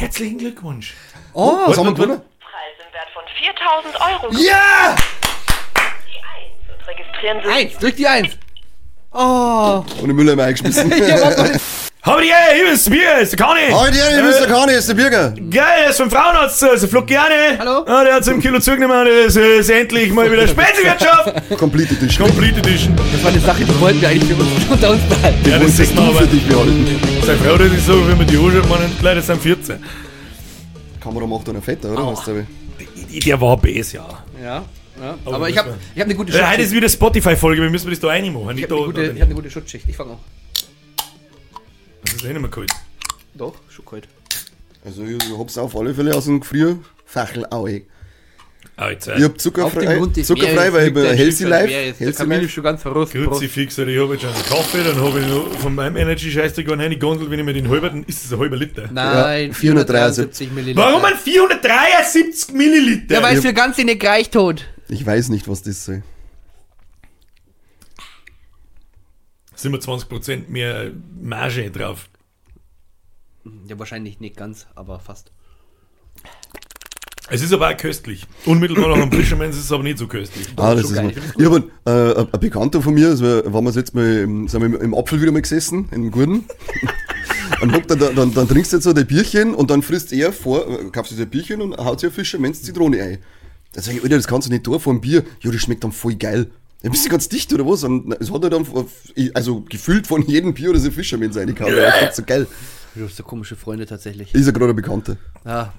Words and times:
Herzlichen 0.00 0.38
Glückwunsch. 0.38 0.94
Oh, 1.34 1.58
Was 1.66 1.76
haben 1.76 1.88
wir 1.88 1.92
gewonnen? 1.92 2.22
Preis 2.40 2.74
im 2.78 2.90
Wert 2.94 3.10
von 3.12 3.22
4000 3.38 4.00
Euro. 4.00 4.32
Ja! 4.42 4.96
Die 6.06 6.16
1 6.16 6.78
und 6.78 6.88
registrieren 6.88 7.38
Sie 7.44 7.50
eins, 7.50 7.78
drück 7.78 7.96
die 7.96 8.06
eins. 8.06 8.28
Oh. 9.12 9.84
Und 10.00 10.08
den 10.08 10.16
Müller 10.16 10.32
immer 10.32 10.44
eingeschmissen. 10.44 10.90
Hab 10.90 12.18
ich, 12.18 12.30
ey, 12.32 12.56
hier 12.56 12.72
ist 12.72 12.90
Bier, 12.90 13.18
ist 13.18 13.38
der 13.38 13.44
Kani. 13.46 13.70
Heute, 13.70 13.98
ja, 13.98 14.16
ihr 14.16 14.24
wisst 14.24 14.40
ja 14.40 14.46
gar 14.46 14.64
nicht, 14.64 14.76
ist 14.76 14.88
der 14.88 14.94
Bürger. 14.94 15.34
Geil, 15.50 15.82
er 15.84 15.90
ist 15.90 15.98
vom 15.98 16.10
Frauenarzt, 16.10 16.64
also 16.64 16.86
flog 16.88 17.06
gerne. 17.06 17.58
Hallo. 17.58 17.84
Ah, 17.86 18.02
der 18.02 18.14
hat 18.14 18.24
so 18.24 18.30
ein 18.30 18.40
Kilo 18.40 18.58
zugenommen, 18.58 19.06
das 19.26 19.36
ist 19.36 19.68
endlich 19.68 20.10
mal 20.14 20.32
wieder 20.32 20.48
Spätwirtschaft. 20.48 21.34
Complete 21.58 21.92
Edition. 21.96 22.26
Complete 22.26 22.58
Edition. 22.60 22.96
Das 23.12 23.22
war 23.22 23.32
eine 23.32 23.40
Sache, 23.40 23.64
die 23.66 23.80
wollten 23.80 24.00
wir 24.00 24.08
eigentlich 24.08 24.32
für 24.32 24.40
uns 24.42 24.50
unter 24.70 24.90
uns 24.92 25.02
behalten. 25.10 25.50
Ja, 25.50 25.58
das 25.58 25.78
ist 25.78 25.94
mal 25.94 26.14
für 26.14 26.26
dich 26.26 26.46
behalten. 26.48 27.09
Seine 27.30 27.42
Frau, 27.44 27.56
das 27.58 27.72
ist 27.72 27.86
so, 27.86 28.08
wenn 28.08 28.18
man 28.18 28.26
die 28.26 28.36
anschaut, 28.36 28.68
man 28.68 28.80
leider 29.02 29.22
sind 29.22 29.40
14. 29.40 29.78
Kamera 31.00 31.24
macht 31.28 31.48
einer 31.48 31.62
fetter, 31.62 31.92
oder? 31.92 32.44
Ich. 33.08 33.20
Der 33.24 33.40
war 33.40 33.56
BS, 33.56 33.92
ja. 33.92 34.24
Ja. 34.42 34.64
ja. 35.00 35.18
Aber 35.24 35.36
Aber 35.36 35.48
ich 35.48 35.56
habe 35.56 35.78
ich 35.94 36.00
hab 36.00 36.06
eine 36.06 36.16
gute 36.16 36.32
Ja, 36.32 36.38
heute 36.38 36.62
ist 36.62 36.70
Schutzschicht. 36.70 36.76
wieder 36.76 36.88
Spotify-Folge, 36.88 37.62
wir 37.62 37.70
müssen 37.70 37.88
das 37.88 38.00
da 38.00 38.08
reinmachen. 38.08 38.58
Ich 38.58 38.68
Nicht 38.68 38.70
habe 38.72 38.92
eine, 38.92 39.10
ich 39.12 39.20
hab 39.20 39.26
eine 39.26 39.34
gute 39.36 39.48
Schutzschicht. 39.48 39.88
Ich 39.88 39.96
fange 39.96 40.14
an. 40.14 40.18
das 42.04 42.14
ist 42.14 42.24
eh 42.24 42.32
nicht 42.32 42.40
mehr 42.40 42.50
kalt. 42.50 42.72
Doch, 43.34 43.54
schon 43.68 43.84
kalt. 43.84 44.08
Also, 44.84 45.04
ich 45.04 45.38
hab's 45.38 45.56
auf 45.56 45.76
alle 45.76 45.94
Fälle 45.94 46.12
aus 46.16 46.24
dem 46.24 46.40
Gefrier. 46.40 46.80
Fackel, 47.04 47.46
au, 47.50 47.68
ey. 47.68 47.86
Ah, 48.80 48.88
jetzt, 48.92 49.08
Ich 49.08 49.22
hab 49.22 49.32
Auf 49.32 49.36
zuckerfrei, 49.36 49.98
zuckerfrei 50.22 50.72
weil 50.72 50.88
ich 50.88 50.94
bin 50.94 51.04
Healthy 51.04 51.44
Life. 51.44 51.70
Jetzt. 51.70 52.00
Der 52.00 52.06
Healthy 52.06 52.16
Kamil 52.22 52.36
ist 52.38 52.42
Life. 52.44 52.52
schon 52.54 52.64
ganz 52.64 52.80
verrostet. 52.80 53.22
Grüezi 53.26 53.48
fix, 53.48 53.78
oder 53.78 53.88
ich 53.88 54.00
habe 54.00 54.14
jetzt 54.14 54.22
schon 54.22 54.32
einen 54.32 54.42
Kaffee, 54.44 54.82
dann 54.82 54.98
habe 54.98 55.20
ich 55.20 55.26
noch 55.26 55.52
von 55.58 55.74
meinem 55.74 55.96
Energy 55.98 56.30
Scheißdreck 56.32 56.72
eine 56.72 56.96
Gondel, 56.96 57.30
wenn 57.30 57.38
ich 57.40 57.44
mir 57.44 57.52
den 57.52 57.68
halber, 57.68 57.90
dann 57.90 58.04
ist 58.04 58.24
es 58.24 58.32
ein 58.32 58.38
halber 58.38 58.56
Liter. 58.56 58.88
Nein, 58.90 59.48
Ja, 59.48 59.52
473 59.52 60.50
Milliliter. 60.50 60.80
Warum 60.80 61.04
ein 61.04 61.14
473 61.14 62.54
Milliliter? 62.54 63.16
Ja, 63.16 63.22
weil 63.22 63.36
es 63.36 63.42
für 63.44 63.52
Ganze 63.52 63.84
nicht 63.84 64.00
gereicht 64.00 64.34
hat. 64.34 64.64
Ich 64.88 65.04
weiß 65.04 65.28
nicht, 65.28 65.46
was 65.46 65.62
das 65.62 65.84
soll. 65.84 66.02
sind 69.56 69.72
wir 69.72 69.80
20% 69.80 70.48
mehr 70.48 70.90
Marge 71.20 71.70
drauf. 71.70 72.08
Ja, 73.68 73.78
wahrscheinlich 73.78 74.20
nicht 74.20 74.38
ganz, 74.38 74.66
aber 74.74 75.00
fast. 75.00 75.32
Es 77.30 77.42
ist 77.42 77.52
aber 77.52 77.68
auch 77.70 77.76
köstlich. 77.76 78.26
Unmittelbar 78.44 78.88
nach 78.88 79.08
dem 79.08 79.12
Fischermann 79.12 79.50
ist 79.50 79.58
es 79.58 79.70
aber 79.70 79.84
nicht 79.84 79.98
so 79.98 80.08
köstlich. 80.08 80.48
Ah, 80.56 80.74
das 80.74 80.86
ist 80.86 80.94
geil. 80.94 81.04
mal. 81.04 81.14
Ich 81.38 81.44
habe 81.44 81.70
äh, 81.86 82.20
ein, 82.20 82.28
ein 82.32 82.40
Bekannter 82.40 82.82
von 82.82 82.92
mir, 82.92 83.08
also 83.08 83.24
waren 83.24 83.64
wir 83.64 83.70
jetzt 83.70 83.94
mal 83.94 84.04
im, 84.04 84.48
sind 84.48 84.60
wir 84.60 84.80
im, 84.80 84.94
Apfel 84.94 85.22
wieder 85.22 85.30
mal 85.30 85.40
gesessen, 85.40 85.88
im 85.92 86.10
Gurten. 86.10 86.44
und 87.60 87.72
hockt 87.72 87.90
dann, 87.90 87.98
dann, 87.98 88.34
dann 88.34 88.48
trinkst 88.48 88.72
du 88.72 88.78
jetzt 88.78 88.84
so 88.84 88.92
dein 88.92 89.06
Bierchen 89.06 89.54
und 89.54 89.70
dann 89.70 89.82
frisst 89.82 90.12
er 90.12 90.32
vor, 90.32 90.66
kaufst 90.90 91.12
du 91.12 91.16
dir 91.16 91.22
ein 91.22 91.30
Bierchen 91.30 91.62
und 91.62 91.76
haut 91.76 92.00
sich 92.00 92.10
ein 92.10 92.12
Fischermanns 92.12 92.62
Zitrone 92.62 93.00
ein. 93.00 93.18
Dann 93.74 93.84
sag 93.84 93.94
ich, 93.94 94.02
Alter, 94.02 94.16
das 94.16 94.26
kannst 94.26 94.48
du 94.48 94.52
nicht 94.52 94.64
tun 94.64 94.80
vor 94.80 94.92
einem 94.92 95.00
Bier. 95.00 95.22
Ja, 95.40 95.52
das 95.52 95.60
schmeckt 95.60 95.84
dann 95.84 95.92
voll 95.92 96.16
geil. 96.16 96.50
Ja, 96.82 96.90
bist 96.90 97.04
du 97.04 97.10
ganz 97.10 97.28
dicht 97.28 97.52
oder 97.52 97.64
was? 97.66 97.84
Und 97.84 98.12
es 98.18 98.32
hat 98.32 98.42
er 98.42 98.50
dann, 98.50 98.66
also 99.34 99.60
gefühlt 99.68 100.06
von 100.06 100.26
jedem 100.26 100.54
Bier 100.54 100.70
oder 100.70 100.80
so 100.80 100.90
Fischermanns 100.90 101.36
reingehauen. 101.36 101.76
Das 101.76 102.10
ist 102.10 102.16
so 102.16 102.22
geil. 102.24 102.48
Du 102.96 103.04
hast 103.04 103.16
so 103.16 103.22
komische 103.22 103.54
Freunde 103.54 103.86
tatsächlich. 103.86 104.34
Ist 104.34 104.46
ja 104.46 104.52
gerade 104.52 104.70
ein 104.70 104.76
Bekannter. 104.76 105.16
Ja. 105.44 105.72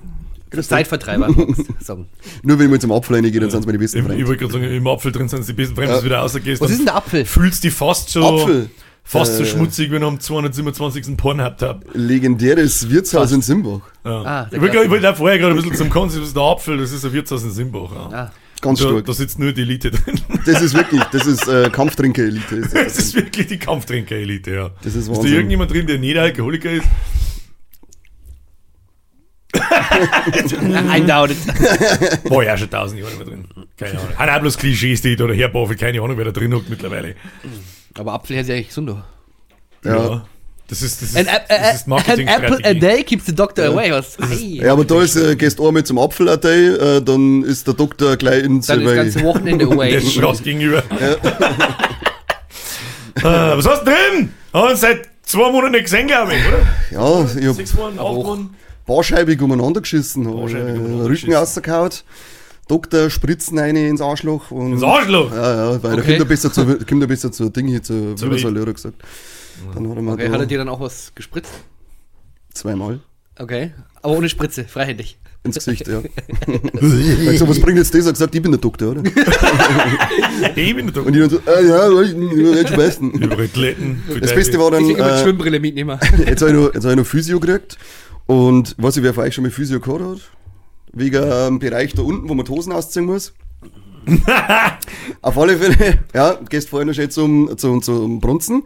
Grüß. 0.51 0.67
Zeitvertreiber, 0.67 1.29
magst 1.29 1.59
du 1.59 1.73
sagen. 1.79 2.07
Nur 2.43 2.59
wenn 2.59 2.65
ich 2.65 2.71
mal 2.71 2.79
zum 2.81 2.91
Apfel 2.91 3.15
reingehe, 3.15 3.39
dann 3.39 3.49
sind 3.49 3.61
es 3.61 3.65
meine 3.65 3.79
besten 3.79 3.97
Im, 3.99 4.03
ich 4.05 4.09
Freunde. 4.11 4.27
wollte 4.27 4.39
gerade 4.41 4.53
sagen, 4.53 4.65
im 4.75 4.87
Apfel 4.87 5.11
drin 5.11 5.27
sind 5.29 5.47
die 5.47 5.53
besten 5.53 5.75
Fremden, 5.75 5.91
Ja. 5.93 5.99
du 5.99 6.05
wieder 6.05 6.17
rausgehst. 6.19 6.61
Was 6.61 6.69
ist 6.71 6.77
denn 6.79 6.85
der 6.85 6.95
Apfel? 6.95 7.25
Fühlst 7.25 7.63
dich 7.63 7.73
fast 7.73 8.09
so, 8.09 8.41
Apfel. 8.43 8.69
fast 9.03 9.37
so 9.37 9.43
Äh. 9.43 9.45
schmutzig, 9.45 9.91
wenn 9.91 10.01
du 10.01 10.07
am 10.07 10.19
227. 10.19 11.15
Pornhub 11.17 11.61
hab. 11.61 11.85
Legendäres 11.93 12.89
Wirtshaus 12.89 13.31
in 13.31 13.41
Simbach. 13.41 13.79
Ja. 14.05 14.11
Ah, 14.23 14.47
ich 14.51 14.59
wollte 14.61 14.89
wollte 14.89 15.09
auch 15.09 15.15
vorher 15.15 15.39
gerade 15.39 15.53
ein 15.53 15.57
bisschen 15.61 15.75
zum 15.75 15.89
Konzept, 15.89 16.21
das 16.21 16.27
ist 16.29 16.35
der 16.35 16.43
Apfel, 16.43 16.77
das 16.77 16.91
ist 16.91 17.05
ein 17.05 17.13
Wirtshaus 17.13 17.43
in 17.43 17.51
Simbach. 17.51 17.91
Ja. 17.93 18.09
Ah, 18.17 18.31
Ganz 18.61 18.79
Da, 18.79 18.89
stark. 18.89 19.05
da 19.05 19.13
sitzt 19.13 19.39
nur 19.39 19.53
die 19.53 19.61
Elite 19.61 19.89
drin. 19.89 20.19
Das 20.45 20.61
ist 20.61 20.75
wirklich, 20.75 21.01
das 21.11 21.25
ist 21.25 21.47
äh, 21.47 21.69
Kampftrinker-Elite. 21.71 22.61
Das 22.61 22.71
Das 22.73 22.97
ist 22.99 23.15
wirklich 23.15 23.47
die 23.47 23.57
Kampftrinker-Elite, 23.57 24.51
ja. 24.51 24.69
Das 24.83 24.93
ist 24.93 25.07
ist 25.07 25.09
da 25.09 25.15
Wahnsinn. 25.15 25.33
irgendjemand 25.33 25.71
drin, 25.71 25.87
der 25.87 25.97
nicht 25.97 26.15
Alkoholiker 26.17 26.69
ist? 26.71 26.85
Eindauert. 30.89 31.31
War 32.29 32.43
ja 32.43 32.57
schon 32.57 32.69
tausend 32.69 32.99
Jahre 33.01 33.13
mehr 33.15 33.25
drin. 33.25 33.45
Keine 33.77 33.91
Ahnung. 33.99 34.17
Hat 34.17 34.29
auch 34.29 34.39
bloß 34.41 34.57
Klischees, 34.57 35.01
die 35.01 35.15
da 35.15 35.23
oder 35.25 35.33
Herbaufel, 35.33 35.75
keine 35.75 36.01
Ahnung, 36.01 36.17
wer 36.17 36.25
da 36.25 36.31
drin 36.31 36.53
hockt 36.53 36.69
mittlerweile. 36.69 37.15
Aber 37.97 38.13
Apfel 38.13 38.35
hält 38.37 38.45
sich 38.45 38.55
eigentlich 38.55 38.67
gesunder. 38.69 39.05
Ja. 39.83 40.25
Das 40.67 40.81
ist, 40.81 41.01
das 41.01 41.09
ist, 41.09 41.17
An, 41.17 41.27
a, 41.27 41.39
das 41.49 41.75
ist 41.81 41.87
a, 41.91 41.95
an 41.95 42.19
apple 42.43 42.59
a 42.63 42.73
day 42.73 43.03
keeps 43.03 43.25
the 43.25 43.35
doctor 43.35 43.65
away. 43.65 43.91
Was? 43.91 44.17
Ja, 44.39 44.71
aber 44.71 44.85
da 44.85 45.01
ist, 45.01 45.17
äh, 45.17 45.35
gehst 45.35 45.59
du 45.59 45.67
einmal 45.67 45.83
zum 45.83 45.99
Apfellatei, 45.99 46.67
äh, 46.67 47.01
dann 47.01 47.43
ist 47.43 47.67
der 47.67 47.73
Doktor 47.73 48.15
gleich 48.15 48.43
ins 48.45 48.67
Dann 48.67 48.79
ist 48.79 48.87
das 48.87 48.95
ganze 48.95 49.21
Wochenende 49.23 49.65
Der 49.67 49.75
away. 49.75 49.95
ist 49.97 50.13
Schloss 50.13 50.41
gegenüber. 50.41 50.77
äh, 53.17 53.23
was 53.23 53.67
hast 53.67 53.81
du 53.81 53.85
drin? 53.91 54.31
Haben 54.53 54.63
wir 54.65 54.69
uns 54.71 54.79
seit 54.81 55.09
zwei 55.23 55.51
Monaten 55.51 55.73
nicht 55.73 55.83
gesehen, 55.83 56.07
glaube 56.07 56.33
ich, 56.35 56.41
oder? 56.47 56.59
Ja, 56.91 57.25
ich 57.37 57.47
hab 57.47 57.55
Sechs 57.55 57.75
Wochen, 57.75 57.93
acht 57.93 57.99
auch- 57.99 58.15
Wochen. 58.15 58.55
Barscheibig 58.95 59.41
umeinander 59.41 59.81
geschissen, 59.81 60.27
hab, 60.27 60.35
Barscheibig 60.35 60.67
äh, 60.75 60.77
umeinander 60.77 61.03
Rücken 61.05 61.11
geschissen. 61.11 61.33
rausgehauen, 61.35 61.91
Doktor 62.67 63.09
spritzen 63.09 63.59
eine 63.59 63.87
ins 63.87 64.01
Arschloch 64.01 64.51
und. 64.51 64.73
Das 64.73 64.83
Arschloch! 64.83 65.31
Ja, 65.31 65.71
ja, 65.73 65.83
weil 65.83 65.93
Okay. 65.93 66.01
da 66.01 66.07
kommt 66.07 66.19
er 66.19 66.25
besser 66.25 66.51
zu, 66.53 66.65
kommt 66.65 67.01
er 67.03 67.07
besser 67.07 67.31
zu 67.31 67.49
Ding 67.49 67.67
hier, 67.67 67.83
zu 67.83 68.15
Zur 68.15 68.29
Widersäule, 68.29 68.61
hat 68.61 68.67
er 68.67 68.73
gesagt. 68.73 69.01
Dann 69.75 69.89
hat 69.89 69.95
er 69.97 70.01
mal 70.01 70.13
Okay, 70.13 70.27
da 70.27 70.33
hat 70.33 70.39
er 70.41 70.45
dir 70.45 70.57
dann 70.59 70.69
auch 70.69 70.79
was 70.79 71.11
gespritzt? 71.15 71.51
zweimal 72.53 72.99
Okay. 73.39 73.71
Aber 74.01 74.17
ohne 74.17 74.29
Spritze, 74.29 74.65
freihändig. 74.65 75.17
ins 75.43 75.55
Gesicht, 75.55 75.87
ja. 75.87 75.99
ich 76.47 76.53
hab 76.53 77.31
gesagt, 77.31 77.49
was 77.49 77.59
bringt 77.59 77.77
jetzt 77.77 77.93
das? 77.93 78.01
Er 78.01 78.07
hat 78.07 78.13
gesagt, 78.13 78.35
ich 78.35 78.41
bin 78.41 78.51
der 78.51 78.59
Doktor, 78.61 78.91
oder? 78.91 79.03
Ich 80.55 80.75
bin 80.75 80.91
da. 80.93 81.01
Und 81.01 81.15
ich 81.15 81.21
dann 81.21 81.29
so, 81.29 81.39
ah, 81.45 81.59
ja, 81.61 82.01
ich 82.01 82.13
bin 82.13 82.67
schon 82.67 82.77
besten. 82.77 84.09
Das 84.19 84.33
Beste 84.35 84.59
war 84.59 84.71
dann, 84.71 84.85
Ich 84.85 84.95
die 84.95 85.01
äh, 85.01 85.21
Schwimmbrille 85.23 85.59
mitnehmen. 85.59 85.97
jetzt 86.25 86.41
habe 86.41 86.51
ich, 86.51 86.57
noch- 86.57 86.73
jetzt 86.73 86.83
hab 86.83 86.91
ich 86.91 86.97
noch 86.97 87.05
Physio 87.05 87.39
gekriegt. 87.39 87.77
Und 88.25 88.75
weiß 88.77 88.97
ich, 88.97 89.03
wer 89.03 89.13
von 89.13 89.23
euch 89.23 89.35
schon 89.35 89.43
mal 89.43 89.51
Physio 89.51 89.79
gehabt 89.79 90.01
hat? 90.01 90.31
Wegen 90.93 91.21
dem 91.21 91.59
Bereich 91.59 91.93
da 91.93 92.01
unten, 92.01 92.27
wo 92.29 92.33
man 92.33 92.45
die 92.45 92.51
Hosen 92.51 92.73
ausziehen 92.73 93.05
muss. 93.05 93.33
Auf 95.21 95.37
alle 95.37 95.57
Fälle, 95.57 95.99
ja, 96.13 96.37
gehst 96.49 96.69
vorher 96.69 96.85
noch 96.85 96.93
schnell 96.93 97.09
zum, 97.09 97.57
zum, 97.57 97.81
zum 97.81 98.19
Brunzen. 98.19 98.63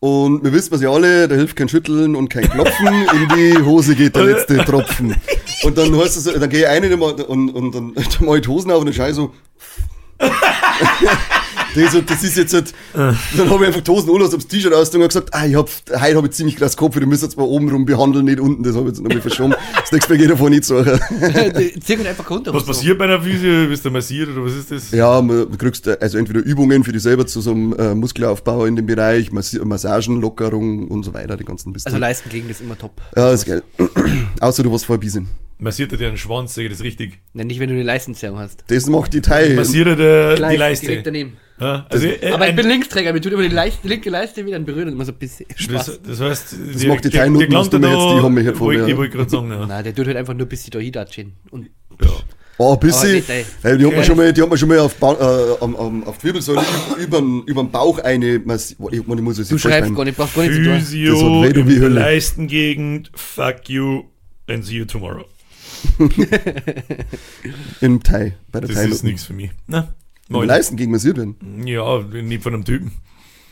Und 0.00 0.42
wir 0.42 0.52
wissen 0.52 0.72
was 0.72 0.80
ja 0.80 0.90
alle, 0.90 1.28
da 1.28 1.34
hilft 1.34 1.56
kein 1.56 1.68
Schütteln 1.68 2.16
und 2.16 2.30
kein 2.30 2.48
Klopfen, 2.48 2.86
in 3.12 3.28
die 3.36 3.62
Hose 3.62 3.94
geht 3.94 4.16
der 4.16 4.24
letzte 4.24 4.56
Tropfen. 4.64 5.14
Und 5.62 5.76
dann 5.76 5.94
heißt 5.94 6.16
es, 6.16 6.24
so, 6.24 6.32
dann 6.32 6.48
gehe 6.48 6.60
ich 6.60 6.66
rein 6.66 6.90
und, 6.90 7.20
und, 7.20 7.50
und 7.50 7.74
dann, 7.74 7.94
ich 7.96 8.16
die 8.16 8.48
Hosen 8.48 8.70
auf 8.70 8.80
und 8.80 8.86
dann 8.86 8.94
schau 8.94 9.06
ich 9.06 9.14
so. 9.14 9.32
Das, 11.74 11.96
das 12.06 12.24
ist 12.24 12.36
jetzt 12.36 12.54
halt, 12.54 12.74
dann 12.94 13.16
habe 13.50 13.62
ich 13.64 13.68
einfach 13.68 13.80
die 13.80 13.90
Hosen 13.90 14.22
hab's 14.22 14.46
T-Shirt 14.46 14.72
aus 14.72 14.94
und 14.94 15.00
gesagt, 15.00 15.28
ah, 15.32 15.46
ich 15.46 15.54
hab, 15.54 15.68
heute 16.00 16.16
habe 16.16 16.26
ich 16.26 16.32
ziemlich 16.32 16.56
krass 16.56 16.76
Kopf, 16.76 16.96
ihr 16.96 17.06
müsst 17.06 17.22
jetzt 17.22 17.36
mal 17.36 17.44
oben 17.44 17.68
rum 17.70 17.84
behandeln, 17.84 18.24
nicht 18.24 18.40
unten, 18.40 18.62
das 18.62 18.74
habe 18.74 18.88
ich 18.88 18.94
jetzt 18.96 19.02
nochmal 19.02 19.20
verschoben. 19.20 19.54
Das 19.80 19.92
nächste 19.92 20.12
Mal 20.12 20.18
geht 20.18 20.30
davon 20.30 20.50
nicht 20.50 20.64
so. 20.64 20.82
Zieh 20.82 21.96
einfach 22.06 22.28
runter. 22.30 22.52
Was 22.54 22.64
passiert 22.64 22.98
bei 22.98 23.04
einer 23.04 23.20
Physio? 23.22 23.68
Bist 23.68 23.84
du 23.84 23.90
massiert 23.90 24.28
oder 24.30 24.44
was 24.44 24.54
ist 24.54 24.70
das? 24.70 24.90
Ja, 24.90 25.20
man- 25.20 25.50
du 25.50 25.56
kriegst 25.56 25.86
äh, 25.86 25.96
also 26.00 26.18
entweder 26.18 26.40
Übungen 26.40 26.84
für 26.84 26.92
dich 26.92 27.02
selber 27.02 27.26
zu 27.26 27.40
so 27.40 27.52
einem 27.52 27.72
äh, 27.78 27.94
Muskelaufbau 27.94 28.64
in 28.66 28.76
dem 28.76 28.86
Bereich, 28.86 29.30
Massi 29.32 29.58
Massagen, 29.64 30.20
Lockerung 30.20 30.88
und 30.88 31.04
so 31.04 31.14
weiter, 31.14 31.36
die 31.36 31.44
ganzen 31.44 31.72
Bist 31.72 31.86
Also 31.86 31.98
Leistengegend 31.98 32.50
ist 32.50 32.60
immer 32.60 32.76
top. 32.76 33.00
Ja, 33.16 33.32
ist 33.32 33.46
geil. 33.46 33.62
Außer 34.40 34.62
du 34.62 34.72
warst 34.72 34.86
vorher 34.86 35.00
Biesen. 35.00 35.28
Massiert 35.58 35.92
er 35.92 35.98
dir 35.98 36.08
einen 36.08 36.16
Schwanz, 36.16 36.54
sag 36.54 36.62
ich 36.64 36.70
das 36.70 36.82
richtig? 36.82 37.18
Ja, 37.34 37.44
nicht, 37.44 37.60
wenn 37.60 37.68
du 37.68 37.74
eine 37.74 37.82
Leistenzerrung 37.82 38.38
hast. 38.38 38.64
Das 38.68 38.86
macht 38.86 39.12
die 39.12 39.20
Thai. 39.20 39.50
Massiert 39.54 39.88
er 39.88 39.96
dir 39.96 40.30
die 40.30 40.36
Direkt 40.36 40.58
Leiste? 40.58 41.02
daneben. 41.02 41.36
Ja, 41.60 41.86
also, 41.90 42.06
äh, 42.06 42.30
Aber 42.32 42.44
ich 42.46 42.50
ein- 42.50 42.56
bin 42.56 42.68
Linksträger, 42.68 43.12
mir 43.12 43.20
tut 43.20 43.32
immer 43.32 43.42
die, 43.42 43.48
Leiste, 43.54 43.80
die 43.82 43.88
linke 43.88 44.08
Leiste 44.10 44.46
wieder 44.46 44.58
berühren 44.60 44.88
und 44.88 44.94
immer 44.94 45.04
so 45.04 45.12
ein 45.12 45.18
bisschen 45.18 45.46
Spaß. 45.54 45.86
das, 45.86 46.00
das 46.02 46.20
heißt, 46.20 46.56
Das 46.72 46.84
macht 46.86 47.04
die 47.04 47.10
Teilnoten, 47.10 47.50
Teilnoten, 47.50 47.54
was 47.54 47.70
du 47.70 47.78
mir 47.78 47.88
jetzt- 47.88 48.18
die 48.18 48.22
haben 48.24 48.34
mich 48.34 48.46
halt 48.46 48.56
vor 48.56 48.66
wollte, 48.68 48.80
mir, 48.80 48.86
Ich 48.86 48.90
ja. 48.92 48.96
wollte 48.96 49.16
gerade 49.16 49.30
sagen, 49.30 49.50
ja. 49.50 49.66
Nein, 49.66 49.84
der 49.84 49.94
tut 49.94 50.06
halt 50.06 50.16
einfach 50.16 50.32
nur 50.34 50.46
ein 50.46 50.48
bisschen 50.48 50.70
da 50.70 50.78
hintatschen. 50.78 51.32
Und 51.50 51.70
ja. 52.02 52.08
Oh, 52.58 52.74
ein 52.74 52.80
bisschen. 52.80 53.12
nicht, 53.14 53.30
ey. 53.30 53.44
Weil 53.62 53.78
die 53.78 53.86
hat 53.86 53.94
man 53.94 54.04
schon 54.04 54.16
mal, 54.18 54.32
die 54.32 54.42
hat 54.42 54.48
man 54.48 54.58
schon 54.58 54.68
mal 54.68 54.78
auf, 54.80 54.94
ba 54.96 55.12
äh, 55.14 55.62
am, 55.64 55.76
am, 55.76 56.04
auf 56.04 56.18
die 56.18 56.24
Wirbelsäule 56.24 56.60
über, 57.02 57.18
über 57.46 57.62
den 57.62 57.70
Bauch 57.70 57.98
eine. 58.00 58.34
Ich, 58.36 58.44
man, 58.46 58.58
ich 58.90 59.06
muss 59.06 59.38
es 59.38 59.48
du 59.48 59.56
schreibst 59.58 59.94
gar 59.94 60.04
nicht, 60.04 60.16
brauchst 60.18 60.34
gar 60.34 60.42
nicht 60.42 60.54
zu 60.54 60.62
tun. 60.64 60.72
Das 60.74 60.88
Physio 60.88 61.42
in 61.44 61.68
wie 61.68 61.78
Hölle. 61.80 62.00
Leistengegend, 62.00 63.10
fuck 63.14 63.68
you, 63.68 64.04
and 64.48 64.64
see 64.64 64.76
you 64.76 64.84
tomorrow. 64.84 65.24
Im 67.80 68.02
Thai. 68.02 68.34
Bei 68.52 68.60
der 68.60 68.68
Das 68.68 68.76
Thai. 68.78 68.84
ist 68.88 69.04
nichts 69.04 69.24
für 69.24 69.32
mich. 69.32 69.50
Na, 69.66 69.94
Moin. 70.30 70.46
Leisten 70.48 70.76
gegen 70.76 70.92
massiert 70.92 71.16
werden. 71.16 71.36
Ja, 71.66 71.98
nicht 71.98 72.42
von 72.42 72.54
einem 72.54 72.64
Typen. 72.64 72.92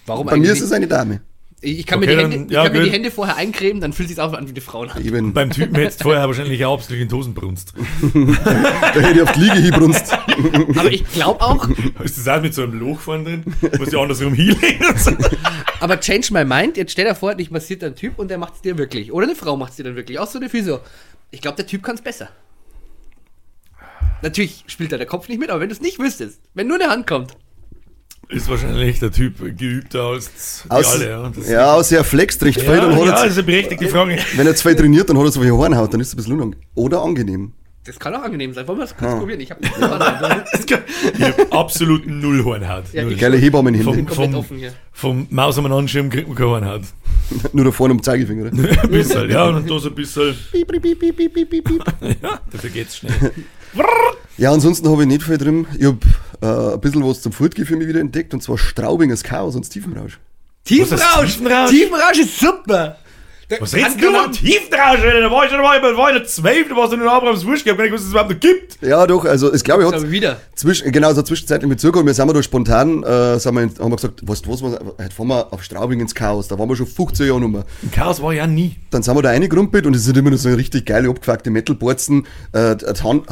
Warum 0.06 0.26
Bei 0.26 0.36
mir 0.36 0.52
ist 0.52 0.60
es 0.62 0.72
eine 0.72 0.86
Dame. 0.86 1.20
Ich 1.60 1.84
kann, 1.86 1.98
Okay, 1.98 2.06
mir, 2.06 2.12
die 2.16 2.22
dann- 2.22 2.30
Hände, 2.30 2.46
ich 2.46 2.52
ja, 2.52 2.62
kann 2.64 2.72
mir 2.72 2.84
die. 2.84 2.90
Hände 2.92 3.10
vorher 3.10 3.34
eincremen, 3.36 3.80
dann 3.80 3.92
fühlt 3.92 4.08
es 4.08 4.14
sich 4.14 4.22
auch 4.22 4.32
an 4.32 4.46
wie 4.48 4.52
die 4.52 4.60
Frauen 4.60 4.90
an. 4.90 5.04
Eben, 5.04 5.32
Beim 5.32 5.50
Typen 5.50 5.75
hättest 5.75 5.98
du 6.00 6.04
vorher 6.04 6.25
wahrscheinlich 6.28 6.64
auch 6.64 6.75
absolut 6.75 7.02
in 7.02 7.08
die 7.08 7.14
Hosen 7.16 7.34
brunst. 7.34 7.72
da 8.14 9.00
hätte 9.00 9.10
ich 9.16 9.22
auf 9.22 9.32
die 9.32 9.40
Liege 9.40 9.54
hinbrunst. 9.56 10.12
Aber 10.76 10.92
ich 10.92 11.04
glaube 11.12 11.40
auch, 11.40 11.69
Ist 12.04 12.16
das 12.16 12.28
auch 12.28 12.40
mit 12.40 12.54
so 12.54 12.62
einem 12.62 12.78
Loch 12.78 13.00
vorne 13.00 13.25
drin? 13.25 13.44
Muss 13.76 13.90
ja 13.90 13.98
andersrum 14.00 14.36
so. 14.36 15.10
aber 15.80 15.98
change 15.98 16.28
my 16.32 16.44
mind, 16.44 16.76
jetzt 16.76 16.92
stell 16.92 17.06
dir 17.06 17.16
vor, 17.16 17.34
dich 17.34 17.50
massiert 17.50 17.82
ein 17.82 17.96
Typ 17.96 18.20
und 18.20 18.28
der 18.30 18.38
macht 18.38 18.54
es 18.54 18.60
dir 18.62 18.78
wirklich. 18.78 19.12
Oder 19.12 19.26
eine 19.26 19.34
Frau 19.34 19.56
macht 19.56 19.70
es 19.70 19.76
dir 19.78 19.82
dann 19.84 19.96
wirklich. 19.96 20.20
Auch 20.20 20.28
so 20.28 20.38
eine 20.38 20.48
Physio. 20.48 20.78
Ich 21.32 21.40
glaube, 21.40 21.56
der 21.56 21.66
Typ 21.66 21.82
kann 21.82 21.96
es 21.96 22.02
besser. 22.02 22.28
Natürlich 24.22 24.64
spielt 24.66 24.92
da 24.92 24.96
der 24.96 25.06
Kopf 25.06 25.28
nicht 25.28 25.38
mit, 25.38 25.50
aber 25.50 25.60
wenn 25.60 25.68
du 25.68 25.74
es 25.74 25.80
nicht 25.80 25.98
wüsstest, 25.98 26.40
wenn 26.54 26.66
nur 26.66 26.80
eine 26.80 26.90
Hand 26.90 27.06
kommt. 27.06 27.32
Ist 28.28 28.48
wahrscheinlich 28.50 28.98
der 29.00 29.10
Typ 29.10 29.38
geübter 29.56 30.02
als 30.02 30.62
die 30.64 30.70
Aus, 30.70 30.92
alle. 30.94 31.08
Ja, 31.08 31.30
Das- 31.34 31.48
ja, 31.48 31.72
außer 31.74 31.96
er 31.98 32.04
flext 32.04 32.42
recht 32.42 32.60
viel, 32.60 32.68
ja, 32.70 32.82
hat 32.82 32.98
ja, 33.06 33.12
das 33.12 33.26
ist 33.28 33.38
eine 33.38 33.42
berechtigte 33.44 33.88
Frage. 33.88 34.18
wenn 34.36 34.46
er 34.46 34.54
zwei 34.54 34.74
trainiert, 34.74 35.08
dann 35.08 35.16
hat 35.16 35.24
er 35.24 35.30
so 35.32 35.42
wie 35.42 35.50
Hornhaut, 35.50 35.94
dann 35.94 36.00
ist 36.00 36.08
es 36.08 36.14
ein 36.14 36.16
bisschen 36.18 36.34
unangenehm. 36.34 36.60
Oder 36.74 37.02
angenehm. 37.02 37.52
Das 37.86 37.98
kann 37.98 38.14
auch 38.14 38.22
angenehm 38.22 38.52
sein. 38.52 38.68
Wollen 38.68 38.80
wir 38.80 38.82
das 38.84 38.94
kurz 38.94 39.12
Ah. 39.12 39.16
probieren? 39.18 39.40
Ich 39.40 39.50
habe 39.50 39.62
hab 41.20 41.54
absolut 41.54 42.06
null 42.06 42.44
Hornhaut. 42.44 42.84
Ja, 42.92 43.04
null. 43.04 43.14
Geile 43.16 43.38
Hebammen 43.38 43.72
hin. 43.72 43.84
Vom- 43.84 44.06
vom-. 44.32 44.44
Vom 44.92 45.26
Maus 45.30 45.56
am 45.56 45.72
Anschirm 45.72 46.10
kriegt 46.10 46.28
man 46.28 46.36
keine 46.36 46.50
Hornhaut. 46.50 46.82
Nur 47.54 47.64
da 47.64 47.70
vorne 47.70 47.94
am 47.94 48.02
Zeigefinger. 48.02 48.46
Ein 48.52 48.90
bisschen, 48.90 49.30
ja, 49.30 49.44
und 49.48 49.70
da 49.70 49.78
so 49.78 49.88
ein 49.88 49.94
bisschen. 49.94 50.34
Piep, 50.52 50.68
piep, 50.70 50.82
piep, 50.82 50.98
piep, 51.16 51.34
piep, 51.34 51.50
piep, 51.50 51.64
piep. 51.64 51.84
Ja, 52.22 52.40
dafür 52.50 52.70
geht's 52.70 52.98
schnell. 52.98 53.32
Ja, 54.36 54.52
ansonsten 54.52 54.88
habe 54.88 55.02
ich 55.02 55.08
nicht 55.08 55.22
viel 55.22 55.38
drin. 55.38 55.66
Ich 55.78 55.86
habe 55.86 55.98
äh, 56.40 56.74
ein 56.74 56.80
bisschen 56.80 57.04
was 57.04 57.22
zum 57.22 57.32
Fortgehen 57.32 57.66
für 57.66 57.76
mich 57.76 57.88
wieder 57.88 58.00
entdeckt, 58.00 58.32
und 58.34 58.42
zwar 58.42 58.56
Straubingers 58.56 59.22
Chaos 59.22 59.56
und 59.56 59.68
Tiefenrausch. 59.68 60.18
Tiefenrausch! 60.64 61.34
Tiefenrausch? 61.34 61.70
Tiefenrausch 61.70 62.18
ist 62.18 62.38
super! 62.38 62.98
Was 63.60 63.74
redest 63.74 63.96
du 63.96 64.06
genau- 64.06 64.22
von 64.24 64.32
Tiefenrausch? 64.32 65.00
Alter? 65.00 65.20
Da 65.22 65.30
war 65.30 65.44
ich 65.46 65.50
schon 65.50 65.62
mal, 65.62 65.80
da 65.80 65.96
war 65.96 66.12
ich 66.14 66.20
noch 66.20 66.26
zwölf, 66.26 66.68
da 66.68 66.76
warst 66.76 66.92
du 66.92 66.98
nur 66.98 67.10
Abrahams 67.10 67.46
Wurst 67.46 67.64
gehabt, 67.64 67.78
wenn 67.78 67.86
ich 67.86 67.92
wusste, 67.92 68.04
dass 68.04 68.08
es 68.08 68.12
überhaupt 68.12 68.30
noch 68.32 68.40
gibt. 68.40 68.82
Ja, 68.82 69.06
doch, 69.06 69.24
also 69.24 69.50
es 69.50 69.64
glaube 69.64 69.82
ich 69.82 69.88
Ich 69.88 69.92
hat 69.94 70.00
glaube 70.00 70.12
wieder. 70.12 70.36
zwischen, 70.54 70.92
genau 70.92 71.14
so 71.14 71.22
zwischenzeitlich 71.22 71.66
mit 71.66 71.80
zurückgekommen. 71.80 72.08
Wir 72.08 72.14
sind 72.14 72.28
wir 72.28 72.34
da 72.34 72.42
spontan, 72.42 73.02
äh, 73.04 73.38
sind 73.38 73.54
wir, 73.54 73.62
in- 73.62 73.78
haben 73.78 73.90
wir 73.90 73.96
gesagt, 73.96 74.20
weißt 74.28 74.44
du 74.44 74.50
was, 74.52 74.62
wir- 74.62 74.78
heute 74.98 75.14
fahren 75.14 75.28
wir 75.28 75.50
auf 75.52 75.62
Straubing 75.64 76.00
ins 76.00 76.14
Chaos. 76.14 76.48
Da 76.48 76.58
waren 76.58 76.68
wir 76.68 76.76
schon 76.76 76.86
15 76.86 77.26
Jahre 77.26 77.40
nummer. 77.40 77.64
Im 77.82 77.90
Chaos 77.90 78.20
war 78.20 78.32
ich 78.32 78.36
ja 78.38 78.46
nie. 78.46 78.76
Dann 78.90 79.02
sind 79.02 79.16
wir 79.16 79.22
da 79.22 79.30
reingrumpelt 79.30 79.86
und 79.86 79.96
es 79.96 80.04
sind 80.04 80.18
immer 80.18 80.30
noch 80.30 80.36
so 80.38 80.50
richtig 80.50 80.84
geile, 80.84 81.08
abgefuckte 81.08 81.48
Metalborzen. 81.50 82.26
Äh, 82.52 82.76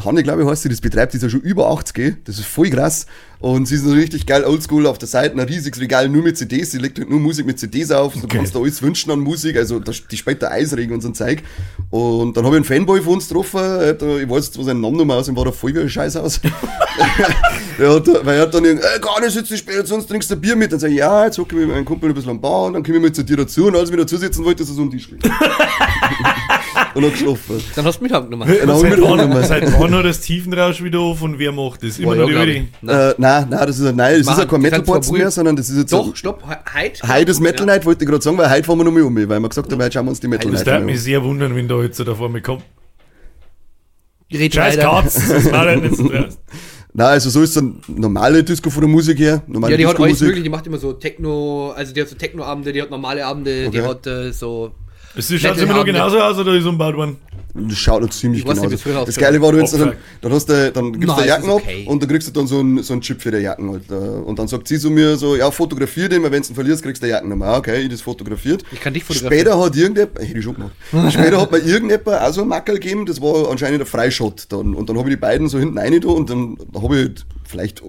Hanne, 0.03 0.23
glaube 0.23 0.43
ich, 0.43 0.49
heißt 0.49 0.63
sie, 0.63 0.71
das 0.71 0.81
betreibt, 0.81 1.13
die 1.13 1.19
ist 1.19 1.25
ja 1.25 1.29
schon 1.29 1.41
über 1.41 1.67
80, 1.69 1.95
gell? 1.95 2.17
das 2.25 2.39
ist 2.39 2.47
voll 2.47 2.71
krass. 2.71 3.05
Und 3.39 3.67
sie 3.67 3.75
ist 3.75 3.85
so 3.85 3.93
richtig 3.93 4.27
geil 4.27 4.45
oldschool 4.45 4.87
auf 4.87 4.99
der 4.99 5.09
Seite, 5.09 5.35
ein 5.35 5.41
riesiges 5.41 5.81
Regal 5.81 6.09
nur 6.09 6.23
mit 6.23 6.39
CDs, 6.39 6.71
sie 6.71 6.79
legt 6.79 6.99
halt 6.99 7.11
nur 7.11 7.21
Musik 7.21 7.47
mit 7.47 7.59
CDs 7.59 7.91
auf, 7.91 8.15
du 8.15 8.21
Okay. 8.25 8.39
kannst 8.39 8.55
da 8.55 8.61
alles 8.61 8.81
wünschen 8.83 9.11
an 9.11 9.21
Musik, 9.21 9.57
also 9.57 9.79
die 9.81 10.17
spielt 10.17 10.41
der 10.43 10.53
Eisregen 10.53 10.95
und 10.95 11.03
so 11.03 11.09
ein 11.09 11.15
Zeug. 11.15 11.43
Und 11.91 12.37
dann 12.37 12.45
habe 12.45 12.57
ich 12.57 12.59
einen 12.59 12.65
Fanboy 12.65 13.01
von 13.03 13.15
uns 13.15 13.29
getroffen, 13.29 13.61
ich 13.61 14.29
weiß 14.31 14.47
jetzt 14.47 14.55
zwar 14.55 14.65
seinen 14.65 14.81
Namen 14.81 14.97
nicht 14.97 15.07
mehr 15.07 15.17
aus, 15.17 15.29
ihm 15.29 15.37
war 15.37 15.45
da 15.45 15.53
voll 15.53 15.75
wie 15.75 15.81
ein 15.81 15.89
Scheiß 15.89 16.17
aus. 16.17 16.41
hat, 17.79 18.07
weil 18.25 18.37
er 18.37 18.43
hat 18.43 18.55
dann 18.55 18.65
irgendwie, 18.65 18.87
ey, 18.87 19.01
gar 19.01 19.21
nicht 19.21 19.33
sitzen 19.33 19.57
spät, 19.57 19.87
sonst 19.87 20.07
trinkst 20.07 20.31
du 20.31 20.35
ein 20.35 20.41
Bier 20.41 20.57
mit. 20.57 20.73
Dann 20.73 20.79
sag 20.79 20.91
ich, 20.91 20.97
ja, 20.97 21.25
jetzt 21.27 21.39
hocke 21.39 21.55
ich 21.55 21.67
mit 21.67 21.75
meinem 21.75 21.85
Kumpel 21.85 22.09
ein 22.11 22.15
bisschen 22.15 22.31
am 22.31 22.41
Bau 22.41 22.67
und 22.67 22.73
dann 22.75 22.83
komme 22.83 22.97
ich 22.97 23.03
mal 23.03 23.13
zu 23.13 23.23
dir 23.25 23.37
dazu 23.37 23.67
und 23.67 23.77
als 23.77 23.91
ich 23.91 23.95
mir 23.97 24.03
dazu 24.03 24.17
sitzen 24.17 24.45
wollte, 24.45 24.63
ist 24.63 24.71
er 24.71 24.75
so 24.75 24.83
am 24.83 24.91
Tisch 24.91 25.09
gelegt. 25.09 25.27
und 26.95 27.05
hat 27.05 27.13
geschlafen. 27.13 27.63
Dann 27.75 27.85
hast 27.85 27.99
du 27.99 28.05
mich 28.05 28.13
gemacht. 28.13 28.51
Genau, 28.61 28.79
seit, 28.79 28.91
mit 28.91 29.01
wann, 29.03 29.21
Hornhaut. 29.21 29.47
seit 29.47 29.79
wann 29.79 29.95
hat 29.95 30.05
das 30.05 30.21
Tiefenrausch 30.21 30.83
wieder 30.83 31.01
auf 31.01 31.23
und 31.23 31.39
wer 31.39 31.53
macht 31.53 31.83
das? 31.83 31.99
Immer 31.99 32.15
noch 32.17 32.27
die 32.29 32.35
ich. 32.51 32.63
Nein. 32.81 33.11
Äh, 33.11 33.15
nein, 33.19 33.26
nein, 33.49 33.67
das 33.67 33.79
ist, 33.79 33.95
nein, 33.95 34.19
das 34.19 34.21
ist 34.21 34.39
ja 34.39 34.45
kein 34.47 34.61
die 34.61 34.67
Metalboards 34.67 35.07
zwar 35.09 35.19
mehr, 35.19 35.31
sondern 35.31 35.57
das 35.57 35.69
ist 35.71 35.79
jetzt 35.79 35.93
Doch, 35.93 36.07
so. 36.07 36.15
stopp, 36.15 36.43
heute. 36.75 37.09
Heute 37.09 37.31
ist 37.31 37.41
Metal 37.41 37.67
Night, 37.67 37.85
wollte 37.85 38.05
ich 38.05 38.11
gerade 38.11 38.23
sagen, 38.23 38.39
weil 38.39 38.51
heute 38.51 38.65
fahren 38.65 38.79
wir 38.79 38.85
noch 38.85 38.93
mal 38.93 39.03
um, 39.03 39.15
weil 39.17 39.27
wir 39.41 39.49
gesagt 39.49 39.71
haben, 39.73 39.83
heute 39.83 39.93
schauen 39.93 40.07
wir 40.07 40.11
uns 40.11 40.21
die 40.21 40.29
Metal 40.29 40.51
Das 40.51 40.61
Night 40.61 40.67
darf 40.69 40.81
an. 40.81 40.87
mich 40.87 41.01
sehr 41.03 41.23
wundern, 41.23 41.55
wenn 41.55 41.69
da 41.69 41.83
jetzt 41.83 41.97
so 41.97 42.05
da 42.05 42.15
vor 42.15 42.29
mir 42.29 42.41
kommt. 42.43 42.63
Red 44.33 44.55
Scheiß. 44.55 44.77
Katz, 44.79 45.29
das 45.29 45.53
war 45.53 45.61
halt 45.67 45.83
nicht 45.83 45.97
so. 45.97 46.05
Nein, 46.99 47.09
also 47.09 47.29
so 47.29 47.43
ist 47.43 47.55
dann 47.57 47.81
normale 47.89 48.43
Disco 48.43 48.71
von 48.71 48.81
der 48.81 48.89
Musik 48.89 49.19
her. 49.19 49.43
Normale 49.47 49.73
Ja, 49.73 49.77
die 49.77 49.87
hat 49.87 50.01
alles 50.01 50.21
mögliche, 50.21 50.43
die 50.45 50.49
macht 50.49 50.67
immer 50.67 50.79
so 50.79 50.95
Techno, 50.95 51.73
also 51.77 51.93
die 51.93 52.01
hat 52.01 52.09
so 52.09 52.17
Techno-Abende, 52.17 52.73
die 52.73 52.81
hat 52.81 52.91
normale 52.91 53.27
Abende, 53.27 53.69
die 53.71 53.81
Okay. 53.81 53.89
hat 53.89 54.07
äh, 54.07 54.33
so. 54.33 54.73
Es 55.17 55.29
schaut 55.29 55.57
immer 55.59 55.75
noch 55.75 55.85
Metal-Abende. 55.85 55.93
genauso 55.93 56.21
aus 56.21 56.39
oder 56.39 56.55
ist 56.55 56.65
umgebaut 56.67 56.97
worden? 56.97 57.17
Das 57.59 57.79
schaut 57.79 58.03
noch 58.03 58.11
ziemlich 58.11 58.43
Ich 58.43 58.47
weiß 58.47 58.59
genau 58.61 58.69
nicht, 58.71 58.87
aus. 58.87 59.07
Das 59.07 59.17
Geile 59.17 59.41
war, 59.41 59.51
du 59.51 59.59
jetzt 59.59 59.73
dann, 59.73 59.95
dann, 60.21 60.33
hast 60.33 60.47
du, 60.47 60.71
dann 60.73 60.93
gibst 60.93 61.09
du 61.09 61.13
Nein, 61.13 61.17
die 61.17 61.23
es 61.23 61.29
Jacken 61.29 61.45
ist 61.49 61.51
ab 61.55 61.63
okay. 61.65 61.85
und 61.89 62.03
dann 62.03 62.09
kriegst 62.11 62.29
du 62.29 62.33
dann 62.33 62.47
so 62.47 62.59
einen, 62.61 62.83
so 62.83 62.93
einen 62.93 63.01
Chip 63.01 63.23
für 63.23 63.31
die 63.31 63.39
Jacken 63.39 63.71
halt. 63.71 63.91
äh, 63.91 63.95
Und 63.95 64.39
dann 64.39 64.47
sagt 64.47 64.69
sie 64.69 64.79
zu 64.79 64.91
mir 64.91 65.17
so, 65.17 65.37
ja, 65.37 65.51
fotografier 65.51 66.11
den, 66.11 66.23
weil 66.23 66.33
wenn 66.33 66.43
du 66.43 66.49
ihn 66.51 66.55
verlierst, 66.55 66.83
kriegst 66.83 67.03
du 67.03 67.07
die 67.07 67.13
Jacken 67.13 67.31
nochmal. 67.31 67.55
Ah, 67.55 67.57
Okay, 67.57 67.81
ich 67.81 67.89
das 67.89 68.03
fotografiert. 68.03 68.63
Ich 68.73 68.81
kann 68.81 68.93
dich 68.93 69.05
fotografieren. 69.05 69.41
Später 69.47 69.59
hat 69.59 69.75
irgendjemand, 69.75 70.19
hätte 70.19 70.39
ich 70.39 70.45
schon 70.45 70.55
gemacht. 70.55 70.73
Später 71.11 71.41
hat 71.41 71.51
mir 71.51 71.59
irgendjemand 71.59 72.21
auch 72.21 72.33
so 72.35 72.43
einen 72.43 72.51
Mackel 72.51 72.75
gegeben, 72.75 73.07
das 73.07 73.23
war 73.23 73.51
anscheinend 73.51 73.81
ein 73.81 73.87
Freischott 73.87 74.45
dann. 74.51 74.75
Und 74.75 74.91
dann 74.91 74.99
habe 74.99 75.09
ich 75.09 75.15
die 75.15 75.21
beiden 75.21 75.49
so 75.49 75.59
hinten 75.59 75.79
rein 75.79 75.99
da 75.99 76.09
und 76.09 76.29
dann 76.29 76.59
habe 76.75 76.95
ich 76.95 77.01
halt 77.07 77.27
vielleicht 77.45 77.83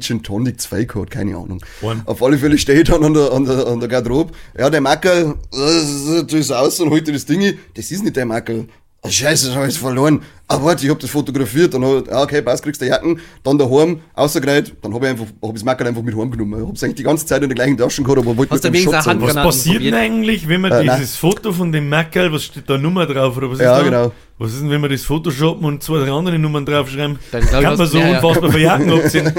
Gin 0.00 0.22
Tonic 0.22 0.60
2 0.60 0.84
gehabt, 0.84 1.10
keine 1.10 1.36
Ahnung. 1.36 1.62
Einen. 1.82 2.02
Auf 2.06 2.22
alle 2.22 2.38
Fälle 2.38 2.58
stehe 2.58 2.80
ich 2.80 2.88
dann 2.88 3.04
an 3.04 3.14
der, 3.14 3.32
an 3.32 3.44
der, 3.44 3.66
an 3.66 3.80
der 3.80 3.88
Garderobe. 3.88 4.32
Ja, 4.58 4.70
der 4.70 4.80
Mackel, 4.80 5.34
das 5.50 6.32
ist 6.32 6.50
aus 6.52 6.80
und 6.80 6.90
holt 6.90 7.06
dir 7.06 7.12
das 7.12 7.26
Ding. 7.26 7.58
Das 7.74 7.90
ist 7.90 8.02
nicht 8.02 8.16
der 8.16 8.26
Mackel. 8.26 8.68
Oh, 9.02 9.08
Scheiße, 9.08 9.46
das 9.48 9.54
hab 9.56 9.62
ich 9.64 9.68
jetzt 9.70 9.78
verloren. 9.78 10.22
Ah, 10.48 10.58
warte, 10.62 10.84
ich 10.84 10.90
hab 10.90 10.98
das 10.98 11.10
fotografiert. 11.10 11.72
Dann 11.74 11.84
hab 11.84 12.02
ich, 12.02 12.08
ja, 12.10 12.22
okay, 12.22 12.42
passt, 12.42 12.62
kriegst 12.64 12.80
du 12.80 12.86
die 12.86 12.90
Jacken. 12.90 13.20
Dann 13.44 13.56
daheim, 13.56 14.00
ausgereiht. 14.14 14.74
Dann 14.82 14.92
hab 14.94 15.02
ich 15.02 15.08
einfach, 15.08 15.26
hab 15.26 15.48
ich 15.50 15.54
das 15.54 15.64
Mackel 15.64 15.86
einfach 15.86 16.02
mit 16.02 16.16
heimgenommen. 16.16 16.60
Ich 16.62 16.68
hab's 16.68 16.82
eigentlich 16.82 16.96
die 16.96 17.02
ganze 17.04 17.24
Zeit 17.24 17.40
in 17.42 17.48
der 17.48 17.54
gleichen 17.54 17.76
Tasche 17.76 18.02
gehabt, 18.02 18.18
aber 18.18 18.36
wollte 18.36 18.52
mit 18.54 18.64
dem 18.64 18.90
sein. 18.90 19.20
Was 19.20 19.34
passiert 19.34 19.84
denn 19.84 19.94
eigentlich, 19.94 20.48
wenn 20.48 20.60
man 20.60 20.72
Äh, 20.72 20.84
nein. 20.84 20.98
dieses 20.98 21.16
Foto 21.16 21.52
von 21.52 21.70
dem 21.70 21.88
Mackerl, 21.88 22.32
was 22.32 22.44
steht 22.44 22.68
da 22.68 22.78
Nummer 22.78 23.06
drauf 23.06 23.36
oder 23.36 23.48
was 23.50 23.58
ist 23.58 23.64
Ja, 23.64 23.78
da? 23.78 23.84
genau. 23.84 24.12
Was 24.38 24.52
ist 24.54 24.60
denn, 24.62 24.70
wenn 24.70 24.82
wir 24.82 24.88
das 24.88 25.02
Photoshoppen 25.02 25.64
und 25.64 25.82
zwei, 25.84 25.98
drei 26.04 26.10
andere 26.10 26.38
Nummern 26.38 26.66
draufschreiben? 26.66 27.18
Dann 27.30 27.40
glaub 27.46 27.60
ich, 27.62 27.66
Kann 27.68 27.78
man 27.78 27.86
so 27.86 27.98
ja, 27.98 28.08
ja. 28.08 28.20
unfassbar 28.20 28.50
für 28.52 28.58
Jacken 28.60 28.90
abziehen. 29.00 29.32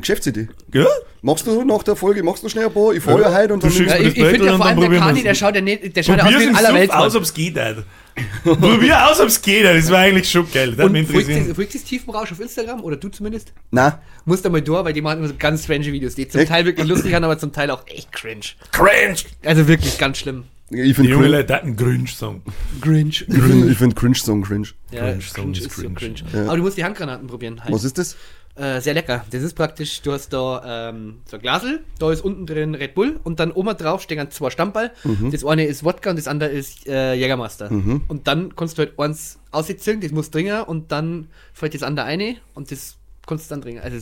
Geschäftsidee. 0.00 0.48
Ja? 0.72 0.86
Machst 1.22 1.46
du 1.46 1.64
nach 1.64 1.82
der 1.82 1.96
Folge, 1.96 2.22
machst 2.22 2.42
du 2.42 2.48
schnell 2.48 2.66
ein 2.66 2.72
paar? 2.72 2.92
Ich 2.92 3.02
fahr 3.02 3.20
ja 3.20 3.34
heute 3.34 3.54
und 3.54 3.62
Du 3.62 3.68
dann. 3.68 3.76
schickst 3.76 3.94
Ja, 3.94 4.00
mir 4.00 4.08
ich 4.08 4.14
das 4.14 4.22
ich 4.24 4.30
finde 4.30 4.46
ja 4.46 4.52
und 4.52 4.58
vor 4.58 4.66
dann 4.66 4.68
allem 4.68 4.80
der 4.80 4.86
probieren 4.86 5.02
Kani, 5.08 5.22
der 5.22 5.34
schaut 5.34 5.54
ja 5.54 5.60
nicht, 5.60 5.96
der 5.96 6.02
schaut 6.02 6.18
ja 6.18 6.24
aus 6.24 6.30
wie 6.30 6.34
es 6.36 6.42
im 6.42 6.50
Suff 6.54 6.58
allerweltsmann. 6.64 7.02
aus, 7.02 7.16
ob's 7.16 7.34
geht. 7.34 7.58
Alter. 7.58 7.84
Probier 8.44 9.08
aus, 9.08 9.20
ob's 9.20 9.42
geht. 9.42 9.66
Alter. 9.66 9.78
Das 9.78 9.90
war 9.90 9.98
eigentlich 9.98 10.30
schon 10.30 10.50
geil. 10.50 10.72
Das 10.76 10.86
Und 10.86 11.06
folgt 11.54 11.74
das 11.74 11.84
Tiefenrausch 11.84 12.30
auf 12.32 12.40
Instagram 12.40 12.80
oder 12.82 12.96
du 12.96 13.08
zumindest? 13.08 13.52
Nein. 13.70 13.94
Musst 14.24 14.44
da 14.44 14.50
mal 14.50 14.62
durch, 14.62 14.84
weil 14.84 14.92
die 14.92 15.02
machen 15.02 15.18
immer 15.18 15.28
so 15.28 15.34
ganz 15.38 15.64
strange 15.64 15.86
Videos, 15.86 16.14
die 16.14 16.28
zum 16.28 16.40
Echt? 16.40 16.50
Teil 16.50 16.64
wirklich 16.64 16.86
lustig 16.86 17.12
sind, 17.12 17.24
aber 17.24 17.38
zum 17.38 17.52
Teil 17.52 17.70
auch 17.70 17.86
echt 17.86 18.12
cringe. 18.12 18.44
Cringe. 18.70 19.16
Also 19.44 19.66
wirklich 19.66 19.98
ganz 19.98 20.18
schlimm. 20.18 20.44
Ich 20.70 20.80
Die 20.80 20.94
finde 20.94 21.10
junge 21.10 21.24
cringe, 21.24 21.36
Leute 21.38 21.54
hatten 21.54 21.76
Cringe 21.76 22.08
sagen. 22.08 22.42
Cringe. 22.80 23.10
ich 23.10 23.24
find, 23.26 23.70
ich 23.70 23.76
find 23.78 23.94
cringe 23.96 24.14
Song 24.14 24.42
cringe. 24.42 24.68
Ja, 24.90 25.00
Cringe, 25.10 25.18
cringe, 25.34 25.52
ist 25.52 25.66
ist 25.66 25.76
so 25.76 25.82
cringe. 25.82 25.94
cringe. 25.94 26.14
Ja. 26.32 26.44
Aber 26.46 26.56
du 26.56 26.62
musst 26.62 26.78
die 26.78 26.84
Handgranaten 26.84 27.26
probieren. 27.26 27.62
Halt. 27.62 27.72
Was 27.72 27.84
ist 27.84 27.98
das? 27.98 28.16
Äh, 28.56 28.80
sehr 28.80 28.94
lecker. 28.94 29.24
Das 29.32 29.42
ist 29.42 29.54
praktisch, 29.54 30.00
du 30.02 30.12
hast 30.12 30.32
da 30.32 30.90
ähm, 30.90 31.16
so 31.28 31.36
ein 31.36 31.42
Glasel, 31.42 31.80
da 31.98 32.12
ist 32.12 32.20
unten 32.24 32.46
drin 32.46 32.76
Red 32.76 32.94
Bull 32.94 33.18
und 33.24 33.40
dann 33.40 33.50
oben 33.50 33.76
drauf 33.76 34.02
stehen 34.02 34.18
dann 34.18 34.30
zwei 34.30 34.48
Stammball. 34.50 34.92
Mhm. 35.02 35.32
Das 35.32 35.44
eine 35.44 35.64
ist 35.66 35.82
Wodka 35.84 36.10
und 36.10 36.16
das 36.20 36.28
andere 36.28 36.50
ist 36.50 36.86
äh, 36.86 37.14
Jägermeister. 37.14 37.68
Und 37.70 38.28
dann 38.28 38.54
kannst 38.54 38.78
du 38.78 38.82
halt 38.82 38.96
eins 38.98 39.40
aussitzen, 39.50 40.00
das 40.00 40.12
muss 40.12 40.30
dringen 40.30 40.62
und 40.62 40.92
dann 40.92 41.26
fällt 41.52 41.74
das 41.74 41.82
andere 41.82 42.06
eine 42.06 42.36
und 42.54 42.70
das 42.70 42.96
kannst 43.26 43.50
du 43.50 43.54
dann 43.54 43.62
dringen. 43.62 43.80
Also 43.82 43.96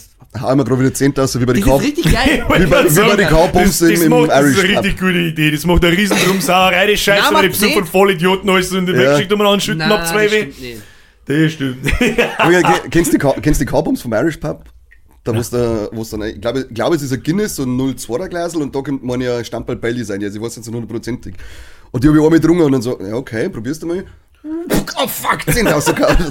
mir 0.57 0.65
gerade 0.65 0.81
wieder 0.81 0.91
10.000 0.91 1.41
wie 1.41 1.47
bei 1.47 1.53
den 1.55 1.65
K. 1.65 1.77
richtig 1.77 2.13
geil. 2.13 2.45
Wie 2.59 2.67
bei, 2.67 2.85
wie 2.85 3.01
bei 3.01 3.17
den 3.17 3.29
Cowboys 3.29 3.79
das, 3.79 3.81
im, 3.83 3.95
das, 3.95 4.01
im 4.03 4.11
macht, 4.11 4.31
das 4.31 4.45
ist 4.45 4.57
Irish 4.59 4.65
eine 4.69 4.79
richtig 4.81 4.99
gute 5.01 5.19
Idee. 5.19 5.51
Das 5.51 5.65
macht 5.65 5.85
eine 5.85 5.97
riesen 5.97 6.17
Drumsauerei. 6.19 6.91
Das 6.91 7.01
Scheiße, 7.05 7.33
weil 7.35 7.43
die 7.43 7.49
Besuch 7.49 7.73
von. 7.73 7.87
Vollidioten 7.87 8.51
alles 8.51 8.73
und 8.73 8.89
Ja. 8.89 8.97
wegschickt 8.97 9.33
und 9.33 9.39
man 9.39 9.47
anschütten 9.47 9.81
ab 9.83 10.07
zwei 10.07 10.31
weh. 10.31 10.53
stimmt. 10.53 10.83
Das 11.27 11.53
stimmt. 11.53 11.87
Kennst 12.91 13.13
du 13.13 13.19
die 13.19 13.41
kennst 13.41 13.61
die 13.61 13.65
Cowboys 13.65 14.03
vom 14.03 14.13
Irish 14.13 14.39
Pub? 14.39 14.65
Da 15.25 15.33
wo's 15.37 15.51
da, 15.51 15.89
wo's 15.93 16.11
dann, 16.11 16.23
ich 16.23 16.41
glaube, 16.41 16.67
ich 16.69 16.75
glaube, 16.75 16.97
es 16.97 17.03
ist 17.03 17.13
ein 17.13 17.23
Guinness, 17.23 17.55
so 17.55 17.63
ein 17.63 17.79
02er 17.79 18.29
Glasel 18.29 18.61
und 18.61 18.75
da 18.75 18.83
könnte 18.83 19.07
man 19.07 19.21
ja 19.21 19.43
Stammball 19.45 19.77
Bailey 19.77 20.03
sein, 20.03 20.23
also 20.23 20.37
ich 20.37 20.45
weiß 20.45 20.57
jetzt 20.57 20.67
nicht 20.67 20.75
hundertprozentig. 20.75 21.35
Und 21.93 22.03
die 22.03 22.09
habe 22.09 22.19
ich 22.19 22.25
einmal 22.25 22.41
getrunken 22.41 22.63
und 22.65 22.73
dann 22.73 22.83
so, 22.83 23.01
ja 23.01 23.15
okay, 23.15 23.49
probierst 23.49 23.85
du 23.85 23.87
mal. 23.87 24.05
Oh 24.45 25.07
fuck, 25.07 25.43
10.000 25.47 25.95
Chaos. 25.95 26.31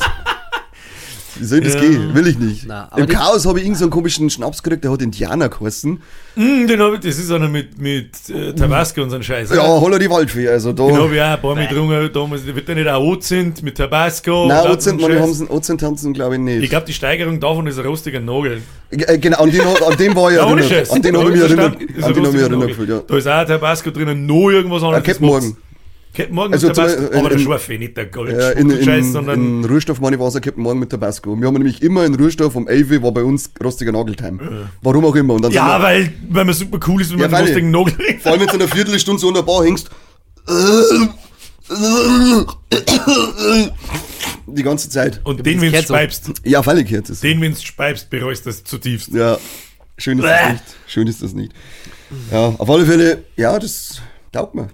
Wie 1.41 1.45
soll 1.45 1.62
das 1.62 1.74
Ja. 1.74 1.81
gehen? 1.81 2.13
Will 2.13 2.27
ich 2.27 2.38
nicht. 2.38 2.65
Na, 2.67 2.88
Im 2.95 3.07
Chaos 3.07 3.45
habe 3.48 3.57
ich 3.60 3.65
irgendeinen 3.65 3.75
so 3.79 3.86
einen 3.86 3.91
komischen 3.91 4.29
Schnaps 4.29 4.62
gekriegt, 4.62 4.83
der 4.83 4.91
hat 4.91 5.01
Indianer 5.01 5.50
geheißen. 5.50 6.00
Mm, 6.36 6.67
den 6.67 6.79
hab 6.79 6.93
ich, 6.93 7.00
das 7.00 7.17
ist 7.17 7.31
einer 7.31 7.50
mit, 7.50 7.81
mit 7.81 8.12
äh, 8.29 8.53
Tabasco 8.53 9.01
und 9.01 9.10
so 9.10 9.15
ein 9.15 9.24
Scheiß. 9.24 9.50
Ja, 9.50 9.63
holla 9.63 9.98
die 9.98 10.10
Waldfee, 10.10 10.48
also 10.48 10.71
da. 10.71 10.86
Den 10.86 10.98
hab 10.98 11.12
ich 11.12 11.19
auch 11.19 11.25
ein 11.25 11.41
paar 11.41 11.55
Mal 11.55 11.67
getrunken. 11.67 12.10
Damals 12.13 12.45
wird 12.45 12.67
der 12.67 12.75
nicht 12.75 12.88
auch 12.88 13.01
Ozint 13.03 13.63
mit 13.63 13.75
Tabasco. 13.75 14.45
Nein, 14.48 14.63
man, 14.63 14.79
Scheiß. 14.79 15.41
haben 15.50 15.77
tanzen, 15.77 16.13
glaube 16.13 16.36
ich 16.36 16.41
nicht. 16.41 16.63
Ich 16.63 16.69
glaube, 16.69 16.86
die 16.86 16.93
Steigerung 16.93 17.39
davon 17.39 17.65
ist 17.67 17.79
ein 17.79 17.86
rostiger 17.86 18.19
Nagel. 18.19 18.62
Äh, 18.91 19.17
genau, 19.17 19.39
an 19.39 19.51
den, 19.51 19.62
an 19.62 19.98
den 19.98 20.15
war 20.15 20.29
ich 20.29 20.38
Ja, 20.38 20.45
ohne 20.48 20.62
erinnert. 20.62 20.69
Scheiß. 20.69 20.91
An 20.91 21.01
den 21.01 21.17
habe 21.17 21.25
ich 21.25 21.31
mich 21.31 21.39
Ja, 21.41 21.48
erinnert. 21.48 21.75
An 22.03 22.13
den 22.13 22.25
habe 22.27 22.38
ich 22.38 22.41
erinnert 22.43 22.88
ja. 22.88 23.01
Da 23.07 23.17
ist 23.17 23.27
auch 23.27 23.31
ein 23.31 23.48
Tabasco 23.48 23.89
drinnen, 23.91 24.25
noch 24.25 24.50
irgendwas 24.50 24.83
anderes. 24.83 25.03
Äh, 25.03 25.12
Captain 25.12 25.55
Das 26.18 26.30
Morgan 26.30 26.53
Also 26.53 26.68
mit 26.68 26.75
Tabasco. 26.75 27.01
äh, 27.03 27.18
aber 27.18 27.30
der 27.30 27.38
in- 27.38 27.44
Schwarfe, 27.44 27.77
nicht 27.77 27.96
der 27.96 28.06
Gold. 28.08 28.32
Ja, 28.38 28.50
in, 28.51 28.70
in, 28.70 28.84
Scheiß, 28.84 29.12
sondern 29.13 29.39
in 29.63 29.65
Ruhestoff 29.65 30.00
meine 30.01 30.15
ich, 30.18 30.20
war 30.20 30.27
es 30.27 30.36
ein 30.36 30.41
Captain 30.41 30.62
Morgan 30.63 30.80
mit 30.80 30.89
Tabasco. 30.89 31.39
Wir 31.39 31.48
haben 31.48 31.53
nämlich 31.53 31.82
immer 31.82 32.06
in 32.06 32.15
Ruhestoff 32.15 32.56
um 32.56 32.68
11 32.68 32.91
Uhr 32.91 33.03
war 33.03 33.12
bei 33.13 33.24
uns 33.24 33.50
rostiger 33.63 33.91
Nageltime. 33.94 34.70
Warum 34.82 35.06
auch 35.06 35.15
immer. 35.15 35.36
Und 35.36 35.44
dann 35.44 35.51
Ja, 35.53 35.80
wir, 35.80 35.84
weil, 35.84 36.13
weil 36.30 36.46
man 36.46 36.53
super 36.53 36.80
cool 36.88 37.01
ist, 37.01 37.12
wenn 37.13 37.20
Ja, 37.20 37.27
man 37.27 37.36
einen 37.36 37.46
rostigen 37.48 37.72
Nagel 37.72 37.94
vor 38.22 38.32
allem 38.34 38.41
wenn 38.41 38.48
du 38.48 38.56
in 38.56 38.62
einer 38.62 38.72
Viertelstunde 38.72 39.20
so 39.22 39.27
an 39.30 39.34
der 39.36 39.41
Bar 39.44 39.63
hängst. 39.63 39.89
Die 44.48 44.63
ganze 44.63 44.89
Zeit. 44.89 45.22
Und 45.24 45.46
den, 45.46 45.62
wenn 45.62 45.72
du 45.72 45.82
speibst, 45.82 46.32
Ja, 46.44 46.62
völlig 46.63 46.89
gehört 46.89 47.10
es. 47.10 47.22
den, 47.22 47.39
wenn 47.41 47.53
du 47.53 47.60
speibst, 47.60 48.10
bereust 48.10 48.46
das 48.46 48.63
zutiefst. 48.63 49.10
Ja, 49.13 49.38
schön 49.98 50.20
ist 50.20 50.25
das 50.25 50.41
Bäh. 50.46 50.51
nicht. 50.53 50.63
Schön 50.88 51.08
ist 51.08 51.22
das 51.24 51.34
nicht. 51.34 51.53
Ja, 52.32 52.48
auf 52.58 52.70
alle 52.70 52.86
Fälle, 52.86 53.24
ja, 53.38 53.58
das 53.58 54.01
taugt 54.32 54.56
mir. 54.56 54.68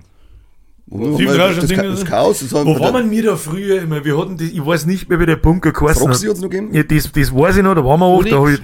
Wo, 0.89 1.17
das, 1.17 1.57
das, 1.57 1.69
das 1.69 2.05
Chaos, 2.05 2.39
das 2.39 2.53
Wo 2.53 2.79
waren 2.79 3.11
wir 3.11 3.23
da 3.23 3.35
früher 3.35 3.81
immer? 3.81 4.05
Wir 4.05 4.17
hatten 4.17 4.37
das, 4.37 4.47
ich 4.47 4.65
weiß 4.65 4.85
nicht 4.85 5.09
mehr, 5.09 5.19
wie 5.19 5.25
der 5.25 5.35
Bunker 5.35 5.73
geheißen 5.73 6.03
hat. 6.07 6.15
hat's 6.15 6.23
noch 6.23 6.49
gegeben? 6.49 6.73
Ja, 6.73 6.83
das, 6.83 7.11
das 7.11 7.35
weiß 7.35 7.57
ich 7.57 7.63
noch, 7.63 7.75
da 7.75 7.83
waren 7.83 7.99
wir 7.99 8.05
auch, 8.05 8.23
da 8.23 8.37
habe 8.37 8.53
ich, 8.53 8.61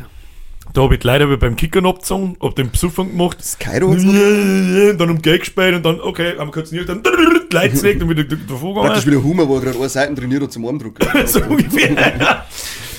da 0.74 0.84
hab 0.84 0.92
ich 0.94 1.03
leider 1.03 1.36
beim 1.36 1.58
Kickern 1.58 1.86
abgezogen, 1.86 2.38
hab 2.42 2.56
den 2.56 2.72
Besuffern 2.72 3.10
gemacht. 3.10 3.38
Kairo 3.60 3.92
hat's 3.92 4.03
noch 4.03 4.13
Und 4.13 4.98
dann 4.98 5.10
um 5.10 5.22
Geld 5.22 5.42
gespielt 5.42 5.75
und 5.75 5.86
dann, 5.86 6.00
okay, 6.00 6.38
haben 6.38 6.48
wir 6.48 6.53
kurz 6.53 6.72
nicht, 6.72 6.88
dann 6.88 7.03
Leute 7.51 7.70
gelegt 7.75 8.01
und 8.01 8.10
wieder 8.10 8.24
davor 8.24 8.74
Praktisch 8.74 9.03
gegangen. 9.03 9.06
wie 9.06 9.12
der 9.12 9.24
Hummer, 9.24 9.50
wo 9.50 9.56
er 9.56 9.62
gerade 9.62 9.77
eine 9.77 9.89
Seiten 9.89 10.15
trainiert 10.15 10.44
hat 10.44 10.53
zum 10.53 10.65
Armdrucken. 10.65 11.06
so 11.25 11.42
ungefähr. 11.42 12.46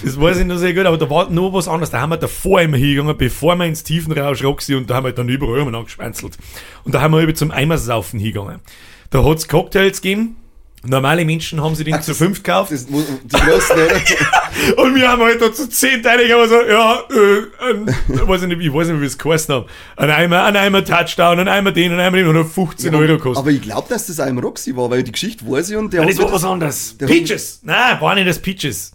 Das 0.04 0.21
weiß 0.21 0.40
ich 0.40 0.45
noch 0.45 0.59
sehr 0.59 0.75
gut, 0.75 0.85
aber 0.85 0.99
da 0.99 1.09
war 1.09 1.31
noch 1.31 1.54
was 1.54 1.66
anderes. 1.66 1.88
Da 1.88 2.02
haben 2.02 2.11
wir 2.11 2.19
davor 2.19 2.61
immer 2.61 2.76
hingegangen, 2.76 3.16
bevor 3.16 3.57
wir 3.57 3.64
ins 3.64 3.85
Tiefenrausch 3.85 4.45
Roxy 4.45 4.75
und 4.75 4.90
da 4.90 4.97
haben 4.97 5.07
wir 5.07 5.12
dann 5.12 5.31
überall 5.31 5.61
immer 5.61 5.78
angeschwänzelt. 5.78 6.37
Und 6.85 6.95
da 6.95 7.00
haben 7.00 7.14
wir 7.14 7.23
über 7.23 7.35
zum 7.35 7.50
Eimersaufen 7.50 8.21
hingegangen. 8.21 8.61
Da 9.14 9.25
hat's 9.25 9.47
Cocktails 9.47 10.02
gegeben. 10.02 10.35
Normale 10.85 11.25
Menschen 11.25 11.62
haben 11.62 11.76
sie 11.76 11.85
den 11.85 11.94
Ach, 11.94 12.00
zu 12.00 12.16
fünf 12.16 12.42
gekauft. 12.42 12.73
Das, 12.73 12.87
wo, 12.90 13.00
die 13.00 13.37
Großen, 13.37 13.76
oder? 13.76 13.94
Und 14.83 14.97
wir 14.97 15.09
haben 15.09 15.23
halt 15.23 15.40
da 15.40 15.52
zu 15.52 15.68
zehn 15.68 16.02
Teile 16.02 16.35
aber 16.35 16.49
so, 16.49 16.56
ja, 16.56 16.94
äh, 17.11 17.71
ein, 17.71 17.97
ich 18.12 18.26
weiß 18.26 18.42
nicht, 18.42 18.61
ich 18.61 18.75
weiß 18.75 18.88
nicht, 18.88 18.97
wie 18.97 19.00
wir 19.02 19.06
es 19.06 19.16
geheißen 19.16 19.54
haben. 19.54 19.66
Ein 19.97 20.11
Eimer, 20.11 20.42
ein 20.42 20.56
Eimer 20.56 20.85
Touchdown, 20.85 21.38
ein 21.38 21.47
Eimer 21.47 21.71
den, 21.71 21.92
ein 21.92 22.00
Eimer 22.00 22.16
den 22.16 22.26
und 22.26 22.37
hat 22.38 22.49
15 22.49 22.92
Euro 22.92 23.06
gekostet. 23.06 23.38
Aber 23.38 23.50
ich 23.52 23.62
glaube, 23.62 23.87
dass 23.88 24.09
das 24.09 24.18
auch 24.18 24.26
im 24.26 24.38
Roxy 24.40 24.76
war, 24.76 24.90
weil 24.90 25.04
die 25.04 25.12
Geschichte 25.12 25.49
weiß 25.49 25.71
ich 25.71 25.76
und 25.76 25.92
der 25.92 26.00
Nein, 26.00 26.09
hat 26.11 26.18
das 26.18 26.25
war 26.25 26.33
was 26.33 26.44
anderes. 26.44 26.99
der- 26.99 27.06
Peaches! 27.06 27.61
Nein, 27.62 28.00
war 28.00 28.16
nicht 28.16 28.28
das 28.28 28.40
Peaches. 28.40 28.90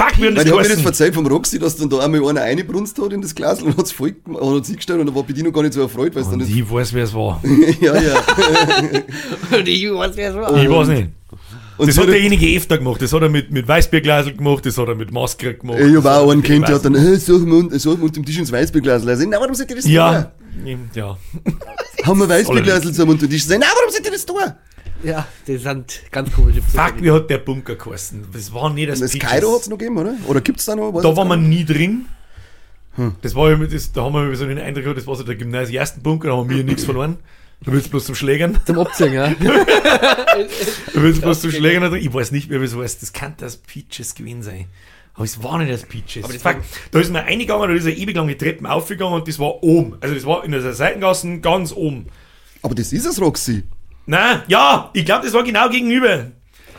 Fuck, 0.00 0.18
wir 0.18 0.26
haben 0.28 0.34
weil 0.34 0.34
das 0.34 0.44
die 0.44 0.50
hat 0.50 0.68
mir 0.68 0.76
das 0.76 0.84
erzählt 0.84 1.14
vom 1.14 1.26
Roxy, 1.26 1.58
dass 1.58 1.76
dann 1.76 1.90
da 1.90 1.98
einmal 1.98 2.26
einer 2.28 2.40
reingebrunst 2.42 2.98
hat 3.00 3.12
in 3.12 3.20
das 3.22 3.34
Glas 3.34 3.62
und 3.62 3.76
hat's 3.76 3.92
voll 3.92 4.12
gemacht, 4.12 4.42
und 4.42 4.56
hat 4.56 4.66
sich 4.66 4.76
gestellt 4.76 5.00
und 5.00 5.06
da 5.06 5.14
war 5.14 5.22
Bedienung 5.22 5.52
gar 5.52 5.62
nicht 5.62 5.74
so 5.74 5.82
erfreut, 5.82 6.14
weil 6.14 6.22
es 6.22 6.28
dann 6.30 6.40
Und 6.40 6.48
nicht. 6.48 6.56
ich 6.56 6.70
weiß, 6.70 6.92
wer 6.94 7.04
es 7.04 7.14
war. 7.14 7.42
ja, 7.80 7.94
ja. 8.00 8.22
Die 9.62 9.90
was 9.92 10.16
wär's 10.16 10.34
war. 10.34 10.56
Ich 10.62 10.68
weiß 10.70 10.88
nicht. 10.88 11.08
Und 11.76 11.86
Das 11.88 11.94
so 11.96 12.02
hat 12.02 12.08
der- 12.08 12.14
derjenige 12.16 12.56
öfter 12.58 12.76
gemacht. 12.78 13.00
Das 13.00 13.12
hat 13.12 13.22
er 13.22 13.28
mit, 13.30 13.50
mit 13.50 13.66
Weißbierglasel 13.66 14.34
gemacht, 14.36 14.66
das 14.66 14.76
hat 14.76 14.88
er 14.88 14.94
mit 14.94 15.12
Maske 15.12 15.54
gemacht. 15.54 15.78
Ich 15.80 15.96
habe 15.96 16.08
hat 16.08 16.16
er 16.16 16.20
auch 16.20 16.30
einen 16.30 16.42
kennt, 16.42 16.68
der 16.68 16.74
hat 16.74 16.84
dann, 16.84 16.94
hey, 16.94 17.16
suchen 17.16 17.46
wir, 17.50 17.56
unter 18.02 18.08
dem 18.08 18.24
Tisch 18.26 18.38
ins 18.38 18.52
Weißbierglas. 18.52 19.06
Also, 19.06 19.26
na, 19.28 19.38
warum 19.40 19.54
seid 19.54 19.70
ihr 19.70 19.76
das 19.76 19.86
Ja, 19.86 20.32
ja. 20.64 20.82
tun? 20.94 21.16
Haben 22.04 22.18
wir 22.20 22.28
Weißbierglas 22.28 22.82
Alle 22.82 22.92
zum 22.92 23.08
unter 23.08 23.26
den 23.26 23.30
Tisch? 23.30 23.44
Na, 23.48 23.60
warum 23.60 23.90
seid 23.90 24.04
ihr 24.04 24.12
das 24.12 24.26
tun? 24.26 24.36
Ja, 25.02 25.26
das 25.46 25.62
sind 25.62 26.02
ganz 26.10 26.30
komische 26.32 26.60
Fuck, 26.62 26.94
wie 27.00 27.10
hat 27.10 27.30
der 27.30 27.38
Bunker 27.38 27.74
geheißen? 27.76 28.26
Das 28.32 28.52
war 28.52 28.70
nicht 28.70 28.88
das, 28.90 29.00
Das. 29.00 29.12
Kairo 29.18 29.54
hat's 29.54 29.68
noch 29.68 29.78
gegeben, 29.78 29.98
oder? 29.98 30.14
Oder 30.26 30.40
gibt's 30.40 30.66
da 30.66 30.76
noch? 30.76 30.92
Weiß 30.92 31.02
Da 31.02 31.10
ich 31.10 31.16
war 31.16 31.24
gar 31.24 31.36
man 31.36 31.48
nicht. 31.48 31.68
nie 31.68 31.74
drin. 31.74 32.06
Hm. 32.96 33.14
Das 33.22 33.34
war, 33.34 33.54
das, 33.56 33.92
da 33.92 34.02
haben 34.02 34.14
wir 34.14 34.36
so 34.36 34.46
den 34.46 34.58
Eindruck 34.58 34.84
gehabt, 34.84 34.98
das 34.98 35.06
war 35.06 35.16
so 35.16 35.22
der 35.22 35.36
Gymnasium 35.36 35.78
ersten 35.78 36.02
Bunker, 36.02 36.28
da 36.28 36.36
haben 36.36 36.50
wir 36.50 36.64
nichts 36.64 36.84
verloren. 36.84 37.16
Da 37.64 37.72
willst 37.72 37.86
du 37.86 37.90
bloß 37.90 38.06
zum 38.06 38.14
Schlägern. 38.14 38.58
Zum 38.64 38.78
Abziehen, 38.78 39.12
ja. 39.12 39.28
Da 39.38 40.36
willst 40.94 41.18
du 41.18 41.22
bloß 41.22 41.40
zum 41.42 41.50
Schlägern. 41.50 41.94
Ich 41.94 42.12
weiß 42.12 42.32
nicht 42.32 42.48
mehr, 42.48 42.60
wie 42.60 42.64
es 42.64 42.74
heißt. 42.74 43.02
Das 43.02 43.12
kann 43.12 43.34
das 43.36 43.58
Peaches 43.58 44.14
gewesen 44.14 44.42
sein. 44.42 44.64
Aber 45.14 45.24
es 45.24 45.42
war 45.42 45.58
nicht 45.58 45.70
das 45.70 45.82
Peaches. 45.82 46.24
Aber 46.24 46.32
das 46.32 46.40
Fuck. 46.42 46.54
war- 46.56 46.62
Da 46.90 47.00
ist 47.00 47.12
man 47.12 47.22
reingegangen, 47.24 47.68
da 47.68 47.74
ist 47.74 47.84
eine 47.84 47.94
ewig 47.94 48.16
lange 48.16 48.36
Treppen 48.38 48.66
aufgegangen 48.66 49.12
und 49.14 49.28
das 49.28 49.38
war 49.38 49.62
oben. 49.62 49.96
Also 50.00 50.14
das 50.14 50.24
war 50.24 50.42
in 50.44 50.52
der 50.52 50.72
Seitengassen 50.72 51.42
ganz 51.42 51.72
oben. 51.72 52.06
Aber 52.62 52.74
das 52.74 52.92
ist 52.94 53.04
das 53.06 53.20
Roxy. 53.20 53.64
Nein, 54.10 54.42
ja, 54.48 54.90
ich 54.92 55.04
glaube, 55.04 55.24
das 55.24 55.32
war 55.32 55.44
genau 55.44 55.68
gegenüber. 55.68 56.32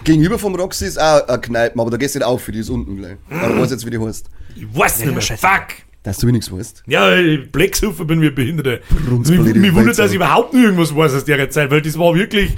Gegenüber 0.03 0.37
vom 0.37 0.53
Roxy 0.53 0.85
ist 0.85 0.99
auch 0.99 1.25
eine 1.25 1.39
Kneipe, 1.39 1.79
aber 1.79 1.89
da 1.89 1.95
gehst 1.95 2.13
du 2.13 2.19
nicht 2.19 2.27
auf, 2.27 2.43
für 2.43 2.51
die 2.51 2.59
ist 2.59 2.69
unten 2.69 2.97
gleich. 2.97 3.15
Aber 3.29 3.55
ich 3.55 3.61
weiß 3.61 3.71
jetzt, 3.71 3.85
wie 3.85 3.89
die 3.89 3.99
heißt. 3.99 4.29
Ich 4.53 4.77
weiß 4.77 4.99
nicht 4.99 5.13
mehr. 5.13 5.21
scheiße. 5.21 5.47
Fuck. 5.47 5.67
Dass 6.03 6.17
du 6.17 6.27
nichts 6.27 6.51
weißt. 6.51 6.83
Ja, 6.87 7.09
Blacksufer 7.49 8.03
bin 8.03 8.19
wir 8.19 8.35
Behinderte. 8.35 8.81
Mich, 9.07 9.55
mich 9.55 9.73
wundert, 9.73 9.97
dass 9.97 10.09
ich 10.09 10.17
überhaupt 10.17 10.53
nicht 10.53 10.65
irgendwas 10.65 10.93
weiß 10.93 11.13
aus 11.13 11.23
der 11.23 11.49
Zeit, 11.49 11.71
weil 11.71 11.81
das 11.81 11.97
war 11.97 12.13
wirklich. 12.15 12.57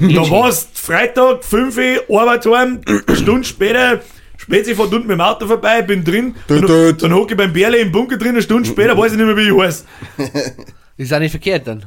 da 0.00 0.28
war's 0.28 0.66
Freitag, 0.74 1.44
5 1.44 1.78
Uhr, 2.08 2.20
Arbeit 2.20 2.44
heim, 2.46 2.80
eine 3.06 3.16
Stunde 3.16 3.44
später, 3.44 4.00
Spezi 4.36 4.74
fährt 4.74 4.92
unten 4.92 5.06
mit 5.06 5.16
dem 5.16 5.20
Auto 5.20 5.46
vorbei, 5.46 5.82
bin 5.82 6.02
drin, 6.02 6.34
dann, 6.48 6.66
dann 6.98 7.14
hocke 7.14 7.34
ich 7.34 7.36
beim 7.36 7.52
Bärle 7.52 7.78
im 7.78 7.92
Bunker 7.92 8.16
drin, 8.16 8.30
eine 8.30 8.42
Stunde 8.42 8.68
später, 8.68 8.98
weiß 8.98 9.12
ich 9.12 9.18
nicht 9.18 9.26
mehr, 9.26 9.36
wie 9.36 9.48
ich 9.48 9.56
heiß. 9.56 9.84
Ist 10.98 11.14
auch 11.14 11.20
nicht 11.20 11.30
verkehrt 11.30 11.68
dann. 11.68 11.86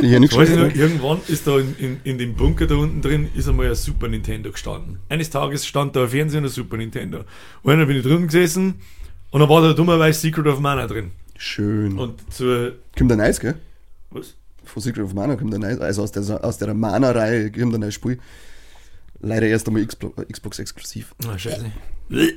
Hier 0.00 0.20
nichts 0.20 0.36
Weiß 0.36 0.50
ich 0.50 0.56
noch, 0.56 0.74
irgendwann 0.74 1.20
ist 1.26 1.46
da 1.46 1.58
in, 1.58 1.74
in, 1.78 2.00
in 2.04 2.18
dem 2.18 2.34
Bunker 2.34 2.66
da 2.66 2.74
unten 2.74 3.00
drin, 3.00 3.28
ist 3.34 3.48
einmal 3.48 3.68
ein 3.68 3.74
Super 3.74 4.08
Nintendo 4.08 4.50
gestanden. 4.52 4.98
Eines 5.08 5.30
Tages 5.30 5.66
stand 5.66 5.96
da 5.96 6.02
ein 6.02 6.08
Fernseher 6.10 6.40
und 6.40 6.44
ein 6.44 6.50
Super 6.50 6.76
Nintendo. 6.76 7.24
Und 7.62 7.78
dann 7.78 7.86
bin 7.88 7.96
ich 7.96 8.02
drin 8.02 8.26
gesessen 8.26 8.74
und 9.30 9.40
dann 9.40 9.48
war 9.48 9.62
da 9.62 9.72
dummerweise 9.72 10.20
Secret 10.20 10.46
of 10.46 10.60
Mana 10.60 10.86
drin. 10.86 11.12
Schön. 11.38 11.98
Und 11.98 12.20
zur, 12.32 12.72
Kommt 12.96 13.10
ein 13.10 13.16
Nice, 13.18 13.40
gell? 13.40 13.54
was? 14.10 14.34
Von 14.64 14.82
Secret 14.82 15.04
of 15.04 15.14
Mana 15.14 15.36
kommt 15.36 15.54
ein 15.54 15.60
Nice. 15.62 15.80
Also 15.80 16.02
aus 16.02 16.12
der, 16.12 16.44
aus 16.44 16.58
der 16.58 16.74
Mana-Reihe 16.74 17.50
kommt 17.50 17.74
ein 17.74 17.80
neues 17.80 17.94
Spiel. 17.94 18.18
Leider 19.20 19.46
erst 19.46 19.66
einmal 19.66 19.86
Xbox, 19.86 20.58
exklusiv. 20.58 21.14
Ah, 21.26 21.38
scheiße. 21.38 21.64
Ich 22.10 22.36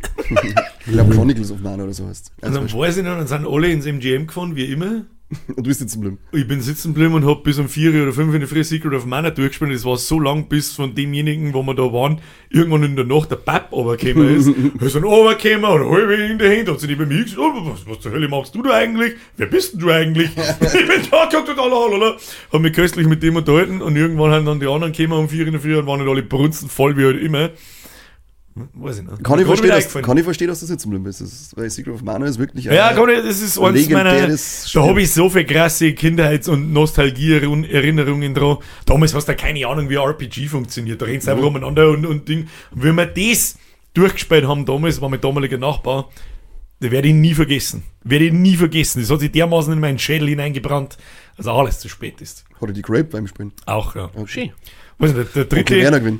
glaube 0.85 1.13
Chronicles 1.13 1.51
of 1.51 1.59
Mana 1.59 1.83
oder 1.83 1.93
so 1.93 2.07
heißt 2.07 2.31
Und 2.41 2.55
dann 2.55 2.71
weiß 2.71 2.97
ich 2.97 3.03
noch, 3.03 3.17
dann 3.17 3.27
sind 3.27 3.45
alle 3.45 3.69
ins 3.69 3.85
MGM 3.85 4.27
gefahren, 4.27 4.55
wie 4.55 4.71
immer. 4.71 5.03
Und 5.29 5.57
du 5.57 5.63
bist 5.63 5.81
im 5.81 6.01
Blüm. 6.01 6.17
Ich 6.31 6.47
bin 6.47 6.61
sitzen 6.61 6.93
geblieben 6.93 7.13
und 7.13 7.25
hab 7.25 7.43
bis 7.43 7.59
um 7.59 7.67
4 7.67 8.03
oder 8.03 8.13
5 8.13 8.33
in 8.33 8.39
der 8.39 8.47
Früh 8.47 8.63
Secret 8.63 8.93
of 8.93 9.05
Mana 9.05 9.29
durchgespielt. 9.29 9.73
Das 9.73 9.83
war 9.83 9.97
so 9.97 10.21
lang, 10.21 10.47
bis 10.47 10.71
von 10.71 10.95
demjenigen, 10.95 11.53
wo 11.53 11.63
wir 11.63 11.73
da 11.73 11.91
waren, 11.91 12.21
irgendwann 12.49 12.83
in 12.83 12.95
der 12.95 13.03
Nacht 13.03 13.31
der 13.31 13.35
Papp 13.35 13.73
runtergekommen 13.73 14.35
ist. 14.37 14.47
er 14.47 14.87
ist 14.87 14.95
dann 14.95 15.03
runtergekommen 15.03 15.81
und 15.81 15.91
halb 15.91 16.11
in 16.11 16.37
der 16.37 16.57
Hand 16.57 16.69
hat 16.69 16.79
sie 16.79 16.87
neben 16.87 17.09
mir 17.09 17.23
gesagt, 17.23 17.39
oh, 17.39 17.71
was, 17.71 17.85
was 17.85 17.99
zur 17.99 18.13
Hölle 18.13 18.29
machst 18.29 18.55
du 18.55 18.61
da 18.61 18.71
eigentlich? 18.71 19.15
Wer 19.35 19.47
bist 19.47 19.73
denn 19.73 19.81
du 19.81 19.91
eigentlich? 19.91 20.29
ich 20.61 20.71
bin 20.71 21.01
da, 21.11 21.25
gesagt, 21.25 21.47
lalala. 21.57 22.15
Hab 22.53 22.61
mich 22.61 22.73
köstlich 22.73 23.07
mit 23.07 23.21
dem 23.21 23.35
unterhalten 23.35 23.81
und 23.81 23.97
irgendwann 23.97 24.31
haben 24.31 24.45
dann 24.45 24.61
die 24.61 24.67
anderen 24.67 24.93
gekommen 24.93 25.19
um 25.19 25.29
4 25.29 25.45
in 25.45 25.51
der 25.51 25.61
Früh 25.61 25.77
und 25.77 25.87
waren 25.87 25.99
nicht 25.99 26.09
alle 26.09 26.23
brunzen 26.23 26.69
voll 26.69 26.95
wie 26.95 27.03
halt 27.03 27.21
immer. 27.21 27.49
Weiß 28.73 28.99
ich 28.99 29.03
nicht. 29.03 29.23
Kann 29.23 29.39
ich, 29.39 29.45
verstehen, 29.45 29.69
dass, 29.69 29.93
kann 29.93 30.17
ich 30.17 30.23
verstehen, 30.23 30.47
dass 30.47 30.59
du 30.59 30.65
sitzen 30.65 30.89
geblieben 30.89 31.03
bist. 31.03 31.21
Das 31.21 31.31
ist, 31.31 31.57
weil 31.57 31.69
Secret 31.69 31.93
of 31.95 32.01
Mana 32.03 32.25
ist 32.25 32.39
wirklich 32.39 32.65
Ja, 32.65 32.89
ein- 32.89 32.95
kann 32.95 33.09
ich, 33.09 33.17
das 33.21 33.41
ist 33.41 33.59
eins 33.59 33.89
meiner. 33.89 34.27
Da 34.27 34.81
habe 34.87 35.01
ich 35.01 35.13
so 35.13 35.29
viel 35.29 35.45
krasse 35.45 35.93
Kindheits- 35.93 36.47
und 36.47 36.71
Nostalgie-Erinnerungen 36.73 38.33
dran. 38.33 38.57
Damals 38.85 39.13
hast 39.13 39.27
du 39.27 39.35
keine 39.35 39.65
Ahnung, 39.67 39.89
wie 39.89 39.95
RPG 39.95 40.47
funktioniert. 40.47 41.01
Da 41.01 41.05
rennst 41.05 41.27
du 41.27 41.31
einfach 41.31 41.45
umeinander 41.45 41.89
und, 41.89 42.05
und 42.05 42.27
Ding. 42.27 42.47
Und 42.71 42.83
wenn 42.83 42.95
wir 42.95 43.05
das 43.05 43.57
durchgespielt 43.93 44.47
haben 44.47 44.65
damals, 44.65 45.01
war 45.01 45.09
mein 45.09 45.21
damaliger 45.21 45.57
Nachbar, 45.57 46.09
da 46.79 46.91
werde 46.91 47.07
ich 47.07 47.13
nie 47.15 47.33
vergessen. 47.33 47.83
Werde 48.03 48.25
ich 48.25 48.33
nie 48.33 48.55
vergessen. 48.55 49.01
Das 49.01 49.09
hat 49.09 49.19
sich 49.21 49.31
dermaßen 49.31 49.73
in 49.73 49.79
meinen 49.79 49.97
Schädel 49.97 50.27
hineingebrannt, 50.29 50.97
dass 51.35 51.47
alles 51.47 51.79
zu 51.79 51.89
spät 51.89 52.21
ist. 52.21 52.45
Hat 52.61 52.69
er 52.69 52.73
die 52.73 52.81
Grape 52.83 53.05
beim 53.05 53.27
Spielen? 53.27 53.51
Auch, 53.65 53.95
ja. 53.95 54.09
Schön. 54.25 54.51
Nicht, 54.99 55.15
der, 55.15 55.23
der, 55.25 55.45
dritte, 55.45 55.75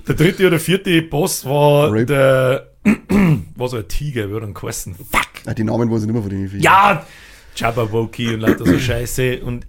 der 0.07 0.15
dritte 0.15 0.47
oder 0.47 0.59
vierte 0.59 1.01
Boss 1.01 1.45
war 1.45 1.89
Rape. 1.91 2.05
der, 2.05 2.71
war 3.55 3.67
so 3.69 3.77
ein 3.77 3.87
Tiger, 3.87 4.29
wird 4.29 4.43
dann 4.43 4.53
geheißen. 4.53 4.95
Fuck! 4.95 5.27
Ah, 5.45 5.53
die 5.53 5.63
Namen 5.63 5.89
weiß 5.89 6.01
ich 6.01 6.05
nicht 6.05 6.13
mehr 6.13 6.21
von 6.21 6.29
den 6.29 6.47
Viechern. 6.47 6.61
Ja, 6.61 7.05
Jabberwocky 7.55 8.33
und 8.35 8.41
lauter 8.41 8.65
so 8.65 8.77
Scheiße. 8.79 9.39
Und 9.43 9.65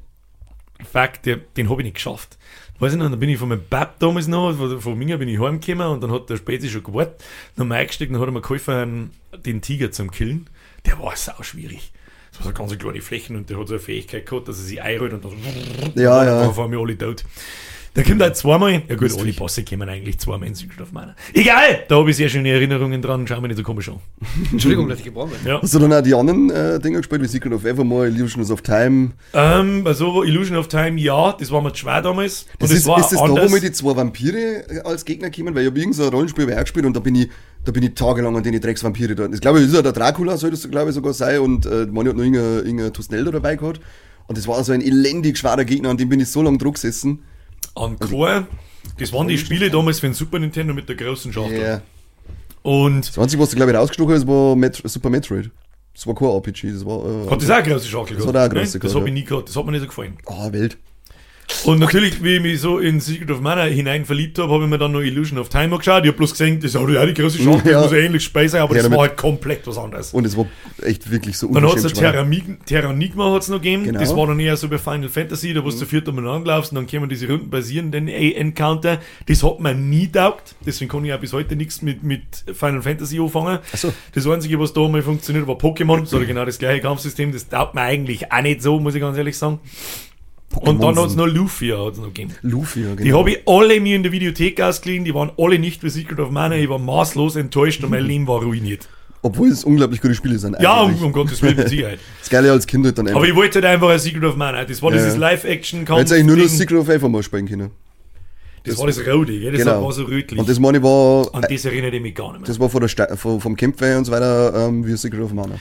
fuck, 0.92 1.22
der, 1.24 1.36
den 1.36 1.70
habe 1.70 1.80
ich 1.80 1.86
nicht 1.86 1.94
geschafft. 1.94 2.36
Weiß 2.80 2.92
ich 2.92 2.98
noch, 2.98 3.10
dann 3.10 3.18
bin 3.18 3.28
ich 3.30 3.38
von 3.38 3.48
meinem 3.48 3.64
Pap 3.68 3.98
damals 3.98 4.28
noch, 4.28 4.54
von, 4.56 4.80
von 4.80 4.96
Minga 4.96 5.16
bin 5.16 5.28
ich 5.28 5.40
heimgekommen 5.40 5.86
und 5.88 6.00
dann 6.02 6.12
hat 6.12 6.30
der 6.30 6.36
Spezi 6.36 6.68
schon 6.68 6.84
gewartet. 6.84 7.24
Dann 7.56 7.64
haben 7.64 7.68
wir 7.70 7.76
eingestiegen, 7.76 8.12
dann 8.12 8.20
hat 8.22 8.28
er 8.28 8.32
mir 8.32 8.40
geholfen, 8.42 9.10
den 9.44 9.62
Tiger 9.62 9.90
zum 9.90 10.10
Killen. 10.12 10.48
Der 10.86 10.98
war 11.00 11.16
sau 11.16 11.42
schwierig. 11.42 11.92
Das 12.30 12.40
war 12.40 12.52
so 12.52 12.52
ganz 12.52 12.78
kleine 12.78 13.00
Flächen 13.00 13.34
und 13.36 13.50
der 13.50 13.58
hat 13.58 13.66
so 13.66 13.74
eine 13.74 13.80
Fähigkeit 13.80 14.26
gehabt, 14.26 14.46
dass 14.46 14.58
er 14.58 14.64
sich 14.64 14.80
einrollt 14.82 15.12
und 15.14 15.24
dann 15.24 15.32
Ja, 15.96 16.24
ja. 16.44 16.56
waren 16.56 16.70
mir 16.70 16.78
alle 16.78 16.96
tot. 16.96 17.24
Da 17.94 18.02
kommt 18.02 18.20
halt 18.22 18.36
zweimal, 18.36 18.82
ja 18.88 18.94
gut, 18.96 19.18
alle 19.18 19.32
Bosse 19.32 19.64
kommen 19.64 19.88
eigentlich 19.88 20.18
zweimal 20.18 20.48
in 20.48 20.54
Secret 20.54 20.80
of 20.80 20.92
Mana. 20.92 21.16
Egal, 21.32 21.84
da 21.88 21.96
habe 21.96 22.10
ich 22.10 22.16
sehr 22.16 22.28
schöne 22.28 22.50
Erinnerungen 22.50 23.02
dran, 23.02 23.26
schau 23.26 23.40
mir 23.40 23.48
nicht 23.48 23.56
so 23.56 23.62
komisch 23.62 23.88
an. 23.88 23.96
Entschuldigung, 24.52 24.88
dass 24.88 24.98
ich 24.98 25.04
geboren 25.04 25.30
bin. 25.30 25.50
Ja. 25.50 25.60
Hast 25.60 25.74
du 25.74 25.78
dann 25.78 25.92
auch 25.92 26.02
die 26.02 26.14
anderen 26.14 26.50
äh, 26.50 26.78
Dinger 26.78 26.98
gespielt, 26.98 27.22
wie 27.22 27.26
Secret 27.26 27.52
of 27.52 27.64
Evermore, 27.64 28.06
Illusions 28.08 28.50
of 28.50 28.62
Time? 28.62 29.12
Ähm, 29.32 29.82
also 29.86 30.22
Illusion 30.22 30.56
of 30.56 30.68
Time, 30.68 31.00
ja, 31.00 31.32
das 31.32 31.50
war 31.50 31.62
mir 31.62 31.72
zu 31.72 31.78
schwer 31.78 32.02
damals. 32.02 32.46
Das 32.58 32.70
das 32.70 32.78
ist, 32.78 32.86
war 32.86 33.00
ist 33.00 33.12
das 33.12 33.18
da, 33.18 33.24
anders. 33.24 33.50
wo 33.50 33.54
mir 33.54 33.60
die 33.60 33.72
zwei 33.72 33.96
Vampire 33.96 34.68
äh, 34.68 34.80
als 34.84 35.04
Gegner 35.04 35.30
kommen? 35.30 35.54
Weil 35.54 35.62
ich 35.62 35.70
habe 35.70 35.78
irgend 35.78 35.94
so 35.94 36.04
ein 36.04 36.10
Rollenspiel 36.10 36.46
bei 36.46 36.54
gespielt 36.62 36.86
und 36.86 36.94
da 36.94 37.00
bin 37.00 37.14
ich, 37.14 37.28
da 37.64 37.72
bin 37.72 37.82
ich 37.82 37.94
tagelang 37.94 38.36
an 38.36 38.42
den 38.42 38.60
Drecksvampire 38.60 39.14
da. 39.14 39.28
Das 39.28 39.40
glaube 39.40 39.60
ich, 39.60 39.66
ist 39.66 39.74
ja 39.74 39.82
der 39.82 39.92
Dracula, 39.92 40.36
soll 40.36 40.50
das 40.50 40.68
glaube 40.70 40.90
ich 40.90 40.94
sogar 40.94 41.14
sein 41.14 41.40
und 41.40 41.66
äh, 41.66 41.86
man 41.86 42.06
hat 42.06 42.16
noch 42.16 42.22
irgendein, 42.22 42.66
irgendein 42.66 42.92
Tusnelda 42.92 43.30
dabei 43.30 43.56
gehabt. 43.56 43.80
Und 44.26 44.36
das 44.36 44.46
war 44.46 44.62
so 44.62 44.72
ein 44.72 44.82
elendig 44.82 45.38
schwerer 45.38 45.64
Gegner, 45.64 45.88
an 45.88 45.96
dem 45.96 46.10
bin 46.10 46.20
ich 46.20 46.28
so 46.28 46.42
lange 46.42 46.58
Druck 46.58 46.74
gesessen. 46.74 47.20
An 47.78 47.98
Core, 47.98 48.46
das 48.98 49.12
waren 49.12 49.28
die 49.28 49.38
Spiele 49.38 49.70
damals 49.70 50.00
für 50.00 50.06
den 50.08 50.14
Super 50.14 50.38
Nintendo 50.38 50.74
mit 50.74 50.88
der 50.88 50.96
großen 50.96 51.32
Schachtel. 51.32 51.60
Ja. 51.62 51.80
Und 52.62 53.08
Das 53.08 53.18
Einzige, 53.18 53.42
was 53.42 53.50
du 53.50 53.56
glaube 53.56 53.70
ich 53.72 53.76
rausgestochen 53.78 54.14
hast, 54.14 54.26
war 54.26 54.56
Met 54.56 54.80
Super 54.84 55.10
Metroid. 55.10 55.50
Das 55.94 56.06
war 56.06 56.14
kein 56.14 56.28
RPG, 56.28 56.70
das 56.72 56.84
war. 56.84 57.04
Äh, 57.04 57.30
hat 57.30 57.42
das 57.42 57.50
auch 57.50 57.54
eine 57.56 57.68
große 57.72 57.88
Schachtel 57.88 58.16
Das 58.16 58.24
gehabt? 58.24 58.28
hat 58.28 58.36
auch 58.36 58.50
eine 58.50 58.54
ne? 58.54 58.60
große 58.60 58.78
Das 58.78 58.80
gehabt, 58.92 58.96
hat 58.96 59.04
mir 59.04 59.12
nie 59.12 59.24
gehabt, 59.24 59.48
das 59.48 59.56
hat 59.56 59.64
mir 59.66 59.72
nicht 59.72 59.80
so 59.80 59.86
gefallen. 59.88 60.16
Ah, 60.26 60.52
Welt. 60.52 60.76
Und 61.64 61.80
natürlich, 61.80 62.22
wie 62.22 62.36
ich 62.36 62.42
mich 62.42 62.60
so 62.60 62.78
in 62.78 63.00
Secret 63.00 63.30
of 63.30 63.40
Mana 63.40 63.62
hinein 63.64 64.04
verliebt 64.04 64.38
habe, 64.38 64.52
habe 64.52 64.64
ich 64.64 64.70
mir 64.70 64.78
dann 64.78 64.92
noch 64.92 65.00
Illusion 65.00 65.38
of 65.38 65.48
Time 65.48 65.64
angeschaut. 65.74 66.02
Ich 66.04 66.08
habe 66.08 66.16
bloß 66.18 66.32
gesehen, 66.32 66.60
das 66.60 66.74
hat 66.74 66.88
ja 66.88 67.04
die 67.06 67.14
große 67.14 67.38
Chance, 67.38 67.62
Ja. 67.66 67.72
das 67.72 67.84
muss 67.84 67.92
ja 67.92 67.98
ähnlich 67.98 68.22
Space 68.24 68.52
sein, 68.52 68.60
aber 68.62 68.76
Ja, 68.76 68.82
das 68.82 68.90
war 68.90 68.98
halt 69.00 69.16
komplett 69.16 69.66
was 69.66 69.78
anderes. 69.78 70.12
Und 70.12 70.24
es 70.26 70.36
war 70.36 70.46
echt 70.82 71.10
wirklich 71.10 71.36
so 71.38 71.48
Dann 71.52 71.66
hat 71.66 71.76
es 71.76 71.90
schwer. 71.90 72.12
Terranigma, 72.12 72.56
Terranigma 72.66 73.32
hat's 73.32 73.48
noch 73.48 73.56
gegeben. 73.56 73.84
Genau. 73.84 73.98
Das 73.98 74.14
war 74.14 74.26
dann 74.26 74.38
eher 74.40 74.56
so 74.56 74.68
bei 74.68 74.78
Final 74.78 75.08
Fantasy, 75.08 75.54
da 75.54 75.64
wo 75.64 75.70
du 75.70 75.76
zu 75.76 75.86
viert 75.86 76.06
umeinander 76.08 76.48
laufst 76.52 76.72
und 76.72 76.76
dann 76.76 76.86
kommen 76.86 77.08
diese 77.08 77.26
rundenbasierenden 77.28 78.08
Encounter. 78.08 78.98
Das 79.26 79.42
hat 79.42 79.58
mir 79.60 79.74
nie 79.74 80.06
taugt. 80.08 80.54
Deswegen 80.64 80.90
kann 80.90 81.04
ich 81.06 81.12
auch 81.14 81.18
bis 81.20 81.32
heute 81.32 81.56
nichts 81.56 81.82
mit, 81.82 82.02
mit 82.02 82.22
Final 82.52 82.82
Fantasy 82.82 83.18
anfangen. 83.20 83.58
Ach 83.72 83.76
so. 83.76 83.92
Das 84.14 84.26
Einzige, 84.26 84.60
was 84.60 84.72
da 84.74 84.86
mal 84.86 85.02
funktioniert, 85.02 85.46
war 85.46 85.56
Pokémon. 85.56 86.00
Das 86.00 86.12
hat 86.12 86.20
ja 86.20 86.26
genau 86.26 86.44
das 86.44 86.58
gleiche 86.58 86.82
Kampfsystem. 86.82 87.32
Das 87.32 87.48
taugt 87.48 87.74
mir 87.74 87.80
eigentlich 87.82 88.30
auch 88.30 88.42
nicht 88.42 88.62
so, 88.62 88.78
muss 88.78 88.94
ich 88.94 89.00
ganz 89.00 89.16
ehrlich 89.16 89.36
sagen. 89.36 89.60
Und 90.56 90.66
dann 90.66 90.94
Pokémon 90.94 91.02
hat's 91.04 91.14
noch 91.14 91.26
Luffy 91.26 91.68
hat's 91.68 91.98
noch 91.98 92.06
gegeben. 92.06 92.34
Luffy, 92.42 92.82
ja, 92.82 92.94
Die 92.96 93.04
genau. 93.04 93.18
habe 93.18 93.30
ich 93.32 93.40
alle 93.46 93.80
mir 93.80 93.94
in 93.96 94.02
der 94.02 94.12
Videothek 94.12 94.60
ausgeliehen, 94.60 95.04
die 95.04 95.14
waren 95.14 95.30
alle 95.38 95.58
nicht 95.58 95.80
für 95.82 95.90
Secret 95.90 96.18
of 96.20 96.30
Mana, 96.30 96.56
ich 96.56 96.68
war 96.68 96.78
maßlos 96.78 97.36
enttäuscht 97.36 97.84
und 97.84 97.90
mein 97.90 98.04
Leben 98.06 98.26
war 98.26 98.42
ruiniert. 98.42 98.88
Obwohl 99.20 99.48
es 99.48 99.64
unglaublich 99.64 100.00
gute 100.00 100.14
Spiele 100.14 100.38
sind. 100.38 100.56
Ja, 100.60 100.80
um, 100.80 100.90
eigentlich. 100.90 101.02
um 101.02 101.12
Gottes 101.12 101.42
Willen, 101.42 101.56
mit 101.56 101.68
Sicherheit. 101.68 101.98
Das 102.20 102.30
Geile 102.30 102.50
als 102.52 102.66
Kind 102.66 102.84
halt 102.86 102.96
dann 102.98 103.06
einfach. 103.08 103.18
Aber 103.20 103.28
ich 103.28 103.34
wollte 103.34 103.56
halt 103.56 103.64
einfach 103.66 103.88
ein 103.90 103.98
Secret 103.98 104.24
of 104.24 104.36
Mana. 104.36 104.64
Das 104.64 104.80
war 104.80 104.90
Ja, 104.92 104.96
dieses. 104.98 105.16
Live-Action-Kampf. 105.16 105.98
Jetzt 105.98 106.12
eigentlich 106.12 106.26
nur 106.26 106.36
das 106.36 106.48
Ding. 106.50 106.58
Secret 106.58 106.78
of 106.78 106.88
Evermore 106.88 107.22
spielen 107.22 107.46
können. 107.48 107.70
Das 108.64 108.78
war 108.78 108.86
das 108.86 108.98
Rote, 109.06 109.38
gell? 109.38 109.52
das 109.52 109.62
Genau. 109.62 109.82
war 109.84 109.92
so 109.92 110.04
rötlich. 110.04 110.38
Und 110.38 110.48
das 110.48 110.58
meine 110.58 110.78
ich 110.78 110.84
war, 110.84 111.34
An 111.34 111.44
das 111.48 111.64
erinnere 111.64 111.94
ich 111.96 112.02
mich 112.02 112.14
gar 112.14 112.32
nicht 112.32 112.40
mehr. 112.40 112.46
das 112.48 112.60
war 112.60 112.68
von 112.68 112.80
der 112.80 112.88
Ste 112.88 113.08
vom 113.16 113.56
Campfire 113.56 113.96
und 113.98 114.04
so 114.04 114.12
weiter, 114.12 114.68
ähm, 114.68 114.86
wie 114.86 114.94
Secret 114.96 115.20
of 115.22 115.32
Mana. 115.32 115.56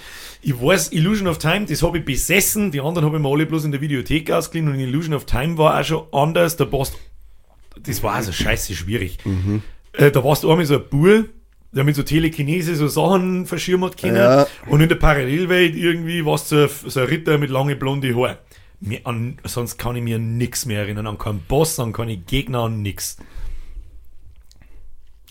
Ich 0.48 0.62
weiß, 0.62 0.94
Illusion 0.94 1.28
of 1.28 1.40
Time, 1.40 1.66
das 1.66 1.84
habe 1.84 1.98
ich 1.98 2.06
besessen. 2.06 2.72
Die 2.72 2.80
anderen 2.80 3.06
habe 3.06 3.18
ich 3.18 3.22
mir 3.22 3.30
alle 3.30 3.46
bloß 3.46 3.66
in 3.66 3.74
der 3.74 3.82
Videothek 3.82 4.32
ausgeliehen. 4.32 4.72
Und 4.72 4.80
Illusion 4.80 5.14
of 5.14 5.26
Time 5.26 5.58
war 5.58 5.78
auch 5.78 5.84
schon 5.84 6.04
anders. 6.14 6.56
Da 6.56 6.72
warst 6.72 6.98
das 7.84 8.02
war 8.02 8.14
also 8.14 8.32
scheiße 8.32 8.74
schwierig. 8.74 9.18
Mhm. 9.26 9.62
Äh, 9.92 10.10
da 10.10 10.24
warst 10.24 10.46
du 10.46 10.50
einmal 10.50 10.66
so 10.66 10.76
ein 10.76 10.84
Bur, 10.90 11.26
der 11.74 11.84
mit 11.84 11.98
so 11.98 12.04
Telekinese 12.04 12.78
so 12.78 12.88
Sachen 12.88 13.46
verschirmen 13.46 13.90
hat 13.90 13.98
können. 13.98 14.16
Ja. 14.16 14.48
Und 14.68 14.80
in 14.80 14.88
der 14.88 14.96
Parallelwelt 14.96 15.76
irgendwie 15.76 16.26
warst 16.26 16.54
du 16.54 16.70
so, 16.70 16.90
so 16.90 17.02
ein 17.02 17.08
Ritter 17.08 17.38
mit 17.38 17.50
lange 17.50 17.76
blonde 17.76 18.16
Haare. 18.16 18.38
Mir 18.80 19.06
an, 19.06 19.40
sonst 19.44 19.78
kann 19.78 19.98
ich 19.98 20.04
mir 20.04 20.18
nichts 20.18 20.66
mehr 20.66 20.80
erinnern. 20.80 21.08
An 21.08 21.18
keinen 21.18 21.42
Boss, 21.42 21.78
an 21.78 21.92
keine 21.92 22.16
Gegner, 22.16 22.62
an 22.62 22.82
nix. 22.82 23.18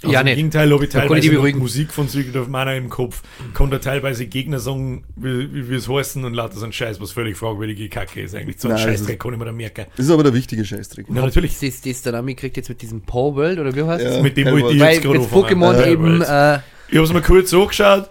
Also 0.02 0.12
Ja, 0.12 0.20
Im 0.20 0.26
nicht. 0.26 0.36
Gegenteil 0.36 0.70
habe 0.72 0.84
ich 0.84 0.88
ich 0.94 1.00
teilweise 1.00 1.30
beruhigen. 1.30 1.58
Musik 1.58 1.90
von 1.90 2.06
Secret 2.06 2.36
of 2.36 2.48
Mana 2.48 2.74
im 2.74 2.90
Kopf. 2.90 3.22
Kann 3.54 3.70
da 3.70 3.78
teilweise 3.78 4.26
Gegner 4.26 4.58
sagen, 4.58 5.04
wie, 5.16 5.70
wie, 5.70 5.74
es 5.74 5.88
heißen 5.88 6.22
und 6.24 6.34
lauter 6.34 6.58
so 6.58 6.66
ein 6.66 6.72
Scheiß, 6.72 7.00
was 7.00 7.12
völlig 7.12 7.36
fragwürdige 7.38 7.88
Kacke 7.88 8.20
ist 8.20 8.34
eigentlich. 8.34 8.60
So 8.60 8.68
ein 8.68 8.74
Nein, 8.74 8.82
das 8.84 8.90
Scheißdreck 8.92 9.14
ist- 9.16 9.22
kann 9.22 9.32
ich 9.32 9.38
mir 9.38 9.46
da 9.46 9.52
merken. 9.52 9.86
Das 9.96 10.04
ist 10.06 10.12
aber 10.12 10.22
der 10.22 10.34
wichtige 10.34 10.64
Scheißtrick. 10.66 11.06
Ja, 11.08 11.14
natürlich. 11.22 11.58
Das, 11.58 11.80
das 11.80 12.02
dann 12.02 12.24
mitgekriegt 12.24 12.58
jetzt 12.58 12.68
mit 12.68 12.82
diesem 12.82 13.00
Power 13.00 13.36
World 13.36 13.58
oder 13.58 13.74
wie 13.74 13.82
heißt 13.84 14.04
Ja. 14.04 14.10
es? 14.16 14.22
Mit 14.22 14.36
dem 14.36 14.50
wollte 14.52 14.72
ich 14.74 14.80
jetzt 14.82 15.02
gerade. 15.02 15.18
Pokémon 15.20 15.86
eben, 15.86 16.20
äh, 16.20 16.58
Ich 16.88 16.96
habe 16.96 17.04
es 17.06 17.12
mir 17.12 17.22
kurz 17.22 17.54
angeschaut. 17.54 18.10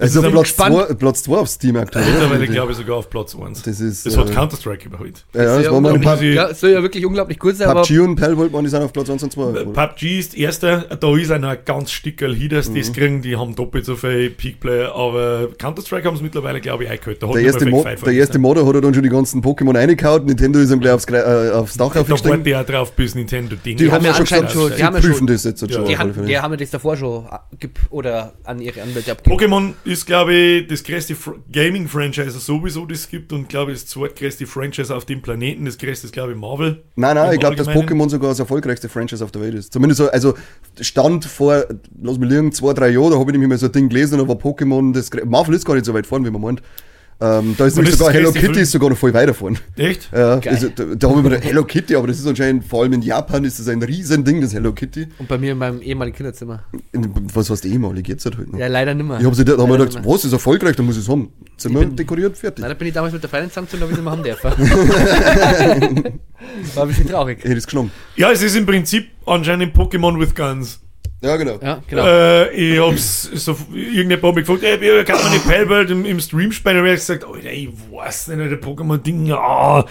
Also 0.00 0.20
ist 0.20 0.26
auf 0.26 0.32
Platz 0.32 0.42
gespannt. 0.44 0.74
2 0.88 0.94
Platz 0.94 1.22
zwei 1.22 1.36
auf 1.36 1.48
Steam 1.48 1.76
aktuell. 1.76 2.04
Mittlerweile 2.10 2.46
glaube 2.48 2.72
ich 2.72 2.78
sogar 2.78 2.96
auf 2.96 3.10
Platz 3.10 3.36
1. 3.36 3.62
Das 3.62 3.80
ist, 3.80 4.06
Das 4.06 4.16
hat 4.16 4.30
äh, 4.30 4.32
Counter-Strike 4.32 4.86
überholt. 4.86 5.24
Ja, 5.34 5.44
das 5.44 5.64
ja 5.66 5.72
war 5.72 5.80
mal 5.80 5.94
ein 5.94 6.22
ich- 6.22 6.34
ja, 6.34 6.54
soll 6.54 6.70
ja 6.70 6.82
wirklich 6.82 7.04
unglaublich 7.04 7.38
gut 7.38 7.56
sein, 7.56 7.68
aber 7.68 7.82
PUBG 7.82 7.98
und 8.00 8.16
Palworld 8.16 8.52
waren 8.52 8.64
die 8.64 8.70
sind 8.70 8.82
auf 8.82 8.92
Platz 8.92 9.10
1 9.10 9.22
und 9.22 9.32
2. 9.32 9.42
oder? 9.42 9.64
PUBG 9.66 10.18
ist 10.18 10.36
erster, 10.36 10.78
da 10.96 11.16
ist 11.16 11.30
einer 11.30 11.56
ganz 11.56 11.90
stickerl 11.92 12.34
Hidas, 12.34 12.68
Mhm. 12.70 12.74
das 12.76 12.92
kriegen, 12.92 13.22
die 13.22 13.36
haben 13.36 13.54
doppelt 13.54 13.84
so 13.84 13.96
viel 13.96 14.30
Peak-Player, 14.30 14.94
aber 14.94 15.48
Counter-Strike 15.58 16.06
haben 16.06 16.16
es 16.16 16.22
mittlerweile, 16.22 16.60
glaube 16.60 16.84
ich, 16.84 16.90
eingeholt. 16.90 17.22
Da 17.22 17.28
hat 17.28 17.34
Der 17.34 17.42
erste, 17.42 17.66
Mo 17.66 17.82
Fight 17.82 18.04
der 18.06 18.12
erste 18.14 18.38
Modder 18.38 18.66
hat 18.66 18.74
er 18.74 18.80
dann 18.80 18.94
schon 18.94 19.02
die 19.02 19.08
ganzen 19.08 19.42
Pokémon 19.42 19.76
reingehauen. 19.76 20.24
Nintendo 20.24 20.58
ist 20.60 20.70
ihm 20.70 20.80
gleich 20.80 20.92
aufs, 20.94 21.04
äh, 21.06 21.50
aufs 21.52 21.76
Dach 21.76 21.88
Da 21.90 21.94
warte 21.96 22.00
aufgestiegen. 22.14 22.42
ich 22.46 22.56
auch 22.56 22.64
drauf, 22.64 22.92
bis 22.92 23.14
Nintendo 23.14 23.56
den 23.56 23.76
Die, 23.76 23.90
haben 23.92 24.04
ja 24.04 24.12
anscheinend 24.12 24.50
schon- 24.50 24.70
die 24.70 24.76
sie 24.76 24.84
haben 24.84 24.94
ja 24.94 25.00
prüfen 25.00 25.18
schon- 25.18 25.26
das 25.26 25.44
jetzt 25.44 25.60
schon. 25.60 25.84
die, 25.86 25.96
haben, 25.98 26.26
die 26.26 26.56
das 26.56 26.70
davor 26.70 26.96
schon 26.96 27.26
oder 27.90 28.32
an 28.44 28.60
ihre 28.60 28.82
Anwälte 28.82 29.12
abgegeben. 29.12 29.40
Pokémon 29.52 29.72
ist, 29.90 30.06
glaube 30.06 30.34
ich, 30.34 30.66
das 30.66 30.84
größte 30.84 31.14
Fr 31.14 31.34
Gaming-Franchise 31.52 32.38
sowieso, 32.38 32.86
das 32.86 33.00
es 33.00 33.08
gibt 33.08 33.32
und, 33.32 33.48
glaube 33.48 33.72
ich, 33.72 33.80
das 33.80 33.86
zweitgrößte 33.88 34.46
Franchise 34.46 34.94
auf 34.94 35.04
dem 35.04 35.20
Planeten. 35.22 35.64
Das 35.64 35.78
größte 35.78 36.06
ist, 36.06 36.12
glaube 36.12 36.32
ich, 36.32 36.38
Marvel. 36.38 36.82
Nein, 36.96 37.16
nein, 37.16 37.34
ich 37.34 37.40
glaube, 37.40 37.56
dass. 37.56 37.68
Pokémon 37.68 38.08
sogar 38.08 38.30
das 38.30 38.38
erfolgreichste 38.38 38.88
Franchise 38.88 39.24
auf 39.24 39.32
der 39.32 39.42
Welt 39.42 39.54
ist. 39.54 39.72
Zumindest 39.72 39.98
so, 39.98 40.10
also 40.10 40.34
stand 40.80 41.24
vor, 41.24 41.64
lass 42.00 42.18
mich 42.18 42.30
liegen, 42.30 42.52
zwei, 42.52 42.72
drei 42.72 42.88
Jahren, 42.90 43.10
da 43.10 43.18
habe 43.18 43.30
ich 43.30 43.32
nämlich 43.32 43.48
mal 43.48 43.58
so 43.58 43.66
ein 43.66 43.72
Ding 43.72 43.88
gelesen 43.88 44.18
und 44.18 44.26
da 44.26 44.34
war 44.34 44.40
Pokémon, 44.40 44.92
das, 44.92 45.10
Marvel 45.24 45.54
ist 45.54 45.64
gar 45.64 45.74
nicht 45.74 45.86
so 45.86 45.94
weit 45.94 46.06
vorne, 46.06 46.26
wie 46.26 46.30
man 46.30 46.40
meint. 46.40 46.62
Ähm, 47.22 47.54
da 47.58 47.66
ist 47.66 47.76
nämlich 47.76 47.96
sogar 47.96 48.12
Hello 48.14 48.32
Kitty 48.32 48.60
ist 48.60 48.70
sogar 48.72 48.88
noch 48.88 48.96
voll 48.96 49.12
weiter 49.12 49.34
vorne. 49.34 49.58
Echt? 49.76 50.08
Ja, 50.10 50.36
Geil. 50.38 50.54
also, 50.54 50.68
da, 50.74 50.84
da 50.96 51.08
habe 51.10 51.20
ich 51.20 51.26
mir 51.28 51.38
Hello 51.40 51.64
Kitty, 51.64 51.94
aber 51.94 52.06
das 52.06 52.18
ist 52.18 52.26
anscheinend, 52.26 52.64
vor 52.64 52.82
allem 52.82 52.94
in 52.94 53.02
Japan 53.02 53.44
ist 53.44 53.58
das 53.60 53.68
ein 53.68 53.82
riesen 53.82 54.24
Ding, 54.24 54.40
das 54.40 54.54
Hello 54.54 54.72
Kitty. 54.72 55.06
Und 55.18 55.28
bei 55.28 55.36
mir 55.36 55.52
in 55.52 55.58
meinem 55.58 55.82
ehemaligen 55.82 56.16
Kinderzimmer. 56.16 56.64
In, 56.92 57.12
was 57.34 57.50
heißt 57.50 57.66
ehemalig, 57.66 58.08
jetzt 58.08 58.24
halt 58.24 58.38
heute 58.38 58.50
noch. 58.50 58.58
Ja, 58.58 58.68
leider 58.68 58.94
nimmer. 58.94 59.18
Ich 59.20 59.26
habe 59.26 59.34
sie 59.36 59.44
da, 59.44 59.52
da 59.56 59.58
hab 59.62 59.66
ich 59.68 59.72
Leider 59.72 59.84
gedacht, 59.86 60.02
nimmer. 60.02 60.14
was 60.14 60.24
ist 60.24 60.32
erfolgreich, 60.32 60.76
da 60.76 60.82
muss 60.82 60.96
ich 60.96 61.02
es 61.02 61.08
haben. 61.10 61.28
Zimmer 61.58 61.80
bin- 61.80 61.94
dekoriert, 61.96 62.38
fertig. 62.38 62.62
Nein, 62.62 62.70
da 62.70 62.74
bin 62.74 62.88
ich 62.88 62.94
damals 62.94 63.12
mit 63.12 63.22
der 63.22 63.28
Freundin 63.28 63.50
zusammengezogen, 63.50 63.80
da 63.80 63.86
habe 63.86 63.92
ich 63.92 63.98
es 63.98 64.00
immer 64.00 64.10
haben 64.12 64.22
dürfen. 64.22 66.10
War 66.74 66.82
ein 66.84 66.88
bisschen 66.88 67.08
traurig. 67.08 67.38
Ich 67.40 67.44
hätte 67.44 67.56
es 67.58 67.66
genommen. 67.66 67.90
Ja, 68.16 68.30
es 68.30 68.42
ist 68.42 68.56
im 68.56 68.64
Prinzip 68.66 69.08
anscheinend 69.26 69.76
Pokémon 69.76 70.18
with 70.18 70.34
Guns. 70.34 70.80
Ja, 71.22 71.36
genau. 71.36 71.58
Ja, 71.62 71.82
genau. 71.86 72.06
Äh, 72.06 72.50
ich 72.52 72.80
hab's 72.80 73.22
so, 73.34 73.56
irgendjemand 73.72 74.22
hat 74.22 74.34
mich 74.36 74.46
gefragt, 74.46 74.62
ey, 74.62 74.80
wie 74.80 75.04
kann 75.04 75.22
man 75.22 75.32
die 75.32 75.38
Palworld 75.38 75.90
im, 75.90 76.04
im 76.06 76.18
Stream 76.20 76.50
spielen? 76.50 76.78
Und 76.78 76.86
ich 76.86 76.92
hab 76.92 76.98
gesagt, 76.98 77.24
Alter, 77.24 77.52
ich 77.52 77.68
weiß 77.90 78.28
nicht, 78.28 78.50
der 78.50 78.60
Pokémon-Ding, 78.60 79.30
ah. 79.32 79.80
Und 79.80 79.86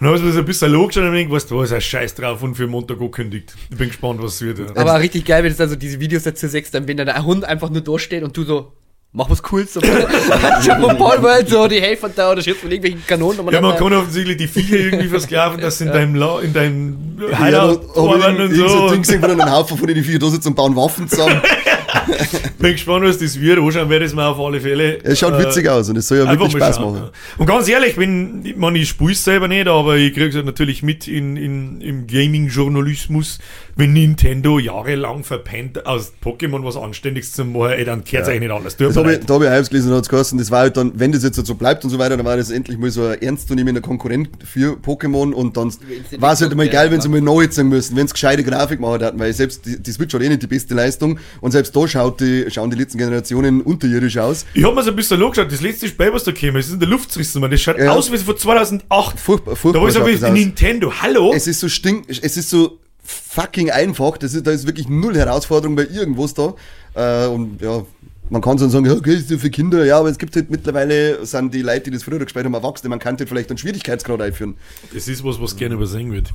dann 0.00 0.08
habe 0.08 0.18
ich 0.18 0.24
mir 0.24 0.32
so 0.32 0.38
ein 0.40 0.44
bisschen 0.44 0.72
logisch 0.72 0.96
und 0.96 1.04
dann 1.04 1.30
weißt 1.30 1.48
du, 1.48 1.58
was 1.58 1.66
ist 1.66 1.74
ein 1.74 1.80
Scheiß 1.80 2.16
drauf 2.16 2.42
und 2.42 2.56
für 2.56 2.66
Montag 2.66 2.96
angekündigt. 2.96 3.54
Ich 3.70 3.76
bin 3.76 3.86
gespannt, 3.86 4.20
was 4.20 4.34
es 4.34 4.42
wird. 4.42 4.58
Ja. 4.58 4.66
Aber 4.74 4.98
richtig 4.98 5.24
geil, 5.24 5.44
wenn 5.44 5.52
es 5.52 5.60
also 5.60 5.76
diese 5.76 6.00
Videos 6.00 6.24
dazu 6.24 6.48
sechst, 6.48 6.74
dann 6.74 6.88
wenn 6.88 6.96
dann 6.96 7.06
der 7.06 7.24
Hund 7.24 7.44
einfach 7.44 7.70
nur 7.70 7.82
durchsteht 7.82 8.24
und 8.24 8.36
du 8.36 8.42
so, 8.42 8.72
mach 9.12 9.28
was 9.30 9.42
Cooles. 9.42 9.74
So, 9.74 9.80
von 9.80 10.96
Paul 10.96 11.22
World, 11.22 11.48
so 11.48 11.68
die 11.68 11.80
Helfer 11.80 12.08
da 12.08 12.32
oder 12.32 12.42
schießt 12.42 12.58
von 12.58 12.70
irgendwelchen 12.70 13.06
Kanonen. 13.06 13.46
Ja, 13.50 13.60
man 13.60 13.76
kann 13.76 13.92
offensichtlich 13.92 14.36
die 14.36 14.48
Viecher 14.48 14.76
irgendwie 14.76 15.08
versklaven, 15.08 15.60
dass 15.60 15.78
sie 15.78 15.84
in 15.84 15.92
deinem, 15.92 16.14
La 16.14 16.40
in 16.40 16.52
deinem 16.52 16.96
Hideout 17.18 17.46
Ja, 17.50 17.72
ich 17.72 17.98
arbeiten 17.98 18.40
und 18.42 18.54
so 18.54 18.64
ein 18.64 18.68
so. 18.70 18.90
Ding 18.90 19.02
gesehen, 19.02 19.22
wo 19.22 19.26
dann 19.26 19.40
ein 19.40 19.52
Haufen 19.52 19.76
von 19.78 19.86
denen 19.86 20.02
vier 20.02 20.18
da 20.18 20.28
sitzen 20.28 20.48
und 20.48 20.54
bauen 20.54 20.74
Waffen 20.76 21.08
zusammen. 21.08 21.40
Bin 22.58 22.72
gespannt, 22.72 23.04
was 23.04 23.18
das 23.18 23.38
wird. 23.38 23.58
Anschauen 23.58 23.90
werde 23.90 24.04
ich 24.04 24.10
es 24.12 24.14
mir 24.14 24.24
auf 24.26 24.38
alle 24.40 24.60
Fälle. 24.60 24.98
Es 25.04 25.18
schaut 25.18 25.34
Äh, 25.34 25.44
witzig 25.46 25.68
aus 25.68 25.88
und 25.90 25.96
es 25.96 26.08
soll 26.08 26.18
ja 26.18 26.28
wirklich 26.28 26.52
mal 26.54 26.58
Spaß 26.58 26.76
schauen, 26.76 26.94
machen. 26.94 27.04
ja. 27.06 27.38
Und 27.38 27.46
ganz 27.46 27.68
ehrlich, 27.68 27.96
wenn, 27.98 28.44
ich, 28.44 28.56
meine, 28.56 28.78
ich 28.78 28.88
spiele 28.88 29.12
es 29.12 29.22
selber 29.24 29.46
nicht, 29.48 29.68
aber 29.68 29.96
ich 29.96 30.14
kriege 30.14 30.36
es 30.38 30.44
natürlich 30.44 30.82
mit 30.82 31.06
in, 31.06 31.36
in, 31.36 31.80
im 31.80 32.06
Gaming-Journalismus, 32.06 33.38
wenn 33.76 33.92
Nintendo 33.92 34.58
jahrelang 34.58 35.22
verpennt, 35.24 35.84
aus 35.86 36.12
Pokémon 36.24 36.64
was 36.64 36.76
Anständiges 36.76 37.32
zu 37.32 37.44
machen, 37.44 37.72
ey, 37.72 37.84
dann 37.84 38.04
kehrt 38.04 38.22
es 38.24 38.28
eigentlich 38.28 38.40
nicht 38.42 38.52
alles. 38.52 38.76
Tut 38.76 39.01
Da 39.02 39.34
habe 39.34 39.44
ich 39.46 39.50
Hypes 39.50 39.68
gelesen 39.70 39.90
und 39.90 39.96
hat's 39.98 40.08
geheißen, 40.08 40.38
das 40.38 40.50
war 40.50 40.60
halt 40.60 40.76
dann, 40.76 40.92
wenn 40.94 41.12
das 41.12 41.22
jetzt 41.22 41.44
so 41.44 41.54
bleibt 41.54 41.84
und 41.84 41.90
so 41.90 41.98
weiter, 41.98 42.16
dann 42.16 42.26
war 42.26 42.36
das 42.36 42.50
endlich 42.50 42.78
mal 42.78 42.90
so 42.90 43.04
ein 43.06 43.20
ernstzunehmender 43.20 43.80
Konkurrent 43.80 44.28
für 44.44 44.74
Pokémon 44.76 45.32
und 45.32 45.56
dann 45.56 45.72
war 46.18 46.32
es 46.32 46.40
halt 46.40 46.52
immer 46.52 46.66
geil, 46.66 46.90
wenn 46.90 47.00
sie 47.00 47.08
mal 47.08 47.20
neu 47.20 47.46
sein 47.50 47.68
müssen, 47.68 47.96
wenn 47.96 48.06
sie 48.06 48.12
gescheite 48.12 48.42
Grafik 48.44 48.80
machen 48.80 49.00
hätten, 49.02 49.18
weil 49.18 49.32
selbst 49.32 49.66
die, 49.66 49.82
die 49.82 49.92
Switch 49.92 50.14
hat 50.14 50.22
eh 50.22 50.28
nicht 50.28 50.42
die 50.42 50.46
beste 50.46 50.74
Leistung 50.74 51.18
und 51.40 51.50
selbst 51.52 51.74
da 51.74 51.86
schaut 51.88 52.20
die, 52.20 52.46
schauen 52.50 52.70
die 52.70 52.76
letzten 52.76 52.98
Generationen 52.98 53.60
unterirdisch 53.62 54.18
aus. 54.18 54.46
Ich 54.54 54.64
habe 54.64 54.74
mir 54.74 54.82
so 54.82 54.90
ein 54.90 54.96
bisschen 54.96 55.22
angeschaut, 55.22 55.50
das 55.52 55.60
letzte 55.60 55.88
Spiel, 55.88 56.12
was 56.12 56.24
da 56.24 56.32
käme, 56.32 56.58
es 56.58 56.66
ist 56.68 56.74
in 56.74 56.80
der 56.80 56.88
Luft 56.88 57.12
zerrissen, 57.12 57.40
man. 57.40 57.50
Das 57.50 57.60
schaut 57.60 57.78
Ja. 57.78 57.92
aus 57.92 58.10
wie 58.12 58.18
von 58.18 58.36
2008. 58.36 59.18
Furchtbar, 59.18 59.52
Da 59.52 59.56
furchtbar 59.56 59.82
war 59.82 60.08
ich 60.08 60.20
so 60.20 60.26
wie. 60.26 60.30
Nintendo, 60.30 60.92
hallo? 61.02 61.32
Es 61.34 61.46
ist 61.46 61.60
so 61.60 61.68
stink, 61.68 62.04
es 62.08 62.36
ist 62.36 62.50
so 62.50 62.78
fucking 63.04 63.70
einfach, 63.70 64.16
das 64.18 64.34
ist, 64.34 64.46
da 64.46 64.50
ist 64.52 64.66
wirklich 64.66 64.88
null 64.88 65.16
Herausforderung 65.16 65.74
bei 65.76 65.86
irgendwas 65.86 66.34
da. 66.34 66.54
Äh, 66.94 67.26
und 67.28 67.60
ja, 67.60 67.84
man 68.30 68.40
kann 68.40 68.56
so 68.58 68.68
sagen, 68.68 68.86
ja, 68.86 68.92
okay, 68.92 69.14
ist 69.14 69.30
ja 69.30 69.36
für 69.36 69.50
Kinder, 69.50 69.84
ja, 69.84 69.98
aber 69.98 70.08
es 70.08 70.18
gibt 70.18 70.34
halt 70.36 70.50
mittlerweile, 70.50 71.24
sind 71.26 71.52
die 71.52 71.62
Leute, 71.62 71.84
die 71.84 71.90
das 71.90 72.02
früher 72.02 72.18
gespielt 72.18 72.44
haben, 72.44 72.54
Erwachsene, 72.54 72.88
man 72.88 72.98
kann 72.98 73.16
halt 73.18 73.28
vielleicht 73.28 73.50
einen 73.50 73.58
Schwierigkeitsgrad 73.58 74.20
einführen. 74.22 74.56
Das 74.94 75.08
ist 75.08 75.22
was, 75.24 75.40
was 75.40 75.56
gerne 75.56 75.74
übersehen 75.74 76.12
wird. 76.12 76.32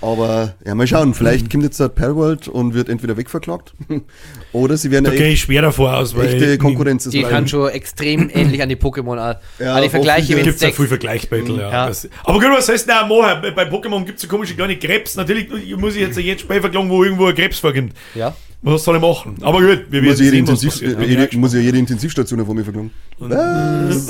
Aber 0.00 0.54
ja, 0.66 0.74
mal 0.74 0.86
schauen, 0.86 1.14
vielleicht 1.14 1.50
kommt 1.50 1.64
jetzt 1.64 1.80
der 1.80 1.88
Perworld 1.88 2.46
und 2.48 2.74
wird 2.74 2.88
entweder 2.88 3.16
wegverklagt 3.16 3.72
oder 4.52 4.76
sie 4.76 4.90
werden 4.90 5.04
Da 5.04 5.10
eine 5.10 5.18
gehe 5.18 5.30
ich 5.30 5.40
schwer 5.40 5.62
davor 5.62 5.96
aus, 5.96 6.14
weil 6.14 6.26
echte 6.26 6.58
Konkurrenz 6.58 7.08
Die 7.08 7.22
ist. 7.22 7.28
kann 7.28 7.48
schon 7.48 7.70
extrem 7.70 8.28
ähnlich 8.34 8.60
an 8.60 8.68
die 8.68 8.76
Pokémon 8.76 9.16
an. 9.16 9.36
Ja, 9.58 9.80
die 9.80 9.88
Vergleiche, 9.88 10.36
wenn 10.36 10.44
Gibt 10.44 10.56
es 10.56 10.60
ja 10.60 10.68
sechs. 10.68 10.76
viel 10.76 10.88
Vergleichsbattle, 10.88 11.56
ja. 11.56 11.70
Ja. 11.70 11.86
Das, 11.88 12.08
aber 12.24 12.38
gut, 12.38 12.50
was 12.50 12.68
heißt 12.68 12.86
denn 12.86 12.96
auch 12.96 13.08
machen? 13.08 13.40
Bei, 13.42 13.50
bei 13.52 13.64
Pokémon 13.64 14.04
gibt 14.04 14.16
es 14.16 14.22
so 14.22 14.28
komische 14.28 14.54
kleine 14.54 14.76
Krebs. 14.76 15.16
Natürlich 15.16 15.48
muss 15.76 15.94
ich 15.94 16.02
jetzt 16.02 16.18
ein 16.18 16.38
Spiel 16.38 16.60
verklagen, 16.60 16.90
wo 16.90 17.02
irgendwo 17.02 17.26
ein 17.26 17.34
Krebs 17.34 17.58
vorkommt. 17.60 17.94
Ja. 18.14 18.36
Was 18.66 18.82
soll 18.82 18.96
ich 18.96 19.02
machen? 19.02 19.36
Aber 19.42 19.60
gut, 19.60 19.84
wir 19.90 20.02
werden 20.02 20.06
Muss 20.06 20.20
jede, 20.20 20.30
sehen, 20.30 20.48
was 20.48 20.62
Intensiv, 20.62 20.70
passiert. 20.70 20.98
äh, 20.98 21.04
jede, 21.04 21.36
muss 21.36 21.52
ja 21.52 21.60
jede 21.60 21.76
Intensivstation 21.78 22.46
von 22.46 22.56
mir 22.56 22.64
verklagen. 22.64 22.90
Ganz, 23.20 24.08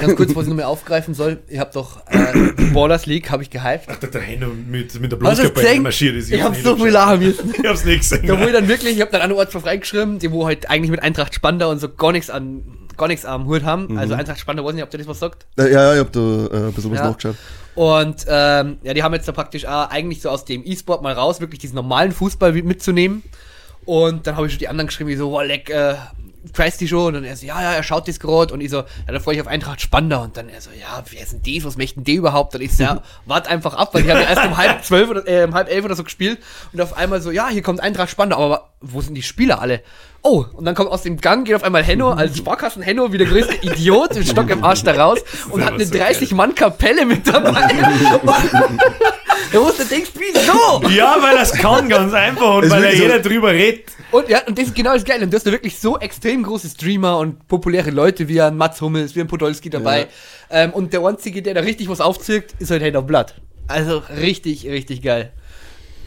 ganz 0.00 0.16
kurz, 0.16 0.34
was 0.34 0.44
ich 0.44 0.48
nochmal 0.48 0.64
aufgreifen 0.64 1.12
soll. 1.12 1.40
Ich 1.46 1.58
habe 1.58 1.70
doch 1.74 1.98
äh, 2.08 2.52
die 2.58 2.64
Ballers 2.72 3.04
League, 3.04 3.30
habe 3.30 3.42
ich 3.42 3.50
gehypt. 3.50 3.84
Ach, 3.88 3.96
der 3.96 4.20
Henno 4.22 4.48
mit, 4.48 4.98
mit 4.98 5.12
der 5.12 5.18
gesehen? 5.18 5.82
marschiert 5.82 6.16
ist. 6.16 6.30
Ich 6.30 6.40
habe 6.42 6.54
hab's 6.54 6.64
so 6.64 6.72
nicht 6.74 6.84
viel 6.84 6.92
lachen 6.92 7.18
müssen. 7.26 7.54
Ich 7.62 7.68
hab's 7.68 7.84
nicht 7.84 7.98
gesehen. 7.98 8.26
Da 8.26 8.40
wo 8.40 8.44
ich 8.46 8.52
dann 8.52 8.66
wirklich, 8.66 8.94
ich 8.94 9.00
habe 9.02 9.12
dann 9.12 9.20
eine 9.20 9.34
Ort 9.34 9.52
freigeschrieben, 9.52 10.18
die 10.18 10.32
wo 10.32 10.46
halt 10.46 10.70
eigentlich 10.70 10.90
mit 10.90 11.02
Eintracht 11.02 11.34
Spandau 11.34 11.70
und 11.70 11.78
so 11.80 11.90
gar 11.90 12.12
nichts 12.12 12.30
an 12.30 12.62
gar 12.96 13.08
nichts 13.08 13.24
am 13.24 13.46
Hut 13.46 13.62
haben. 13.64 13.98
Also 13.98 14.14
Eintracht 14.14 14.38
Spandau, 14.40 14.64
weiß 14.64 14.74
nicht, 14.74 14.82
ob 14.84 14.90
der 14.90 14.98
das 14.98 15.06
was 15.08 15.18
sagt. 15.18 15.46
Ja, 15.58 15.66
ja, 15.66 15.94
ich 15.94 16.00
hab 16.00 16.12
da 16.12 16.20
äh, 16.20 16.66
ein 16.68 16.72
bisschen 16.72 16.90
was 16.92 16.98
Ja. 16.98 17.06
nachgeschaut. 17.08 17.36
Und 17.74 18.24
ähm, 18.28 18.78
ja, 18.82 18.94
die 18.94 19.02
haben 19.02 19.12
jetzt 19.14 19.28
da 19.28 19.32
praktisch 19.32 19.66
auch 19.66 19.90
eigentlich 19.90 20.22
so 20.22 20.30
aus 20.30 20.44
dem 20.44 20.62
E-Sport 20.64 21.02
mal 21.02 21.12
raus, 21.12 21.40
wirklich 21.40 21.60
diesen 21.60 21.74
normalen 21.74 22.12
Fußball 22.12 22.52
mit- 22.52 22.64
mitzunehmen. 22.64 23.22
Und 23.84 24.26
dann 24.26 24.36
habe 24.36 24.46
ich 24.46 24.52
schon 24.52 24.58
die 24.60 24.68
anderen 24.68 24.86
geschrieben, 24.88 25.10
wie 25.10 25.16
so, 25.16 25.30
wow, 25.30 25.44
leck, 25.44 25.68
äh, 25.70 25.94
preist 26.52 26.80
die 26.80 26.88
schon? 26.88 27.16
Und 27.16 27.24
er 27.24 27.36
so, 27.36 27.46
ja, 27.46 27.60
ja, 27.62 27.72
er 27.72 27.82
schaut 27.82 28.08
das 28.08 28.20
gerade. 28.20 28.52
Und 28.52 28.60
ich 28.60 28.70
so, 28.70 28.78
ja, 28.78 29.12
da 29.12 29.20
freue 29.20 29.34
ich 29.34 29.40
auf 29.40 29.46
Eintracht 29.46 29.80
Spanner. 29.80 30.22
Und 30.22 30.36
dann 30.36 30.48
er 30.48 30.60
so, 30.60 30.70
ja, 30.70 31.02
wer 31.10 31.22
ist 31.22 31.32
denn 31.32 31.42
die? 31.42 31.64
Was 31.64 31.76
möchten 31.76 32.04
die 32.04 32.14
überhaupt? 32.14 32.54
Und 32.54 32.60
ich 32.60 32.76
so, 32.76 32.82
ja, 32.82 33.02
wart 33.26 33.48
einfach 33.48 33.74
ab, 33.74 33.94
weil 33.94 34.02
die 34.02 34.10
haben 34.10 34.20
ja 34.20 34.28
erst 34.28 34.44
um 34.44 34.56
halb 34.56 34.84
zwölf 34.84 35.10
oder 35.10 35.26
äh, 35.26 35.44
um 35.44 35.54
halb 35.54 35.68
elf 35.70 35.84
oder 35.84 35.94
so 35.94 36.04
gespielt. 36.04 36.38
Und 36.72 36.80
auf 36.80 36.96
einmal 36.96 37.20
so, 37.20 37.30
ja, 37.30 37.48
hier 37.48 37.62
kommt 37.62 37.80
Eintracht 37.80 38.10
Spanner. 38.10 38.36
Aber 38.36 38.70
wo 38.80 39.00
sind 39.00 39.14
die 39.14 39.22
Spieler 39.22 39.60
alle? 39.60 39.82
Oh, 40.22 40.44
und 40.54 40.64
dann 40.64 40.74
kommt 40.74 40.90
aus 40.90 41.02
dem 41.02 41.20
Gang, 41.20 41.46
geht 41.46 41.54
auf 41.54 41.62
einmal 41.62 41.84
Henno 41.84 42.10
als 42.10 42.36
Sparkassen 42.38 42.82
Henno 42.82 43.12
wie 43.12 43.18
der 43.18 43.28
größte 43.28 43.54
Idiot 43.62 44.14
mit 44.14 44.26
Stock 44.26 44.50
im 44.50 44.64
Arsch 44.64 44.82
da 44.82 44.92
raus 44.92 45.20
und 45.50 45.64
hat 45.64 45.74
eine 45.74 45.86
so 45.86 45.94
30-Mann-Kapelle 45.94 47.06
mit 47.06 47.26
dabei. 47.28 47.68
Da 49.52 49.60
musst 49.60 49.78
du 49.78 49.84
denkst, 49.84 50.10
wieso? 50.14 50.88
Ja, 50.90 51.16
weil 51.20 51.36
er 51.36 51.42
es 51.42 51.52
kann, 51.52 51.88
ganz 51.88 52.12
einfach. 52.12 52.56
Und 52.56 52.64
Ist 52.64 52.70
weil 52.70 52.82
wirklich 52.82 52.98
so- 52.98 53.04
jeder 53.04 53.18
drüber 53.20 53.52
redet. 53.52 53.84
Und 54.10 54.28
ja, 54.28 54.40
und 54.46 54.58
das 54.58 54.66
ist 54.66 54.74
genau 54.74 54.92
das 54.94 55.04
Geile. 55.04 55.24
Und 55.24 55.30
du 55.32 55.36
hast 55.36 55.46
da 55.46 55.52
wirklich 55.52 55.78
so 55.78 55.98
extrem 55.98 56.42
große 56.42 56.68
Streamer 56.68 57.18
und 57.18 57.46
populäre 57.48 57.90
Leute 57.90 58.28
wie 58.28 58.40
ein 58.40 58.56
Mats 58.56 58.80
Hummels, 58.80 59.14
wie 59.16 59.20
ein 59.20 59.26
Podolski 59.26 59.70
dabei. 59.70 60.06
Ähm, 60.50 60.72
und 60.72 60.92
der 60.92 61.04
einzige, 61.04 61.42
der 61.42 61.54
da 61.54 61.60
richtig 61.60 61.88
was 61.88 62.00
aufzirkt, 62.00 62.54
ist 62.58 62.70
halt 62.70 62.82
Hand 62.82 62.96
of 62.96 63.06
Blood. 63.06 63.34
Also 63.68 64.02
richtig, 64.20 64.66
richtig 64.68 65.02
geil. 65.02 65.32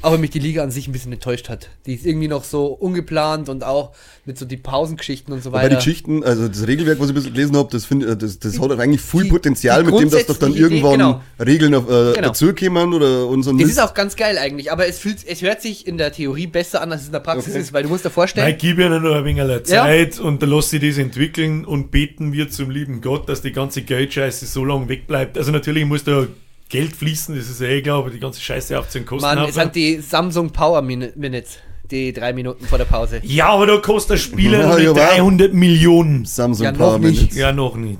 Auch 0.01 0.13
wenn 0.13 0.21
mich 0.21 0.29
die 0.29 0.39
Liga 0.39 0.63
an 0.63 0.71
sich 0.71 0.88
ein 0.88 0.93
bisschen 0.93 1.12
enttäuscht 1.12 1.49
hat. 1.49 1.67
Die 1.85 1.93
ist 1.93 2.05
irgendwie 2.05 2.29
noch 2.29 2.45
so 2.45 2.67
ungeplant 2.67 3.49
und 3.49 3.63
auch 3.65 3.91
mit 4.25 4.38
so 4.38 4.45
die 4.45 4.55
Pausengeschichten 4.57 5.33
und 5.33 5.43
so 5.43 5.51
Bei 5.51 5.57
weiter. 5.59 5.69
den 5.69 5.75
Geschichten, 5.77 6.23
also 6.23 6.47
das 6.47 6.65
Regelwerk, 6.67 6.99
was 6.99 7.07
ich 7.07 7.12
ein 7.12 7.15
bisschen 7.15 7.33
gelesen 7.33 7.57
habe, 7.57 7.67
das, 7.71 7.83
find, 7.85 8.03
äh, 8.05 8.15
das, 8.15 8.39
das 8.39 8.59
hat 8.59 8.69
halt 8.69 8.79
eigentlich 8.79 9.01
viel 9.01 9.23
Die- 9.23 9.29
Potenzial, 9.29 9.83
die 9.83 9.91
mit 9.91 9.99
dem, 10.01 10.09
dass 10.09 10.25
doch 10.25 10.38
dann 10.38 10.53
irgendwann 10.55 10.91
genau. 10.93 11.21
Regeln 11.39 11.75
auf, 11.75 11.85
äh, 11.89 12.13
Genau. 12.13 12.27
dazukommen 12.29 12.93
oder 12.93 13.27
und 13.27 13.43
so 13.43 13.49
ein 13.51 13.57
das 13.57 13.67
Mist. 13.67 13.77
ist 13.77 13.83
auch 13.83 13.93
ganz 13.93 14.15
geil 14.15 14.38
eigentlich, 14.38 14.71
aber 14.71 14.88
es 14.88 14.99
fühlt, 14.99 15.17
es 15.27 15.41
hört 15.41 15.62
sich 15.62 15.85
in 15.85 15.97
der 15.97 16.12
Theorie 16.13 16.47
besser 16.47 16.81
an, 16.81 16.91
als 16.91 17.01
es 17.01 17.07
in 17.07 17.13
der 17.13 17.19
Praxis 17.19 17.53
Okay. 17.53 17.62
ist, 17.62 17.73
weil 17.73 17.83
du 17.83 17.89
musst 17.89 18.05
dir 18.05 18.09
Nein, 18.09 18.13
vorstellen, 18.13 18.55
gib 18.59 18.79
ihnen 18.79 19.03
noch 19.03 19.15
ein 19.15 19.25
wenig 19.25 19.43
Ja. 19.43 19.63
Zeit 19.63 20.19
und 20.19 20.41
dann 20.41 20.49
lass 20.49 20.69
sie 20.69 20.79
das 20.79 20.97
entwickeln 20.97 21.65
und 21.65 21.91
beten 21.91 22.31
wir 22.31 22.49
zum 22.49 22.69
lieben 22.69 23.01
Gott, 23.01 23.27
dass 23.27 23.41
die 23.41 23.51
ganze 23.51 23.81
Geldscheiße 23.81 24.45
so 24.45 24.63
lange 24.63 24.88
wegbleibt. 24.88 25.38
Also 25.38 25.51
natürlich 25.51 25.83
muss 25.85 26.03
da 26.05 26.25
Geld 26.69 26.95
fließen, 26.95 27.36
das 27.36 27.49
ist 27.49 27.62
ja 27.62 27.67
eh 27.67 27.82
klar, 27.82 27.97
aber 27.99 28.10
die 28.12 28.19
ganze 28.19 28.39
Scheiße 28.41 28.77
aufziehen 28.79 29.05
kosten 29.05 29.25
man, 29.27 29.39
auch. 29.39 29.49
es 29.49 29.55
sind 29.55 29.75
die 29.75 29.97
Samsung 30.01 30.51
Power 30.51 30.82
Min- 30.84 31.12
Minutes, 31.15 31.58
die 31.89 32.13
drei 32.13 32.32
Minuten 32.32 32.65
vor 32.65 32.77
der 32.77 32.86
Pause. 32.86 33.19
Ja, 33.23 33.49
aber 33.49 33.65
da 33.65 33.77
kostet 33.77 34.12
der 34.12 34.17
Spieler 34.17 34.60
Ja, 34.60 34.67
noch 34.69 34.75
nicht 34.75 34.84
ja, 34.86 34.91
aber- 34.91 34.99
300 34.99 35.53
Millionen. 35.53 36.25
Samsung 36.25 36.65
Ja, 36.65 36.71
noch 36.71 36.77
Power 36.79 36.99
nicht. 36.99 37.15
Minutes. 37.15 37.36
Ja, 37.38 37.51
noch 37.51 37.75
nicht. 37.75 37.99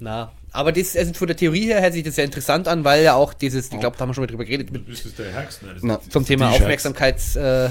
Na, 0.00 0.32
aber 0.52 0.72
das, 0.72 0.96
also 0.96 1.12
von 1.14 1.26
der 1.28 1.36
Theorie 1.36 1.66
her 1.66 1.80
hört 1.80 1.92
sich 1.92 2.02
das 2.02 2.16
sehr 2.16 2.24
interessant 2.24 2.66
an, 2.66 2.82
weil 2.84 3.04
ja 3.04 3.14
auch 3.14 3.32
dieses, 3.34 3.70
ich 3.72 3.78
glaube, 3.78 3.96
da 3.96 4.02
haben 4.02 4.10
wir 4.10 4.14
schon 4.14 4.22
mal 4.22 4.28
drüber 4.28 4.44
geredet, 4.44 4.72
mit, 4.72 4.88
Das 4.90 5.04
ist 5.06 5.18
der 5.18 5.30
Herbst, 5.32 5.62
ne? 5.62 5.74
Das 5.74 5.82
Na, 5.84 5.94
ist- 5.94 6.10
zum 6.12 6.26
Thema. 6.26 6.50
Aufmerksamkeits, 6.50 7.36
äh, 7.36 7.68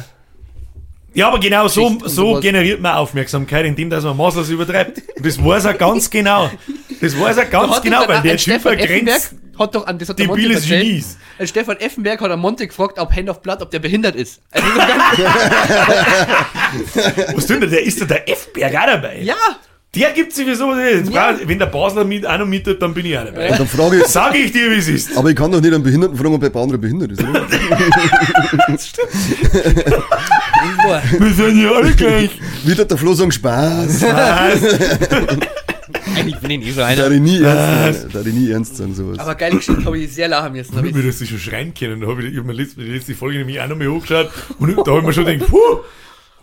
Ja, 1.15 1.30
aber 1.30 1.39
genau 1.39 1.67
so, 1.69 1.86
und 1.88 2.10
so 2.10 2.39
generiert 2.41 2.82
man 2.82 2.95
Aufmerksamkeit, 2.95 3.65
indem 3.65 3.89
dass 3.89 4.04
man 4.04 4.17
maßlos 4.17 4.49
übertreibt. 4.49 5.01
Und 5.15 5.25
das 5.25 5.41
weiß 5.43 5.65
er 5.65 5.73
ganz 5.73 6.10
genau. 6.10 6.51
Das 6.99 7.17
weiß 7.17 7.38
er 7.38 7.45
ganz 7.45 7.82
genau, 7.82 8.06
weil 8.08 8.21
der 8.21 8.34
Typ 8.38 8.41
Stefan 8.41 8.73
Effenberg 8.78 9.21
vergrenzt. 9.21 9.36
hat 9.58 9.75
doch 9.75 9.88
an 9.88 9.97
das 9.97 10.10
hat 10.10 10.19
der 10.19 10.28
Monte. 10.28 10.60
Genies. 10.62 11.17
Ein 11.39 11.47
Stefan 11.47 11.78
Effenberg 11.78 12.19
hat 12.19 12.32
am 12.32 12.41
Monte 12.41 12.67
gefragt, 12.67 12.99
ob 12.99 13.15
Hand 13.15 13.30
of 13.30 13.41
Blood, 13.41 13.62
ob 13.62 13.71
der 13.71 13.80
behindert 13.80 14.15
ist. 14.15 14.41
Also 14.51 14.67
Was 17.36 17.47
tun 17.47 17.62
der? 17.62 17.69
Der 17.69 17.84
ist 17.84 18.01
doch 18.01 18.08
der 18.08 18.30
F-Berg 18.30 18.75
auch 18.75 18.86
dabei. 18.86 19.21
ja, 19.21 19.36
Der 19.95 20.12
gibt 20.12 20.34
sowieso. 20.34 20.75
Jetzt 20.75 21.12
Ja. 21.12 21.36
Wenn 21.45 21.60
der 21.60 21.65
Basler 21.67 22.03
mit, 22.03 22.25
auch 22.25 22.38
noch 22.38 22.45
mit 22.45 22.65
dann 22.81 22.93
bin 22.93 23.05
ich 23.05 23.17
auch 23.17 23.25
dabei. 23.25 23.51
Und 23.51 23.60
dann 23.60 23.67
frage 23.67 23.97
ich, 23.97 24.03
Sag 24.05 24.36
ich 24.36 24.51
dir, 24.51 24.69
wie 24.71 24.75
es 24.75 24.88
ist. 24.88 25.17
aber 25.17 25.29
ich 25.29 25.36
kann 25.36 25.51
doch 25.51 25.62
nicht 25.62 25.73
einen 25.73 25.84
Behinderten 25.84 26.17
fragen, 26.17 26.34
ob 26.36 26.41
der 26.41 26.55
andere 26.55 26.77
behindert 26.77 27.12
ist, 27.12 27.23
oder? 27.23 27.45
Wir 31.19 31.34
sind 31.34 31.62
ja 31.62 31.71
alle 31.71 31.91
gleich. 31.93 32.31
Wie 32.63 32.75
tut 32.75 32.89
der 32.89 32.97
Flo 32.97 33.13
sagen, 33.13 33.31
Spaß? 33.31 34.03
eigentlich 36.15 36.39
bin 36.39 36.51
ich 36.51 36.60
nie 36.60 36.71
so 36.71 36.79
Da 36.81 36.88
einer. 36.88 37.12
ich 37.12 37.21
nie 37.21 37.41
ernst. 37.41 38.08
Da 38.13 38.21
ich 38.21 38.34
nie 38.34 38.49
ernst 38.51 38.77
sein, 38.77 38.93
sowas. 38.93 39.19
Aber 39.19 39.36
geile 39.36 39.58
Geschichte 39.58 39.86
habe 39.86 39.97
ich 39.97 40.13
sehr 40.13 40.27
lachen 40.27 40.53
müssen. 40.53 40.75
Hab 40.75 40.86
Ich 40.86 40.93
mir 40.93 41.03
das 41.03 41.25
schon 41.27 41.39
schreien 41.39 41.73
können. 41.73 42.01
Da 42.01 42.08
habe 42.08 42.23
ich, 42.23 42.34
ich 42.34 42.38
hab 42.39 42.45
mir 42.45 42.53
letzte, 42.53 42.81
die 42.81 42.91
letzte 42.91 43.13
Folge 43.15 43.39
nämlich 43.39 43.60
auch 43.62 43.67
noch 43.67 43.77
mal 43.77 43.88
hochgeschaut 43.88 44.29
und 44.60 44.75
da 44.77 44.91
habe 44.91 44.99
ich 44.99 45.05
mir 45.05 45.13
schon 45.13 45.25
gedacht, 45.25 45.49
puh, 45.49 45.79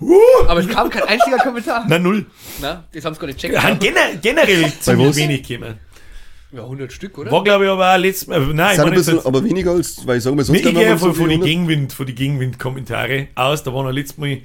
puh. 0.07 0.49
aber 0.49 0.61
es 0.61 0.69
kam 0.69 0.91
kein 0.91 1.03
einziger 1.05 1.39
Kommentar. 1.39 1.85
Nein, 1.89 2.03
null. 2.03 2.27
Na, 2.61 2.85
das 2.93 3.05
haben 3.05 3.15
sie 3.15 3.21
gar 3.21 3.27
nicht 3.27 3.39
checkt. 3.39 3.63
Han 3.63 3.79
gener 3.79 4.01
generell 4.21 4.73
ziemlich 4.81 5.17
wenig 5.17 5.43
gekommen. 5.47 5.79
Ja, 6.55 6.65
100 6.65 6.93
Stück, 6.93 7.17
oder? 7.17 7.31
War, 7.33 7.43
glaube 7.43 7.65
ich, 7.65 7.71
aber 7.71 7.95
auch 7.95 7.99
letztes 7.99 8.29
Mal. 8.29 8.41
Nein, 8.41 8.49
ich 8.49 8.55
sind 8.55 8.61
ein 8.61 8.77
meine, 8.85 8.97
bisschen, 8.97 9.15
jetzt- 9.17 9.27
aber 9.27 9.43
weniger 9.43 9.71
als, 9.71 10.07
weil 10.07 10.19
ich 10.19 10.23
sage 10.25 10.37
mal, 10.37 10.45
sonst 10.45 10.63
Nee, 10.63 10.69
ich 10.69 10.75
gehe 10.75 10.99
so 10.99 11.07
von, 11.07 11.15
von 11.15 11.29
den 11.31 11.41
Gegenwind, 11.41 11.95
von 11.95 12.05
die 12.05 12.15
Gegenwind-Kommentare 12.15 13.29
aus. 13.35 13.63
Da 13.63 13.73
waren 13.73 13.87
ja 13.87 13.91
letztes 13.91 14.19
Mal, 14.19 14.39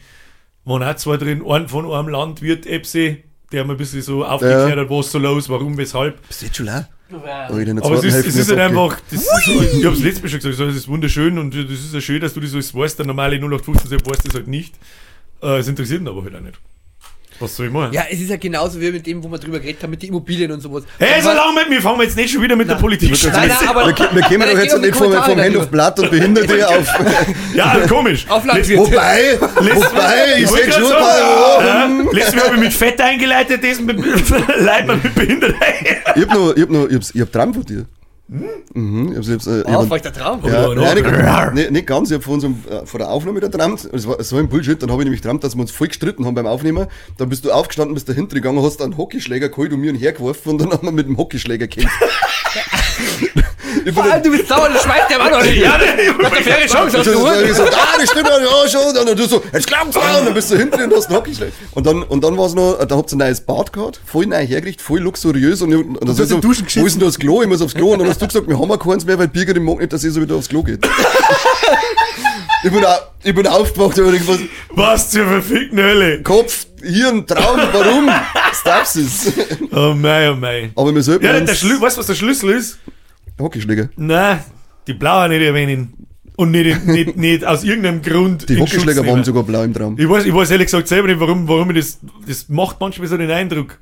waren 0.63 0.84
auch 0.84 0.96
zwei 0.96 1.17
drin, 1.17 1.43
ein 1.46 1.67
von 1.67 1.91
einem 1.91 2.08
Landwirt, 2.08 2.65
Epsi, 2.65 3.26
der 3.52 3.65
mir 3.65 3.74
ein 3.74 3.78
bisschen 3.78 4.02
so 4.02 4.24
aufgeklärt 4.24 4.70
Ja. 4.78 4.84
hat, 4.84 4.89
was 4.89 5.12
so 5.12 5.20
los, 5.20 5.50
warum, 5.50 5.78
weshalb. 5.78 6.26
Bist 6.30 6.41
du 6.41 6.46
jetzt 6.46 6.56
schon? 6.56 6.67
Ja. 6.67 6.88
Oh, 7.12 7.56
der 7.56 7.76
Aber 7.78 7.96
es 7.96 8.04
ist, 8.04 8.26
es 8.26 8.36
ist 8.36 8.50
halt 8.50 8.60
einfach, 8.60 9.00
das 9.12 9.22
ist 9.22 9.46
so, 9.46 9.62
ich 9.62 9.86
hab's 9.86 10.00
letztes 10.00 10.24
Mal 10.24 10.30
schon 10.30 10.39
gesagt, 10.52 10.70
es 10.72 10.76
ist 10.76 10.88
wunderschön 10.89 11.38
und 11.38 11.54
das 11.56 11.72
ist 11.72 11.93
ja 11.93 12.02
schön, 12.02 12.20
dass 12.22 12.34
du 12.34 12.39
das 12.41 12.54
alles 12.54 12.74
weißt. 12.76 13.00
Der 13.00 13.06
normale 13.06 13.38
0815 13.38 14.00
weiß 14.06 14.17
das 14.26 14.34
halt 14.34 14.48
nicht. 14.48 14.76
Äh, 15.41 15.58
Es 15.60 15.67
interessiert 15.67 16.02
ihn 16.02 16.08
aber 16.08 16.23
halt 16.23 16.36
auch 16.36 16.39
nicht. 16.41 16.60
Was 17.39 17.56
soll 17.56 17.67
ich 17.67 17.71
machen? 17.71 17.93
Ja, 17.93 18.06
es 18.10 18.19
ist 18.19 18.32
ja 18.32 18.38
genauso 18.38 18.82
wie 18.82 18.91
mit 18.91 19.06
dem, 19.06 19.23
wo 19.23 19.30
wir 19.30 19.38
drüber 19.38 19.60
geredet 19.60 19.84
haben, 19.84 19.91
mit 19.91 20.02
den 20.02 20.10
Immobilien 20.10 20.52
und 20.52 20.60
sowas. 20.60 20.86
Hey, 20.97 21.21
so 21.21 21.30
Aber- 21.30 21.38
lange 21.38 21.60
mit 21.60 21.69
mir, 21.69 21.82
fangen 21.84 22.00
wir 22.00 22.06
jetzt 22.06 22.17
nicht 22.17 22.32
schon 22.34 22.41
wieder 22.41 22.56
mit 22.56 22.67
der 22.67 22.76
Politik 22.76 23.12
Nein, 23.12 23.47
nein, 23.47 23.52
aber, 23.69 23.86
Wir, 23.86 23.95
wir 23.95 24.21
kämen 24.23 24.39
Nein, 24.47 24.56
doch 24.58 24.63
jetzt 24.63 24.82
nicht 24.82 24.95
vom, 24.95 25.13
vom 25.13 25.39
Hand 25.39 25.56
of 25.56 25.69
Blood 25.69 26.00
und 26.00 26.10
Behinderte 26.10 26.67
auf. 26.80 26.88
Ja, 27.54 27.78
komisch. 27.88 28.26
Auf 28.28 28.43
Landwirt. 28.43 28.80
Wobei, 28.80 29.38
wobei, 29.39 30.39
ich 30.41 30.47
sehe 30.50 30.71
schon 30.71 30.82
mal, 30.89 31.63
Ja, 31.63 31.89
letztes 32.12 32.36
Mal 32.38 32.45
habe 32.45 32.56
ich 32.56 32.62
mit 32.62 32.73
Fett 32.73 33.00
eingeleitet, 33.02 33.63
das 33.63 33.80
mit 33.82 33.97
Leuten 34.00 35.02
mit 35.04 35.13
Behindertheit. 35.13 35.76
Ich 36.15 36.21
hab 36.23 36.34
noch, 36.34 36.56
ich 36.56 36.62
hab 36.63 36.69
noch, 36.71 36.88
ich 36.88 36.95
hab's, 36.95 37.12
ich 37.13 37.21
hab 37.21 37.32
Traum 37.32 37.54
von 37.54 37.63
dir. 37.63 37.86
Mhm, 38.30 39.13
ich 39.13 39.30
hab's, 39.30 39.48
äh, 39.48 39.63
Oh, 39.66 39.90
hab, 39.90 40.02
der 40.02 40.13
Traum? 40.13 40.42
ja, 40.44 40.68
Oh, 40.68 40.74
nein, 40.74 41.54
nicht, 41.54 41.72
nicht, 41.72 41.88
ganz, 41.88 42.10
ich 42.12 42.16
hab 42.16 42.24
vor, 42.24 42.34
unserem, 42.34 42.62
äh, 42.70 42.86
vor 42.86 42.98
der 42.98 43.10
Aufnahme 43.10 43.40
da 43.40 43.48
geträumt, 43.48 43.88
es 43.94 44.06
war 44.06 44.22
so 44.22 44.36
ein 44.36 44.50
Bullshit, 44.50 44.82
dann 44.84 44.92
habe 44.92 45.02
ich 45.02 45.06
nämlich 45.06 45.22
geträumt, 45.22 45.46
dass 45.46 45.56
wir 45.56 45.62
uns 45.62 45.72
voll 45.72 45.88
gestritten 45.88 46.26
haben 46.26 46.36
beim 46.36 46.46
Aufnehmen, 46.46 46.88
dann 47.18 47.30
bist 47.30 47.46
du 47.46 47.52
aufgestanden, 47.52 47.94
bist 47.94 48.10
dahinter 48.10 48.36
gegangen, 48.36 48.62
hast 48.62 48.82
einen 48.82 48.98
Hockeyschläger 48.98 49.48
geholt 49.48 49.72
und 49.72 49.80
mir 49.80 49.92
einen 49.92 50.00
hergeworfen 50.00 50.52
und 50.52 50.58
dann 50.62 50.72
haben 50.72 50.86
wir 50.86 50.92
mit 50.92 51.08
dem 51.08 51.18
Hockeyschläger 51.18 51.68
gekämpft. 51.68 51.96
allem, 54.04 54.24
du 54.24 54.32
bist 54.32 54.48
sauer, 54.48 54.70
das 54.74 54.84
schmeißt 54.84 55.10
der 55.10 55.18
Mann 55.20 55.32
noch 55.32 55.42
nicht. 55.44 55.58
Ja, 55.58 55.78
Du 55.78 56.24
hast 56.26 56.34
eine 56.34 56.44
faire 56.44 56.68
Chance, 56.68 56.98
hast 56.98 57.08
dann, 57.08 57.14
du 57.14 57.26
dann, 57.26 57.46
ich 57.46 57.54
so, 57.54 57.64
ah, 57.64 57.96
das 58.00 58.10
stimmt 58.10 58.28
ja 58.30 58.70
schon. 58.70 58.88
Und 58.88 58.96
dann 59.08 59.16
du 59.18 59.26
so, 59.28 59.44
jetzt 59.54 59.68
glaubt's 59.68 59.96
mal. 59.96 60.20
Und 60.20 60.26
dann 60.26 60.34
bist 60.34 60.52
du 60.52 60.58
hinten 60.58 60.82
und 60.84 60.94
hast 60.96 61.08
einen 61.08 61.18
Hockeyschläger. 61.18 61.52
Und 61.74 61.86
dann, 61.86 62.04
und 62.04 62.24
dann 62.24 62.38
war's 62.38 62.54
noch, 62.54 62.78
da 62.86 62.96
habt 62.96 63.12
ihr 63.12 63.16
ein 63.16 63.20
neues 63.20 63.42
Bad 63.42 63.74
gehabt, 63.74 64.00
voll 64.06 64.26
neu 64.26 64.46
hergerichtet, 64.46 64.82
voll 64.82 65.00
luxuriös. 65.00 65.62
Und, 65.62 65.74
und, 65.74 65.98
und 65.98 66.10
ist 66.10 66.30
so, 66.30 66.44
wo 66.44 66.52
ist 66.52 66.96
denn 66.96 67.00
das 67.00 67.18
Klo? 67.20 67.42
Ich 67.42 67.48
muss 67.48 67.62
aufs 67.62 67.74
Klo. 67.76 67.94
Und 67.94 68.00
dann 68.00 68.08
hast 68.10 68.22
du 68.22 68.28
gesagt, 68.28 68.48
wir 68.48 68.60
haben 68.60 68.70
ja 68.70 68.78
keins 68.78 69.06
mehr, 69.06 69.18
weil 69.20 69.28
Birgit 69.28 69.62
mag 69.62 69.80
nicht, 69.80 69.94
dass 69.94 70.04
ich 70.04 70.14
so 70.14 70.22
wieder 70.22 70.36
aufs 70.36 70.50
Klo 70.50 70.64
geht. 70.64 70.80
ich, 72.64 72.72
bin, 72.72 72.84
au- 72.86 72.98
ich 73.24 73.36
bin 73.36 73.48
aufgewacht 73.48 73.98
und 74.00 74.06
irgendwas, 74.14 74.40
Was 74.72 75.12
zur 75.12 75.26
verfickten 75.26 75.80
Hölle. 75.80 76.22
Kopf, 76.24 76.66
Hirn, 76.82 77.26
Traum, 77.26 77.60
warum? 77.72 78.10
Stapsis. 78.60 79.32
Oh 79.72 79.94
mei, 79.94 80.32
oh 80.32 80.36
mei. 80.36 80.72
Aber 80.76 80.94
wir 80.94 81.04
sollten 81.04 81.26
Ja, 81.26 81.40
der 81.40 81.54
Schlüssel, 81.56 81.82
weißt 81.82 81.98
du, 81.98 82.00
was 82.00 82.08
der 82.08 82.16
Schlüssel 82.16 82.50
ist? 82.52 82.78
Hockeyschläger. 83.39 83.89
Nein, 83.97 84.39
die 84.88 84.93
blaue 84.93 85.30
nicht 85.30 85.41
erwähnen. 85.41 85.93
Und 86.36 86.52
nicht, 86.52 86.86
nicht, 86.86 87.17
nicht 87.17 87.45
aus 87.45 87.63
irgendeinem 87.63 88.02
Grund. 88.04 88.47
Die 88.47 88.60
Hockeyschläger 88.60 89.06
waren 89.08 89.23
sogar 89.23 89.41
blau 89.43 89.63
im 89.63 89.73
Traum. 89.73 89.97
Ich 90.00 90.08
weiß, 90.08 90.26
ich 90.26 90.34
weiß 90.34 90.52
ehrlich 90.52 90.67
gesagt 90.67 90.88
selber 90.88 91.08
nicht, 91.08 91.19
warum, 91.19 91.47
warum 91.47 91.69
ich 91.71 91.78
das, 91.78 92.00
das 92.28 92.47
macht 92.50 92.80
manchmal 92.80 93.08
so 93.08 93.17
den 93.17 93.32
Eindruck. 93.32 93.80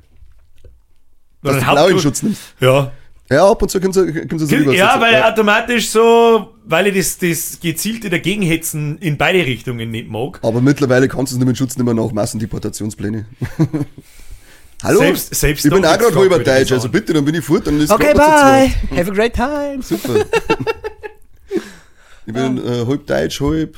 Dass 1.42 1.58
du 1.58 1.70
blau 1.72 1.88
in 1.88 1.98
Schutz 1.98 2.22
nimmst. 2.22 2.40
Ja. 2.60 2.92
Ja, 3.30 3.50
ab 3.50 3.60
und 3.60 3.68
zu 3.70 3.80
kommt 3.80 3.96
es 3.96 4.28
kommt 4.28 4.40
so 4.40 4.46
rüber. 4.56 4.72
Ja, 4.72 4.94
So- 4.94 5.00
weil 5.00 5.22
automatisch 5.22 5.88
so, 5.88 6.54
weil 6.64 6.86
ich 6.86 6.94
das, 6.96 7.18
das 7.18 7.58
gezielte 7.60 8.08
Dagegenhetzen 8.08 8.98
in 8.98 9.16
beide 9.18 9.44
Richtungen 9.44 9.90
nicht 9.90 10.08
mag. 10.08 10.38
Aber 10.42 10.60
mittlerweile 10.60 11.08
kannst 11.08 11.32
du 11.32 11.36
es 11.36 11.38
nicht 11.40 11.48
mit 11.48 11.58
Schutz 11.58 11.76
nicht 11.76 11.84
mehr 11.84 11.92
nach 11.94 12.12
Massendeportationspläne. 12.12 13.26
Hallo? 14.82 14.98
Selbst- 15.00 15.34
selbst 15.34 15.64
ich 15.64 15.70
bin 15.70 15.84
auch 15.84 15.98
gerade 15.98 16.14
halber 16.14 16.38
Deutsch, 16.38 16.70
also 16.72 16.88
bitte, 16.88 17.12
dann 17.14 17.24
bin 17.24 17.34
ich 17.34 17.44
fort, 17.44 17.66
dann 17.66 17.80
ist 17.80 17.90
Okay, 17.90 18.12
bye. 18.14 18.70
Have 18.96 19.10
a 19.10 19.14
great 19.14 19.34
time. 19.34 19.82
Super. 19.82 20.24
ich 22.26 22.32
bin 22.32 22.58
äh, 22.58 22.84
halb 22.86 23.06
Deutsch, 23.06 23.40
halb. 23.40 23.76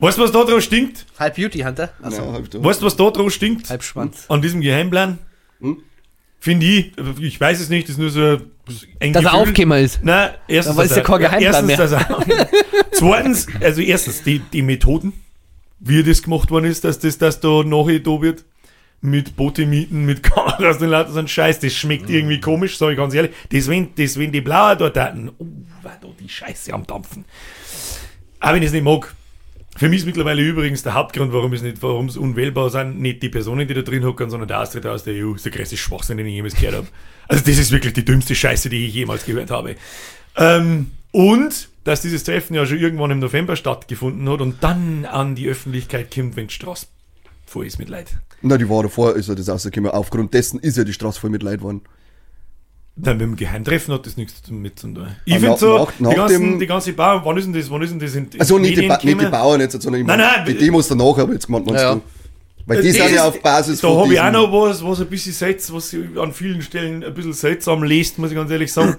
Weißt 0.00 0.16
du, 0.16 0.22
was 0.22 0.30
da 0.32 0.44
drauf 0.44 0.62
stinkt? 0.62 1.06
Halb 1.18 1.34
Beauty 1.36 1.58
Hunter. 1.60 1.90
Also 2.00 2.22
Ja, 2.22 2.32
halb. 2.32 2.64
Weißt 2.64 2.80
du, 2.80 2.86
was 2.86 2.96
da 2.96 3.10
drauf 3.10 3.32
stinkt? 3.32 3.68
halb 3.68 3.82
Schwanz. 3.82 4.24
An 4.28 4.40
diesem 4.40 4.60
Geheimplan? 4.60 5.18
Hm? 5.60 5.82
Finde 6.40 6.66
ich, 6.66 6.92
ich 7.20 7.40
weiß 7.40 7.58
es 7.60 7.68
nicht, 7.68 7.88
das 7.88 7.96
ist 7.96 7.98
nur 7.98 8.10
so 8.10 8.20
ein 9.00 9.12
Dass 9.12 9.24
er 9.24 9.30
Gefühl. 9.32 9.40
Aufkämmer 9.40 9.78
ist. 9.80 9.98
Nein, 10.04 10.30
erstens, 10.46 10.76
Dann 10.76 10.86
ist 10.86 10.96
ja 10.96 11.02
kein 11.02 11.14
er- 11.14 11.28
Geheimplan 11.40 11.68
erstens, 11.68 11.90
dass 11.90 11.92
er, 11.92 12.48
zweitens, 12.92 13.46
also 13.60 13.80
erstens, 13.80 14.22
die, 14.22 14.38
die 14.38 14.62
Methoden, 14.62 15.12
wie 15.80 16.02
das 16.02 16.22
gemacht 16.22 16.50
worden 16.50 16.66
ist, 16.66 16.84
dass 16.84 16.98
das, 16.98 17.18
dass 17.18 17.40
da 17.40 17.62
nachher 17.62 18.00
da 18.00 18.20
wird. 18.20 18.44
mit 19.00 19.36
Boote 19.36 19.64
mieten, 19.66 20.04
mit 20.06 20.22
Kameras 20.24 20.80
und 20.82 20.88
lauter 20.88 21.12
so 21.12 21.20
ein 21.20 21.28
Scheiß. 21.28 21.60
Das 21.60 21.72
schmeckt 21.72 22.10
irgendwie 22.10 22.40
komisch, 22.40 22.78
sag 22.78 22.90
ich 22.90 22.96
ganz 22.96 23.14
ehrlich. 23.14 23.32
Das, 23.50 23.68
wenn, 23.68 23.94
das, 23.94 24.18
wenn 24.18 24.32
die 24.32 24.40
Blauer 24.40 24.76
dort 24.76 24.96
hatten, 24.96 25.30
oh, 25.38 25.46
war 25.82 25.96
da 26.00 26.08
die 26.18 26.28
Scheiße 26.28 26.72
am 26.72 26.86
Dampfen. 26.86 27.24
Aber 28.40 28.54
wenn 28.54 28.62
ich 28.62 28.68
es 28.68 28.72
nicht 28.72 28.84
mag. 28.84 29.14
Für 29.76 29.88
mich 29.88 30.00
ist 30.00 30.06
mittlerweile 30.06 30.42
übrigens 30.42 30.82
der 30.82 30.94
Hauptgrund, 30.94 31.32
warum 31.32 31.52
es 31.52 31.62
nicht, 31.62 31.80
warum 31.82 32.06
es 32.06 32.16
unwählbar 32.16 32.68
sind, 32.68 32.98
nicht 33.00 33.22
die 33.22 33.28
Personen, 33.28 33.68
die 33.68 33.74
da 33.74 33.82
drin 33.82 34.04
hocken, 34.04 34.28
sondern 34.28 34.48
der 34.48 34.60
Austritt 34.60 34.84
aus 34.86 35.04
der 35.04 35.14
EU. 35.14 35.30
Das 35.30 35.36
ist 35.36 35.44
der 35.44 35.52
größte 35.52 35.76
Schwachsinn, 35.76 36.16
den 36.16 36.26
ich 36.26 36.34
jemals 36.34 36.56
gehört 36.56 36.74
habe. 36.74 36.86
Also 37.28 37.44
das 37.44 37.58
ist 37.58 37.70
wirklich 37.70 37.92
die 37.92 38.04
dümmste 38.04 38.34
Scheiße, 38.34 38.68
die 38.70 38.86
ich 38.88 38.94
jemals 38.94 39.24
gehört 39.24 39.52
habe. 39.52 39.76
Ähm, 40.36 40.90
und 41.12 41.68
dass 41.88 42.02
dieses 42.02 42.22
Treffen 42.22 42.54
ja 42.54 42.66
schon 42.66 42.78
irgendwann 42.78 43.10
im 43.10 43.18
November 43.18 43.56
stattgefunden 43.56 44.28
hat 44.28 44.40
und 44.42 44.56
dann 44.62 45.06
an 45.06 45.34
die 45.34 45.48
Öffentlichkeit 45.48 46.14
kommt, 46.14 46.36
wenn 46.36 46.48
die 46.48 46.54
Straße 46.54 46.86
voll 47.46 47.66
ist 47.66 47.78
mit 47.78 47.88
Leid. 47.88 48.18
Na, 48.42 48.58
die 48.58 48.68
Woche 48.68 48.84
davor 48.84 49.16
ist 49.16 49.28
ja 49.28 49.34
das 49.34 49.48
rausgekommen. 49.48 49.90
Aufgrund 49.90 50.34
dessen 50.34 50.60
ist 50.60 50.76
ja 50.76 50.84
die 50.84 50.92
Straße 50.92 51.18
voll 51.18 51.30
mit 51.30 51.42
Leid 51.42 51.60
geworden. 51.60 51.80
Dann 52.94 53.16
mit 53.16 53.26
dem 53.26 53.36
Geheimtreffen 53.36 53.94
hat 53.94 54.04
das 54.06 54.16
nichts 54.16 54.42
mit 54.50 54.78
zu 54.78 54.88
tun. 54.92 55.06
Ich 55.24 55.34
Ah, 55.34 55.38
finde 55.38 55.56
so, 55.56 55.78
nach- 55.78 55.92
nach 56.00 56.10
die, 56.10 56.16
ganzen, 56.16 56.58
die 56.58 56.66
ganze 56.66 56.92
Bauern, 56.92 57.22
wann 57.24 57.36
ist 57.38 57.44
denn 57.44 57.52
das, 57.54 57.70
wann 57.70 57.80
ist 57.82 57.90
denn 57.90 58.00
das 58.00 58.14
in, 58.14 58.28
in 58.28 58.40
Also 58.40 58.58
nicht 58.58 58.76
die, 58.76 58.86
nicht 58.88 59.02
die? 59.04 59.14
Bauern 59.14 59.60
jetzt, 59.60 59.80
sondern 59.80 60.00
ich 60.02 60.06
Nein, 60.06 60.18
nein, 60.18 60.44
die 60.46 60.54
Demos 60.58 60.88
danach 60.88 61.16
habe 61.16 61.30
ich 61.30 61.34
jetzt 61.36 61.46
gemeint, 61.46 61.64
meinst 61.66 61.82
Ja. 61.82 61.94
du? 61.94 62.02
Weil 62.66 62.82
die 62.82 62.88
Das 62.88 62.96
sind 62.98 63.14
ja 63.14 63.24
auf 63.26 63.40
Basis 63.40 63.80
Da 63.80 63.88
habe 63.88 64.12
ich 64.12 64.20
auch 64.20 64.30
noch 64.30 64.52
was, 64.52 64.84
was 64.84 65.00
ein 65.00 65.06
bisschen 65.06 65.32
seltsam, 65.32 65.76
was 65.76 65.88
sich 65.88 66.00
an 66.18 66.32
vielen 66.34 66.60
Stellen 66.60 67.02
ein 67.02 67.14
bisschen 67.14 67.32
seltsam 67.32 67.82
liest, 67.82 68.18
muss 68.18 68.28
ich 68.30 68.36
ganz 68.36 68.50
ehrlich 68.50 68.70
sagen. 68.70 68.96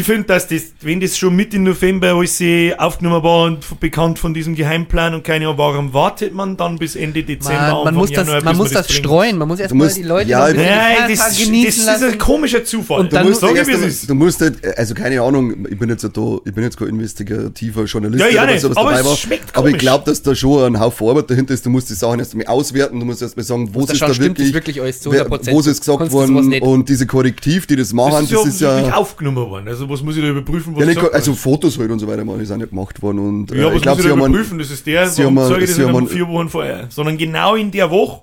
Ich 0.00 0.04
finde, 0.04 0.24
dass 0.24 0.48
das, 0.48 0.62
wenn 0.80 1.00
das 1.00 1.16
schon 1.16 1.34
Mitte 1.36 1.58
November 1.58 2.14
alles 2.14 2.40
äh, 2.40 2.74
aufgenommen 2.74 3.22
war 3.22 3.44
und 3.44 3.80
bekannt 3.80 4.18
von 4.18 4.34
diesem 4.34 4.54
Geheimplan 4.54 5.14
und 5.14 5.22
keine 5.24 5.46
Ahnung, 5.46 5.58
warum 5.58 5.92
wartet 5.94 6.34
man 6.34 6.56
dann 6.56 6.78
bis 6.78 6.96
Ende 6.96 7.22
Dezember? 7.22 7.60
Man, 7.60 7.68
man 7.70 7.78
Anfang 7.78 7.94
muss 7.94 8.10
das, 8.10 8.26
Januar, 8.26 8.42
man 8.44 8.52
bis 8.52 8.58
muss 8.58 8.70
das 8.72 8.86
bringt? 8.88 8.98
streuen. 8.98 9.38
Man 9.38 9.48
muss 9.48 9.60
erstmal 9.60 9.88
die 9.92 10.02
Leute 10.02 10.30
ja, 10.30 10.50
die 10.52 10.58
Nein, 10.58 10.96
das, 11.08 11.18
das 11.18 11.38
genießen 11.44 11.94
ist 11.94 12.02
ein 12.02 12.18
komischer 12.18 12.64
Zufall. 12.64 13.00
Und 13.00 13.12
Du 13.12 13.16
dann 13.16 13.28
musst 13.28 13.42
musst 13.42 13.54
sagen, 13.56 13.70
Erst. 13.82 14.10
Du 14.10 14.14
musst 14.14 14.40
halt, 14.40 14.78
also 14.78 14.94
keine 14.94 15.20
Ahnung, 15.22 15.66
ich 15.70 15.78
bin 15.78 15.88
jetzt, 15.88 16.02
da, 16.04 16.36
ich 16.44 16.52
bin 16.54 16.64
jetzt 16.64 16.76
kein 16.76 16.88
investigativer 16.88 17.84
Journalist 17.84 18.20
Ja, 18.24 18.28
ja 18.30 18.42
oder 18.44 18.52
nicht, 18.52 18.64
aber 18.64 18.74
dabei 18.74 19.00
es 19.00 19.04
war. 19.06 19.38
aber 19.54 19.68
ich 19.70 19.78
glaube, 19.78 20.04
dass 20.06 20.22
da 20.22 20.34
schon 20.34 20.64
ein 20.74 20.80
Haufen 20.80 21.08
Arbeit 21.08 21.30
dahinter 21.30 21.54
ist. 21.54 21.64
Du 21.64 21.70
musst 21.70 21.88
die 21.90 21.94
Sachen 21.94 22.18
erst 22.18 22.32
einmal 22.32 22.46
auswerten, 22.48 22.98
du 22.98 23.06
musst 23.06 23.22
erst 23.22 23.36
mal 23.36 23.42
sagen, 23.42 23.68
wo 23.72 23.80
Muss 23.80 23.90
ist 23.90 24.02
da 24.02 24.08
das 24.08 24.18
wirklich, 24.18 24.52
wirklich 24.52 24.80
alles 24.80 25.00
zu 25.00 25.12
wer- 25.12 25.26
100%? 25.28 25.52
wo 25.52 25.60
ist 25.60 25.66
es 25.66 25.78
gesagt 25.80 26.02
du 26.08 26.12
worden 26.12 26.60
und 26.60 26.88
diese 26.88 27.06
Korrektiv, 27.06 27.66
die 27.66 27.76
das 27.76 27.92
machen, 27.92 28.26
Das 28.28 28.30
das, 28.30 28.30
ist 28.30 28.34
ja 28.44 28.48
ist 28.48 28.60
ja, 28.60 28.68
offensichtlich 28.68 28.94
aufgenommen 28.94 29.36
worden. 29.50 29.68
Also, 29.84 29.92
was 29.92 30.02
muss 30.02 30.16
ich 30.16 30.22
da 30.22 30.28
überprüfen, 30.30 30.74
was 30.74 30.80
ja 30.80 30.86
nicht, 30.86 31.12
also? 31.14 31.34
Fotos 31.34 31.78
halt 31.78 31.90
und 31.90 31.98
so 31.98 32.06
weiter, 32.08 32.24
man, 32.24 32.38
die 32.38 32.46
sind 32.46 32.60
ja 32.60 32.66
gemacht 32.66 33.00
worden 33.02 33.18
und 33.18 33.50
Ja, 33.50 33.56
äh, 33.56 33.64
aber 33.66 33.74
ich 33.76 33.82
glaube, 33.82 33.96
muss 33.96 34.02
sie 34.04 34.08
ich 34.10 34.14
da 34.18 34.26
überprüfen, 34.26 34.58
das 34.58 34.70
ist 34.70 34.86
der, 34.86 35.08
sie 35.08 35.22
warum 35.22 35.38
haben- 35.40 35.48
sage 35.48 35.64
ich 35.64 35.70
das 35.76 35.78
nicht 35.78 36.10
vier 36.10 36.28
Wochen 36.28 36.48
vorher, 36.48 36.86
sondern 36.90 37.18
genau 37.18 37.54
in 37.54 37.70
der 37.70 37.90
Woche, 37.90 38.22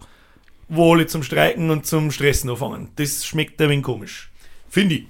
wo 0.70 0.94
alle 0.94 1.06
zum 1.08 1.22
Streiken 1.24 1.70
und 1.70 1.86
zum 1.86 2.12
Stressen 2.12 2.50
anfangen. 2.50 2.88
Das 2.96 3.26
schmeckt 3.26 3.62
ein 3.62 3.70
wenig 3.70 3.84
komisch. 3.84 4.32
Finde 4.70 4.96
ich. 4.96 5.06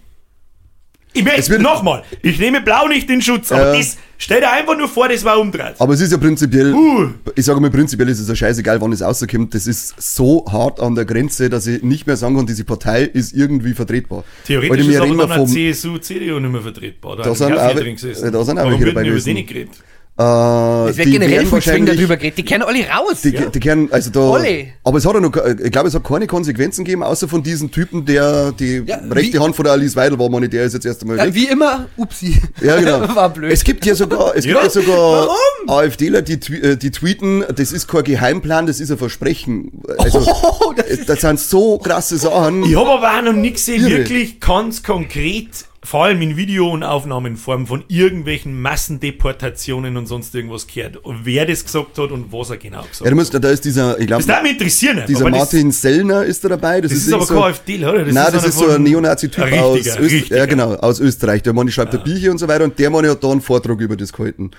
Ich 1.14 1.26
wird- 1.50 1.62
nochmal, 1.62 2.04
ich 2.22 2.40
nehme 2.40 2.62
Blau 2.62 2.88
nicht 2.88 3.10
in 3.10 3.22
Schutz, 3.22 3.52
aber 3.52 3.74
Ja. 3.74 3.78
das, 3.78 3.98
stell 4.24 4.40
dir 4.40 4.52
einfach 4.52 4.78
nur 4.78 4.88
vor, 4.88 5.10
das 5.10 5.24
war 5.24 5.40
umdreht. 5.40 5.76
Aber 5.80 5.94
es 5.94 6.02
ist 6.02 6.12
ja 6.12 6.18
prinzipiell, 6.18 6.74
Uh. 6.74 7.10
ich 7.36 7.46
sage 7.46 7.60
mal 7.60 7.70
prinzipiell 7.70 8.08
ist 8.10 8.20
es 8.20 8.28
ja 8.28 8.36
scheißegal, 8.36 8.80
wann 8.82 8.92
es 8.94 9.02
rauskommt. 9.02 9.54
Das 9.54 9.68
ist 9.68 9.96
so 10.02 10.46
hart 10.50 10.80
an 10.80 10.96
der 10.96 11.06
Grenze, 11.06 11.50
dass 11.50 11.68
ich 11.68 11.82
nicht 11.84 12.08
mehr 12.08 12.18
sagen 12.18 12.36
kann, 12.38 12.46
diese 12.46 12.64
Partei 12.64 13.04
ist 13.04 13.34
irgendwie 13.34 13.74
vertretbar. 13.74 14.24
Theoretisch 14.46 14.88
ist 14.88 15.00
aber 15.00 15.16
dann 15.28 15.38
vom- 15.38 15.48
CSU, 15.48 15.98
CDU 15.98 16.40
nicht 16.40 16.52
mehr 16.52 16.62
vertretbar. 16.62 17.18
Da 17.18 17.36
sind 17.36 17.54
auch- 17.54 17.74
da 17.76 18.44
sind 18.46 18.60
auch 18.60 18.70
welche 18.70 18.86
dabei 18.86 19.04
gewesen. 19.04 19.34
nicht 19.34 19.48
geredet? 19.50 19.72
Äh, 20.20 20.90
Es 20.90 20.98
wird 20.98 21.08
die 21.08 21.12
generell 21.14 21.40
viel 21.44 21.52
wahrscheinlich- 21.54 21.96
darüber 21.96 22.18
geredet. 22.18 22.38
Die 22.38 22.44
kennen 22.46 22.64
alle 22.64 22.80
raus. 22.88 23.22
Die, 23.24 23.30
Ja. 23.30 23.46
die 23.46 23.60
kennen, 23.60 23.88
also 23.92 24.10
da, 24.12 24.34
Alle. 24.34 24.66
aber 24.84 24.98
es 24.98 25.06
hat 25.06 25.14
ja 25.14 25.20
noch, 25.22 25.32
ke- 25.32 25.56
ich 25.64 25.72
glaube, 25.72 25.88
es 25.88 25.96
hat 25.96 26.04
keine 26.04 26.28
Konsequenzen 26.28 26.84
gegeben, 26.84 27.02
außer 27.02 27.28
von 27.30 27.42
diesem 27.42 27.72
Typen, 27.72 28.06
der 28.06 28.52
die 28.52 28.84
Ja, 28.86 29.00
rechte 29.10 29.40
Hand 29.40 29.56
von 29.56 29.64
der 29.64 29.72
Alice 29.74 29.96
Weidel 29.96 30.20
war, 30.20 30.30
meine, 30.30 30.50
der 30.50 30.66
ist 30.66 30.74
jetzt 30.74 30.86
erst 30.86 31.02
einmal 31.02 31.18
Ja, 31.18 31.26
weg. 31.26 31.34
wie 31.34 31.48
immer, 31.48 31.88
upsi. 31.98 32.40
Ja, 32.62 32.78
genau. 32.80 33.00
War 33.16 33.30
blöd. 33.30 33.52
Es 33.54 33.64
gibt 33.64 33.86
ja 33.86 33.96
sogar, 33.96 34.36
es 34.36 34.46
Ja, 34.46 34.52
gibt 34.62 34.64
ja 34.76 34.82
sogar 34.82 34.98
warum? 35.28 35.70
AfDler, 35.70 36.22
die, 36.22 36.34
äh, 36.56 36.76
die 36.76 36.92
tweeten, 36.92 37.44
das 37.56 37.72
ist 37.72 37.88
kein 37.88 38.04
Geheimplan, 38.04 38.68
das 38.68 38.80
ist 38.82 38.92
ein 38.92 38.98
Versprechen. 38.98 39.72
Also, 39.98 40.20
Oh, 40.62 40.74
das 40.76 40.86
äh, 40.88 41.06
das 41.06 41.22
sind 41.22 41.40
so 41.40 41.78
krasse 41.80 42.18
Sachen. 42.18 42.64
Ich 42.66 42.76
habe 42.76 42.90
aber 42.92 43.18
auch 43.18 43.22
noch 43.24 43.34
nicht 43.34 43.56
gesehen, 43.56 43.86
wirklich 43.90 44.40
ganz 44.42 44.84
konkret, 44.84 45.48
vor 45.84 46.04
allem 46.06 46.22
in 46.22 46.38
Video- 46.38 46.70
und 46.70 46.84
Aufnahmenform 46.84 47.66
von 47.66 47.84
irgendwelchen 47.88 48.62
Massendeportationen 48.62 49.98
und 49.98 50.06
sonst 50.06 50.34
irgendwas 50.36 50.68
gehört. 50.68 51.00
Wer 51.24 51.46
das 51.48 51.66
gesagt 51.66 51.98
hat 51.98 52.12
und 52.12 52.32
was 52.32 52.52
er 52.52 52.58
genau 52.58 52.82
gesagt 52.84 53.02
Ja, 53.02 53.10
du 53.10 53.16
musst, 53.16 53.34
da 53.34 53.50
ist 53.50 53.66
dieser, 53.66 54.00
ich 54.00 54.06
glaube, 54.06 54.22
Das 54.24 54.28
darf 54.28 54.44
mich 54.44 54.52
interessieren. 54.54 55.04
dieser 55.08 55.30
Martin 55.30 55.72
Sellner 55.72 56.24
ist 56.24 56.44
da 56.44 56.50
dabei. 56.50 56.82
Das, 56.82 56.92
Das, 56.92 57.00
das 57.00 57.08
ist 57.08 57.14
aber 57.14 57.24
irgend 57.24 57.40
kein 57.40 57.50
AfD, 57.50 57.86
oder? 57.86 58.04
Nein, 58.04 58.14
das 58.14 58.34
einer 58.36 58.46
ist 58.46 58.58
so 58.60 58.68
ein 58.70 58.84
Neonazi-Typ 58.84 59.52
aus, 59.54 59.98
Öst 60.00 60.30
ja, 60.30 60.46
genau, 60.46 60.76
aus 60.76 61.00
Österreich. 61.00 61.42
Der 61.42 61.54
Mann 61.54 61.70
schreibt 61.72 61.94
da 61.94 61.98
Bücher 61.98 62.30
und 62.32 62.38
so 62.38 62.48
weiter 62.48 62.64
und 62.64 62.78
der 62.78 62.90
Mann 62.90 63.08
hat 63.08 63.24
da 63.24 63.32
einen 63.32 63.42
Vortrag 63.42 63.80
über 63.82 63.96
das 63.98 64.14
gehalten. 64.14 64.52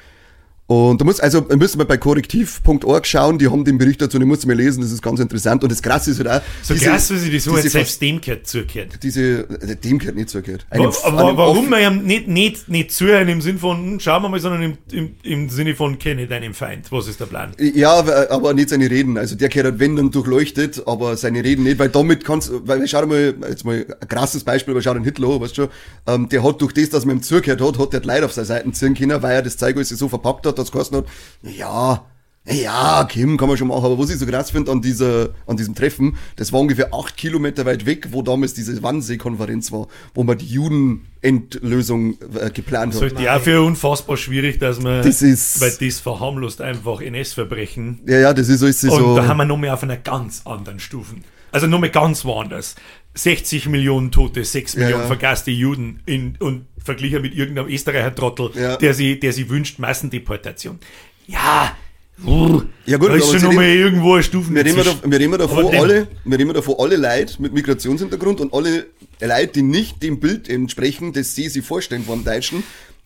Und 0.73 1.01
du 1.01 1.05
musst, 1.05 1.23
also 1.23 1.43
müssen 1.55 1.79
wir 1.79 1.85
bei 1.85 1.99
korrektiv.org 1.99 3.07
schauen, 3.07 3.37
die 3.39 3.49
haben 3.49 3.63
den 3.65 3.77
Bericht 3.77 4.01
dazu, 4.01 4.19
den 4.19 4.27
musst 4.27 4.45
du 4.45 4.49
mal 4.49 4.57
lesen, 4.57 4.81
das 4.81 4.91
ist 4.91 5.03
ganz 5.03 5.21
interessant. 5.21 5.63
Und 5.63 5.71
das 5.71 5.83
Krasse 5.83 6.13
ist 6.13 6.19
halt 6.19 6.29
auch, 6.29 6.41
So 6.63 6.73
diese- 6.73 6.87
krass, 6.87 7.11
wie 7.13 7.19
sie 7.19 7.31
das 7.31 7.45
so 7.45 7.51
diese 7.51 7.65
hat, 7.65 7.73
selbst 7.73 8.01
dem 8.01 8.21
gehört 8.23 8.47
zugehört. 8.47 8.99
diese, 9.03 9.41
äh, 9.61 9.77
dem 9.77 9.99
gehört 9.99 10.17
nicht 10.17 10.31
zugehört. 10.31 10.65
Einem- 10.71 10.87
Wa- 10.87 11.19
einem 11.29 11.37
Warum 11.37 11.69
wir 11.69 11.81
ihm 11.87 12.05
nicht, 12.07 12.27
nicht, 12.27 12.69
nicht 12.71 12.91
zuhören 12.93 13.29
im 13.29 13.43
Sinn 13.43 13.59
von, 13.59 13.77
hm, 13.77 14.01
schauen 14.01 14.23
wir 14.23 14.29
mal, 14.31 14.41
sondern 14.41 14.63
im, 14.63 14.79
im, 14.93 15.11
im 15.23 15.51
Sinne 15.51 15.75
von, 15.75 15.99
kenne 15.99 16.27
deinen 16.27 16.55
Feind. 16.55 16.91
Was 16.91 17.07
ist 17.07 17.21
der 17.21 17.27
Plan? 17.27 17.53
Ja, 17.59 17.93
aber- 18.31 18.55
nicht 18.55 18.71
seine 18.71 18.91
Reden. 18.91 19.19
Also 19.19 19.35
der 19.37 19.51
gehört 19.51 19.67
halt, 19.73 19.79
wenn 19.81 19.97
dann 19.97 20.11
durchleuchtet, 20.11 20.83
aber 20.87 21.17
seine 21.19 21.45
Reden 21.45 21.65
nicht, 21.65 21.79
weil 21.79 21.91
damit 21.91 22.25
kannst 22.25 22.51
weil 22.65 22.87
schau 22.89 23.05
mal, 23.07 23.35
jetzt 23.49 23.65
mal 23.65 23.85
ein 24.01 24.09
krasses 24.09 24.43
Beispiel, 24.45 24.73
aber 24.73 24.81
schau 24.83 24.95
den 24.95 25.05
Hitler 25.05 25.41
weißt 25.41 25.57
du 25.59 25.63
schon, 25.63 25.71
ähm, 26.07 26.29
der 26.31 26.43
hat 26.43 26.61
durch 26.63 26.73
das, 26.73 26.89
dass 26.91 27.05
man 27.05 27.17
ihm 27.17 27.23
zugehört 27.23 27.61
hat, 27.61 27.79
hat 27.79 27.93
der 27.93 28.01
die 28.01 28.07
Leute 28.09 28.25
auf 28.25 28.33
seine 28.33 28.47
Seiten 28.47 28.73
ziehen 28.73 28.95
können, 28.95 29.23
weil 29.23 29.33
er 29.37 29.43
das 29.43 29.57
Zeug 29.57 29.77
so 29.83 30.09
verpackt 30.09 30.47
hat, 30.47 30.59
dass 30.62 30.68
es 30.68 30.72
geheißen 30.72 30.96
hat, 30.96 31.05
ja, 31.42 32.05
ja, 32.44 33.05
Kim 33.05 33.37
kann 33.37 33.46
man 33.46 33.57
schon 33.57 33.68
machen, 33.68 33.85
aber 33.85 33.96
was 33.96 34.11
ich 34.11 34.18
so 34.18 34.27
krass 34.27 34.51
finde 34.51 34.72
an 34.72 34.83
dieser, 34.83 35.29
an 35.46 35.57
diesem 35.57 35.77
Treffen, 35.77 36.16
das 36.35 36.53
war 36.53 36.59
ungefähr 36.59 36.92
acht 36.92 37.16
Kilometer 37.16 37.64
weit 37.66 37.87
weg, 37.87 38.09
wo 38.11 38.20
damals 38.22 38.53
diese 38.53 38.83
Wannsee-Konferenz 38.83 39.70
war, 39.70 39.87
wo 40.12 40.25
man 40.25 40.37
die 40.38 40.46
Judenendlösung 40.46 42.16
äh, 42.40 42.51
geplant 42.51 42.94
Das 42.94 43.01
hat. 43.03 43.11
halte 43.11 43.22
ich 43.22 43.31
auch 43.31 43.40
für 43.40 43.62
unfassbar 43.62 44.16
schwierig, 44.16 44.59
dass 44.59 44.81
man, 44.81 45.03
Das 45.05 45.22
ist- 45.22 45.61
weil 45.61 45.70
das 45.88 46.01
verharmlost 46.01 46.61
einfach 46.61 47.01
NS-Verbrechen. 47.01 48.01
Ja, 48.07 48.18
ja, 48.18 48.35
das 48.35 48.48
ist 48.48 48.62
alles 48.62 48.83
Und 48.85 48.90
so. 48.90 49.16
da 49.16 49.27
haben 49.27 49.37
wir 49.37 49.44
nochmal 49.44 49.70
auf 49.70 49.83
einer 49.83 49.96
ganz 49.96 50.42
anderen 50.44 50.81
Stufen. 50.81 51.22
Also 51.53 51.67
nochmal 51.69 51.91
ganz 51.91 52.25
woanders. 52.25 52.75
60 53.15 53.67
Millionen 53.69 54.11
Tote, 54.11 54.45
6 54.45 54.75
Ja, 54.75 54.81
Millionen 54.81 55.03
ja. 55.03 55.07
vergasste 55.07 55.51
Juden 55.51 56.01
in, 56.07 56.37
und 56.41 56.65
verglichen 56.83 57.23
mit 57.23 57.35
irgendeinem 57.35 57.69
Österreicher-Trottel, 57.69 58.51
Ja. 58.55 58.77
der, 58.77 58.95
sie, 58.95 59.21
der 59.21 59.33
sie 59.33 59.49
wünscht, 59.51 59.79
Massendeportation. 59.79 60.79
Ja, 61.27 61.77
uh, 62.27 62.62
Ja 62.87 62.97
gut, 62.97 63.11
da 63.11 63.15
ist 63.15 63.31
schon 63.31 63.43
nochmal 63.43 63.67
irgendwo 63.67 64.15
eine 64.15 64.23
Stufen 64.23 64.55
Wir 64.55 64.65
reden, 64.65 64.83
da, 64.83 65.11
wir 65.11 65.19
reden 65.21 65.38
davon 65.38 65.67
alle, 65.75 66.09
wir 66.25 66.38
reden 66.38 66.55
davon 66.55 66.75
alle 66.79 66.97
Leute 66.97 67.41
mit 67.41 67.53
Migrationshintergrund 67.53 68.41
und 68.41 68.53
alle 68.55 68.87
Leute, 69.21 69.49
die 69.49 69.62
nicht 69.62 70.03
dem 70.03 70.19
Bild 70.19 70.49
entsprechen, 70.49 71.12
das 71.12 71.35
sie 71.35 71.49
sich 71.49 71.65
vorstellen 71.65 72.05
vom 72.05 72.25
Deutschen. 72.25 72.62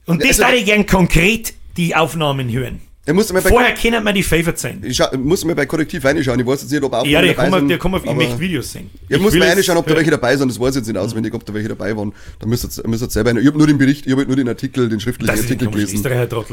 Und 0.06 0.22
das 0.22 0.28
Also- 0.40 0.44
würde 0.44 0.56
ich 0.58 0.64
gern 0.66 0.86
konkret 0.86 1.52
die 1.76 1.94
Aufnahmen 1.96 2.50
hören. 2.50 2.80
Er 3.08 3.14
muss 3.14 3.32
bei, 3.32 3.40
Vorher 3.40 3.72
können 3.74 4.02
wir 4.02 4.12
die 4.12 4.24
Favorite 4.24 4.58
sein. 4.58 4.82
ich 4.84 5.00
muss 5.16 5.44
mal 5.44 5.54
bei 5.54 5.64
Korrektiv 5.64 6.04
reinschauen. 6.04 6.40
Ich 6.40 6.46
weiß 6.46 6.62
jetzt 6.62 6.72
nicht, 6.72 6.82
ob 6.82 6.92
auch 6.92 7.06
Ja, 7.06 7.20
der 7.22 7.30
dabei 7.34 7.42
kann 7.44 7.50
man, 7.52 7.60
sind, 7.60 7.68
der 7.68 7.78
kann 7.78 7.90
man, 7.92 8.00
ich 8.04 8.12
möchte 8.12 8.40
Videos 8.40 8.72
sehen. 8.72 8.90
Ja, 9.08 9.18
muss 9.18 9.32
will 9.32 9.38
mal 9.38 9.46
es 9.46 9.54
reinschauen, 9.56 9.78
ob 9.78 9.84
da 9.84 9.90
hören. 9.90 9.98
welche 9.98 10.10
dabei 10.10 10.36
sind. 10.36 10.48
Das 10.50 10.58
weiß 10.58 10.70
ich 10.70 10.76
jetzt 10.80 10.88
nicht 10.88 10.96
auswendig, 10.98 11.32
ob 11.32 11.46
da 11.46 11.54
welche 11.54 11.68
dabei 11.68 11.96
waren. 11.96 12.12
Da 12.40 12.46
müsst 12.48 12.64
ihr, 12.64 12.88
müsst 12.88 13.04
ihr 13.04 13.08
selber 13.10 13.30
rein. 13.30 13.38
Ich 13.38 13.46
habe 13.46 13.58
nur 13.58 13.68
den 13.68 13.78
Bericht, 13.78 14.06
ich 14.06 14.10
habe 14.10 14.22
halt 14.22 14.28
nur 14.28 14.36
den 14.36 14.48
Artikel, 14.48 14.88
den 14.88 14.98
schriftlichen 14.98 15.32
Das 15.32 15.40
Artikel 15.44 15.68
gelesen. 15.70 16.02
Das, 16.02 16.28
das, 16.28 16.46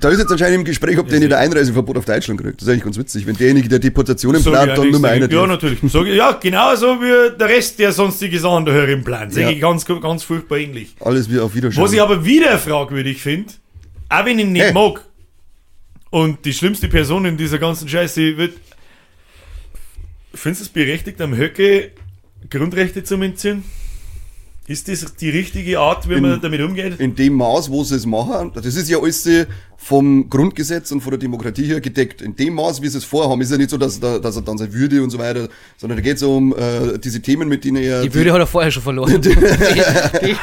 Da 0.00 0.08
ist 0.08 0.18
jetzt 0.18 0.32
anscheinend 0.32 0.56
im 0.58 0.64
Gespräch, 0.64 0.98
ob 0.98 1.06
der 1.08 1.20
nicht 1.20 1.32
ein 1.32 1.38
Einreiseverbot 1.38 1.96
auf 1.96 2.06
Deutschland 2.06 2.40
kriegt. 2.40 2.60
Das 2.60 2.66
ist 2.66 2.72
eigentlich 2.72 2.84
ganz 2.84 2.98
witzig. 2.98 3.24
Wenn 3.26 3.36
derjenige, 3.36 3.68
der 3.68 3.78
Deportationen 3.78 4.40
ich 4.40 4.46
plant, 4.46 4.72
auch 4.72 4.74
dann 4.74 4.90
nur 4.90 5.04
einer 5.04 5.26
ich- 5.26 5.32
Ja, 5.32 5.46
natürlich. 5.46 5.78
Sag 5.86 6.06
ich, 6.06 6.16
ja, 6.16 6.32
genauso 6.32 7.00
wie 7.00 7.38
der 7.38 7.48
Rest 7.48 7.78
der 7.78 7.92
sonstige 7.92 8.40
Sachen 8.40 8.64
da 8.66 8.84
im 8.84 9.04
Plan. 9.04 9.30
Sag 9.30 9.42
Ja. 9.44 9.50
ich 9.50 9.60
ganz, 9.60 9.84
ganz 9.84 10.24
furchtbar 10.24 10.58
ähnlich. 10.58 10.96
Alles 10.98 11.30
wie 11.30 11.38
auf 11.38 11.54
Wiedersehen. 11.54 11.84
Was 11.84 11.92
ich 11.92 12.02
aber 12.02 12.24
wieder 12.24 12.58
fragwürdig 12.58 13.22
finde, 13.22 13.52
auch 14.08 14.24
wenn 14.24 14.40
ich 14.40 14.44
ihn 14.46 14.52
nicht 14.52 14.74
mag, 14.74 15.02
und 16.12 16.44
die 16.44 16.52
schlimmste 16.52 16.88
Person 16.88 17.24
in 17.24 17.36
dieser 17.38 17.58
ganzen 17.58 17.88
Scheiße 17.88 18.36
wird. 18.36 18.52
Findest 20.34 20.60
du 20.60 20.64
es 20.66 20.68
berechtigt, 20.68 21.20
am 21.22 21.34
Höcke 21.34 21.90
Grundrechte 22.50 23.02
zu 23.02 23.14
entziehen? 23.16 23.64
Ist 24.66 24.88
das 24.88 25.16
die 25.16 25.30
richtige 25.30 25.80
Art, 25.80 26.08
wie 26.08 26.20
man 26.20 26.34
In- 26.34 26.40
damit 26.42 26.60
umgeht? 26.60 27.00
in 27.00 27.14
dem 27.16 27.32
Maß, 27.34 27.70
wo 27.70 27.82
sie 27.82 27.96
es 27.96 28.04
machen, 28.06 28.52
das 28.54 28.66
ist 28.76 28.88
ja 28.90 28.98
alles 28.98 29.26
äh, 29.26 29.46
vom 29.84 30.30
Grundgesetz 30.30 30.92
und 30.92 31.00
von 31.00 31.10
der 31.10 31.18
Demokratie 31.18 31.64
her 31.64 31.80
gedeckt. 31.80 32.22
In 32.22 32.36
dem 32.36 32.54
Maß, 32.54 32.80
wie 32.82 32.88
sie 32.88 32.98
es 32.98 33.04
vorhaben, 33.04 33.40
ist 33.40 33.50
ja 33.50 33.58
nicht 33.58 33.70
so, 33.70 33.76
dass, 33.76 33.98
da, 33.98 34.20
dass 34.20 34.36
er 34.36 34.42
dann 34.42 34.56
seine 34.56 34.72
Würde 34.72 35.02
und 35.02 35.10
so 35.10 35.18
weiter, 35.18 35.48
sondern 35.76 35.98
da 35.98 36.02
geht 36.02 36.16
es 36.18 36.22
um 36.22 36.54
äh, 36.56 36.98
diese 37.02 37.20
Themen, 37.20 37.48
mit 37.48 37.64
denen 37.64 37.82
er. 37.82 38.02
Die 38.02 38.14
Würde 38.14 38.32
hat 38.32 38.38
er 38.38 38.46
vorher 38.46 38.70
schon 38.70 38.82
verloren. 38.82 39.20
Die- 39.22 39.28
die- 39.30 39.34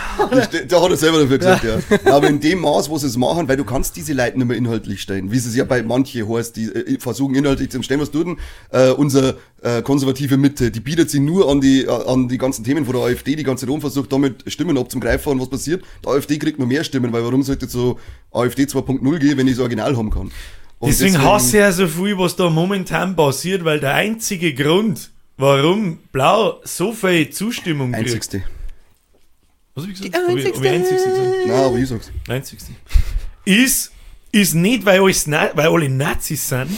Die- 0.52 0.68
Da 0.68 0.82
hat 0.82 0.92
er 0.92 0.98
selber 0.98 1.20
dafür 1.22 1.38
gesagt, 1.38 1.64
ja. 1.64 1.80
Aber 2.14 2.28
in 2.28 2.40
dem 2.40 2.60
Maß, 2.60 2.90
wo 2.90 2.98
sie 2.98 3.08
es 3.08 3.16
machen, 3.18 3.48
weil 3.48 3.58
du 3.58 3.64
kannst 3.64 3.96
diese 3.96 4.14
Leute 4.14 4.38
nicht 4.38 4.48
mehr 4.48 4.58
inhaltlich 4.58 5.02
stellen, 5.02 5.32
wie 5.32 5.38
es 5.38 5.56
ja 5.56 5.64
bei 5.64 5.82
manchen 5.84 6.28
heißt, 6.28 6.56
die 6.58 6.66
äh, 6.66 7.00
versuchen 7.00 7.34
inhaltlich 7.36 7.70
zu 7.70 7.82
stellen, 7.82 8.02
was 8.02 8.12
tut 8.12 8.28
denn 8.28 8.38
äh, 8.72 8.92
unsere 8.92 9.38
äh, 9.62 9.82
konservative 9.82 10.38
Mitte, 10.38 10.72
die 10.72 10.80
bietet 10.80 11.10
sich 11.10 11.20
nur 11.22 11.50
an 11.50 11.62
die, 11.62 11.84
äh, 11.86 11.90
an 11.90 12.28
die 12.28 12.38
ganzen 12.38 12.64
Themen 12.64 12.86
von 12.86 12.94
der 12.96 13.04
AfD, 13.06 13.36
die 13.36 13.44
ganze 13.44 13.66
Zeit 13.66 13.72
rum 13.74 13.82
versucht, 13.82 14.12
damit 14.12 14.44
Stimmen 14.48 14.78
abzugreifen 14.78 15.34
und 15.34 15.40
was 15.42 15.50
passiert? 15.50 15.84
Die 16.04 16.10
AfD 16.10 16.38
kriegt 16.38 16.60
nur 16.60 16.68
mehr 16.68 16.84
Stimmen, 16.84 17.12
weil 17.14 17.24
warum 17.24 17.44
sollte 17.44 17.68
so 17.68 18.00
AfD 18.32 18.64
2.0 18.64 19.18
gehen, 19.20 19.29
wenn 19.38 19.48
ich 19.48 19.54
das 19.54 19.60
Original 19.62 19.96
haben 19.96 20.10
kann? 20.10 20.32
Und 20.80 20.88
Deswegen 20.90 21.22
hasse 21.22 21.58
ich 21.58 21.62
ja 21.62 21.72
so 21.72 21.88
viel, 21.88 22.18
was 22.18 22.36
da 22.36 22.50
momentan 22.50 23.16
passiert, 23.16 23.66
weil 23.66 23.80
der 23.80 23.96
einzige 23.96 24.54
Grund, 24.54 25.12
warum 25.38 25.98
Blau 26.12 26.62
so 26.64 26.94
viel 26.94 27.30
Zustimmung 27.32 27.92
kriegt. 27.92 28.06
Einzigste. 28.08 28.44
Was 29.76 29.84
hab 29.84 29.92
ich 29.92 29.98
gesagt? 30.02 30.16
Die 30.16 30.18
Hab 30.32 30.38
ich- 30.38 30.46
hab 30.56 30.64
ich 30.64 30.70
einzigste 30.70 31.10
gesagt? 31.10 31.36
Nein, 31.48 31.56
aber 31.58 31.78
ich 31.78 31.88
sag's. 31.90 32.12
Einzigste. 32.28 32.72
Ist, 33.46 33.92
ist 34.32 34.54
nicht, 34.56 34.86
weil, 34.86 35.02
alles 35.02 35.28
weil 35.30 35.68
alle 35.68 35.90
Nazis 35.90 36.48
sind, 36.48 36.70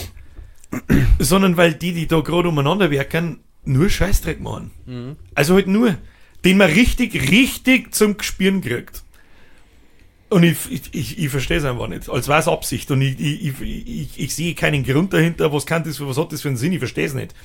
sondern 1.20 1.58
weil 1.58 1.74
die, 1.74 1.94
die 1.94 2.08
da 2.08 2.20
gerade 2.22 2.50
umeinander 2.50 2.90
werken, 2.92 3.40
nur 3.64 3.90
Scheißdreck 3.90 4.42
machen. 4.42 4.72
Also 5.36 5.56
halt 5.56 5.68
nur. 5.68 5.96
Den 6.44 6.58
man 6.58 6.72
richtig, 6.72 7.30
richtig 7.30 7.94
zum 7.94 8.18
Gespüren 8.18 8.62
kriegt. 8.62 9.04
Und 10.32 10.44
ich, 10.44 10.58
ich, 10.72 10.82
ich, 10.94 11.20
ich 11.20 11.30
verstehe 11.30 11.58
es 11.58 11.65
einfach 11.65 11.89
nicht. 11.89 12.10
Als 12.10 12.30
wäre 12.30 12.39
es 12.39 12.48
Absicht. 12.48 12.89
Und 12.89 13.02
ich, 13.02 13.20
ich, 13.20 13.62
ich, 13.62 13.88
ich, 13.88 14.20
ich 14.20 14.36
sehe 14.36 14.56
keinen 14.56 14.86
Grund 14.86 15.12
dahinter, 15.12 15.52
was 15.52 15.65
kann 15.65 15.84
das, 15.84 16.00
was 16.00 16.17
hat 16.17 16.32
das 16.32 16.41
für 16.41 16.48
einen 16.48 16.56
Sinn, 16.56 16.72
ich 16.72 16.80
verstehe 16.80 17.06
es 17.06 17.13
nicht. 17.13 17.36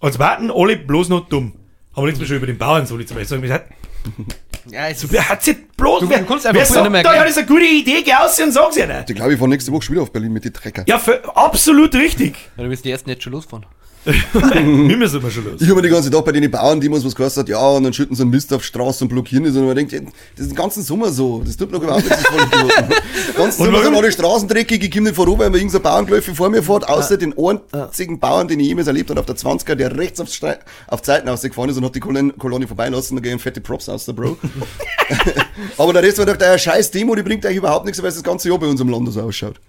Als 0.00 0.18
warten 0.18 0.50
alle 0.50 0.76
bloß 0.76 1.08
noch 1.08 1.28
dumm. 1.28 1.54
Haben 1.94 2.02
wir 2.02 2.06
letztes 2.08 2.22
Mal 2.22 2.26
schon 2.26 2.36
über 2.38 2.46
den 2.46 2.58
Bauern 2.58 2.84
so 2.84 2.98
zum 2.98 3.16
Beispiel 3.16 3.40
gesagt, 3.40 3.72
ja, 4.70 4.88
es 4.88 5.10
Wer 5.10 5.28
hat 5.28 5.44
sich 5.44 5.56
bloß, 5.76 6.00
Du 6.00 6.10
wer, 6.10 6.24
kannst 6.24 6.46
einfach 6.46 6.58
wer 6.58 6.66
sagt 6.66 6.92
da, 6.92 7.14
ja, 7.14 7.22
das 7.22 7.30
ist 7.30 7.38
eine 7.38 7.46
gute 7.46 7.64
Idee, 7.64 8.02
geh 8.02 8.12
aus 8.12 8.38
und 8.40 8.50
sag's 8.50 8.76
ja 8.76 8.86
nicht. 8.86 9.08
Ich 9.08 9.16
glaube, 9.16 9.32
ich 9.32 9.38
fahre 9.38 9.48
nächste 9.48 9.70
Woche 9.70 9.82
schon 9.82 9.94
wieder 9.94 10.02
auf 10.02 10.12
Berlin 10.12 10.32
mit 10.32 10.44
den 10.44 10.52
Trecker. 10.52 10.82
Ja, 10.86 10.98
für, 10.98 11.22
absolut 11.36 11.94
richtig. 11.94 12.34
Ja, 12.56 12.64
du 12.64 12.70
wirst 12.70 12.84
die 12.84 12.90
ersten 12.90 13.08
jetzt 13.08 13.22
schon 13.22 13.34
losfahren. 13.34 13.66
Wir 14.06 14.96
müssen 14.96 15.22
wir 15.22 15.30
schon 15.30 15.44
los. 15.44 15.60
Ich 15.60 15.66
habe 15.66 15.76
mir 15.76 15.82
die 15.82 15.88
ganze 15.88 16.10
Tag 16.10 16.24
bei 16.24 16.32
den 16.32 16.48
Bauern, 16.50 16.80
die 16.80 16.90
was 16.90 17.02
gekostet 17.02 17.42
hat, 17.42 17.48
ja, 17.48 17.58
und 17.58 17.82
dann 17.82 17.92
schütten 17.92 18.14
sie 18.14 18.22
einen 18.22 18.30
Mist 18.30 18.52
auf 18.52 18.62
die 18.62 18.68
Straße 18.68 19.04
und 19.04 19.08
blockieren 19.08 19.44
das. 19.44 19.56
Und 19.56 19.66
man 19.66 19.74
denkt, 19.74 19.92
das 19.92 20.02
ist 20.36 20.50
den 20.50 20.54
ganzen 20.54 20.82
Sommer 20.82 21.10
so. 21.10 21.42
Das 21.44 21.56
tut 21.56 21.70
mir 21.70 21.78
doch 21.78 21.84
überhaupt 21.84 22.04
nichts. 22.04 22.24
Ganz 23.36 23.56
Sommer 23.58 23.82
sind 23.82 23.96
alle 23.96 24.12
Straßen 24.12 24.48
dreckig, 24.48 24.84
ich 24.84 24.90
komme 24.90 25.04
nicht 25.04 25.16
voran, 25.16 25.38
weil 25.38 25.50
mir 25.50 25.58
irgendein 25.58 25.82
Bauernglöffe 25.82 26.34
vor 26.34 26.48
mir 26.48 26.62
fährt, 26.62 26.88
außer 26.88 27.16
den 27.16 27.34
einzigen 27.36 28.20
Bauern, 28.20 28.46
den 28.46 28.60
ich 28.60 28.68
jemals 28.68 28.86
erlebt 28.86 29.10
habe, 29.10 29.20
auf 29.20 29.26
der 29.26 29.36
20er, 29.36 29.74
der 29.74 29.96
rechts 29.96 30.20
auf, 30.20 30.28
Stre 30.28 30.58
auf 30.86 31.02
Zeiten 31.02 31.28
ausgefahren 31.28 31.70
ist 31.70 31.76
und 31.76 31.84
hat 31.84 31.94
die 31.94 32.00
Kolon 32.00 32.36
Kolonie 32.38 32.66
vorbeilassen, 32.66 33.16
da 33.16 33.22
gehen 33.22 33.38
fette 33.38 33.60
Props 33.60 33.88
aus, 33.88 34.04
der 34.04 34.12
Bro. 34.12 34.36
Aber 35.78 35.92
der 35.92 36.02
Rest 36.02 36.18
war 36.18 36.26
doch 36.26 36.36
der 36.36 36.58
scheiß 36.58 36.90
Demo, 36.90 37.14
die 37.14 37.22
bringt 37.22 37.44
eigentlich 37.44 37.58
überhaupt 37.58 37.84
nichts, 37.84 38.00
weil 38.00 38.08
es 38.08 38.14
das 38.14 38.24
ganze 38.24 38.48
Jahr 38.48 38.58
bei 38.58 38.66
uns 38.66 38.80
im 38.80 38.88
Land 38.88 39.12
so 39.12 39.20
ausschaut. 39.20 39.60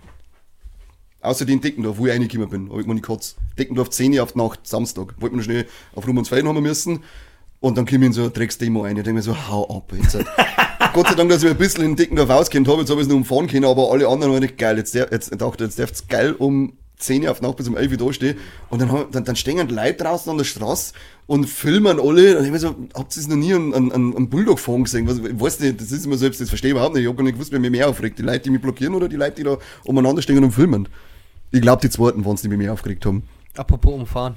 Außer 1.28 1.46
den 1.46 1.62
Deckendorf, 1.62 1.98
wo 1.98 2.08
ich 2.08 2.14
reingekommen 2.14 2.50
bin, 2.50 2.70
hab 2.72 2.80
ich 2.80 2.86
mir 2.86 2.94
nicht 2.94 3.04
gekotzt. 3.06 3.36
Deckendorf 3.60 3.90
10 3.90 4.14
Uhr 4.14 4.24
auf 4.24 4.34
die 4.34 4.40
Nacht, 4.40 4.66
Samstag. 4.66 5.16
Wollte 5.20 5.36
mir 5.36 5.42
noch 5.42 5.46
schnell 5.46 5.66
auf 5.94 6.08
Rummensfelden 6.08 6.48
haben 6.48 6.62
müssen. 6.62 7.04
Und 7.60 7.78
dann 7.78 7.86
komme 7.86 8.02
ich 8.02 8.08
in 8.08 8.14
so 8.14 8.22
eine 8.22 8.32
Drecksdemo 8.32 8.82
rein. 8.82 8.98
Ich 8.98 9.04
denke 9.04 9.16
mir 9.16 9.22
so, 9.22 9.36
hau 9.50 9.68
ab. 9.76 9.92
Jetzt. 10.00 10.18
Gott 10.94 11.08
sei 11.08 11.16
Dank, 11.16 11.30
dass 11.30 11.44
ich 11.44 11.50
ein 11.50 11.58
bisschen 11.58 11.84
in 11.84 11.96
Deckendorf 11.96 12.30
auskennt 12.30 12.68
habe. 12.68 12.82
Jetzt 12.82 12.90
habe 12.90 13.02
ich 13.02 13.06
es 13.06 13.10
nur 13.10 13.18
umfahren 13.18 13.48
können, 13.48 13.66
aber 13.66 13.92
alle 13.92 14.08
anderen 14.08 14.34
waren 14.34 14.42
nicht 14.42 14.58
geil. 14.58 14.78
Jetzt, 14.78 14.94
jetzt 14.94 15.32
ich 15.32 15.38
dachte 15.38 15.64
jetzt 15.64 15.80
darf's 15.80 16.08
geil 16.08 16.34
um 16.34 16.74
10 16.98 17.24
Uhr 17.24 17.32
auf 17.32 17.40
die 17.40 17.46
Nacht 17.46 17.58
bis 17.58 17.68
um 17.68 17.78
11 17.78 17.92
Uhr 17.92 17.98
da 17.98 18.14
stehen. 18.14 18.38
Und 18.70 18.82
dann, 18.82 19.06
dann, 19.12 19.24
dann 19.24 19.36
stehen 19.36 19.58
Leute 19.70 20.04
draußen 20.04 20.32
an 20.32 20.38
der 20.38 20.46
Straße 20.46 20.94
und 21.28 21.46
filmen 21.46 22.00
alle. 22.00 22.38
Und 22.38 22.46
ich 22.46 22.52
mir 22.52 22.60
so, 22.60 22.76
habt 22.94 23.16
ihr 23.16 23.28
noch 23.28 23.36
nie 23.36 23.54
einen, 23.54 23.74
einen, 23.74 24.16
einen 24.16 24.30
Bulldog 24.30 24.60
fahren 24.60 24.84
gesehen? 24.84 25.08
Was, 25.08 25.18
ich 25.20 25.40
weiß 25.40 25.60
nicht, 25.60 25.80
das 25.80 25.92
ist 25.92 26.06
immer 26.06 26.18
selbst, 26.18 26.42
das 26.42 26.50
verstehe 26.50 26.70
ich 26.70 26.76
überhaupt 26.76 26.96
nicht. 26.96 27.04
Ich 27.04 27.08
habe 27.08 27.18
gar 27.18 27.24
nicht 27.24 27.34
gewusst, 27.34 27.52
wer 27.52 27.60
mich 27.60 27.72
mehr 27.72 27.88
aufregt. 27.90 28.18
Die 28.18 28.24
Leute, 28.24 28.40
die 28.40 28.50
mich 28.50 28.62
blockieren 28.62 28.96
oder 28.96 29.08
die 29.08 29.16
Leute, 29.16 29.36
die 29.36 29.44
da 29.44 29.58
umeinander 29.84 30.22
stehen 30.22 30.44
und 30.44 30.52
filmen. 30.52 30.88
Ich 31.52 31.62
glaube, 31.62 31.82
die 31.82 31.90
zweiten 31.90 32.26
waren 32.26 32.36
es, 32.36 32.42
die 32.42 32.48
mich 32.50 32.58
mehr 32.58 32.74
aufgeregt 32.74 33.06
haben. 33.06 33.24
Apropos 33.56 33.94
umfahren. 33.94 34.36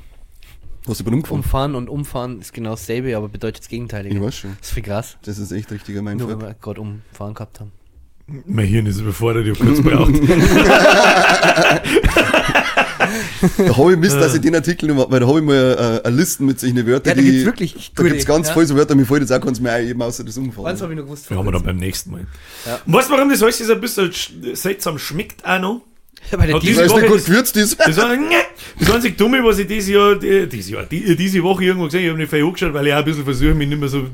Hast 0.89 1.01
du 1.01 1.05
bei 1.05 1.11
umgefahren? 1.13 1.41
Umfahren 1.41 1.75
und 1.75 1.89
umfahren 1.89 2.41
ist 2.41 2.53
genau 2.55 2.71
dasselbe, 2.71 3.17
aber 3.17 3.29
bedeutet 3.29 3.61
das 3.63 3.69
Gegenteilige. 3.69 4.15
Ich 4.17 4.21
weiß 4.23 4.35
schon. 4.37 4.57
Das 4.59 4.69
ist 4.69 4.75
viel 4.75 4.83
krass. 4.83 5.17
Das 5.23 5.39
ist 5.39 5.53
echt 5.53 5.71
richtiger 5.71 6.01
Nur 6.03 6.11
wenn 6.13 6.19
Mindfuck. 6.19 6.41
wir 6.43 6.55
gerade 6.55 6.81
umfahren 6.81 7.35
gehabt 7.35 7.61
haben. 7.61 7.73
Mein 8.47 8.67
Hirn 8.67 8.87
ist 8.87 9.01
überfordert, 9.01 9.45
ich 9.47 9.59
hab 9.59 9.67
kurz 9.67 9.83
gebraucht. 9.83 10.13
Da 13.59 13.77
habe 13.77 13.93
ich 13.93 13.99
Mist, 13.99 14.17
dass 14.21 14.35
ich 14.35 14.41
den 14.41 14.55
Artikel 14.55 14.89
noch 14.89 14.95
mal, 14.97 15.11
weil 15.11 15.21
da 15.21 15.27
habe 15.27 15.39
ich 15.41 15.45
mal 15.45 16.01
äh, 16.05 16.07
eine 16.07 16.17
Listen 16.17 16.47
mit 16.47 16.61
solchen 16.61 16.87
Wörtern, 16.87 17.11
Ja, 17.11 17.15
da 17.17 17.21
die, 17.21 17.31
gibt's 17.31 17.45
wirklich 17.47 17.93
da 17.95 18.03
gute, 18.03 18.11
gibt's 18.15 18.27
ganz 18.27 18.49
ja. 18.49 18.55
voll 18.55 18.67
so 18.67 18.77
Wörter, 18.77 18.95
mir 18.95 19.05
fällt 19.07 19.23
jetzt 19.23 19.33
auch 19.33 19.41
ganz 19.41 19.59
mehr 19.61 19.73
ein, 19.73 19.87
eben 19.89 20.01
außer 20.01 20.23
das 20.25 20.37
Umfahren. 20.39 20.67
Eins 20.69 20.81
habe 20.81 20.93
ich 20.93 20.99
noch 20.99 21.05
gewusst. 21.07 21.29
Wir 21.31 21.37
haben 21.37 21.47
wir 21.47 21.53
dann 21.53 21.63
beim 21.65 21.77
nächsten 21.77 22.11
Mal. 22.13 22.27
Ja. 22.67 22.79
Weißt 22.87 23.09
du, 23.09 23.15
warum 23.15 23.29
das 23.31 23.43
alles 23.43 23.59
so 23.59 23.73
ein 23.73 23.81
bisschen 23.81 24.11
sch- 24.11 24.55
seltsam 24.55 24.99
schmeckt 24.99 25.45
auch 25.45 25.61
noch? 25.61 25.83
Bei 26.31 26.47
der 26.47 26.57
es 26.57 26.63
Woche 26.91 27.01
nicht 27.01 27.09
gut 27.09 27.17
ist- 27.19 27.27
gewürzt 27.27 27.57
ist. 27.57 27.79
Das, 27.81 27.97
das 27.97 28.91
einzig 28.91 29.17
Dumme, 29.19 29.43
was 29.43 29.59
ich 29.59 29.67
dieses 29.67 29.89
Jahr, 29.91 30.17
die- 30.17 30.47
dieses 30.49 30.71
Jahr, 30.71 30.85
die, 30.85 31.17
diese 31.17 31.43
Woche 31.43 31.65
irgendwo 31.65 31.87
gesehen 31.87 32.01
habe, 32.01 32.07
ich 32.07 32.11
habe 32.11 32.19
nicht 32.21 32.31
viel 32.31 32.45
angeschaut, 32.45 32.75
weil 32.75 32.87
ich 32.87 32.93
auch 32.93 32.99
ein 32.99 33.05
bisschen 33.05 33.25
versuche, 33.25 33.55
mich 33.55 33.69
nicht 33.69 33.81
mehr 33.81 33.89
so, 33.89 34.01
äh, 34.01 34.07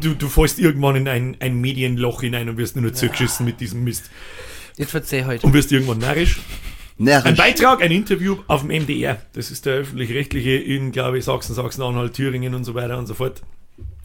du, 0.00 0.14
du 0.14 0.28
fällst 0.28 0.58
irgendwann 0.58 0.96
in 0.96 1.08
ein, 1.08 1.36
ein 1.40 1.60
Medienloch 1.60 2.20
hinein 2.20 2.48
und 2.48 2.56
wirst 2.58 2.76
nur 2.76 2.84
noch 2.84 2.92
zugeschissen 2.92 3.46
mit 3.46 3.60
diesem 3.60 3.82
Mist. 3.84 4.10
Jetzt 4.76 4.90
verzeih 4.90 5.24
heute. 5.24 5.46
Und 5.46 5.52
wirst 5.54 5.72
irgendwann 5.72 5.98
narrisch. 5.98 6.38
Ein 6.98 7.04
Närrisch. 7.04 7.36
Beitrag, 7.38 7.82
ein 7.82 7.92
Interview 7.92 8.36
auf 8.46 8.60
dem 8.60 8.70
MDR. 8.82 9.22
Das 9.32 9.50
ist 9.50 9.64
der 9.64 9.76
öffentlich-rechtliche 9.76 10.50
in, 10.50 10.92
glaube 10.92 11.18
ich, 11.18 11.24
Sachsen, 11.24 11.54
Sachsen-Anhalt, 11.54 12.12
Thüringen 12.12 12.54
und 12.54 12.64
so 12.64 12.74
weiter 12.74 12.98
und 12.98 13.06
so 13.06 13.14
fort. 13.14 13.40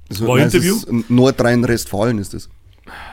So, 0.10 0.28
war 0.28 0.38
nein, 0.38 0.48
es 0.48 0.54
Interview? 0.54 0.78
Nordrhein-Westfalen 1.10 2.20
ist 2.20 2.34
das. 2.34 2.48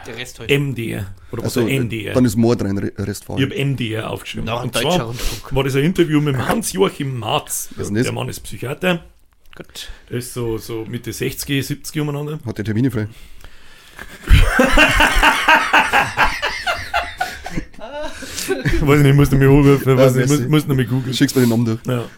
Der 0.07 0.17
Rest 0.17 0.39
heute. 0.39 0.59
MDR. 0.59 1.07
Oder 1.31 1.45
was 1.45 1.57
Also, 1.57 1.69
MDR? 1.69 2.13
dann 2.15 2.25
ist 2.25 2.33
Ich 2.35 2.39
Nordrhein-Westfalen. 2.39 3.43
habe 3.43 3.55
MDR 3.65 4.11
aufgeschrieben. 4.11 4.47
Noch 4.47 4.59
ein 4.61 4.65
und 4.65 4.75
deutscher 4.75 4.91
zwar 4.91 5.07
Rundfunk. 5.07 5.55
war 5.57 5.65
das 5.65 5.75
ein 5.77 5.85
Interview 5.85 6.21
mit 6.21 6.35
dem 6.35 6.47
Hans-Joachim 6.47 7.19
Marz. 7.19 7.71
Der 7.77 8.13
Mann 8.13 8.29
ist 8.29 8.41
Psychiater. 8.41 9.05
Gut. 9.57 9.89
Der 10.11 10.19
ist 10.19 10.35
so, 10.35 10.59
so 10.59 10.85
Mitte 10.87 11.13
60, 11.13 11.67
70 11.67 12.01
umeinander. 12.01 12.39
Hat 12.45 12.59
der 12.59 12.65
Termine 12.65 12.91
frei. 12.91 13.09
Weiß 18.81 18.99
ich 18.99 19.05
nicht, 19.05 19.15
muss 19.15 19.31
noch 19.31 19.39
mal 19.39 19.47
anrufen, 19.49 19.97
weiß 19.97 20.15
nicht, 20.15 20.29
muss, 20.29 20.41
muss 20.49 20.67
noch 20.67 20.75
mal 20.77 20.85
googeln. 20.85 21.15
Schickst 21.15 21.37
mir 21.37 21.43
den 21.43 21.51
Namen 21.51 21.65
durch. 21.65 21.79
Ja. 21.87 22.05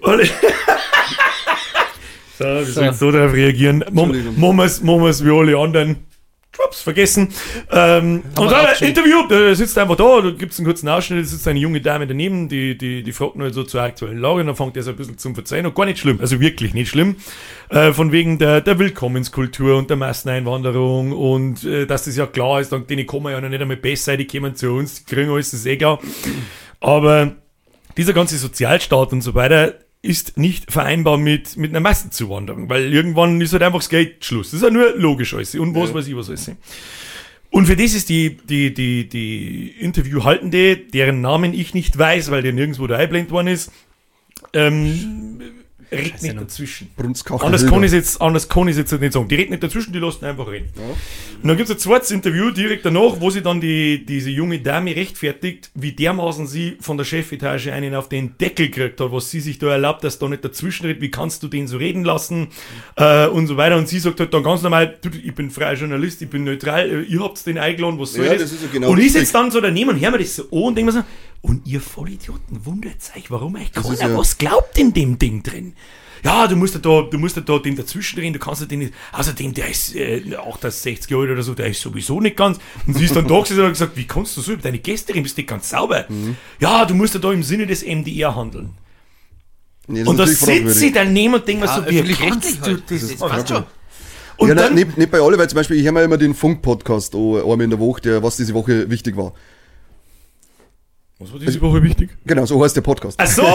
So, 2.42 2.48
wir 2.48 2.64
So. 2.66 2.72
sollen 2.72 2.94
so 2.94 3.10
darauf 3.12 3.32
reagieren. 3.32 3.84
Machen 3.92 4.14
wir's 4.56 5.24
wie 5.24 5.30
alle 5.30 5.56
anderen. 5.56 5.96
Ups, 6.66 6.82
vergessen. 6.82 7.28
Ähm, 7.70 8.22
und 8.38 8.50
dann. 8.50 8.66
Interview, 8.80 9.26
der 9.26 9.54
sitzt 9.54 9.76
einfach 9.78 9.96
da, 9.96 10.20
da 10.20 10.30
gibt's 10.32 10.58
einen 10.58 10.66
kurzen 10.66 10.86
Ausschnitt, 10.86 11.20
da 11.20 11.24
sitzt 11.24 11.48
eine 11.48 11.58
junge 11.58 11.80
Dame 11.80 12.06
daneben, 12.06 12.48
die, 12.48 12.76
die, 12.76 13.02
die 13.02 13.12
fragt 13.12 13.36
nur 13.36 13.50
so 13.54 13.64
zur 13.64 13.80
aktuellen 13.80 14.18
Lage 14.18 14.40
und 14.40 14.48
dann 14.48 14.56
fängt 14.56 14.76
er 14.76 14.82
so 14.82 14.90
ein 14.90 14.96
bisschen 14.96 15.16
zum 15.16 15.34
Verzeihen 15.34 15.64
und 15.64 15.74
gar 15.74 15.86
nicht 15.86 15.98
schlimm, 15.98 16.20
also 16.20 16.40
wirklich 16.40 16.74
nicht 16.74 16.90
schlimm. 16.90 17.16
Äh, 17.70 17.92
von 17.92 18.12
wegen 18.12 18.38
der, 18.38 18.60
der 18.60 18.78
Willkommenskultur 18.78 19.78
und 19.78 19.88
der 19.88 19.96
Masseneinwanderung 19.96 21.12
und 21.12 21.64
äh, 21.64 21.86
dass 21.86 22.04
das 22.04 22.16
ja 22.18 22.26
klar 22.26 22.60
ist, 22.60 22.70
dann 22.70 22.86
denen 22.86 23.06
kommen 23.06 23.32
ja 23.32 23.40
noch 23.40 23.48
nicht 23.48 23.62
einmal 23.62 23.78
besser, 23.78 24.18
die 24.18 24.26
kommen 24.26 24.54
zu 24.54 24.72
uns, 24.72 25.04
die 25.06 25.14
kriegen 25.14 25.30
alles, 25.30 25.52
das 25.52 25.60
ist 25.60 25.66
eh 25.66 25.78
klar. 25.78 26.00
Aber 26.80 27.32
dieser 27.96 28.12
ganze 28.12 28.36
Sozialstaat 28.36 29.12
und 29.12 29.22
so 29.22 29.34
weiter 29.34 29.74
ist 30.02 30.36
nicht 30.36 30.70
vereinbar 30.70 31.16
mit, 31.16 31.56
mit 31.56 31.70
einer 31.70 31.80
Massenzuwanderung, 31.80 32.68
weil 32.68 32.92
irgendwann 32.92 33.40
ist 33.40 33.52
halt 33.52 33.62
einfach 33.62 33.78
das 33.78 33.88
Geld 33.88 34.24
Schluss. 34.24 34.50
Das 34.50 34.60
ist 34.60 34.62
ja 34.62 34.70
nur 34.70 34.96
logisch 34.96 35.32
alles 35.32 35.54
und 35.54 35.74
was 35.76 35.94
weiß 35.94 36.08
ich 36.08 36.16
was 36.16 36.28
alles. 36.28 36.50
Und 37.50 37.66
für 37.66 37.76
das 37.76 37.94
ist 37.94 38.08
die, 38.08 38.36
die, 38.36 38.74
die, 38.74 39.08
die 39.08 39.68
Interviewhaltende, 39.78 40.76
deren 40.76 41.20
Namen 41.20 41.54
ich 41.54 41.74
nicht 41.74 41.96
weiß, 41.96 42.30
weil 42.30 42.42
der 42.42 42.52
nirgendwo 42.52 42.86
da 42.86 42.96
eingeblendet 42.96 43.30
worden 43.30 43.48
ist, 43.48 43.70
ähm, 44.54 45.40
redet 45.92 46.22
nicht 46.22 46.36
dazwischen. 46.36 46.88
Anders 47.40 47.66
kann 47.66 47.82
ich 47.84 47.92
jetzt, 47.92 48.20
anders 48.20 48.48
kann 48.48 48.68
ich 48.68 48.76
jetzt 48.76 48.92
nicht 48.92 49.12
sagen. 49.12 49.28
Die 49.28 49.34
reden 49.34 49.50
nicht 49.50 49.62
dazwischen, 49.62 49.92
die 49.92 49.98
lassen 49.98 50.24
einfach 50.24 50.48
reden. 50.48 50.68
Und 51.42 51.48
dann 51.48 51.56
gibt 51.56 51.68
es 51.68 51.76
ein 51.76 51.78
zweites 51.78 52.10
Interview 52.10 52.50
direkt 52.50 52.84
danach, 52.84 53.20
wo 53.20 53.30
sie 53.30 53.42
dann 53.42 53.60
die, 53.60 54.04
diese 54.06 54.30
junge 54.30 54.60
Dame 54.60 54.94
rechtfertigt, 54.96 55.70
wie 55.74 55.92
dermaßen 55.92 56.46
sie 56.46 56.76
von 56.80 56.96
der 56.96 57.04
Chefetage 57.04 57.72
einen 57.72 57.94
auf 57.94 58.08
den 58.08 58.38
Deckel 58.38 58.68
gekriegt 58.68 59.00
hat, 59.00 59.12
was 59.12 59.30
sie 59.30 59.40
sich 59.40 59.58
da 59.58 59.68
erlaubt, 59.70 60.04
dass 60.04 60.18
da 60.18 60.28
nicht 60.28 60.44
dazwischen 60.44 60.86
redet, 60.86 61.02
wie 61.02 61.10
kannst 61.10 61.42
du 61.42 61.48
den 61.48 61.66
so 61.66 61.76
reden 61.76 62.04
lassen 62.04 62.48
äh, 62.96 63.26
und 63.26 63.46
so 63.46 63.56
weiter. 63.56 63.76
Und 63.76 63.88
sie 63.88 63.98
sagt 63.98 64.20
halt 64.20 64.32
dann 64.32 64.42
ganz 64.42 64.62
normal, 64.62 64.98
ich 65.22 65.34
bin 65.34 65.50
freier 65.50 65.74
Journalist, 65.74 66.22
ich 66.22 66.30
bin 66.30 66.44
neutral, 66.44 66.88
äh, 66.88 67.02
ihr 67.02 67.20
habt 67.22 67.44
den 67.46 67.58
eingeladen, 67.58 67.98
was 67.98 68.12
soll 68.14 68.24
Ja, 68.26 68.32
das? 68.32 68.42
das 68.42 68.52
ist 68.52 68.62
ja 68.62 68.68
genau 68.72 68.90
und 68.90 68.98
ich 68.98 69.12
sitze 69.12 69.32
dann 69.32 69.50
so 69.50 69.60
daneben 69.60 69.90
und 69.90 70.00
höre 70.00 70.10
mir 70.12 70.18
das 70.18 70.36
so 70.36 70.44
an 70.44 70.48
und 70.62 70.74
denke 70.78 70.92
mir 70.92 71.00
so, 71.00 71.04
Und 71.42 71.66
ihr 71.66 71.80
Vollidioten 71.80 72.64
wundert 72.64 72.96
euch, 73.16 73.30
warum 73.30 73.56
euch 73.56 73.72
keiner 73.72 73.94
ja- 73.98 74.16
was 74.16 74.38
glaubt 74.38 74.78
in 74.78 74.94
dem 74.94 75.18
Ding 75.18 75.42
drin. 75.42 75.74
Ja, 76.24 76.46
du 76.46 76.54
musst 76.54 76.74
ja 76.74 76.80
da, 76.80 77.02
du 77.02 77.18
musst 77.18 77.34
ja 77.34 77.42
da 77.42 77.58
den 77.58 77.74
dazwischen 77.74 78.16
drehen, 78.20 78.32
du 78.32 78.38
kannst 78.38 78.60
ja 78.60 78.66
den 78.68 78.78
nicht, 78.78 78.94
außerdem, 79.10 79.52
der 79.54 79.68
ist 79.68 79.96
äh, 79.96 80.22
68 80.36 81.10
Jahre 81.10 81.22
alt 81.24 81.32
oder 81.32 81.42
so, 81.42 81.52
der 81.54 81.66
ist 81.66 81.80
sowieso 81.80 82.20
nicht 82.20 82.36
ganz. 82.36 82.60
Und 82.86 82.96
sie 82.96 83.06
ist 83.06 83.16
dann 83.16 83.26
da 83.26 83.40
gesessen 83.40 83.58
und 83.58 83.66
hat 83.66 83.72
gesagt, 83.72 83.96
wie 83.96 84.06
kannst 84.06 84.36
du 84.36 84.40
so 84.40 84.52
über 84.52 84.62
deine 84.62 84.78
Gäste 84.78 85.12
reden, 85.12 85.24
bist 85.24 85.36
nicht 85.36 85.48
ganz 85.48 85.68
sauber. 85.70 86.04
Mhm. 86.08 86.36
Ja, 86.60 86.84
du 86.84 86.94
musst 86.94 87.14
ja 87.14 87.20
da 87.20 87.32
im 87.32 87.42
Sinne 87.42 87.66
des 87.66 87.82
MDR 87.84 88.36
handeln. 88.36 88.70
Nee, 89.88 90.00
das 90.00 90.08
Und 90.08 90.16
da 90.16 90.26
sitzt 90.28 90.78
sie 90.78 90.92
daneben 90.92 91.34
und 91.34 91.48
denkt 91.48 91.60
mir 91.62 91.66
Ja, 91.66 91.74
so, 91.74 91.90
wie 91.90 91.98
öffentlich-rechtlich 91.98 92.30
kannst 92.30 92.66
du 92.68 92.70
halt. 92.70 92.82
das? 92.88 93.00
Das 93.08 93.16
passt 93.16 93.48
schon. 93.48 93.64
Und 94.36 94.48
ja, 94.48 94.54
dann, 94.54 94.74
nein, 94.76 94.86
nicht, 94.86 94.98
nicht 94.98 95.10
bei 95.10 95.20
alle, 95.20 95.36
weil 95.36 95.48
zum 95.48 95.56
Beispiel, 95.56 95.76
ich 95.76 95.84
höre 95.84 95.92
mir 95.92 96.04
immer 96.04 96.18
den 96.18 96.34
Funk-Podcast 96.34 97.16
an, 97.16 97.36
einmal 97.40 97.62
in 97.62 97.70
der 97.70 97.80
Woche, 97.80 98.00
der, 98.00 98.22
was 98.22 98.36
diese 98.36 98.54
Woche 98.54 98.88
wichtig 98.88 99.16
war. 99.16 99.32
Was 101.22 101.32
war 101.32 101.38
diese 101.40 101.60
Woche 101.60 101.82
wichtig? 101.82 102.10
Genau, 102.26 102.44
so 102.44 102.62
heißt 102.62 102.74
der 102.76 102.80
Podcast. 102.82 103.16
Ach 103.20 103.26
so! 103.26 103.42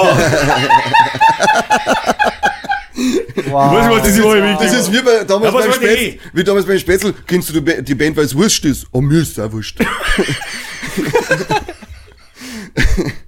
Ich 2.99 3.53
weiß 3.53 3.87
nicht, 3.87 3.97
was 3.97 4.03
diese 4.07 4.23
Woche 4.23 4.43
wichtig 4.43 4.57
Das 4.59 4.73
ist 4.73 4.91
wie 4.91 5.01
bei, 5.01 5.23
damals 5.23 5.53
was 5.53 5.65
beim 5.65 5.73
Spätzl, 5.73 6.17
wie 6.33 6.43
damals 6.43 6.65
beim 6.65 6.79
Spätzl, 6.79 7.13
kennst 7.27 7.53
du 7.53 7.61
die 7.61 7.95
Band, 7.95 8.17
weil 8.17 8.25
es 8.25 8.35
wurscht 8.35 8.65
ist? 8.65 8.87
Oh, 8.91 9.01
mir 9.01 9.21
ist 9.21 9.37
es 9.37 9.39
auch 9.39 9.51
wurscht. 9.51 9.77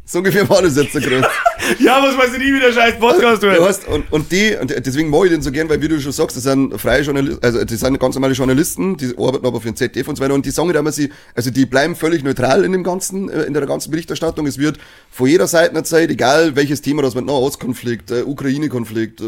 so 0.06 0.20
ungefähr 0.20 0.48
war 0.50 0.62
das 0.62 0.76
jetzt 0.76 0.94
gerade. 0.94 1.28
Ja, 1.80 2.02
was 2.02 2.18
weiß 2.18 2.34
ich 2.34 2.40
nie, 2.40 2.54
wie 2.54 2.60
der 2.60 2.72
scheiß 2.72 2.98
Podcast 3.00 3.44
Du 3.44 3.48
wird. 3.48 3.62
hast, 3.62 3.88
und, 3.88 4.12
und 4.12 4.32
die, 4.32 4.56
und 4.60 4.72
deswegen 4.72 5.10
mag 5.10 5.26
ich 5.26 5.32
den 5.32 5.42
so 5.44 5.52
gern, 5.52 5.70
weil 5.70 5.82
wie 5.84 5.88
du 5.88 6.00
schon 6.00 6.14
sagst, 6.14 6.36
das 6.36 6.44
sind 6.44 6.80
freie 6.82 7.02
Journalisten, 7.04 7.44
also 7.44 7.64
das 7.64 7.80
sind 7.80 8.00
ganz 8.00 8.16
normale 8.16 8.34
Journalisten, 8.34 8.98
die 8.98 9.14
arbeiten 9.18 9.46
aber 9.46 9.62
für 9.62 9.68
den 9.68 9.76
ZDF 9.76 10.08
und 10.08 10.16
so 10.16 10.24
weiter 10.24 10.34
und 10.34 10.46
die 10.46 10.52
sagen 10.52 10.72
immer 10.72 10.92
sie, 10.92 11.12
also 11.36 11.52
die 11.52 11.68
bleiben 11.68 11.96
völlig 11.96 12.24
neutral 12.24 12.64
in 12.64 12.72
dem 12.72 12.84
ganzen, 12.84 13.30
äh, 13.30 13.44
in 13.44 13.54
der 13.54 13.68
ganzen 13.68 13.92
Berichterstattung. 13.92 14.48
Es 14.48 14.58
wird 14.58 14.80
von 15.12 15.28
jeder 15.28 15.46
Seite 15.48 15.76
erzählt, 15.76 16.10
egal 16.10 16.56
welches 16.56 16.82
Thema 16.82 17.04
das 17.04 17.14
mit 17.14 17.26
Nahostkonflikt, 17.26 18.10
äh, 18.10 18.24
Ukraine-Konflikt, 18.24 19.22
äh, 19.22 19.26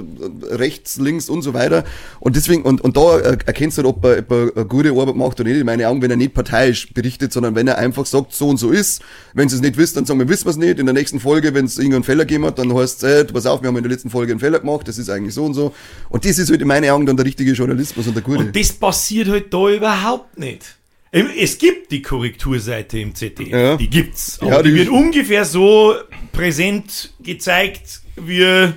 rechts, 0.56 0.98
links 0.98 1.30
und 1.30 1.44
so 1.44 1.54
weiter. 1.54 1.84
Und 2.22 2.38
deswegen, 2.38 2.64
und, 2.64 2.82
und 2.82 2.98
da 2.98 3.20
äh, 3.20 3.38
erkennst 3.46 3.78
du, 3.78 3.86
ob 3.86 4.04
er, 4.06 4.20
ob 4.20 4.32
er 4.32 4.52
eine 4.56 4.66
gute 4.66 4.90
Arbeit 4.92 5.16
macht 5.16 5.40
oder 5.40 5.50
nicht, 5.50 5.60
in 5.60 5.66
meinen 5.66 5.86
Augen, 5.86 6.02
wenn 6.02 6.10
er 6.10 6.18
nicht 6.18 6.34
parteiisch 6.34 6.92
berichtet, 6.94 7.34
sondern 7.34 7.54
wenn 7.56 7.68
er 7.68 7.78
einfach 7.78 8.06
sagt, 8.08 8.34
so 8.34 8.48
und 8.50 8.58
so 8.58 8.72
ist. 8.72 9.04
Wenn 9.34 9.48
sie 9.48 9.58
es 9.58 9.62
nicht 9.62 9.78
wisst, 9.78 9.96
dann 10.02 10.06
sagen 10.08 10.20
wir, 10.20 10.30
wissen 10.30 10.46
wir 10.46 10.52
es 10.52 10.58
nicht. 10.58 10.80
In 10.80 10.86
der 10.86 10.94
nächsten 10.94 11.20
Folge, 11.20 11.54
wenn 11.54 11.66
es 11.66 11.78
irgendeinen 11.78 12.04
Fehler 12.04 12.26
gegeben 12.26 12.46
hat, 12.46 12.60
dann 12.60 12.74
heißt 12.76 13.04
es, 13.04 13.10
äh, 13.10 13.26
du 13.26 13.34
pass 13.34 13.46
auf, 13.46 13.62
wir 13.62 13.68
haben 13.70 13.78
in 13.78 13.84
der 13.84 13.92
letzten 13.92 14.10
Folge 14.10 14.32
einen 14.34 14.40
Fehler 14.40 14.60
gemacht, 14.60 14.88
das 14.88 14.98
ist 14.98 15.10
eigentlich 15.10 15.34
so 15.34 15.46
und 15.46 15.54
so. 15.54 15.74
Und 16.10 16.26
das 16.26 16.38
ist 16.38 16.50
halt 16.50 16.62
in 16.62 16.68
meinen 16.68 16.90
Augen 16.90 17.06
dann 17.06 17.18
der 17.18 17.26
richtige 17.26 17.52
Journalismus 17.54 18.08
und 18.08 18.14
der 18.16 18.24
gute. 18.24 18.40
Und 18.40 18.56
das 18.56 18.74
passiert 18.74 19.28
halt 19.30 19.54
da 19.54 19.70
überhaupt 19.70 20.38
nicht. 20.38 20.76
Ähm, 21.14 21.28
Es 21.38 21.58
gibt 21.58 21.92
die 21.92 22.02
Korrekturseite 22.02 23.00
im 23.00 23.14
ZDF, 23.16 23.50
Ja. 23.52 23.76
die 23.78 23.90
gibt's. 23.90 24.38
Aber 24.42 24.52
Ja, 24.52 24.62
die, 24.64 24.70
die- 24.72 24.76
wird 24.78 24.90
ungefähr 24.90 25.44
so 25.46 25.94
präsent 26.32 27.14
gezeigt 27.22 28.02
wie 28.16 28.70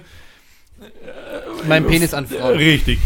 Mein 1.68 1.86
Penis 1.86 2.12
an 2.14 2.24
äh, 2.24 2.28
Frauen. 2.28 2.56
richtig. 2.56 2.98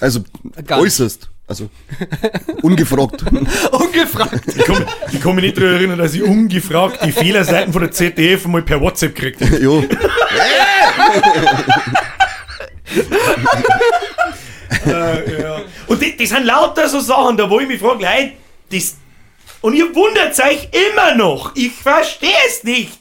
Also 0.00 0.20
nicht. 0.42 0.70
äußerst. 0.72 1.28
Also 1.52 1.68
ungefragt. 2.62 3.22
Ungefragt. 3.72 4.40
Ich 4.56 4.64
kann, 4.64 4.86
ich 5.12 5.20
kann 5.20 5.34
mich 5.34 5.44
nicht 5.44 5.58
daran 5.58 5.74
erinnern, 5.74 5.98
dass 5.98 6.14
ich 6.14 6.22
ungefragt 6.22 7.00
die 7.04 7.12
Fehlerseiten 7.12 7.74
von 7.74 7.82
der 7.82 7.90
ZDF 7.90 8.46
mal 8.46 8.62
per 8.62 8.80
WhatsApp 8.80 9.14
gekriegt 9.14 9.42
habe. 9.42 9.58
jo. 9.58 9.84
Äh, 14.86 15.42
ja. 15.42 15.60
Und 15.88 16.00
die, 16.00 16.16
die 16.16 16.26
sind 16.26 16.46
lauter 16.46 16.88
so 16.88 17.00
Sachen, 17.00 17.36
da 17.36 17.50
wo 17.50 17.60
ich 17.60 17.68
mich 17.68 17.78
frage, 17.78 18.02
Leute, 18.02 18.32
das. 18.70 18.96
Und 19.60 19.74
ihr 19.74 19.94
wundert 19.94 20.38
euch 20.40 20.70
immer 20.88 21.14
noch. 21.14 21.54
Ich 21.54 21.72
verstehe 21.72 22.32
es 22.48 22.64
nicht, 22.64 22.98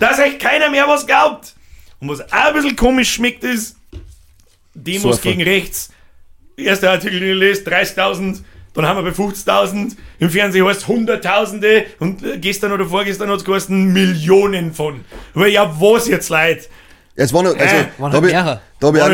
dass 0.00 0.18
euch 0.18 0.40
keiner 0.40 0.70
mehr 0.70 0.88
was 0.88 1.06
glaubt. 1.06 1.54
Und 2.00 2.08
was 2.08 2.20
auch 2.32 2.46
ein 2.48 2.54
bisschen 2.54 2.74
komisch 2.74 3.12
schmeckt, 3.12 3.44
ist, 3.44 3.76
Demos 4.74 5.02
Surfer. 5.02 5.30
gegen 5.30 5.42
rechts. 5.42 5.90
Erster 6.56 6.90
Artikel, 6.92 7.20
den 7.20 7.30
ich 7.32 7.38
lese, 7.38 7.62
30.000. 7.62 8.38
Dann 8.74 8.86
haben 8.86 9.02
wir 9.04 9.10
bei 9.10 9.16
50.000. 9.16 9.92
Im 10.18 10.30
Fernsehen 10.30 10.66
heißt 10.66 10.86
Hunderttausende. 10.88 11.84
Und 11.98 12.22
äh, 12.24 12.38
gestern 12.38 12.72
oder 12.72 12.86
vorgestern 12.86 13.30
hat 13.30 13.38
es 13.38 13.44
geheißen 13.44 13.92
Millionen 13.92 14.72
von. 14.74 15.00
Aber 15.34 15.46
ja, 15.48 15.74
was 15.80 16.08
jetzt, 16.08 16.28
Leute? 16.28 16.66
Es 17.18 17.32
waren, 17.32 17.44
noch- 17.46 17.56
also, 17.58 17.74
Äh, 17.76 17.84
da 17.98 18.04
hab 18.04 18.12
halt 18.12 18.24
ich, 18.26 18.32
mehrere. 18.32 18.60
da 18.78 18.86
hab 18.88 18.94
ich, 18.94 19.02
auch, 19.02 19.08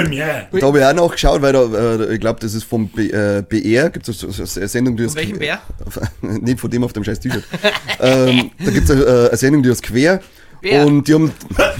da 0.60 0.66
hab 0.66 0.76
ich 0.76 0.84
auch 0.84 0.92
nachgeschaut, 0.94 1.42
weil 1.42 1.52
da, 1.52 1.62
äh, 1.62 2.14
ich 2.14 2.20
glaube, 2.20 2.40
das 2.40 2.54
ist 2.54 2.64
vom 2.64 2.88
B, 2.88 3.06
äh, 3.10 3.44
BR, 3.48 3.90
gibt 3.90 4.08
es 4.08 4.56
eine 4.56 4.66
Sendung, 4.68 4.96
die 4.96 5.04
das 5.04 5.14
welchem 5.14 5.38
Bär? 5.38 5.60
Nicht 6.20 6.58
von 6.58 6.68
dem 6.68 6.82
auf 6.82 6.92
dem 6.92 7.04
scheiß 7.04 7.20
T-Shirt. 7.20 7.44
ähm, 8.00 8.50
da 8.58 8.70
gibt 8.72 8.88
es 8.88 8.90
eine, 8.90 9.02
äh, 9.04 9.28
eine 9.28 9.36
Sendung, 9.36 9.62
die 9.62 9.68
ist 9.68 9.82
quer. 9.84 10.20
Bär. 10.60 10.84
Und 10.86 11.06
die 11.06 11.14
haben, 11.14 11.30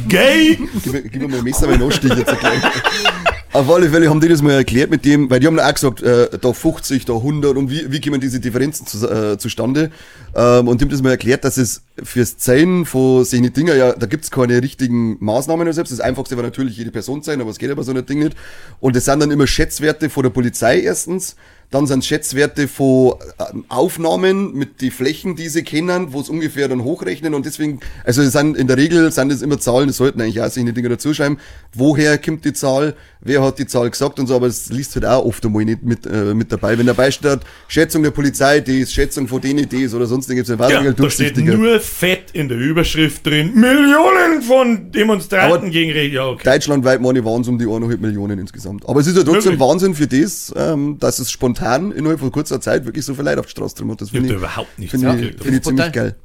Gay! 0.08 0.58
gib, 0.84 0.92
mir- 0.92 1.02
gib 1.02 1.22
mir 1.22 1.28
mal 1.28 1.38
ein 1.38 1.44
Messer, 1.44 1.68
weil 1.68 1.80
ich 1.82 2.02
jetzt 2.04 2.38
gleich. 2.40 2.60
Auf 3.55 3.68
alle 3.68 3.90
Fälle 3.90 4.09
haben 4.09 4.18
die 4.18 4.28
das 4.28 4.40
mal 4.40 4.53
erklärt 4.53 4.90
mit 4.90 5.05
dem, 5.05 5.28
weil 5.28 5.38
die 5.38 5.46
haben 5.46 5.61
auch 5.61 5.74
gesagt, 5.74 6.00
äh, 6.00 6.38
da 6.38 6.55
50, 6.55 7.05
da 7.05 7.12
100 7.12 7.55
und 7.55 7.70
wie, 7.70 7.92
wie 7.92 8.00
kommen 8.00 8.18
diese 8.18 8.40
Differenzen 8.40 8.86
zu, 8.86 9.07
äh, 9.07 9.36
zustande. 9.36 9.90
Ähm, 10.34 10.68
und 10.68 10.80
die 10.80 10.86
haben 10.86 10.90
das 10.90 11.03
mal 11.03 11.11
erklärt, 11.11 11.44
dass 11.44 11.59
es 11.59 11.82
fürs 12.03 12.38
Zählen 12.38 12.86
von 12.86 13.26
solchen 13.26 13.53
Dinger 13.53 13.74
ja, 13.74 13.92
da 13.92 14.07
gibt's 14.07 14.30
keine 14.30 14.62
richtigen 14.62 15.22
Maßnahmen 15.22 15.66
oder 15.66 15.74
selbst. 15.74 15.92
Das 15.92 16.00
Einfachste 16.00 16.34
war 16.36 16.42
natürlich 16.42 16.78
jede 16.78 16.90
Person 16.90 17.20
sein, 17.20 17.42
aber 17.42 17.50
es 17.50 17.59
geht 17.59 17.70
aber 17.70 17.84
so 17.84 17.92
ein 17.92 18.07
Ding 18.07 18.20
nicht. 18.20 18.34
Und 18.80 18.96
das 18.96 19.05
sind 19.05 19.20
dann 19.20 19.30
immer 19.30 19.46
Schätzwerte 19.46 20.09
von 20.09 20.22
der 20.22 20.30
Polizei 20.30 20.80
erstens. 20.80 21.36
Dann 21.73 21.87
sind 21.87 22.05
Schätzwerte 22.05 22.68
von 22.68 23.14
ähm, 23.51 23.64
Aufnahmen 23.68 24.53
mit 24.55 24.83
die 24.83 24.91
Flächen, 24.91 25.37
die 25.37 25.49
sie 25.49 25.62
kennen, 25.62 26.12
wo 26.12 26.20
es 26.20 26.29
ungefähr 26.29 26.68
dann 26.68 26.85
hochrechnen 26.85 27.33
und 27.33 27.47
deswegen, 27.47 27.81
also 28.05 28.20
es 28.20 28.33
sind 28.33 28.59
in 28.59 28.66
der 28.66 28.77
Regel 28.77 29.11
sind 29.11 29.33
es 29.33 29.41
immer 29.41 29.59
Zahlen, 29.59 29.87
das 29.87 29.97
sollten 29.97 30.20
eigentlich 30.20 30.43
auch 30.43 30.51
sich 30.51 30.64
die 30.66 30.73
Dinge 30.75 30.91
dazuschreiben. 30.91 31.39
Woher 31.73 32.18
kommt 32.18 32.45
die 32.45 32.53
Zahl? 32.53 32.95
Wer 33.23 33.43
hat 33.43 33.59
die 33.59 33.66
Zahl 33.66 33.89
gesagt 33.89 34.20
und 34.20 34.27
so, 34.27 34.37
aber 34.37 34.49
es 34.49 34.68
liest 34.68 34.97
halt 34.97 35.07
auch 35.07 35.25
oft 35.25 35.47
einmal 35.47 35.64
nicht 35.64 35.83
mit, 35.83 36.05
äh, 36.07 36.35
mit 36.35 36.53
dabei. 36.53 36.77
Wenn 36.77 36.87
dabei 36.87 37.11
steht, 37.11 37.41
Schätzung 37.68 38.03
der 38.03 38.11
Polizei, 38.11 38.61
die 38.61 38.81
ist 38.81 38.93
Schätzung 38.93 39.27
von 39.29 39.41
denen, 39.41 39.66
die 39.66 39.85
ist 39.85 39.95
oder 39.95 40.07
sonst 40.07 40.29
gibt 40.29 40.43
es 40.43 40.49
Ja, 40.49 40.59
weiter 40.59 40.93
da 40.93 41.11
steht 41.11 41.39
nur 41.39 41.81
fett 41.81 42.33
in 42.35 42.49
der 42.51 42.59
Überschrift 42.59 43.25
drin. 43.27 43.53
Millionen 43.55 44.43
von 44.43 44.93
Demonstranten 44.93 45.57
Aber- 45.59 45.70
gegen 45.70 45.93
Recht. 45.93 46.12
Ja, 46.12 46.27
okay. 46.27 46.43
Deutschlandweit 46.45 47.01
meine 47.01 47.25
waren 47.25 47.41
es 47.41 47.49
um 47.49 47.59
die 47.59 47.66
1,5 47.66 47.99
Millionen 47.99 48.39
insgesamt. 48.39 48.87
Aber 48.87 49.01
es 49.01 49.07
ist 49.07 49.16
ja 49.16 49.23
trotzdem 49.23 49.53
Wirklich? 49.53 49.61
Wahnsinn 49.61 49.95
für 49.95 50.07
das, 50.07 50.53
ähm, 50.55 50.99
dass 50.99 51.18
es 51.18 51.31
spontan 51.31 51.61
innerhalb 51.62 52.20
von 52.20 52.32
kurzer 52.32 52.60
Zeit 52.60 52.84
wirklich 52.84 53.04
so 53.04 53.14
viel 53.14 53.24
Leute 53.24 53.40
auf 53.40 53.46
die 53.46 53.52
Straße 53.52 53.76
drin 53.76 53.90
hat. 53.90 54.00
Das 54.00 54.10
finde 54.10 54.28
ich, 54.28 54.34
überhaupt 54.34 54.78
nichts 54.78 54.90
finde 54.90 55.14
ich, 55.14 55.42
finde 55.42 55.56
ich 55.56 55.62
Das 55.62 55.64
ziemlich 55.64 55.92
geil. 55.92 56.16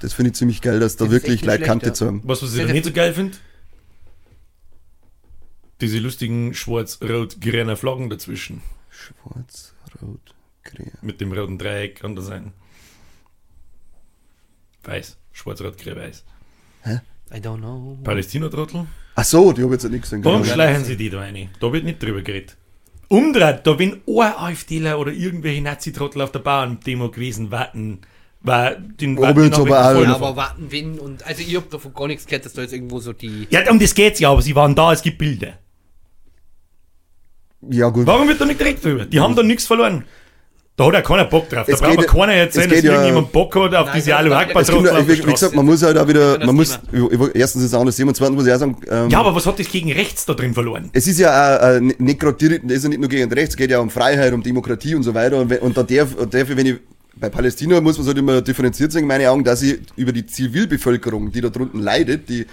Das 0.00 0.12
finde 0.12 0.30
ich 0.30 0.36
ziemlich 0.36 0.60
geil, 0.60 0.80
dass 0.80 0.96
da 0.96 1.04
Das 1.04 1.12
wirklich 1.12 1.42
nicht 1.42 1.46
Leute 1.46 1.64
Kante 1.64 1.86
ja. 1.86 1.94
zeigen. 1.94 2.22
Was, 2.24 2.42
was 2.42 2.54
ich 2.54 2.66
nicht 2.66 2.84
so 2.84 2.92
geil 2.92 3.14
finde? 3.14 3.36
Diese 5.80 5.98
lustigen 5.98 6.54
schwarz-rot-grünen 6.54 7.76
Flaggen 7.76 8.10
dazwischen. 8.10 8.62
Schwarz, 8.90 9.74
Rot, 10.00 10.34
Grün. 10.62 10.92
Mit 11.02 11.20
dem 11.20 11.32
roten 11.32 11.58
Dreieck 11.58 12.04
an 12.04 12.14
der 12.14 12.24
Seite. 12.24 12.52
Weiß. 14.84 15.16
Schwarz-rot-grün 15.32 15.96
weiß. 15.96 16.24
I 17.34 17.38
don't 17.38 17.58
know. 17.58 17.98
Palästina-Trottel? 18.04 18.86
Ach 19.16 19.24
so, 19.24 19.52
die 19.52 19.62
habe 19.62 19.74
ich 19.74 19.82
jetzt 19.82 19.90
nicht 19.90 20.02
gesehen. 20.02 20.24
Warum 20.24 20.42
genau. 20.42 20.54
schleichen 20.54 20.84
sie 20.84 20.96
die 20.96 21.10
da 21.10 21.20
rein? 21.20 21.48
Da 21.60 21.72
wird 21.72 21.84
nicht 21.84 22.02
drüber 22.02 22.22
geredet. 22.22 22.56
Umdreht, 23.14 23.60
da 23.66 23.78
wenn 23.78 24.00
ein 24.06 24.18
AfDler 24.36 24.98
oder 24.98 25.12
irgendwelche 25.12 25.62
Nazi-Trottel 25.62 26.20
auf 26.22 26.32
der 26.32 26.40
Bauerndemo 26.40 27.10
gewesen 27.10 27.50
warten, 27.50 28.00
war 28.42 28.72
den 28.74 29.16
aber 29.18 29.28
auch- 29.88 30.02
Ja, 30.02 30.14
aber 30.14 30.36
warten, 30.36 30.66
wenn 30.70 30.98
und 30.98 31.24
also 31.26 31.42
ich 31.42 31.56
hab 31.56 31.70
davon 31.70 31.94
gar 31.94 32.06
nichts 32.08 32.26
gehört, 32.26 32.44
dass 32.44 32.52
da 32.52 32.62
jetzt 32.62 32.72
irgendwo 32.74 32.98
so 33.00 33.12
die. 33.12 33.46
Ja, 33.50 33.70
um 33.70 33.78
das 33.78 33.94
geht's 33.94 34.20
ja, 34.20 34.30
aber 34.30 34.42
sie 34.42 34.54
waren 34.54 34.74
da, 34.74 34.92
es 34.92 35.00
gibt 35.02 35.18
Bilder. 35.18 35.54
Ja, 37.70 37.88
gut. 37.88 38.06
Warum 38.06 38.28
wird 38.28 38.40
da 38.40 38.44
nicht 38.44 38.60
direkt 38.60 38.84
drüber? 38.84 39.06
Die 39.06 39.20
haben 39.20 39.34
da 39.34 39.42
nichts 39.42 39.66
verloren. 39.66 40.04
Da 40.76 40.86
hat 40.86 40.94
ja 40.94 41.02
keiner 41.02 41.24
Bock 41.26 41.48
drauf. 41.48 41.66
Da 41.66 41.72
Es 41.72 41.78
braucht 41.78 41.90
geht 41.90 41.96
man 41.98 42.06
ja- 42.06 42.26
keiner 42.26 42.32
erzählen, 42.32 42.66
es 42.70 42.76
dass 42.78 42.82
ja- 42.84 42.92
irgendjemand 42.94 43.30
Bock 43.30 43.54
hat 43.54 43.74
auf 43.76 43.86
Nein, 43.86 43.94
diese 43.94 44.10
kommt, 44.10 44.88
auf 44.90 45.08
wie, 45.08 45.16
der 45.16 45.32
gesagt, 45.32 45.54
man 45.54 45.66
muss 45.66 45.82
halt 45.84 45.96
auch 45.96 46.08
wieder, 46.08 46.44
man 46.44 46.56
muss, 46.56 46.80
erstens 47.34 47.62
ist 47.62 47.68
es 47.68 47.74
auch 47.74 47.84
noch 47.84 47.92
27, 47.92 48.34
muss 48.36 48.46
ich 48.46 48.52
auch 48.52 48.58
sagen, 48.58 48.76
ähm, 48.90 49.08
Ja, 49.08 49.20
aber 49.20 49.32
was 49.36 49.46
hat 49.46 49.56
das 49.60 49.68
gegen 49.70 49.92
rechts 49.92 50.26
da 50.26 50.34
drin 50.34 50.52
verloren? 50.52 50.90
es 50.92 51.06
ist 51.06 51.20
ja 51.20 51.30
auch, 51.30 51.62
äh, 51.76 51.80
nicht- 51.80 52.00
nicht 52.00 52.18
gerade 52.18 52.36
direkt, 52.38 52.64
es 52.68 52.78
ist 52.78 52.82
ja 52.82 52.88
nicht 52.88 52.98
nur 53.00 53.08
gegen 53.08 53.32
rechts, 53.32 53.50
es 53.50 53.56
geht 53.56 53.70
ja 53.70 53.78
um 53.78 53.88
Freiheit, 53.88 54.32
um 54.32 54.42
Demokratie 54.42 54.96
und 54.96 55.04
so 55.04 55.14
weiter. 55.14 55.38
Und, 55.40 55.52
und 55.60 55.76
da 55.76 55.84
darf, 55.84 56.08
darf 56.28 56.50
ich, 56.50 56.56
wenn 56.56 56.66
ich, 56.66 56.74
bei 57.14 57.28
Palästina 57.28 57.80
muss 57.80 57.96
man 57.96 58.02
es 58.02 58.08
halt 58.08 58.18
immer 58.18 58.42
differenziert 58.42 58.90
sagen, 58.90 59.04
in 59.04 59.08
meinen 59.08 59.28
Augen, 59.28 59.44
dass 59.44 59.62
ich 59.62 59.78
über 59.94 60.10
die 60.10 60.26
Zivilbevölkerung, 60.26 61.30
die 61.30 61.40
da 61.40 61.50
drunten 61.50 61.80
leidet, 61.80 62.28
die, 62.28 62.46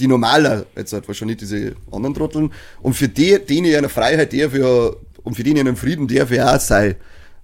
die 0.00 0.08
normaler, 0.08 0.64
jetzt 0.76 0.92
halt 0.92 1.06
wahrscheinlich 1.06 1.36
diese 1.36 1.76
anderen 1.92 2.14
Trotteln, 2.14 2.50
und 2.82 2.94
für 2.94 3.06
die, 3.08 3.38
denen 3.38 3.66
ja 3.66 3.78
eine 3.78 3.88
Freiheit 3.88 4.32
darf 4.32 4.52
ja, 4.52 4.90
und 5.22 5.34
für 5.36 5.44
denen 5.44 5.60
einen 5.68 5.76
Frieden 5.76 6.08
darf 6.08 6.32
ja 6.32 6.56
auch 6.56 6.60
sein. 6.60 6.96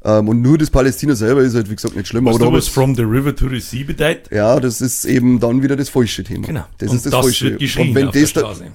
Ähm, 0.06 0.28
und 0.28 0.42
nur 0.42 0.58
das 0.58 0.68
Palästina 0.70 1.14
selber 1.14 1.40
ist 1.42 1.54
halt, 1.54 1.70
wie 1.70 1.74
gesagt, 1.74 1.96
nicht 1.96 2.08
schlimm. 2.08 2.26
Was 2.26 2.36
aber 2.36 2.46
da 2.46 2.52
was 2.52 2.68
from 2.68 2.94
the 2.94 3.02
river 3.02 3.34
to 3.34 3.48
the 3.48 3.58
sea 3.60 3.84
bedeutet? 3.84 4.30
ja, 4.30 4.60
das 4.60 4.80
ist 4.82 5.04
eben 5.06 5.40
dann 5.40 5.62
wieder 5.62 5.76
das 5.76 5.88
falsche 5.88 6.22
Thema. 6.24 6.46
Genau. 6.46 6.64
Das 6.78 6.90
Und 6.90 6.96
ist 6.96 7.06
das, 7.06 7.12
das 7.12 7.20
falsche. 7.24 7.52
und 7.80 7.94
wenn 7.94 8.10
das 8.10 8.32
da, 8.34 8.40
Straße. 8.40 8.66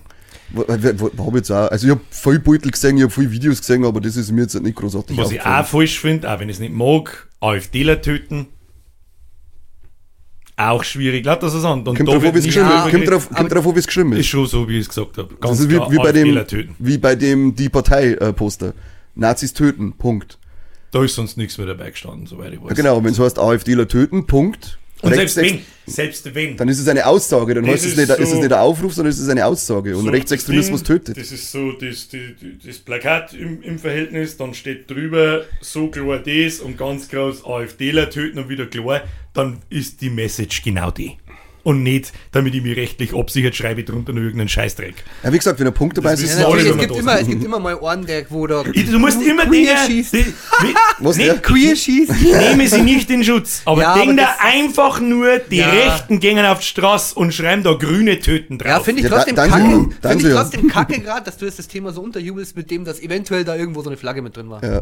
wo, 0.51 0.63
wo, 0.67 1.11
wo, 1.13 1.25
hab 1.27 1.33
ich 1.33 1.35
jetzt 1.35 1.51
auch, 1.51 1.69
also 1.69 1.85
ich 1.85 1.91
habe 1.91 2.01
viel 2.09 2.39
Beutel 2.39 2.71
gesehen, 2.71 2.97
ich 2.97 3.03
habe 3.03 3.11
viel 3.13 3.29
Videos 3.31 3.59
gesehen, 3.59 3.85
aber 3.85 4.01
das 4.01 4.15
ist 4.17 4.31
mir 4.31 4.41
jetzt 4.41 4.59
nicht 4.59 4.75
großartig 4.75 5.15
Was 5.17 5.31
ich 5.31 5.41
auch 5.41 5.65
falsch 5.67 5.99
finde, 5.99 6.31
auch 6.33 6.39
wenn 6.39 6.49
ich 6.49 6.55
es 6.55 6.59
nicht 6.59 6.73
mag, 6.73 7.27
AfDler 7.41 8.01
töten. 8.01 8.47
auch 10.57 10.83
schwierig. 10.83 11.25
Laut 11.25 11.43
das 11.43 11.53
an. 11.63 11.83
Und 11.87 11.95
Kommt 11.95 12.09
drauf, 12.09 12.23
wie 12.23 12.27
es 12.39 12.45
geschrieben, 12.45 12.67
drüber 12.69 12.89
kommt 12.89 13.07
drauf, 13.07 13.29
kommt 13.29 13.51
drauf, 13.53 13.75
wie 13.75 13.79
es 13.79 13.85
geschrieben 13.85 14.13
Ist 14.13 14.19
ist. 14.21 14.25
schon 14.27 14.47
so, 14.47 14.67
wie 14.67 14.77
ich 14.77 14.81
es 14.81 14.89
gesagt 14.89 15.15
habe. 15.19 15.27
Ganz 15.35 15.57
Das 15.57 15.59
ist 15.59 15.69
wie, 15.69 15.75
klar, 15.75 15.91
wie 15.91 15.97
bei 15.97 16.11
dem, 16.11 16.43
wie 16.79 16.97
bei 16.97 17.15
dem 17.15 17.53
Die 17.55 17.69
Partei-Poster. 17.69 18.73
Nazis 19.13 19.53
töten, 19.53 19.93
Punkt. 19.93 20.38
Da 20.91 21.03
ist 21.03 21.15
sonst 21.15 21.37
nichts 21.37 21.57
mehr 21.57 21.67
dabei 21.67 21.91
gestanden, 21.91 22.25
soweit 22.27 22.53
ich 22.53 22.61
weiß. 22.61 22.69
Ja, 22.69 22.73
genau, 22.75 23.03
wenn 23.03 23.11
es 23.11 23.19
heißt 23.19 23.37
AfDler 23.39 23.87
töten, 23.87 24.25
Punkt. 24.25 24.77
Und 25.01 25.15
selbst 25.15 25.37
wenn, 25.37 25.61
selbst 25.85 26.35
wenn. 26.35 26.57
Dann 26.57 26.67
ist 26.67 26.77
es 26.79 26.87
eine 26.89 27.05
Aussage, 27.05 27.53
dann 27.53 27.63
Das 27.63 27.75
heißt 27.75 27.85
es 27.85 27.91
ist 27.91 27.97
nicht, 27.97 28.09
ist 28.09 28.19
es 28.19 28.29
so- 28.31 28.35
nicht 28.41 28.51
ein 28.51 28.59
Aufruf, 28.59 28.93
sondern 28.93 29.11
es 29.11 29.19
ist 29.19 29.29
eine 29.29 29.45
Aussage. 29.45 29.95
Und 29.95 30.03
So, 30.05 30.09
Rechtsextremismus 30.09 30.81
das 30.81 30.87
Ding, 30.89 30.97
tötet. 31.05 31.17
Das 31.17 31.31
ist 31.31 31.51
so 31.51 31.71
das, 31.71 32.09
die, 32.09 32.35
das 32.65 32.79
Plakat 32.79 33.33
im, 33.33 33.61
im 33.61 33.79
Verhältnis, 33.79 34.35
dann 34.35 34.53
steht 34.53 34.89
drüber 34.91 35.45
so 35.61 35.87
klar 35.87 36.19
das 36.19 36.59
und 36.59 36.77
ganz 36.77 37.07
groß 37.07 37.45
AfDler 37.45 38.09
töten 38.09 38.39
und 38.39 38.49
wieder 38.49 38.65
klar, 38.65 39.01
dann 39.33 39.59
ist 39.69 40.01
die 40.01 40.09
Message 40.09 40.63
genau 40.63 40.91
die. 40.91 41.15
Und 41.69 41.83
nicht, 41.83 42.11
damit 42.31 42.55
ich 42.55 42.63
mich 42.63 42.75
rechtlich 42.75 43.13
absichert, 43.15 43.55
schreibe 43.55 43.81
ich 43.81 43.85
drunter 43.85 44.11
noch 44.11 44.21
irgendeinen 44.21 44.49
Scheißdreck. 44.49 44.95
Ja, 45.23 45.31
wie 45.31 45.37
gesagt, 45.37 45.59
wenn 45.59 45.67
ein 45.67 45.73
Punkt 45.73 45.97
dabei 45.97 46.13
ist, 46.13 46.23
Das 46.23 46.31
ist 46.31 46.37
es 46.39 46.45
wenn 46.47 46.57
es 46.57 46.69
man 46.69 46.79
gibt, 46.79 46.91
da 46.95 46.99
immer, 46.99 47.19
es 47.19 47.27
gibt 47.27 47.43
immer 47.43 47.59
mal 47.59 47.77
einen, 47.83 48.05
der, 48.07 48.25
wo 48.31 48.47
der 48.47 48.63
Du 48.63 48.97
musst 48.97 49.21
immer 49.21 49.45
queer 49.45 49.75
Dinge. 49.75 49.85
schießt. 49.85 50.13
Die, 50.13 50.25
Was, 50.99 51.17
nee, 51.17 51.27
ja? 51.27 51.33
Queer 51.35 51.75
schießt. 51.75 52.11
ich 52.11 52.35
nehme 52.35 52.67
sie 52.67 52.81
nicht 52.81 53.09
in 53.11 53.23
Schutz. 53.23 53.61
Aber 53.65 53.81
Ja, 53.83 53.93
denk 53.95 54.13
aber 54.19 54.21
da 54.21 54.35
einfach 54.41 54.99
nur, 54.99 55.37
die 55.39 55.57
Ja. 55.57 55.69
Rechten 55.69 56.19
gehen 56.19 56.39
auf 56.43 56.59
die 56.59 56.65
Straße 56.65 57.13
und 57.13 57.33
schreiben 57.33 57.61
da 57.61 57.73
grüne 57.73 58.19
Töten 58.19 58.57
drauf. 58.57 58.67
Ja, 58.67 58.79
finde 58.79 59.01
ich 59.01 59.09
Ja, 59.09 59.15
trotzdem 59.15 59.35
da- 59.35 59.47
danke, 59.47 59.59
kacke. 59.67 59.95
danke, 60.01 60.07
Finde 60.09 60.27
ich 60.29 60.33
ja. 60.35 60.41
trotzdem 60.41 60.67
kacke 60.69 60.99
gerade, 61.01 61.25
dass 61.25 61.37
du 61.37 61.45
jetzt 61.45 61.59
das 61.59 61.67
Thema 61.67 61.91
so 61.93 62.01
unterjubelst 62.01 62.55
mit 62.57 62.71
dem, 62.71 62.83
dass 62.83 62.99
eventuell 62.99 63.43
da 63.45 63.55
irgendwo 63.55 63.81
so 63.83 63.89
eine 63.89 63.97
Flagge 63.97 64.21
mit 64.21 64.35
drin 64.35 64.49
war. 64.49 64.63
Ja. 64.63 64.81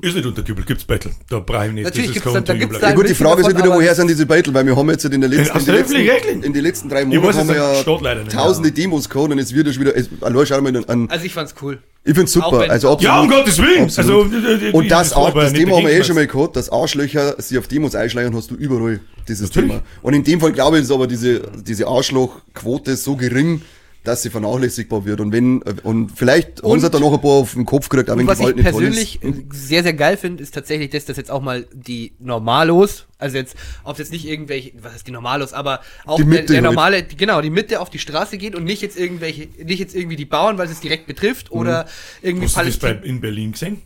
Ist 0.00 0.14
nicht 0.16 0.26
untergejubelt, 0.26 0.66
gibt's 0.66 0.84
Battle. 0.84 1.12
Da 1.30 1.38
brauche 1.38 1.66
ich 1.66 1.72
nicht. 1.72 1.84
Natürlich 1.84 2.08
das 2.08 2.16
ist 2.16 2.22
gibt's 2.22 2.34
kein 2.34 2.44
da- 2.44 2.52
da 2.52 2.58
gibt's 2.58 2.78
da- 2.80 2.88
Ja 2.90 2.94
gut, 2.94 3.08
die 3.08 3.14
Frage 3.14 3.42
ist 3.42 3.50
wieder, 3.50 3.72
woher 3.74 3.94
sind 3.94 4.08
diese 4.08 4.26
Battle? 4.26 4.52
Weil 4.54 4.66
wir 4.66 4.76
haben 4.76 4.90
jetzt 4.90 5.04
in 5.04 5.10
den 5.20 5.22
letzten, 5.30 5.58
in 5.58 5.64
der 5.64 5.74
den 5.82 5.84
letzten, 6.06 6.42
in 6.42 6.52
den 6.52 6.62
letzten 6.62 6.88
drei 6.88 7.04
weiß 7.04 7.06
Monaten 7.06 7.38
haben 7.38 7.48
wir 7.48 7.56
ja 7.56 8.20
tausende 8.28 8.72
Demos 8.72 9.08
gehabt 9.08 9.30
und 9.32 9.38
jetzt 9.38 9.54
wird 9.54 9.66
es 9.68 9.78
wieder, 9.78 9.96
es, 9.96 10.08
allein 10.20 10.46
schau 10.46 10.60
mal 10.60 10.84
an, 10.88 11.08
Also 11.10 11.24
ich 11.24 11.32
fand's 11.32 11.54
cool. 11.62 11.78
ich 12.04 12.14
find's 12.14 12.32
super, 12.32 12.66
also 12.68 12.90
absolut. 12.92 13.02
Ja, 13.02 13.20
um 13.20 13.28
Gottes 13.30 13.58
Willen. 13.58 13.84
Absolut. 13.84 14.32
Also, 14.34 14.48
äh, 14.48 14.68
äh, 14.68 14.72
Und 14.72 14.90
das 14.90 15.10
das 15.10 15.52
nicht 15.52 15.64
Thema 15.64 15.76
haben 15.76 15.86
wir 15.86 15.92
eh 15.92 16.04
schon 16.04 16.16
mal 16.16 16.26
gehabt, 16.26 16.56
dass 16.56 16.70
Arschlöcher 16.70 17.40
sich 17.40 17.56
auf 17.58 17.66
Demos 17.68 17.94
einschleichen, 17.94 18.34
hast 18.34 18.50
du 18.50 18.54
überall 18.56 19.00
dieses 19.28 19.48
Natürlich. 19.50 19.70
Thema. 19.70 19.82
Und 20.02 20.14
in 20.14 20.24
dem 20.24 20.40
Fall 20.40 20.52
glaube 20.52 20.78
ich, 20.78 20.84
ist 20.84 20.90
aber 20.90 21.06
diese, 21.06 21.42
diese 21.66 21.86
Arschlochquote 21.86 22.96
so 22.96 23.16
gering, 23.16 23.62
dass 24.04 24.22
sie 24.22 24.30
vernachlässigbar 24.30 25.04
wird. 25.06 25.20
Und 25.20 25.32
wenn, 25.32 25.62
äh, 25.62 25.74
und 25.82 26.10
vielleicht 26.10 26.62
haben 26.62 26.72
Und- 26.72 26.80
sie 26.80 26.90
da 26.90 27.00
noch 27.00 27.12
ein 27.14 27.20
paar 27.20 27.30
auf 27.32 27.54
den 27.54 27.64
Kopf 27.64 27.88
gekriegt, 27.88 28.10
wenn 28.10 28.20
Und 28.20 28.26
was 28.26 28.38
ich 28.38 28.54
persönlich 28.54 29.22
äh, 29.24 29.32
sehr, 29.50 29.82
sehr 29.82 29.94
geil 29.94 30.16
finde, 30.16 30.42
ist 30.42 30.54
tatsächlich, 30.54 30.90
dass 30.90 31.06
das 31.06 31.16
jetzt 31.16 31.30
auch 31.30 31.40
mal 31.40 31.66
die 31.72 32.12
Normalos, 32.20 33.06
also 33.18 33.36
jetzt, 33.38 33.56
ob 33.82 33.98
jetzt 33.98 34.12
nicht 34.12 34.26
irgendwelche, 34.26 34.72
was 34.82 34.94
ist 34.96 35.06
die 35.06 35.10
Normalos, 35.12 35.52
aber 35.54 35.80
auch 36.04 36.16
Die 36.16 36.22
der, 36.22 36.28
Mitte 36.30 36.46
der 36.52 36.56
halt. 36.56 36.64
normale, 36.64 37.02
die, 37.02 37.16
genau, 37.16 37.40
die 37.40 37.50
Mitte 37.50 37.80
auf 37.80 37.88
die 37.90 37.98
Straße 37.98 38.36
geht 38.38 38.54
und 38.54 38.64
nicht 38.64 38.82
jetzt 38.82 38.98
irgendwelche, 38.98 39.48
nicht 39.64 39.78
jetzt 39.78 39.94
irgendwie 39.94 40.16
die 40.16 40.26
Bauern, 40.26 40.58
weil 40.58 40.66
es 40.66 40.72
es 40.72 40.80
direkt 40.80 41.06
betrifft, 41.06 41.50
oder 41.50 41.86
irgendwie 42.22 42.46
Hast 42.46 42.56
du 42.58 42.64
das 42.64 42.76
bei, 42.78 42.92
in 42.92 43.20
Berlin 43.20 43.52
gesehen? 43.52 43.80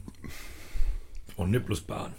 Waren 1.37 1.53
nicht 1.53 1.65
bloß 1.65 1.83
Bauern. 1.83 2.13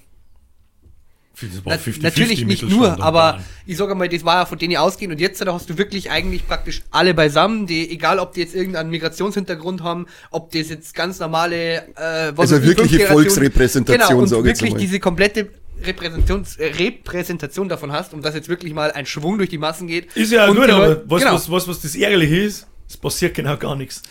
Na, 1.66 1.76
50-50 1.76 2.02
natürlich 2.02 2.46
nicht 2.46 2.64
nur, 2.70 3.02
aber 3.02 3.40
ich 3.66 3.78
sage 3.78 3.96
mal, 3.96 4.10
das 4.10 4.26
war 4.26 4.36
ja 4.36 4.46
von 4.46 4.58
denen 4.58 4.78
ausgehen 4.78 5.12
und 5.12 5.20
jetzt 5.20 5.42
da 5.42 5.54
hast 5.54 5.70
du 5.70 5.78
wirklich 5.78 6.12
eigentlich 6.12 6.48
praktisch 6.48 6.82
alle 6.92 7.14
beisammen, 7.14 7.68
die, 7.68 7.90
egal 7.90 8.20
ob 8.20 8.34
die 8.34 8.42
jetzt 8.42 8.56
irgendeinen 8.56 8.90
Migrationshintergrund 8.90 9.84
haben, 9.84 10.08
ob 10.32 10.52
das 10.52 10.70
jetzt 10.70 10.94
ganz 10.96 11.20
normale, 11.20 11.88
äh, 11.96 12.32
was 12.36 12.52
Also 12.52 12.64
wirkliche 12.64 13.08
Volksrepräsentation, 13.08 14.08
genau, 14.10 14.22
und 14.22 14.28
sag 14.28 14.40
ich 14.40 14.46
wirklich 14.46 14.72
mal. 14.72 14.80
diese 14.80 15.00
komplette 15.00 15.50
Repräsentations, 15.86 16.58
äh, 16.58 16.66
Repräsentation 16.66 17.70
davon 17.70 17.92
hast 17.92 18.14
und 18.14 18.24
dass 18.24 18.36
jetzt 18.36 18.50
wirklich 18.50 18.74
mal 18.74 18.92
ein 18.92 19.06
Schwung 19.06 19.38
durch 19.38 19.50
die 19.50 19.58
Massen 19.58 19.88
geht. 19.88 20.14
Ist 20.16 20.32
ja 20.32 20.48
gut, 20.48 20.68
die 20.68 20.72
aber 20.72 21.04
was, 21.06 21.22
genau, 21.22 21.34
was, 21.36 21.50
was, 21.50 21.68
was 21.68 21.82
das 21.82 21.96
Ärgerliche 21.96 22.38
ist, 22.38 22.68
es 22.88 22.98
passiert 22.98 23.34
genau 23.36 23.56
gar 23.58 23.76
nichts. 23.76 24.02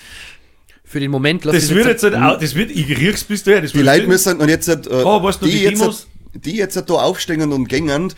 für 0.85 1.01
den 1.01 1.11
Moment 1.11 1.45
lass 1.45 1.55
Das 1.55 1.71
wird 1.71 1.87
jetzt 1.87 2.03
halt 2.05 2.15
auch, 2.15 2.39
das 2.39 2.55
wird, 2.55 2.71
ich 2.71 2.89
riech's 2.89 3.25
bis 3.25 3.43
daher, 3.45 3.61
das 3.61 3.73
Die 3.73 3.79
wird 3.79 3.87
Leute 3.87 4.07
müssen, 4.07 4.39
und 4.41 4.49
jetzt, 4.49 4.69
äh, 4.69 4.79
Oh, 4.91 5.23
weißt 5.23 5.43
du, 5.43 5.47
die 5.47 5.63
jetzt, 5.63 5.81
Demos? 5.81 6.07
Die 6.35 6.57
jetzt 6.57 6.77
da 6.77 6.95
aufstehen 6.95 7.53
und 7.53 7.69
gängen, 7.69 8.13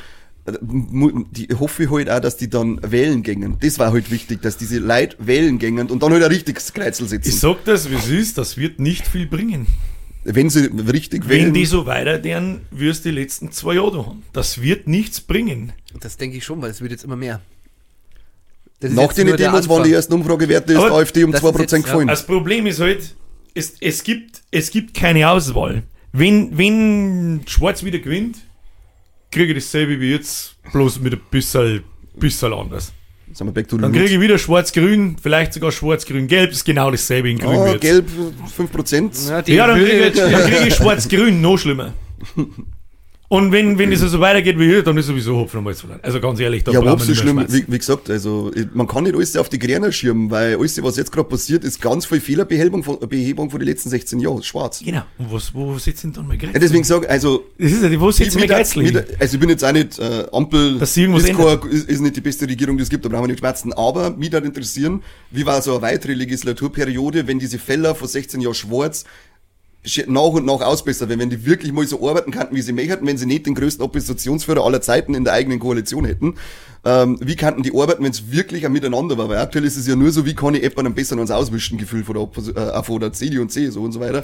äh, 0.47 0.53
die 1.31 1.49
hoffe 1.59 1.85
ich 1.85 1.91
halt 1.91 2.11
auch, 2.11 2.21
dass 2.21 2.37
die 2.37 2.49
dann 2.49 2.81
wählen 2.83 3.23
gängen. 3.23 3.57
Das 3.61 3.79
war 3.79 3.93
halt 3.93 4.11
wichtig, 4.11 4.43
dass 4.43 4.57
diese 4.57 4.79
Leute 4.79 5.17
wählen 5.19 5.59
gängen 5.59 5.91
und 5.91 6.03
dann 6.03 6.13
halt 6.13 6.23
ein 6.23 6.31
richtiges 6.31 6.73
Kreuzel 6.73 7.05
Ich 7.05 7.11
sitzen. 7.11 7.33
sag 7.33 7.65
das, 7.65 7.91
wie 7.91 7.95
es 7.95 8.09
ist, 8.09 8.39
das 8.39 8.57
wird 8.57 8.79
nicht 8.81 9.07
viel 9.07 9.27
bringen. 9.27 9.67
Wenn 10.25 10.51
sie 10.51 10.67
richtig 10.67 11.23
Wenn 11.25 11.31
wählen. 11.31 11.55
die 11.55 11.65
so 11.65 11.87
weiter 11.87 12.19
deren, 12.19 12.61
wirst 12.71 13.07
die 13.07 13.11
letzten 13.11 13.53
zwei 13.53 13.75
Jahre 13.75 13.93
da 13.93 14.07
haben. 14.07 14.23
Das 14.33 14.61
wird 14.61 14.87
nichts 14.87 15.21
bringen. 15.21 15.73
Das 16.01 16.19
denke 16.19 16.37
ich 16.37 16.45
schon, 16.45 16.61
weil 16.61 16.71
es 16.71 16.81
wird 16.83 16.91
jetzt 16.93 17.05
immer 17.05 17.17
mehr. 17.17 17.41
Nach 18.83 19.13
den 19.13 19.37
Demos 19.37 19.69
waren 19.69 19.85
die 19.85 19.93
ersten 19.93 20.15
Umfragewerte, 20.15 20.73
ist 20.73 20.79
AfD 20.79 21.25
um 21.25 21.33
das 21.33 21.43
2% 21.43 21.55
ist 21.55 21.61
jetzt, 21.61 21.73
ja, 21.73 21.79
gefallen. 21.79 22.09
Das 22.09 22.25
Problem 22.25 22.67
ist 22.67 22.81
halt, 22.81 23.15
es, 23.55 23.75
es, 23.81 24.03
gibt, 24.03 24.43
es 24.51 24.71
gibt 24.71 24.95
keine 24.95 25.29
Auswahl. 25.29 25.83
Wenn, 26.13 26.57
wenn 26.59 27.43
Schwarz 27.47 27.85
wieder 27.85 27.99
gewinnt, 27.99 28.39
kriege 29.31 29.53
ich 29.53 29.59
dasselbe 29.65 30.01
wie 30.01 30.11
jetzt, 30.11 30.57
bloß 30.73 31.01
mit 31.01 31.13
ein 31.15 31.21
bisschen, 31.31 31.85
bisschen 32.17 32.53
anders. 32.53 32.93
Sind 33.33 33.47
wir 33.47 33.53
back 33.53 33.69
to 33.69 33.77
the 33.77 33.83
Dann 33.83 33.93
kriege 33.93 34.07
ich 34.07 34.21
wieder 34.21 34.39
Schwarz-Grün, 34.39 35.17
vielleicht 35.23 35.53
sogar 35.53 35.71
Schwarz-Grün-Gelb, 35.71 36.51
ist 36.51 36.65
genau 36.65 36.91
dasselbe 36.91 37.31
in 37.31 37.39
Grün 37.39 37.59
Ah, 37.61 37.65
wird. 37.67 37.81
gelb 37.81 38.09
5%. 38.59 39.29
Ja, 39.29 39.43
Ja, 39.47 39.67
dann 39.69 39.79
kriege 39.79 40.07
ich, 40.09 40.15
krieg 40.15 40.67
ich 40.67 40.75
Schwarz-Grün, 40.75 41.41
noch 41.41 41.57
schlimmer. 41.59 41.93
Und 43.33 43.53
wenn, 43.53 43.79
wenn 43.79 43.93
es 43.93 44.01
so 44.01 44.19
weitergeht 44.19 44.59
wie 44.59 44.65
hier, 44.65 44.83
dann 44.83 44.97
ist 44.99 45.07
sowieso 45.07 45.37
Hopfen 45.37 45.59
und 45.59 45.65
Malz 45.65 45.79
verloren. 45.83 46.01
Also 46.03 46.19
ganz 46.21 46.41
ehrlich, 46.41 46.65
da 46.65 46.73
Ja, 46.73 46.81
brauchen 46.81 46.99
wir 46.99 47.05
so 47.05 47.11
nicht 47.13 47.21
schlimm, 47.21 47.45
wie, 47.49 47.65
wie 47.69 47.79
gesagt, 47.79 48.11
also 48.11 48.51
man 48.75 48.89
kann 48.89 49.05
nicht 49.05 49.15
alles 49.15 49.37
auf 49.37 49.49
die 49.49 49.61
Gräner 49.61 49.93
schirmen, 49.93 50.33
weil 50.33 50.57
alles, 50.57 50.83
was 50.83 50.97
jetzt 50.97 51.13
gerade 51.13 51.29
passiert, 51.29 51.63
ist 51.63 51.81
ganz 51.81 52.07
viel 52.07 52.19
Fehlerbehebung 52.21 52.83
von, 52.83 52.99
Behebung 53.09 53.49
von 53.49 53.61
den 53.61 53.69
letzten 53.69 53.89
16 53.89 54.19
Jahren. 54.19 54.43
Schwarz. 54.43 54.81
Genau. 54.85 55.03
Und 55.19 55.33
was, 55.33 55.55
wo 55.55 55.79
sitzen 55.79 56.13
dann 56.13 56.27
mal 56.27 56.37
Grenzen? 56.37 56.55
Ja, 56.55 56.59
deswegen 56.61 56.83
sage 56.83 57.09
also, 57.09 57.45
das 57.57 57.71
ist 57.71 57.83
ja, 57.85 58.01
wo 58.01 58.11
sitzen 58.11 58.35
wir 58.35 58.41
mit, 58.41 58.51
Grenzen? 58.51 59.05
also 59.21 59.35
ich 59.35 59.41
bin 59.41 59.49
jetzt 59.49 59.65
auch 59.65 59.73
nicht, 59.73 59.97
äh, 60.01 60.27
Ampel 60.33 60.83
ist, 60.83 60.97
kein, 60.97 61.71
ist, 61.71 61.89
ist 61.89 62.01
nicht 62.01 62.17
die 62.17 62.21
beste 62.21 62.49
Regierung, 62.49 62.79
die 62.79 62.83
es 62.83 62.91
gibt, 62.91 63.05
da 63.05 63.09
brauchen 63.11 63.23
wir 63.23 63.29
nicht 63.29 63.39
schmerzen. 63.39 63.73
Aber 63.75 64.11
mich 64.11 64.33
würde 64.33 64.49
interessieren, 64.49 65.05
wie 65.31 65.47
war 65.47 65.63
so 65.63 65.75
eine 65.75 65.83
weitere 65.83 66.15
Legislaturperiode, 66.15 67.29
wenn 67.29 67.39
diese 67.39 67.61
Fälle 67.61 67.95
vor 67.95 68.09
16 68.09 68.41
Jahren 68.41 68.55
schwarz 68.55 69.05
sch- 69.05 69.05
nach 70.09 70.23
und 70.23 70.45
nach 70.45 70.61
ausbessert 70.61 71.09
werden, 71.09 71.21
wenn 71.21 71.31
die 71.31 71.47
wirklich 71.47 71.73
mal 71.73 71.87
so 71.87 72.07
arbeiten 72.07 72.31
könnten, 72.33 72.55
wie 72.55 72.61
sie 72.61 72.73
möchten, 72.73 73.07
wenn 73.07 73.17
sie 73.17 73.27
nicht 73.27 73.47
den 73.47 73.55
größten 73.55 73.83
Oppositionsführer 73.83 74.65
aller 74.65 74.83
Zeiten 74.83 75.15
in 75.15 75.25
der 75.25 75.33
eigenen 75.33 75.59
Koalition 75.59 76.05
hätten. 76.05 76.35
Ähm, 76.83 77.19
wie 77.21 77.37
könnten 77.37 77.63
die 77.63 77.73
arbeiten, 77.75 78.03
wenn 78.05 78.11
es 78.11 78.31
wirklich 78.31 78.65
ein 78.65 78.73
Miteinander 78.73 79.19
war? 79.19 79.29
Weil 79.29 79.39
aktuell 79.39 79.65
ist 79.65 79.77
es 79.77 79.87
ja 79.87 79.97
nur 79.97 80.13
so, 80.13 80.25
wie 80.25 80.35
kann 80.35 80.55
ich 80.55 80.63
jemanden 80.63 80.87
am 80.87 80.95
besten 80.95 81.17
ans 81.17 81.31
Auswischen 81.31 81.77
Gefühl 81.77 82.05
von 82.05 82.15
der, 82.15 82.25
Oppos- 82.25 82.55
äh, 82.55 82.83
von 82.83 83.01
der 83.01 83.13
CDU 83.13 83.43
und 83.43 83.53
CSU 83.53 83.85
und 83.85 83.93
so 83.93 84.01
weiter. 84.01 84.23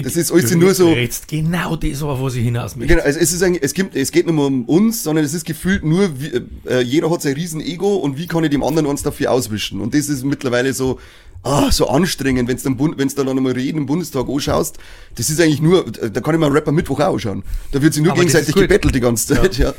Das 0.00 0.14
ist 0.14 0.30
alles 0.30 0.54
nur 0.54 0.74
so... 0.74 0.92
redest 0.92 1.26
genau 1.26 1.74
das, 1.74 2.02
was 2.02 2.34
ich 2.34 2.44
hinaus 2.44 2.76
möchte. 2.76 2.94
Genau, 2.94 3.06
also 3.06 3.18
es 3.18 3.32
ist 3.32 3.42
eigentlich, 3.42 3.62
es 3.62 3.74
gibt, 3.74 3.96
es 3.96 4.12
geht 4.12 4.26
nicht 4.26 4.34
mehr 4.34 4.44
um 4.44 4.64
uns, 4.66 5.02
sondern 5.02 5.24
es 5.24 5.34
ist 5.34 5.46
gefühlt 5.46 5.84
nur, 5.84 6.10
wie, 6.20 6.42
äh, 6.68 6.80
jeder 6.82 7.10
hat 7.10 7.22
sein 7.22 7.34
riesen 7.34 7.60
Ego 7.60 7.96
und 7.96 8.18
wie 8.18 8.26
kann 8.26 8.44
ich 8.44 8.50
dem 8.50 8.62
anderen 8.62 8.86
uns 8.86 9.02
dafür 9.02 9.32
auswischen? 9.32 9.80
Und 9.80 9.94
das 9.94 10.08
ist 10.08 10.22
mittlerweile 10.24 10.74
so, 10.74 11.00
ah, 11.42 11.70
so 11.70 11.88
anstrengend, 11.88 12.48
wenn 12.48 12.56
du 12.56 12.62
dann, 12.62 12.98
wenn's 12.98 13.14
dann 13.14 13.26
noch 13.26 13.34
mal 13.34 13.52
reden 13.52 13.78
im 13.78 13.86
Bundestag 13.86 14.28
anschaust. 14.28 14.78
Das 15.14 15.30
ist 15.30 15.40
eigentlich 15.40 15.60
nur, 15.60 15.84
da 15.90 16.20
kann 16.20 16.34
ich 16.34 16.40
mal 16.40 16.46
einen 16.46 16.54
Rapper 16.54 16.72
Mittwoch 16.72 17.00
auch 17.00 17.14
anschauen. 17.14 17.42
Da 17.72 17.80
wird 17.80 17.94
sich 17.94 18.02
nur 18.02 18.12
Aber 18.12 18.20
gegenseitig 18.20 18.54
gebettelt 18.54 18.94
die 18.94 19.00
ganze 19.00 19.34
Zeit, 19.34 19.58
ja. 19.58 19.70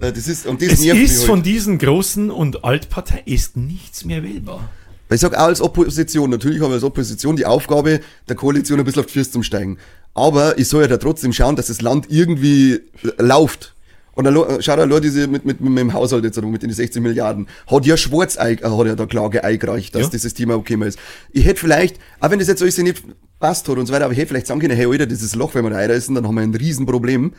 Äh, 0.00 0.12
Das 0.12 0.28
ist, 0.28 0.46
und 0.46 0.62
das 0.62 0.72
Es 0.72 0.84
ist 0.84 1.24
von 1.24 1.42
diesen 1.42 1.78
großen 1.78 2.30
und 2.30 2.64
Altparteien 2.64 3.26
ist 3.26 3.56
nichts 3.56 4.04
mehr 4.04 4.22
wählbar. 4.22 4.68
Weil 5.08 5.16
ich 5.16 5.22
sag 5.22 5.34
auch 5.34 5.44
als 5.44 5.60
Opposition, 5.60 6.30
natürlich 6.30 6.60
haben 6.60 6.70
wir 6.70 6.74
als 6.74 6.84
Opposition 6.84 7.36
die 7.36 7.46
Aufgabe, 7.46 8.00
der 8.28 8.36
Koalition 8.36 8.78
ein 8.78 8.84
bisschen 8.84 9.00
auf 9.00 9.06
die 9.06 9.14
Füße 9.14 9.30
zu 9.30 9.42
steigen. 9.42 9.78
Aber 10.14 10.58
ich 10.58 10.68
soll 10.68 10.82
ja 10.82 10.88
da 10.88 10.98
trotzdem 10.98 11.32
schauen, 11.32 11.56
dass 11.56 11.68
das 11.68 11.80
Land 11.80 12.06
irgendwie 12.10 12.74
äh, 12.74 12.80
läuft. 13.18 13.74
Und 14.18 14.24
dann 14.24 14.34
lo- 14.34 14.48
schau 14.60 14.74
dir 14.74 15.00
diese 15.00 15.28
mit, 15.28 15.44
mit, 15.44 15.60
mit 15.60 15.78
dem 15.78 15.92
Haushalt 15.92 16.24
jetzt 16.24 16.42
mit 16.42 16.60
den 16.60 16.72
16 16.72 17.00
Milliarden. 17.00 17.46
Hat 17.68 17.86
ja 17.86 17.96
Schwarz 17.96 18.34
äh, 18.34 18.56
hat 18.56 18.86
ja 18.86 18.96
da 18.96 19.06
Klage 19.06 19.44
eingereicht, 19.44 19.94
dass 19.94 20.02
Ja. 20.02 20.08
dieses 20.08 20.34
Thema 20.34 20.56
okay 20.56 20.74
ist. 20.84 20.98
Ich 21.30 21.44
hätte 21.46 21.60
vielleicht, 21.60 21.98
auch 22.18 22.28
wenn 22.28 22.40
das 22.40 22.48
jetzt 22.48 22.60
alles 22.60 22.76
nicht 22.78 23.04
passt 23.38 23.68
hat 23.68 23.78
und 23.78 23.86
so 23.86 23.92
weiter, 23.92 24.06
aber 24.06 24.12
ich 24.12 24.18
hätte 24.18 24.30
vielleicht 24.30 24.48
sagen 24.48 24.58
können, 24.60 24.74
hey 24.74 24.86
Alter, 24.86 25.06
dieses 25.06 25.36
Loch, 25.36 25.54
wenn 25.54 25.62
wir 25.62 25.70
da 25.70 25.76
reinreißen, 25.76 26.16
dann 26.16 26.26
haben 26.26 26.34
wir 26.34 26.42
ein 26.42 26.52
Riesenproblem. 26.52 27.32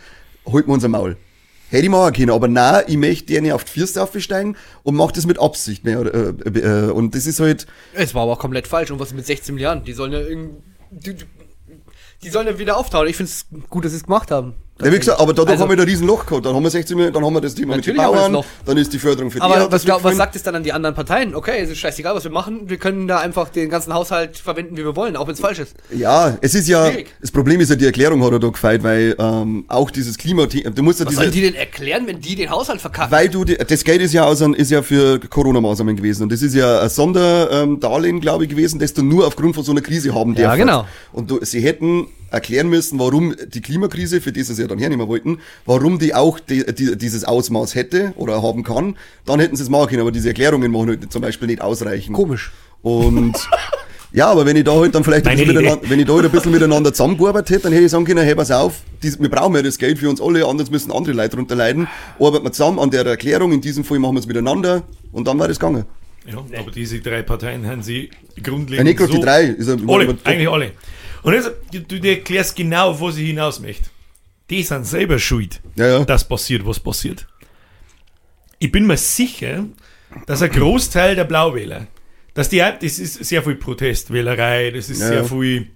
Halten 0.46 0.68
wir 0.70 0.74
unser 0.74 0.88
Maul. 0.88 1.18
Hätte 1.70 1.84
ich 1.84 1.90
machen 1.90 2.14
können, 2.14 2.32
aber 2.32 2.48
nein, 2.48 2.86
ich 2.88 2.96
möchte 2.96 3.26
gerne 3.26 3.54
auf 3.54 3.66
die 3.66 3.78
Füße 3.82 4.02
aufsteigen 4.02 4.56
und 4.84 4.96
mach 4.96 5.12
das 5.12 5.26
mit 5.28 5.38
Absicht. 5.38 5.84
Mehr, 5.84 6.00
äh, 6.00 6.30
äh, 6.30 6.60
äh, 6.88 6.92
und 6.92 7.14
das 7.14 7.26
ist 7.26 7.42
halt, 7.42 7.68
Es 7.94 8.16
war 8.16 8.24
aber 8.24 8.32
auch 8.32 8.40
komplett 8.40 8.68
falsch. 8.68 8.90
Und 8.90 9.00
was 9.02 9.14
mit 9.14 9.26
16 9.26 9.54
Milliarden? 9.54 9.84
Die 9.84 9.92
sollen 9.92 10.14
ja 10.14 10.20
irgendwie. 10.22 10.56
Die, 10.92 11.14
die- 11.14 11.26
die 12.24 12.30
sollen 12.30 12.48
ja 12.48 12.58
wieder 12.58 12.78
auftauchen. 12.78 13.08
Ich 13.10 13.18
finde 13.18 13.32
es 13.34 13.46
gut, 13.70 13.84
dass 13.84 13.92
sie 13.92 13.98
es 13.98 14.04
gemacht 14.04 14.32
haben. 14.32 14.54
Ja, 14.82 14.92
wie 14.94 14.98
gesagt, 15.00 15.20
aber 15.20 15.34
dadurch 15.34 15.52
Also- 15.52 15.64
haben 15.64 15.70
wir 15.72 15.78
da 15.78 15.84
riesen 15.84 16.08
Loch 16.08 16.26
gehabt. 16.26 16.46
Dann 16.46 16.56
haben 16.56 16.64
wir 16.64 16.70
16 16.70 16.96
Millionen, 16.96 17.14
dann 17.14 17.26
haben 17.26 17.34
wir 17.34 17.42
das 17.42 17.54
Thema 17.54 17.76
mit 17.76 17.86
den 17.86 17.98
Bauern, 17.98 18.38
dann 18.66 18.78
ist 18.78 18.94
die 18.94 19.00
Förderung 19.00 19.30
für 19.30 19.40
die 19.40 19.44
Aber 19.44 19.70
was, 19.72 19.84
glaub, 19.84 20.04
was 20.04 20.16
sagt 20.16 20.36
es 20.38 20.44
dann 20.44 20.56
an 20.56 20.64
die 20.64 20.72
anderen 20.72 20.96
Parteien? 20.96 21.36
Okay, 21.36 21.60
es 21.62 21.70
ist 21.70 21.80
scheißegal, 21.80 22.16
was 22.16 22.24
wir 22.24 22.32
machen. 22.32 22.70
Wir 22.70 22.78
können 22.78 23.08
da 23.08 23.20
einfach 23.20 23.50
den 23.50 23.70
ganzen 23.70 23.94
Haushalt 23.94 24.38
verwenden, 24.38 24.78
wie 24.78 24.84
wir 24.86 24.96
wollen, 24.96 25.18
auch 25.18 25.28
wenn 25.28 25.34
es 25.34 25.42
falsch 25.42 25.60
ist. 25.60 25.76
Ja, 25.94 26.38
es 26.42 26.56
ist 26.56 26.68
ja, 26.70 26.90
Schwierig. 26.90 27.08
das 27.20 27.32
Problem 27.32 27.60
ist 27.60 27.70
ja, 27.70 27.76
die 27.76 27.86
Erklärung 27.86 28.24
hat 28.24 28.32
er 28.32 28.40
da 28.40 28.48
gefeit, 28.48 28.82
weil 28.84 29.16
ähm, 29.20 29.66
auch 29.68 29.92
dieses 29.92 30.18
Klimathema, 30.18 30.70
du 30.70 30.82
musst 30.84 31.00
ja 31.02 31.06
Was 31.06 31.12
diese, 31.12 31.22
sollen 31.24 31.34
die 31.34 31.42
denn 31.42 31.56
erklären, 31.56 32.08
wenn 32.08 32.22
die 32.22 32.36
den 32.36 32.50
Haushalt 32.50 32.80
verkacken? 32.80 33.12
weil 33.12 33.28
du, 33.28 33.44
die, 33.44 33.56
das 33.58 33.84
Geld 33.84 34.02
ist 34.02 34.14
ja, 34.14 34.24
aus, 34.24 34.40
ist 34.40 34.72
ja 34.72 34.82
für 34.82 35.20
Corona-Maßnahmen 35.20 35.98
gewesen 35.98 36.24
und 36.24 36.32
das 36.32 36.42
ist 36.42 36.56
ja 36.56 36.82
ein 36.82 36.90
Sonderdarlehen, 36.90 38.16
ähm, 38.16 38.22
glaube 38.22 38.46
ich, 38.46 38.50
gewesen, 38.50 38.80
das 38.80 38.94
du 38.94 39.04
nur 39.04 39.28
aufgrund 39.28 39.56
von 39.56 39.64
so 39.64 39.72
einer 39.72 39.82
Krise 39.82 40.14
haben 40.16 40.36
Ja, 40.36 40.44
darfst. 40.44 40.60
genau. 40.60 40.86
Und 41.12 41.30
du, 41.30 41.40
sie 41.44 41.60
hätten 41.62 42.08
erklären 42.32 42.70
müssen, 42.70 43.00
warum 43.00 43.36
die 43.48 43.62
Klimakrise, 43.62 44.22
für 44.22 44.32
die 44.32 44.44
sie 44.44 44.54
es 44.54 44.60
ja 44.60 44.68
dann 44.68 44.80
hernehmen 44.80 45.08
wollten, 45.08 45.40
warum 45.66 46.00
die 46.00 46.14
auch 46.14 46.40
die, 46.40 46.66
die, 46.74 46.98
dieses 46.98 47.24
Ausmaß 47.24 47.76
hätte 47.76 48.14
oder 48.16 48.42
haben 48.42 48.64
kann, 48.64 48.96
dann 49.26 49.40
hätten 49.40 49.56
sie 49.56 49.64
es 49.64 49.70
machen 49.70 49.90
können, 49.90 50.02
aber 50.02 50.12
diese 50.12 50.30
Erklärungen 50.30 50.72
machen 50.72 50.90
halt 50.90 51.12
zum 51.12 51.22
Beispiel 51.22 51.48
nicht 51.48 51.62
ausreichen. 51.62 52.14
Komisch. 52.14 52.52
Und 52.82 53.34
ja, 54.12 54.28
aber 54.28 54.46
wenn 54.46 54.56
ich 54.56 54.64
da 54.64 54.74
halt 54.74 54.96
dann 54.96 55.04
vielleicht 55.04 55.28
ein 55.28 55.38
bisschen 55.38 55.54
miteinander, 55.54 55.90
wenn 55.90 56.00
ich 56.00 56.06
da 56.06 56.14
halt 56.14 56.26
ein 56.26 56.32
bisschen 56.32 56.52
miteinander 56.52 56.94
zusammengearbeitet 56.94 57.50
hätte, 57.50 57.64
dann 57.64 57.74
hätte 57.74 57.86
ich 57.86 57.92
sagen 57.92 58.06
können, 58.06 58.24
hey, 58.24 58.36
pass 58.36 58.52
auf, 58.52 58.82
dies, 59.04 59.20
wir 59.20 59.30
brauchen 59.30 59.56
ja 59.56 59.62
das 59.62 59.78
Geld 59.78 60.00
für 60.00 60.10
uns 60.10 60.22
alle, 60.22 60.46
anders 60.46 60.72
müssen 60.72 60.92
andere 60.92 61.14
Leute 61.14 61.32
darunter 61.32 61.56
leiden. 61.56 61.88
Arbeiten 62.20 62.46
wir 62.46 62.52
zusammen 62.52 62.80
an 62.80 62.90
der 62.92 63.06
Erklärung, 63.06 63.52
in 63.52 63.62
diesem 63.62 63.84
Fall 63.84 64.00
machen 64.00 64.16
wir 64.16 64.20
es 64.20 64.28
miteinander 64.28 64.84
und 65.12 65.28
dann 65.28 65.38
war 65.40 65.48
das 65.48 65.60
gegangen. 65.60 65.86
Ja, 66.28 66.38
aber 66.60 66.70
diese 66.72 67.00
drei 67.00 67.24
Parteien 67.24 67.66
haben 67.66 67.82
sie 67.82 68.10
Ja, 68.36 68.44
grundlegend. 68.44 68.86
nicht 68.86 68.98
gerade 68.98 69.12
so 69.12 69.18
die 69.18 69.24
drei. 69.24 69.44
Ist 69.46 69.68
ja, 69.68 69.76
Alle, 69.88 70.18
eigentlich 70.24 70.50
alle. 70.50 70.72
Und 71.24 71.34
jetzt, 71.34 71.52
du, 71.72 71.82
du 71.82 72.08
erklärst 72.10 72.56
genau, 72.56 73.00
wo 73.00 73.12
sie 73.12 73.26
hinaus 73.28 73.60
möchte. 73.60 73.90
Die 74.50 74.64
sind 74.64 74.86
selber 74.86 75.20
schuld, 75.20 75.62
Ja, 75.76 75.88
ja. 76.00 76.06
dass 76.06 76.28
passiert, 76.28 76.66
was 76.66 76.80
passiert. 76.80 77.28
Ich 78.58 78.72
bin 78.72 78.88
mir 78.88 78.98
sicher, 78.98 79.66
dass 80.26 80.42
ein 80.42 80.50
Großteil 80.52 81.16
der 81.16 81.24
Blauwähler, 81.26 81.88
dass 82.34 82.50
die, 82.50 82.58
das 82.58 83.00
ist 83.00 83.24
sehr 83.26 83.44
viel 83.44 83.56
Protestwählerei, 83.56 84.72
das 84.72 84.90
ist 84.90 85.02
Ja, 85.02 85.08
sehr 85.08 85.26
viel 85.26 85.68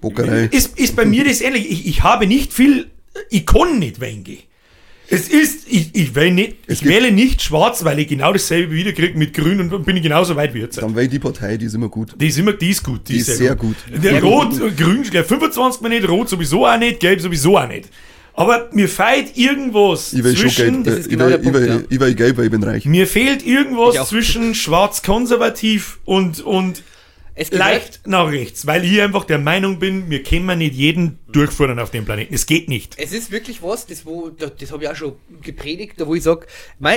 Bockerei. 0.00 0.44
ist, 0.50 0.78
ist 0.78 0.96
bei 0.96 1.04
mir 1.04 1.24
das 1.24 1.40
ähnlich. 1.40 1.70
Ich, 1.70 1.86
ich 1.86 2.02
habe 2.02 2.26
nicht 2.26 2.52
viel, 2.52 2.90
ich 3.30 3.46
kann 3.46 3.78
nicht 3.78 4.00
wählen. 4.00 4.24
Es 5.08 5.28
ist, 5.28 5.66
ich, 5.68 5.94
ich, 5.94 6.14
wähle 6.14 6.32
nicht, 6.32 6.56
ich 6.66 6.84
wähle 6.84 7.12
nicht 7.12 7.42
schwarz, 7.42 7.84
weil 7.84 7.98
ich 7.98 8.08
genau 8.08 8.32
dasselbe 8.32 8.74
wiederkriege 8.74 9.18
mit 9.18 9.34
grün 9.34 9.60
und 9.60 9.70
dann 9.70 9.84
bin 9.84 9.96
ich 9.96 10.02
genauso 10.02 10.34
weit 10.34 10.54
wie 10.54 10.60
jetzt. 10.60 10.80
Dann 10.80 10.96
wäre 10.96 11.08
die 11.08 11.18
Partei, 11.18 11.56
die 11.56 11.66
ist 11.66 11.74
immer 11.74 11.88
gut. 11.88 12.14
Die 12.18 12.28
ist 12.28 12.38
immer, 12.38 12.54
die 12.54 12.70
ist 12.70 12.82
gut. 12.82 13.08
Die 13.08 13.18
ist 13.18 13.36
sehr 13.36 13.54
gut. 13.54 13.76
Der 13.90 14.22
Rot, 14.22 14.54
Grün, 14.76 15.04
der 15.12 15.24
25 15.24 15.82
Mal 15.82 15.90
nicht, 15.90 16.08
Rot 16.08 16.28
sowieso 16.30 16.66
auch 16.66 16.78
nicht, 16.78 17.00
Gelb 17.00 17.20
sowieso 17.20 17.58
auch 17.58 17.68
nicht. 17.68 17.90
Aber 18.36 18.68
mir 18.72 18.88
fehlt 18.88 19.36
irgendwas 19.36 20.12
Ich 20.12 20.24
will 20.24 20.36
schon 20.36 20.50
zwischen. 20.50 20.86
Äh, 20.86 20.90
ist 20.90 21.06
ich 21.06 21.10
genau 21.10 21.26
will, 21.26 21.30
der 21.30 21.40
ich 21.40 21.52
will, 21.52 21.68
Punkt, 21.68 21.92
ich 21.92 22.00
will 22.00 22.14
Geld, 22.14 22.36
weil 22.36 22.44
ich 22.46 22.50
bin 22.50 22.62
reich. 22.64 22.84
mir 22.84 23.06
fehlt 23.06 23.46
irgendwas 23.46 24.08
zwischen 24.08 24.54
schwarz-konservativ 24.54 25.98
und, 26.04 26.40
und 26.40 26.82
leicht 27.50 28.06
nach 28.06 28.30
rechts, 28.30 28.66
weil 28.66 28.84
ich 28.84 29.00
einfach 29.00 29.24
der 29.24 29.38
Meinung 29.38 29.78
bin, 29.78 30.08
wir 30.08 30.22
können 30.22 30.58
nicht 30.58 30.74
jeden 30.74 31.18
durchführen 31.32 31.78
auf 31.78 31.90
dem 31.90 32.04
Planeten. 32.04 32.32
Es 32.32 32.46
geht 32.46 32.68
nicht. 32.68 32.94
Es 32.96 33.12
ist 33.12 33.32
wirklich 33.32 33.62
was, 33.62 33.86
das, 33.86 34.06
wo, 34.06 34.28
das, 34.28 34.52
das 34.58 34.70
habe 34.70 34.84
ich 34.84 34.90
auch 34.90 34.94
schon 34.94 35.14
gepredigt, 35.42 36.00
da 36.00 36.06
wo 36.06 36.14
ich 36.14 36.22
sage, 36.22 36.46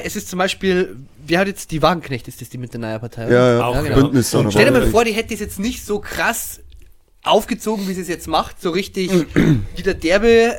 es 0.04 0.16
ist 0.16 0.30
zum 0.30 0.40
Beispiel, 0.40 0.98
wer 1.26 1.40
hat 1.40 1.48
jetzt 1.48 1.72
die 1.72 1.82
Wagenknecht, 1.82 2.28
ist 2.28 2.42
das 2.42 2.50
die 2.50 2.58
mit 2.58 2.74
der 2.74 2.80
neuen 2.80 3.00
Partei? 3.00 3.30
Ja, 3.32 3.58
ja, 3.58 3.66
Auch, 3.66 3.84
ja. 3.84 3.96
Bündnis. 3.96 4.34
Und 4.34 4.42
oder 4.42 4.52
Stell 4.52 4.66
dir 4.66 4.72
mal 4.72 4.88
vor, 4.88 5.06
die 5.06 5.12
hätte 5.12 5.34
es 5.34 5.40
jetzt 5.40 5.60
nicht 5.60 5.84
so 5.84 6.00
krass 6.00 6.62
aufgezogen, 7.24 7.88
wie 7.88 7.94
sie 7.94 8.02
es 8.02 8.08
jetzt 8.08 8.28
macht, 8.28 8.62
so 8.62 8.70
richtig 8.70 9.12
wieder 9.76 9.94
derbe 9.94 10.56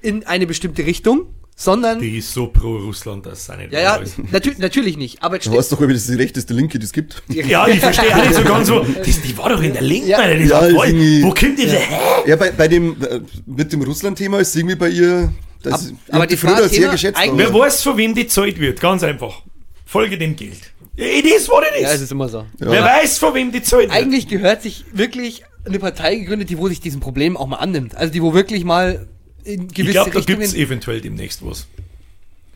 in 0.00 0.26
eine 0.26 0.46
bestimmte 0.46 0.86
Richtung, 0.86 1.26
sondern, 1.60 1.98
Die 1.98 2.18
ist 2.18 2.32
so 2.32 2.46
pro 2.46 2.76
Russland, 2.76 3.26
dass 3.26 3.40
es 3.40 3.50
auch 3.50 3.56
nicht 3.56 3.72
ja, 3.72 3.80
ja, 3.80 4.00
natür 4.30 4.54
natürlich 4.58 4.96
nicht, 4.96 5.20
aber 5.24 5.38
Du 5.40 5.52
weißt 5.52 5.72
doch, 5.72 5.80
wie 5.80 5.92
das 5.92 6.06
die 6.06 6.14
rechteste 6.14 6.54
Linke, 6.54 6.78
die 6.78 6.84
es 6.84 6.92
gibt. 6.92 7.20
Ja, 7.28 7.66
ich 7.66 7.80
verstehe 7.80 8.14
auch 8.16 8.22
nicht 8.22 8.34
so 8.34 8.44
ganz 8.44 8.68
so. 8.68 8.86
Das, 9.04 9.20
die 9.20 9.36
war 9.36 9.48
doch 9.48 9.60
in 9.60 9.72
der 9.72 9.82
Linken, 9.82 10.08
Ja. 10.08 10.18
Alter, 10.18 10.38
die 10.38 10.44
Ja, 10.44 10.60
voll. 10.60 10.92
Wo 11.22 11.30
kommt 11.34 11.58
diese 11.58 11.76
her? 11.76 11.98
Ja, 12.26 12.36
bei, 12.36 12.52
bei 12.52 12.68
dem, 12.68 12.96
äh, 13.02 13.20
mit 13.44 13.72
dem 13.72 13.82
Russland-Thema 13.82 14.38
ist 14.38 14.54
irgendwie 14.54 14.76
bei 14.76 14.88
ihr, 14.88 15.32
das, 15.64 15.88
Ab- 15.88 15.94
aber 16.10 16.26
die 16.28 16.36
ein 16.36 16.68
sehr 16.68 16.88
geschätzt. 16.90 17.20
Wer 17.34 17.52
weiß, 17.52 17.82
von 17.82 17.96
wem 17.96 18.14
die 18.14 18.28
Zeit 18.28 18.60
wird? 18.60 18.80
Ganz 18.80 19.02
einfach. 19.02 19.42
Folge 19.84 20.16
dem 20.16 20.36
Geld. 20.36 20.60
It 20.94 21.24
is 21.26 21.48
what 21.48 21.64
it 21.64 21.82
ja, 21.82 21.88
es 21.88 21.96
is. 21.96 22.02
ist 22.02 22.12
immer 22.12 22.28
so. 22.28 22.44
Wer 22.58 22.84
weiß, 22.84 23.18
von 23.18 23.34
wem 23.34 23.50
die 23.50 23.62
Zeit 23.62 23.82
wird? 23.82 23.90
Eigentlich 23.92 24.28
gehört 24.28 24.62
sich 24.62 24.84
wirklich 24.92 25.42
eine 25.64 25.80
Partei 25.80 26.14
gegründet, 26.16 26.50
die 26.50 26.58
wo 26.58 26.68
sich 26.68 26.80
diesem 26.80 27.00
Problem 27.00 27.36
auch 27.36 27.46
mal 27.48 27.56
annimmt. 27.56 27.96
Also 27.96 28.12
die 28.12 28.22
wo 28.22 28.32
wirklich 28.32 28.64
mal 28.64 29.08
in 29.44 29.68
gewisse 29.68 29.82
ich 29.82 29.90
glaube, 29.92 30.10
da 30.12 30.20
gibt 30.20 30.42
es 30.42 30.54
eventuell 30.54 31.00
demnächst 31.00 31.44
was. 31.44 31.66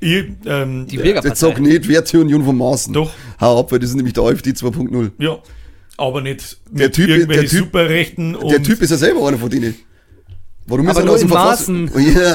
Ich, 0.01 0.24
ähm, 0.47 0.87
die 0.89 0.97
Bürgerpartei. 0.97 1.28
Jetzt 1.28 1.41
sag 1.41 1.61
nicht 1.61 1.89
Werteunion 1.89 2.45
von 2.45 2.59
Maßen. 2.59 2.93
Doch. 2.93 3.12
Hau 3.41 3.61
ab, 3.61 3.70
weil 3.70 3.78
das 3.78 3.91
ist 3.91 3.97
nämlich 3.97 4.14
der 4.14 4.24
AfD 4.24 4.51
2.0. 4.51 5.12
ja, 5.18 5.39
aber 5.97 6.20
nicht 6.20 6.59
Der 6.70 6.87
mit 6.89 6.95
Typ- 6.97 7.09
irgendwelchen 7.09 7.43
der 7.45 7.51
Typ- 7.51 7.59
Superrechten 7.66 8.35
und 8.35 8.51
Der 8.51 8.62
Typ 8.62 8.83
ist 8.83 8.91
ja 8.91 8.97
selber 8.97 9.26
einer 9.28 9.39
von 9.39 9.49
denen. 9.51 9.76
Warum 10.65 10.89
ist 10.89 10.97
er 10.97 11.05
nur 11.05 11.15
aus 11.15 11.21
dem 11.21 11.29
in 11.29 11.35
Verfass- 11.35 11.69
Maßen. 11.69 11.91
Ja. 12.15 12.35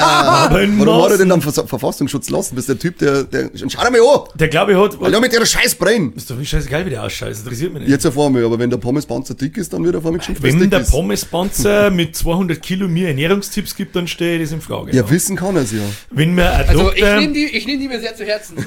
Aber 0.50 0.62
in 0.62 0.78
Warum 0.86 1.04
hat 1.06 1.12
er 1.12 1.18
denn 1.18 1.32
am 1.32 1.42
Verfassungsschutz 1.42 2.30
lassen? 2.30 2.56
Das 2.56 2.64
ist 2.64 2.70
der 2.70 2.78
Typ, 2.78 2.98
der, 3.00 3.24
der, 3.24 3.50
schau 3.56 3.68
dir 3.68 3.90
mal 3.92 4.02
an! 4.02 4.20
der 4.36 4.48
glaube 4.50 4.74
ich 4.74 4.78
hat. 4.78 5.02
Alter, 5.02 5.22
mit 5.22 5.32
der 5.32 5.46
Scheißbrennen! 5.46 6.14
Ist 6.14 6.30
doch 6.30 6.36
nicht 6.36 6.50
scheißegal, 6.50 6.86
wie 6.86 6.90
der 6.90 7.04
ausschaut. 7.04 7.30
Das 7.30 7.40
interessiert 7.40 7.72
mich 7.74 7.84
nicht. 7.84 7.92
Jetzt 7.92 8.06
auf 8.06 8.20
einmal, 8.20 8.44
aber 8.44 8.60
wenn 8.60 8.70
der 8.70 8.78
Pommespanzer 8.78 9.34
dick 9.34 9.56
ist, 9.58 9.72
dann 9.72 9.84
wird 9.86 9.96
er 9.96 10.00
auf 10.00 10.06
einmal 10.06 10.20
geschimpft, 10.20 10.44
Wenn 10.44 10.70
der. 10.70 10.80
Pommespanzer 10.80 11.90
mit 11.92 12.16
200 12.18 12.62
Kilo 12.62 12.88
mir 12.90 13.08
Ernährungstipps 13.08 13.76
gibt, 13.76 13.96
dann 13.96 14.08
stehe 14.08 14.36
ich 14.36 14.44
das 14.44 14.52
in 14.52 14.62
Frage. 14.62 14.94
Ja, 14.96 15.10
wissen 15.10 15.36
kann 15.38 15.56
er 15.56 15.62
es 15.62 15.72
ja. 15.72 15.80
Wenn 16.12 16.36
mir 16.36 16.52
ein 16.52 16.68
Also 16.68 16.92
ich 16.92 17.00
Doktor, 17.02 17.16
nehme 17.20 17.34
die, 17.34 17.46
ich 17.46 17.66
nehm 17.66 17.80
die 17.80 17.88
mir 17.88 18.00
sehr 18.02 18.16
zu 18.16 18.26
Herzen. 18.26 18.58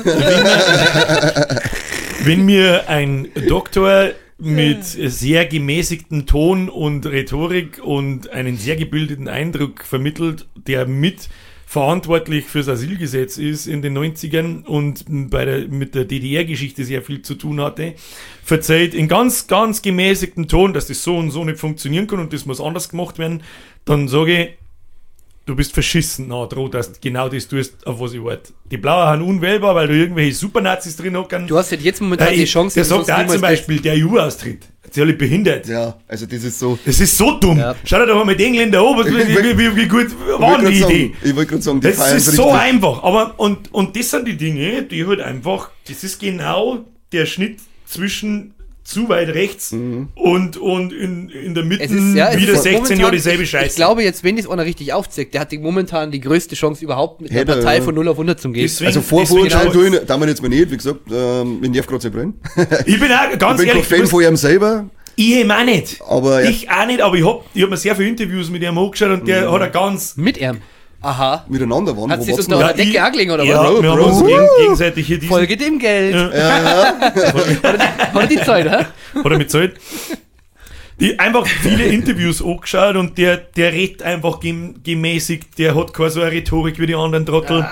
wenn 2.24 2.44
mir 2.44 2.84
ein 2.88 3.28
Doktor 3.48 4.10
mit 4.40 4.84
sehr 4.84 5.46
gemäßigtem 5.46 6.26
Ton 6.26 6.68
und 6.68 7.06
Rhetorik 7.06 7.80
und 7.82 8.30
einen 8.30 8.56
sehr 8.56 8.76
gebildeten 8.76 9.28
Eindruck 9.28 9.84
vermittelt, 9.84 10.48
der 10.54 10.86
mit 10.86 11.28
verantwortlich 11.70 12.46
fürs 12.46 12.68
Asylgesetz 12.68 13.36
ist 13.38 13.68
in 13.68 13.80
den 13.80 13.96
90ern 13.96 14.64
und 14.64 15.04
bei 15.30 15.44
der, 15.44 15.68
mit 15.68 15.94
der 15.94 16.04
DDR-Geschichte 16.04 16.84
sehr 16.84 17.00
viel 17.00 17.22
zu 17.22 17.36
tun 17.36 17.60
hatte, 17.60 17.94
verzeiht 18.42 18.92
in 18.92 19.06
ganz, 19.06 19.46
ganz 19.46 19.80
gemäßigtem 19.80 20.48
Ton, 20.48 20.72
dass 20.72 20.88
das 20.88 21.04
so 21.04 21.16
und 21.16 21.30
so 21.30 21.44
nicht 21.44 21.60
funktionieren 21.60 22.08
kann 22.08 22.18
und 22.18 22.32
das 22.32 22.44
muss 22.44 22.60
anders 22.60 22.88
gemacht 22.88 23.20
werden, 23.20 23.44
dann 23.84 24.08
sage 24.08 24.42
ich, 24.42 24.48
du 25.50 25.56
bist 25.56 25.72
verschissen 25.72 26.26
na 26.28 26.46
droh, 26.46 26.68
dass 26.68 26.92
du 26.92 26.98
genau 27.00 27.28
das 27.28 27.48
tust, 27.48 27.86
auf 27.86 27.98
was 28.00 28.12
ich 28.12 28.22
warte. 28.22 28.52
Die 28.70 28.76
Blauen 28.76 29.06
haben 29.06 29.22
unwählbar, 29.22 29.74
weil 29.74 29.88
du 29.88 29.94
irgendwelche 29.96 30.34
Supernazis 30.34 30.96
drin 30.96 31.16
hocken. 31.16 31.46
Du 31.46 31.56
hast 31.58 31.70
halt 31.72 31.82
jetzt 31.82 32.00
momentan 32.00 32.28
Äh, 32.28 32.36
die 32.36 32.44
Chance, 32.44 32.74
Der 32.74 32.82
dass 32.84 32.88
du 32.96 33.04
sagt 33.04 33.28
auch 33.28 33.32
zum 33.32 33.40
Beispiel, 33.42 33.80
der 33.80 33.94
EU-Austritt. 33.96 34.62
Sie 34.92 35.00
alle 35.02 35.12
behindert. 35.12 35.68
Ja, 35.68 35.96
also 36.08 36.26
das 36.26 36.42
ist 36.42 36.58
so. 36.58 36.76
Das 36.84 36.98
ist 36.98 37.16
so 37.16 37.38
dumm. 37.38 37.58
Ja. 37.58 37.76
Schau 37.84 37.98
dir 37.98 38.06
doch 38.06 38.16
mal 38.16 38.24
mit 38.24 38.40
Engländer 38.40 38.80
an, 38.80 38.96
was- 38.98 39.06
wie, 39.06 39.12
wie, 39.28 39.58
wie, 39.58 39.76
wie 39.76 39.86
gut 39.88 40.06
Ich 40.08 40.40
war 40.40 40.40
wollte 40.58 40.70
die 40.72 40.80
grad 40.80 40.90
Idee. 40.90 41.02
sagen, 41.06 41.16
ich 41.22 41.36
wollte 41.36 41.50
gerade 41.50 41.62
sagen, 41.62 41.80
die 41.80 41.86
Das 41.88 41.96
feiern 41.96 42.16
ist 42.16 42.26
es 42.28 42.34
so 42.36 42.42
richtig. 42.44 42.60
einfach. 42.60 43.02
Aber, 43.04 43.34
und, 43.38 43.72
und 43.72 43.96
das 43.96 44.10
sind 44.10 44.26
die 44.26 44.36
Dinge, 44.36 44.82
die 44.82 45.06
halt 45.06 45.20
einfach, 45.20 45.70
das 45.88 46.02
ist 46.02 46.18
genau 46.20 46.84
der 47.12 47.26
Schnitt 47.26 47.58
zwischen 47.86 48.54
zu 48.90 49.08
weit 49.08 49.28
rechts 49.28 49.72
und, 49.72 50.56
und 50.56 50.92
in, 50.92 51.28
in 51.30 51.54
der 51.54 51.64
Mitte 51.64 51.84
ist, 51.84 51.92
ja, 52.14 52.36
wieder 52.36 52.52
ist 52.54 52.62
16 52.64 52.72
momentan- 52.72 52.98
Jahre 53.00 53.12
dieselbe 53.12 53.42
ich, 53.44 53.50
Scheiße. 53.50 53.66
Ich 53.68 53.74
glaube 53.76 54.02
jetzt, 54.02 54.24
wenn 54.24 54.36
das 54.36 54.48
einer 54.48 54.64
richtig 54.64 54.92
aufzeigt, 54.92 55.32
der 55.34 55.42
hat 55.42 55.52
die 55.52 55.58
momentan 55.58 56.10
die 56.10 56.20
größte 56.20 56.54
Chance 56.56 56.84
überhaupt 56.84 57.20
mit 57.20 57.30
einer 57.30 57.40
Hätte 57.40 57.52
er, 57.52 57.56
Partei 57.58 57.76
ja. 57.78 57.82
von 57.82 57.94
0 57.94 58.08
auf 58.08 58.16
100 58.16 58.40
zum 58.40 58.52
gehen. 58.52 58.62
Deswegen- 58.64 58.88
Also 58.88 59.00
auch- 59.68 59.72
tun, 59.72 59.96
da 60.06 60.16
man 60.18 60.28
jetzt 60.28 60.42
mal 60.42 60.48
nicht, 60.48 60.70
wie 60.70 60.76
gesagt, 60.76 61.00
ähm, 61.12 61.60
ich 61.62 61.70
nerv 61.70 61.86
gerade 61.86 62.00
zu 62.00 62.10
brennen. 62.10 62.34
ich 62.86 62.98
bin 63.00 63.10
auch 63.12 63.32
Ich 63.32 63.38
ganz 63.38 63.58
bin 63.58 63.66
kein 63.66 63.76
ehrlich, 63.76 63.86
Fan 63.86 63.96
ich, 63.98 64.02
muss- 64.02 64.10
von 64.10 64.22
ihm 64.22 64.36
selber, 64.36 64.90
ich 65.16 65.34
eben 65.36 65.50
auch 65.50 65.64
nicht. 65.64 66.00
aber 66.08 66.42
ja, 66.42 66.50
Ich 66.50 66.70
auch 66.70 66.86
nicht, 66.86 67.00
aber 67.00 67.16
ich 67.16 67.24
hab, 67.26 67.44
ich 67.54 67.62
hab 67.62 67.70
mir 67.70 67.76
sehr 67.76 67.94
viele 67.94 68.08
Interviews 68.08 68.50
mit 68.50 68.62
ihm 68.62 68.76
angeschaut 68.78 69.10
und 69.10 69.28
der 69.28 69.48
Mhm. 69.48 69.52
hat 69.54 69.62
ein 69.62 69.72
ganz 69.72 70.16
Mit 70.16 70.38
ihm. 70.38 70.58
Aha. 71.02 71.44
miteinander 71.48 71.96
waren. 71.96 72.10
Hat 72.10 72.20
Wo 72.20 72.24
sich 72.24 72.38
unter 72.38 72.58
der 72.58 72.72
Decke 72.74 72.90
ich- 72.90 73.00
angelegen, 73.00 73.32
oder 73.32 73.44
ja, 73.44 73.62
was? 73.62 73.82
wir 73.82 73.90
haben 73.90 74.00
uns 74.00 74.20
gegen, 74.26 74.46
gegenseitig 74.60 75.06
hier 75.06 75.18
diesen, 75.18 75.30
Folge 75.30 75.56
dem 75.56 75.78
Geld. 75.78 76.14
Ja. 76.14 76.94
Hat 77.62 78.14
er 78.14 78.26
die 78.26 78.36
Zeit, 78.36 78.66
hä? 78.70 78.84
hat 79.14 79.24
er 79.32 79.38
mit 79.38 79.50
Zeit. 79.50 79.74
Die 80.98 81.18
einfach 81.18 81.46
viele 81.46 81.84
Interviews 81.86 82.44
angeschaut 82.44 82.96
und 82.96 83.16
der, 83.16 83.38
der 83.38 83.72
redet 83.72 84.02
einfach 84.02 84.38
gem, 84.40 84.82
gemäßigt, 84.82 85.58
der 85.58 85.74
hat 85.74 85.94
keine 85.94 86.10
so 86.10 86.20
eine 86.20 86.30
Rhetorik 86.32 86.78
wie 86.78 86.86
die 86.86 86.94
anderen 86.94 87.24
Trottel. 87.24 87.66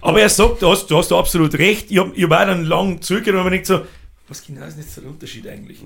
Aber 0.00 0.20
er 0.20 0.28
sagt, 0.28 0.60
du 0.62 0.68
hast, 0.68 0.88
du 0.88 0.96
hast 0.96 1.12
da 1.12 1.18
absolut 1.20 1.54
recht. 1.54 1.90
Ich 1.92 1.98
hab, 1.98 2.16
ich 2.16 2.28
war 2.28 2.44
dann 2.44 2.64
lang 2.64 3.00
zurückgehört 3.00 3.36
und 3.36 3.44
habe 3.44 3.50
mir 3.50 3.62
gedacht 3.62 3.82
so, 3.84 3.86
was 4.26 4.44
genau 4.44 4.66
ist 4.66 4.76
jetzt 4.78 4.96
der 4.96 5.04
Unterschied 5.04 5.46
eigentlich? 5.46 5.78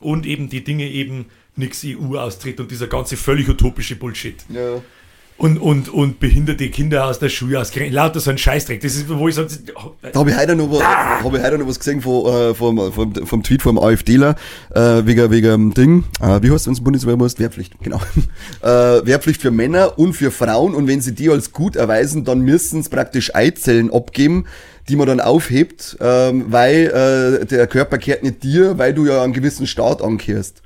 Und 0.00 0.26
eben 0.26 0.50
die 0.50 0.62
Dinge 0.62 0.86
eben 0.86 1.26
nix 1.56 1.82
EU-Austritt 1.82 2.60
und 2.60 2.70
dieser 2.70 2.88
ganze 2.88 3.16
völlig 3.16 3.48
utopische 3.48 3.96
Bullshit. 3.96 4.36
Ja. 4.50 4.82
Und, 5.38 5.58
und, 5.58 5.88
und 5.90 6.18
behinderte 6.18 6.70
Kinder 6.70 7.04
aus 7.06 7.18
der 7.18 7.28
Schule 7.28 7.60
ausgrenzen. 7.60 7.92
Lauter 7.92 8.20
so 8.20 8.30
ein 8.30 8.38
Scheißdreck. 8.38 8.80
Das 8.80 8.94
ist, 8.96 9.08
wo 9.08 9.28
ich 9.28 9.34
sage, 9.34 9.48
Da 10.12 10.18
habe 10.20 10.30
ich 10.30 10.36
heute 10.36 10.56
noch, 10.56 10.70
was- 10.70 10.82
hab 10.82 11.34
ich 11.34 11.42
heute 11.42 11.58
noch 11.58 11.68
was 11.68 11.78
gesehen 11.78 12.00
von, 12.00 12.26
äh, 12.32 12.54
vom, 12.54 12.92
vom, 12.92 13.14
vom 13.14 13.42
Tweet 13.42 13.60
vom 13.62 13.78
AfDler, 13.78 14.36
äh, 14.74 15.02
wegen, 15.04 15.30
wegen 15.30 15.48
dem 15.50 15.74
Ding, 15.74 16.04
äh, 16.22 16.40
wie 16.42 16.50
heißt 16.50 16.60
es, 16.62 16.66
wenn 16.66 16.72
es 16.74 16.80
Bundeswehr 16.82 17.16
muss? 17.16 17.38
Wehrpflicht, 17.38 17.74
genau. 17.82 18.00
Äh, 18.62 18.68
Wehrpflicht 19.06 19.42
für 19.42 19.50
Männer 19.50 19.98
und 19.98 20.14
für 20.14 20.30
Frauen 20.30 20.74
und 20.74 20.86
wenn 20.88 21.00
sie 21.00 21.14
die 21.14 21.28
als 21.30 21.52
gut 21.52 21.76
erweisen, 21.76 22.24
dann 22.24 22.40
müssen 22.40 22.82
sie 22.82 22.88
praktisch 22.88 23.34
Eizellen 23.34 23.92
abgeben, 23.92 24.46
die 24.88 24.96
man 24.96 25.06
dann 25.06 25.20
aufhebt, 25.20 25.96
ähm, 26.00 26.46
weil 26.48 27.40
äh, 27.42 27.46
der 27.46 27.66
Körper 27.66 27.98
kehrt 27.98 28.22
nicht 28.22 28.42
dir, 28.42 28.78
weil 28.78 28.94
du 28.94 29.04
ja 29.06 29.22
einen 29.22 29.32
gewissen 29.34 29.66
Staat 29.66 30.00
ankehrst. 30.02 30.62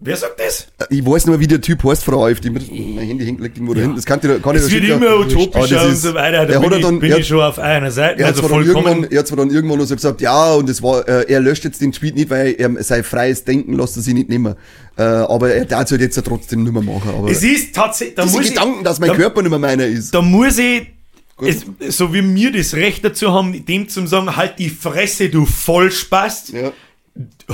Wer 0.00 0.16
sagt 0.16 0.40
das? 0.40 0.66
Äh, 0.78 0.94
Ich 0.96 1.04
weiß 1.06 1.26
nicht 1.26 1.28
mehr, 1.28 1.40
wie 1.40 1.46
der 1.46 1.60
Typ 1.60 1.84
heißt, 1.84 2.02
Frau 2.04 2.24
AfD. 2.24 2.50
Mein 2.50 2.62
Handy 2.62 3.24
hängt 3.24 3.40
liegt 3.40 3.56
irgendwo 3.56 3.74
da 3.74 3.80
hinten. 3.82 3.96
Das 3.96 4.04
kann 4.06 4.18
ich, 4.22 4.42
kann 4.42 4.56
ich 4.56 4.62
Es 4.62 4.70
wird 4.70 4.84
schicken. 4.84 5.02
immer 5.02 5.16
utopischer 5.20 5.74
das 5.76 5.86
und 5.86 5.96
so 5.96 6.14
weiter. 6.14 6.46
Da 6.46 6.58
bin, 6.58 6.70
ja 6.70 6.76
ich, 6.78 6.82
dann- 6.84 6.98
bin 7.00 7.12
ich 7.16 7.26
schon 7.26 7.40
auf 7.40 7.58
einer 7.58 7.90
Seite. 7.90 8.20
Er 8.20 8.28
hat, 8.28 8.34
Also 8.36 8.46
zwar 8.48 8.58
dann 8.58 8.66
irgendwann, 8.66 8.82
vollkommen. 8.84 9.12
er 9.12 9.18
hat 9.18 9.26
zwar 9.28 9.36
dann 9.38 9.50
irgendwann 9.50 9.78
noch 9.78 9.84
so 9.86 9.94
gesagt, 9.94 10.20
ja, 10.20 10.52
und 10.54 10.68
es 10.68 10.82
war, 10.82 11.06
äh, 11.08 11.26
er 11.32 11.40
löscht 11.40 11.64
jetzt 11.64 11.80
den 11.80 11.92
Tweet 11.92 12.14
nicht, 12.16 12.30
weil 12.30 12.54
er 12.58 12.82
sein 12.82 13.04
freies 13.04 13.44
Denken 13.44 13.74
lässt 13.74 13.96
er 13.96 14.02
sich 14.02 14.14
nicht 14.14 14.28
nehmen. 14.28 14.54
Äh, 14.96 15.02
aber 15.02 15.52
er 15.54 15.64
darf 15.64 15.84
es 15.84 15.90
halt 15.92 16.00
jetzt 16.00 16.16
ja 16.16 16.22
trotzdem 16.22 16.64
nicht 16.64 16.72
mehr 16.72 16.82
machen. 16.82 17.10
Aber 17.16 17.30
Es 17.30 17.42
ist 17.42 17.74
tatsächlich, 17.74 18.16
da 18.16 18.22
diese 18.24 18.36
muss 18.36 18.46
ich, 18.46 18.52
Gedanken, 18.54 18.84
dass 18.84 19.00
mein 19.00 19.10
da, 19.10 19.16
Körper 19.16 19.42
nicht 19.42 19.50
mehr 19.50 19.58
meiner 19.58 19.84
ist. 19.86 20.12
da 20.14 20.20
muss 20.22 20.58
ich, 20.58 20.86
es, 21.42 21.64
so 21.96 22.12
wie 22.12 22.22
wir 22.34 22.52
das 22.52 22.74
Recht 22.74 23.02
dazu 23.02 23.32
haben, 23.32 23.64
dem 23.64 23.88
zu 23.88 24.06
sagen, 24.06 24.36
halt 24.36 24.58
die 24.58 24.68
Fresse, 24.68 25.30
du 25.30 25.46
Vollspast, 25.46 26.50
Ja. 26.52 26.72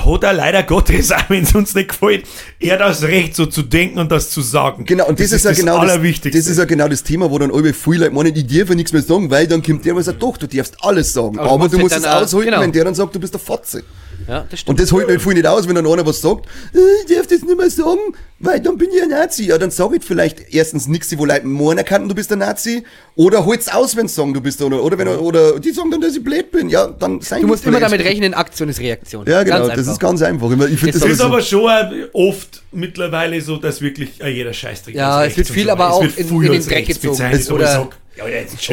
Hat 0.05 0.25
er 0.25 0.33
leider 0.33 0.63
Gottes, 0.63 1.13
auch 1.13 1.29
wenn 1.29 1.45
es 1.45 1.55
uns 1.55 1.75
nicht 1.75 1.89
gefällt, 1.91 2.27
er 2.61 2.75
hat 2.75 2.81
das 2.81 3.03
Recht, 3.03 3.35
so 3.35 3.47
zu 3.47 3.63
denken 3.63 3.99
und 3.99 4.11
das 4.13 4.31
zu 4.31 4.41
sagen. 4.41 4.85
Genau, 4.85 5.07
und 5.07 5.19
das, 5.21 5.33
ist 5.33 5.45
ja 5.45 5.51
das 5.51 5.59
genau 5.59 5.81
das, 5.81 5.91
Allerwichtigste. 5.91 6.39
das 6.39 6.49
ist 6.49 6.59
ja 6.59 6.65
genau 6.65 6.89
das 6.89 7.03
Thema, 7.03 7.31
wo 7.31 7.39
dann 7.39 7.51
alle 7.53 7.73
viele 7.73 8.05
Leute 8.05 8.15
meinen, 8.15 8.35
ich 8.35 8.47
darf 8.47 8.69
ja 8.69 8.75
nichts 8.75 8.93
mehr 8.93 9.03
sagen, 9.03 9.31
weil 9.31 9.47
dann 9.47 9.63
kommt 9.63 9.85
der 9.85 9.95
und 9.95 10.03
sagt, 10.03 10.23
doch, 10.23 10.37
du 10.37 10.47
darfst 10.47 10.77
alles 10.81 11.13
sagen. 11.13 11.39
Aber 11.39 11.51
Aber, 11.51 11.69
du 11.69 11.79
musst 11.79 11.97
es 11.97 12.05
aushalten, 12.05 12.51
genau. 12.51 12.61
wenn 12.61 12.73
der 12.73 12.85
dann 12.85 12.95
sagt, 12.95 13.15
du 13.15 13.21
bist 13.21 13.35
der 13.35 13.41
Fotze. 13.41 13.83
Ja, 14.29 14.47
das 14.51 14.61
stimmt. 14.61 14.71
Und 14.71 14.81
das 14.83 14.93
holt 14.93 15.07
halt 15.09 15.23
viel 15.23 15.35
nicht 15.35 15.47
aus, 15.47 15.69
wenn 15.69 15.75
dann 15.77 15.87
einer 15.87 16.05
was 16.07 16.21
sagt, 16.21 16.47
äh, 16.75 16.79
ich 17.09 17.15
darf 17.17 17.27
das 17.27 17.43
nicht 17.43 17.57
mehr 17.57 17.71
sagen, 17.71 18.01
weil 18.41 18.61
dann 18.61 18.77
bin 18.77 18.89
ich 18.95 19.03
ein 19.03 19.11
Nazi. 19.11 19.45
Ja, 19.47 19.57
dann 19.59 19.71
sag 19.71 19.95
ich 19.95 20.03
vielleicht 20.05 20.53
erstens 20.53 20.87
nichts, 20.89 21.17
wo 21.17 21.25
Leute 21.25 21.47
meinen 21.47 21.85
kann, 21.85 22.09
du 22.09 22.15
bist 22.15 22.33
ein 22.33 22.41
Nazi, 22.41 22.83
oder 23.15 23.47
holt's 23.47 23.69
aus, 23.69 23.97
wenn 23.97 24.09
sie 24.09 24.15
sagen, 24.15 24.35
du 24.35 24.41
bist 24.41 24.63
einer, 24.63 24.83
oder 24.83 24.99
wenn, 24.99 25.09
oder 25.09 25.61
die 25.61 25.71
sagen 25.71 25.91
dann, 25.91 26.01
dass 26.01 26.17
ich 26.17 26.25
blöd 26.25 26.51
bin. 26.51 26.69
Ja, 26.69 26.87
dann 26.89 27.21
sei 27.21 27.41
du 27.41 27.47
musst 27.47 27.65
immer 27.67 27.81
damit 27.81 28.01
rechnen, 28.01 28.35
Aktion 28.35 28.69
ist 28.69 28.81
Reaktion. 28.81 29.27
Ja, 29.27 29.43
genau, 29.43 29.67
Ganz 29.69 29.75
das 29.77 29.87
ist 29.87 30.01
ganz 30.01 30.23
einfach. 30.23 30.51
Ich, 30.51 30.59
Das 30.59 30.69
das, 30.81 30.83
Es 30.83 30.95
ist 30.97 31.03
alles 31.03 31.21
aber 31.21 31.41
so, 31.41 31.47
schon 31.61 32.05
oft 32.13 32.63
mittlerweile 32.73 33.41
so, 33.41 33.57
dass 33.57 33.81
wirklich 33.81 34.21
äh, 34.23 34.29
jeder 34.29 34.53
Scheißdreck 34.53 34.95
Ja, 34.95 35.19
als 35.19 35.33
es 35.33 35.39
wird 35.39 35.49
viel 35.49 35.65
so 35.67 35.71
aber 35.71 35.93
auch 35.93 36.03
in- 36.03 36.43
in 36.43 36.53
den 36.53 36.65
Dreck 36.67 36.87
gezogen. 36.87 37.23
Oder- 37.51 37.89
ja, 38.17 38.25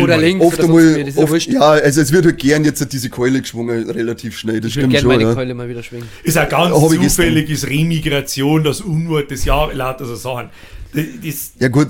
oder 0.03 0.15
mal. 0.15 0.21
links 0.21 0.45
oft 0.45 0.59
oder 0.59 0.67
einmal, 0.67 0.99
ja 0.99 1.07
oft, 1.17 1.31
wurscht. 1.31 1.49
ja, 1.49 1.59
also 1.59 2.01
es 2.01 2.11
wird 2.11 2.25
halt 2.25 2.37
gern 2.37 2.63
jetzt 2.63 2.91
diese 2.93 3.09
Keule 3.09 3.41
geschwungen, 3.41 3.89
relativ 3.89 4.37
schnell, 4.37 4.61
das 4.61 4.69
Ich 4.69 4.77
würde 4.77 4.87
stimmt 4.87 4.91
gerne 4.93 5.01
schon, 5.01 5.09
meine 5.09 5.23
ja. 5.29 5.33
Keule 5.35 5.53
mal 5.53 5.69
wieder 5.69 5.83
schwingen. 5.83 6.07
Ist 6.23 6.37
auch 6.37 6.49
ganz 6.49 6.75
zufällig, 6.75 7.49
ist 7.49 7.67
Remigration, 7.67 8.63
das 8.63 8.81
Unwort 8.81 9.31
des 9.31 9.45
Jahres, 9.45 9.75
lauter 9.75 10.05
so 10.05 10.15
Sachen. 10.15 10.49
Das, 10.93 11.03
das, 11.23 11.51
Ja 11.59 11.67
gut, 11.69 11.87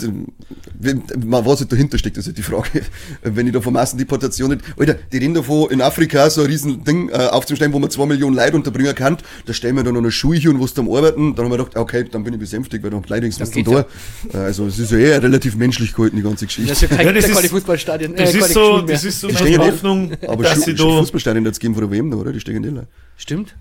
mal, 1.25 1.45
was 1.45 1.59
halt 1.59 1.71
dahinter 1.71 1.97
steckt, 1.97 2.17
ist 2.17 2.25
halt 2.27 2.37
die 2.37 2.41
Frage. 2.43 2.81
Wenn 3.23 3.47
ich 3.47 3.53
da 3.53 3.61
von 3.61 3.73
Massendeportation 3.73 4.49
nicht, 4.51 4.61
Alter, 4.77 4.95
die 5.11 5.17
reden 5.17 5.33
davon, 5.33 5.69
in 5.71 5.81
Afrika 5.81 6.29
so 6.29 6.41
ein 6.41 6.47
riesen 6.47 6.83
Ding 6.83 7.09
äh, 7.09 7.13
aufzustellen, 7.13 7.73
wo 7.73 7.79
man 7.79 7.89
zwei 7.89 8.05
Millionen 8.05 8.35
Leute 8.35 8.55
unterbringen 8.55 8.95
kann, 8.95 9.17
da 9.45 9.53
stellen 9.53 9.75
wir 9.75 9.83
dann 9.83 9.93
noch 9.93 10.01
eine 10.01 10.11
Schule 10.11 10.39
hier 10.39 10.51
und 10.51 10.61
was 10.61 10.77
am 10.77 10.89
Arbeiten, 10.89 11.35
dann 11.35 11.45
haben 11.45 11.51
wir 11.51 11.57
gedacht, 11.57 11.75
okay, 11.77 12.05
dann 12.09 12.23
bin 12.23 12.33
ich 12.33 12.39
besänftigt, 12.39 12.83
weil 12.83 12.91
dann 12.91 13.01
geht's 13.21 13.37
da. 13.37 13.85
Äh, 14.33 14.37
Also 14.37 14.67
es 14.67 14.79
ist 14.79 14.91
ja 14.91 14.97
eher 14.97 15.23
relativ 15.23 15.55
menschlich 15.55 15.93
gehalten, 15.93 16.17
die 16.17 16.21
ganze 16.23 16.45
Das 16.45 16.55
Geschichte. 16.55 16.71
ist 16.71 16.81
ja 16.81 16.87
kein 16.87 17.05
Ja, 17.07 17.13
das 17.13 17.25
keine 17.27 17.39
ist- 17.41 17.51
Fußballstadien. 17.51 18.15
das 18.15 18.33
äh, 18.33 18.37
ist 18.39 18.53
so, 18.53 18.81
das 18.81 19.03
ist 19.03 19.19
so 19.19 19.27
Die 19.27 19.33
meine 19.33 19.49
nicht- 19.49 19.59
Hoffnung, 19.59 20.11
Aber 20.27 20.43
dass 20.43 20.61
sie 20.63 20.73
da 20.75 20.83
Fußballstadien 20.83 21.45
jetzt 21.45 21.59
geben 21.59 21.73
von 21.75 21.83
der 21.83 21.91
WM 21.91 22.09
da, 22.11 22.17
oder? 22.17 22.31
Die 22.31 22.39
stehen 22.39 22.61
nicht. 22.61 22.87
Stimmt. 23.17 23.55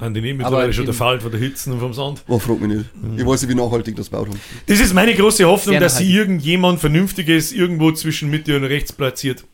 An 0.00 0.14
die 0.14 0.20
nehmen 0.20 0.40
Aber 0.40 0.50
mittlerweile 0.50 0.72
schon 0.72 0.84
der 0.86 0.94
Fall 0.94 1.20
von 1.20 1.30
der 1.30 1.40
Hitzen 1.40 1.72
und 1.72 1.80
vom 1.80 1.92
Sand. 1.92 2.22
Oh, 2.26 2.38
frag 2.38 2.60
mich 2.60 2.76
nicht. 2.76 2.86
Ich 3.16 3.26
weiß 3.26 3.42
nicht, 3.42 3.50
wie 3.50 3.54
nachhaltig 3.54 3.96
das 3.96 4.08
baut 4.08 4.28
haben. 4.28 4.40
Das 4.66 4.80
ist 4.80 4.94
meine 4.94 5.14
große 5.14 5.44
Hoffnung, 5.44 5.78
dass 5.78 5.98
sie 5.98 6.12
irgendjemand 6.12 6.80
Vernünftiges 6.80 7.52
irgendwo 7.52 7.92
zwischen 7.92 8.30
Mitte 8.30 8.56
und 8.56 8.64
rechts 8.64 8.92
platziert. 8.92 9.44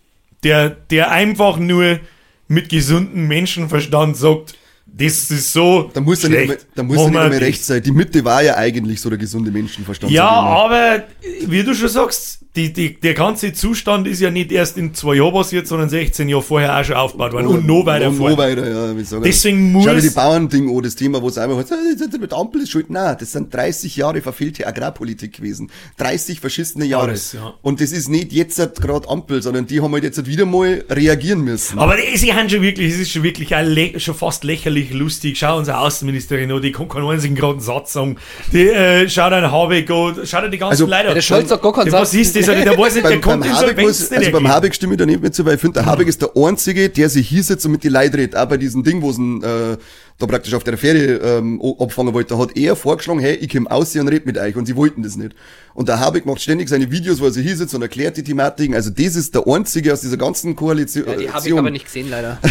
Der, 0.43 0.71
der 0.71 1.11
einfach 1.11 1.59
nur 1.59 2.01
mit 2.49 2.69
gesundem 2.69 3.27
Menschenverstand 3.27 4.17
sagt, 4.17 4.55
das 4.99 5.31
ist 5.31 5.53
so. 5.53 5.91
Da 5.93 6.01
muss 6.01 6.25
er 6.25 6.31
nicht, 6.31 6.49
mehr, 6.49 6.57
da 6.75 6.83
muss 6.83 6.97
er 6.99 7.05
nicht 7.05 7.13
mehr 7.13 7.29
das. 7.31 7.41
rechts 7.41 7.67
sein. 7.67 7.83
Die 7.83 7.91
Mitte 7.93 8.25
war 8.25 8.43
ja 8.43 8.57
eigentlich 8.57 9.01
so 9.01 9.11
der 9.11 9.19
gesunde 9.19 9.51
Menschenverstand. 9.51 10.11
Ja, 10.13 10.25
ich 10.25 10.65
aber 10.65 11.05
wie 11.47 11.63
du 11.63 11.75
schon 11.75 11.89
sagst, 11.89 12.41
die, 12.57 12.73
die, 12.73 12.99
der 12.99 13.13
ganze 13.13 13.53
Zustand 13.53 14.07
ist 14.07 14.21
ja 14.21 14.31
nicht 14.31 14.51
erst 14.51 14.79
in 14.79 14.95
zwei 14.95 15.17
Jahren 15.17 15.35
passiert, 15.35 15.67
sondern 15.67 15.91
16 15.91 16.27
Jahre 16.29 16.43
vorher 16.43 16.79
auch 16.81 16.85
schon 16.85 16.97
aufgebaut 16.97 17.35
worden 17.35 17.49
und 17.49 17.67
noch 17.67 17.85
weiter 17.85 18.09
und 18.09 18.17
vor. 18.17 18.31
noch 18.31 18.39
weiter, 18.39 18.67
ja. 18.67 18.97
wie 18.97 19.05
sagen. 19.05 19.23
Deswegen 19.23 19.73
Schau 19.75 19.91
dir 19.91 19.95
muss- 19.97 20.03
die 20.05 20.11
Bauernding 20.11 20.75
an, 20.75 20.83
das 20.83 20.95
Thema, 20.95 21.21
wo 21.21 21.29
es 21.29 21.37
einmal 21.37 21.59
heißt, 21.59 21.73
"Ah, 21.73 22.19
mit 22.19 22.33
Ampel 22.33 22.63
ist 22.63 22.71
schuld. 22.71 22.89
Nein, 22.89 23.17
das 23.21 23.33
sind 23.33 23.53
30 23.53 23.97
Jahre 23.97 24.23
verfehlte 24.23 24.67
Agrarpolitik 24.67 25.35
gewesen. 25.37 25.71
30 25.99 26.41
verschissene 26.41 26.87
Jahre. 26.87 27.09
Alles, 27.09 27.35
ja. 27.35 27.53
Und 27.61 27.83
das 27.83 27.93
ist 27.93 28.09
nicht 28.09 28.33
jetzt 28.33 28.57
gerade 28.81 29.07
Ampel, 29.07 29.43
sondern 29.43 29.67
die 29.67 29.83
haben 29.83 29.93
halt 29.93 30.05
jetzt 30.05 30.25
wieder 30.27 30.47
mal 30.47 30.83
reagieren 30.89 31.43
müssen. 31.43 31.79
Aber 31.79 31.97
sie 32.15 32.33
haben 32.33 32.49
schon 32.49 32.63
wirklich, 32.63 32.95
es 32.95 33.01
ist 33.01 33.11
schon 33.11 33.23
wirklich 33.23 33.51
schon 33.99 34.15
fast 34.15 34.45
lächerlich 34.45 34.86
lustig. 34.93 35.39
Schau 35.39 35.59
unsere 35.59 35.79
Außenministerin 35.79 36.51
an, 36.53 36.63
die 36.63 36.73
kann 36.73 36.89
keinen 36.89 37.07
einzigen 37.09 37.35
geraden 37.35 37.61
Satz 37.61 37.93
sagen. 37.93 38.17
Die, 38.53 38.69
äh, 38.69 39.09
schau 39.09 39.29
dir 39.31 39.51
Habeck 39.51 39.91
an, 39.91 40.17
schau 40.25 40.41
dir 40.41 40.51
die 40.51 40.59
ganzen 40.59 40.73
Also, 40.73 40.87
Leute 40.87 41.09
an. 41.09 41.15
der 41.15 41.23
Scholz 41.23 41.49
sagt 41.49 41.63
gar 41.63 41.73
keinen 41.73 41.93
Was 41.93 42.13
Satz. 42.13 42.21
ist 42.21 42.37
das? 42.37 42.47
Der 42.47 42.79
weiß 42.79 42.95
nicht, 42.95 43.05
der 43.05 43.11
beim, 43.11 43.21
kommt 43.21 43.41
beim, 43.43 43.51
in 43.51 43.57
Habeck 43.57 43.81
muss, 43.81 44.11
nicht 44.11 44.19
also 44.19 44.31
beim. 44.33 44.49
Habeck 44.49 44.75
stimme 44.75 44.95
ich 44.95 44.99
da 44.99 45.07
nicht 45.07 45.23
mit 45.23 45.35
zu, 45.35 45.45
weil 45.45 45.55
ich 45.55 45.61
finde, 45.61 45.81
der 45.81 45.87
Habeck 45.87 46.09
ist 46.09 46.23
der 46.23 46.31
Einzige, 46.37 46.89
der 46.89 47.09
sich 47.09 47.29
hier 47.29 47.43
sitzt 47.43 47.65
und 47.67 47.73
mit 47.73 47.85
die 47.85 47.89
Leute 47.89 48.19
redet. 48.19 48.37
Auch 48.37 48.47
bei 48.47 48.57
diesem 48.57 48.83
Ding, 48.83 49.03
wo 49.03 49.11
es 49.11 49.19
äh, 49.19 49.77
da 50.19 50.27
praktisch 50.27 50.55
auf 50.55 50.65
der 50.65 50.79
Ferie 50.79 51.17
ähm, 51.23 51.61
abfangen 51.79 52.15
wollte, 52.15 52.35
da 52.35 52.39
hat 52.41 52.57
er 52.57 52.75
vorgeschlagen, 52.75 53.21
hey, 53.21 53.35
ich 53.35 53.51
komm 53.53 53.67
aus 53.67 53.93
hier 53.93 54.01
und 54.01 54.09
red 54.09 54.25
mit 54.25 54.39
euch. 54.39 54.57
Und 54.57 54.67
sie 54.67 54.75
wollten 54.77 55.03
das 55.03 55.17
nicht. 55.17 55.35
Und 55.75 55.89
der 55.89 56.01
Habeck 56.01 56.25
macht 56.25 56.41
ständig 56.41 56.71
seine 56.71 56.91
Videos, 56.91 57.21
wo 57.21 57.27
er 57.27 57.33
sich 57.33 57.47
hier 57.47 57.57
sitzt 57.57 57.75
und 57.75 57.83
erklärt 57.83 58.17
die 58.17 58.23
Thematiken. 58.23 58.75
Also 58.75 58.91
das 58.91 59.15
ist 59.15 59.35
der 59.35 59.47
Einzige 59.47 59.93
aus 59.93 60.01
dieser 60.01 60.17
ganzen 60.17 60.57
Koalition. 60.57 61.07
Ja, 61.07 61.17
die 61.17 61.31
habe 61.31 61.47
ich 61.47 61.53
aber 61.59 61.71
nicht 61.71 61.85
gesehen, 61.85 62.09
leider. 62.11 62.39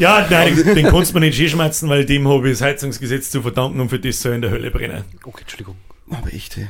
Ja, 0.00 0.26
nein, 0.30 0.56
den, 0.56 0.74
den 0.74 0.86
kannst 0.86 1.10
du 1.10 1.14
mir 1.18 1.26
nicht 1.26 1.36
schießen, 1.36 1.58
weil 1.88 2.04
dem 2.06 2.26
habe 2.26 2.48
ich 2.50 2.58
das 2.58 2.62
Heizungsgesetz 2.66 3.30
zu 3.30 3.42
verdanken 3.42 3.80
und 3.80 3.88
für 3.90 3.98
das 4.00 4.20
soll 4.20 4.32
er 4.32 4.36
in 4.36 4.42
der 4.42 4.50
Hölle 4.50 4.70
brennen. 4.70 5.04
Okay, 5.24 5.42
Entschuldigung. 5.42 5.76
Aber 6.10 6.32
echt, 6.32 6.56
hey. 6.56 6.68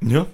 Ja? 0.00 0.26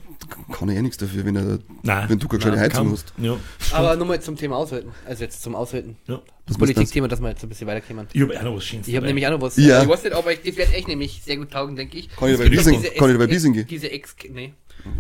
Kann 0.53 0.69
er 0.69 0.77
eh 0.77 0.83
nichts 0.83 0.97
dafür, 0.97 1.25
wenn, 1.27 1.37
er, 1.37 1.59
Nein. 1.83 2.09
wenn 2.09 2.19
du 2.19 2.29
keine 2.29 2.47
Nein, 2.53 2.61
Heizung 2.61 2.85
kann- 2.87 2.93
hast. 2.93 3.13
Ja. 3.19 3.37
Aber 3.73 3.97
nur 3.97 4.07
mal 4.07 4.21
zum 4.21 4.37
Thema 4.37 4.57
Aushalten. 4.57 4.91
Also 5.07 5.25
jetzt 5.25 5.43
zum 5.43 5.55
Aushalten. 5.55 5.97
ja. 6.07 6.21
Das 6.47 6.59
Politikthema, 6.59 7.07
dass 7.07 7.21
wir 7.21 7.29
jetzt 7.29 7.43
ein 7.43 7.49
bisschen 7.49 7.69
weiterkommen. 7.69 8.07
Ich 8.13 8.21
habe 8.21 8.37
auch 8.39 8.43
noch 8.43 8.57
was 8.57 8.65
Schönes 8.65 8.89
Ich 8.89 8.97
habe 8.97 9.07
nämlich 9.07 9.25
auch 9.27 9.31
noch 9.33 9.41
was. 9.41 9.57
Ja. 9.57 9.83
Ich 9.83 9.89
weiß 9.89 10.03
nicht, 10.05 10.13
aber 10.15 10.33
ich, 10.33 10.43
das 10.43 10.57
wird 10.57 10.75
echt 10.75 10.89
nämlich 10.89 11.23
sehr 11.25 11.37
gut 11.37 11.51
taugen, 11.53 11.77
denke 11.77 11.99
ich. 11.99 12.09
Kann 12.17 12.31
ich 12.31 12.37
doch 12.37 12.45
Biesing- 12.45 12.81
diese 12.83 12.91
kann 12.95 13.21
ich 13.21 13.29
Biesing 13.29 13.53
gehen? 13.53 13.67
Diese 13.69 13.91
Ex 13.91 14.17
nee, 14.33 14.53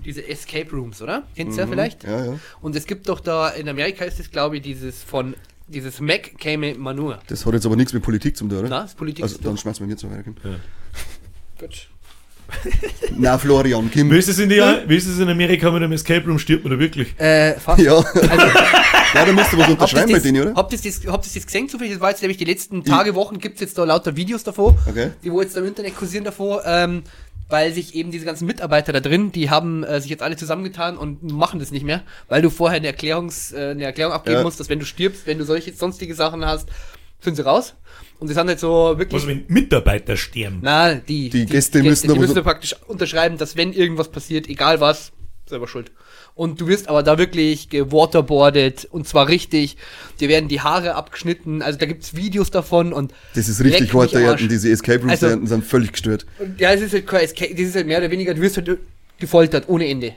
diese 0.05 0.27
Escape 0.29 0.70
Rooms, 0.70 1.03
oder? 1.03 1.25
Kennst 1.35 1.57
du 1.59 1.62
ja 1.62 1.66
vielleicht? 1.66 2.05
Ja, 2.05 2.25
ja. 2.27 2.39
Und 2.61 2.77
es 2.77 2.87
gibt 2.87 3.09
doch 3.09 3.18
da, 3.20 3.49
in 3.49 3.68
Amerika 3.68 4.05
ist 4.05 4.20
es, 4.20 4.31
glaube 4.31 4.57
ich, 4.57 4.62
dieses 4.62 5.03
von, 5.03 5.35
dieses 5.73 6.01
Mac 6.01 6.39
käme 6.39 6.75
Manur. 6.75 7.18
Das 7.27 7.45
hat 7.45 7.55
jetzt 7.55 7.66
aber 7.66 7.77
nichts 7.77 7.93
mit 7.93 8.03
Politik 8.03 8.37
zu 8.37 8.47
tun, 8.47 8.59
oder? 8.59 8.68
Na, 8.68 8.81
das 8.83 8.91
ist 8.91 8.97
Politik. 8.97 9.23
Also 9.25 9.39
dann 9.43 9.57
schmeißen 9.57 9.85
wir 9.87 9.91
jetzt 9.91 10.05
mal 10.05 10.16
weiter. 10.18 10.31
Gut. 11.59 11.89
Na, 13.18 13.39
Florian, 13.39 13.91
Kim. 13.91 14.11
Wie 14.11 14.18
ist 14.18 14.29
es 14.29 14.39
in, 14.39 14.49
die, 14.51 14.57
wie 14.87 14.97
ist 14.97 15.07
es 15.07 15.18
in 15.18 15.29
Amerika 15.29 15.70
mit 15.70 15.83
einem 15.83 15.93
Escape 15.93 16.27
Room? 16.27 16.39
Stirbt 16.39 16.64
man 16.64 16.73
da 16.75 16.79
wirklich? 16.79 17.18
Äh, 17.18 17.55
fast. 17.59 17.81
Ja, 17.81 17.95
Also, 17.97 18.12
ja, 19.14 19.25
da 19.25 19.33
müsst 19.33 19.53
ihr 19.53 19.59
was 19.59 19.68
unterschreiben 19.68 20.09
bei 20.09 20.14
das, 20.14 20.23
denen, 20.23 20.43
oder? 20.43 20.55
habt 20.55 20.73
ihr 20.73 20.79
das, 20.79 21.07
habt 21.07 21.27
ihr 21.27 21.33
das 21.35 21.47
gesehen 21.47 21.68
zufällig? 21.68 21.95
Das 21.95 22.01
war 22.03 22.11
jetzt 22.11 22.20
nämlich 22.20 22.37
die 22.39 22.45
letzten 22.45 22.85
Tage, 22.85 23.14
Wochen 23.14 23.39
gibt 23.39 23.55
es 23.55 23.61
jetzt 23.62 23.79
da 23.79 23.85
lauter 23.85 24.16
Videos 24.16 24.43
davor, 24.45 24.77
Okay. 24.87 25.12
die 25.25 25.33
wo 25.33 25.41
jetzt 25.41 25.57
im 25.57 25.64
Internet 25.64 25.97
kursieren 25.97 26.25
davor, 26.25 26.62
ähm, 26.66 27.05
weil 27.49 27.72
sich 27.72 27.95
eben 27.95 28.11
diese 28.11 28.24
ganzen 28.24 28.47
Mitarbeiter 28.47 28.93
da 28.93 29.01
drin, 29.01 29.30
die 29.32 29.51
haben 29.51 29.84
äh, 29.84 30.01
sich 30.01 30.11
jetzt 30.11 30.22
alle 30.22 30.36
zusammengetan 30.36 30.97
und 30.97 31.22
machen 31.32 31.59
das 31.61 31.70
nicht 31.70 31.84
mehr, 31.84 32.03
weil 32.28 32.40
du 32.43 32.51
vorher 32.51 32.78
eine, 32.78 32.86
Erklärungs, 32.86 33.53
äh, 33.53 33.70
eine 33.70 33.84
Erklärung 33.84 34.12
abgeben 34.12 34.38
Ja. 34.38 34.43
musst, 34.43 34.59
dass 34.61 34.68
wenn 34.68 34.78
du 34.78 34.86
stirbst, 34.86 35.26
wenn 35.26 35.38
du 35.38 35.45
solche 35.45 35.72
sonstige 35.72 36.14
Sachen 36.14 36.45
hast, 36.47 36.68
sind 37.20 37.36
sie 37.36 37.45
raus. 37.45 37.74
Und 38.18 38.28
das 38.28 38.36
sind 38.36 38.49
halt 38.49 38.59
so 38.61 38.99
wirklich... 38.99 39.22
Was, 39.22 39.28
wenn 39.28 39.45
Mitarbeiter 39.49 40.16
sterben? 40.16 40.59
Na, 40.62 40.95
die, 40.95 41.28
Die 41.28 41.47
Gäste 41.47 41.82
müssen 41.82 42.12
die 42.12 42.18
müssen 42.18 42.34
so- 42.34 42.43
praktisch 42.43 42.74
unterschreiben, 42.86 43.36
dass 43.36 43.57
wenn 43.57 43.72
irgendwas 43.72 44.09
passiert, 44.11 44.49
egal 44.49 44.80
was, 44.80 45.12
selber 45.47 45.68
schuld. 45.68 45.90
Und 46.35 46.61
du 46.61 46.66
wirst 46.66 46.89
aber 46.89 47.03
da 47.03 47.18
wirklich 47.18 47.68
gewaterboardet 47.68 48.89
und 48.91 49.07
zwar 49.07 49.28
richtig. 49.28 49.76
Dir 50.20 50.28
werden 50.28 50.49
die 50.49 50.61
Haare 50.61 50.95
abgeschnitten, 50.95 51.61
also 51.62 51.78
da 51.78 51.87
gibt's 51.87 52.16
Videos 52.16 52.51
davon 52.51 52.93
und 52.93 53.12
Das 53.35 53.49
ist 53.49 53.62
richtig 53.62 53.91
hinten, 53.93 54.49
diese 54.49 54.70
Escape 54.70 55.01
Rooms 55.01 55.11
Also- 55.12 55.26
da 55.26 55.30
hinten 55.33 55.47
sind 55.47 55.64
völlig 55.64 55.93
gestört. 55.93 56.26
Ja, 56.59 56.72
es 56.72 56.80
ist 56.80 56.93
halt 56.95 57.07
das 57.12 57.66
ist 57.66 57.74
halt 57.76 57.87
mehr 57.87 57.99
oder 57.99 58.11
weniger, 58.11 58.35
du 58.35 58.41
wirst 58.41 58.57
halt 58.57 58.78
gefoltert 59.18 59.64
ohne 59.68 59.87
Ende. 59.87 60.14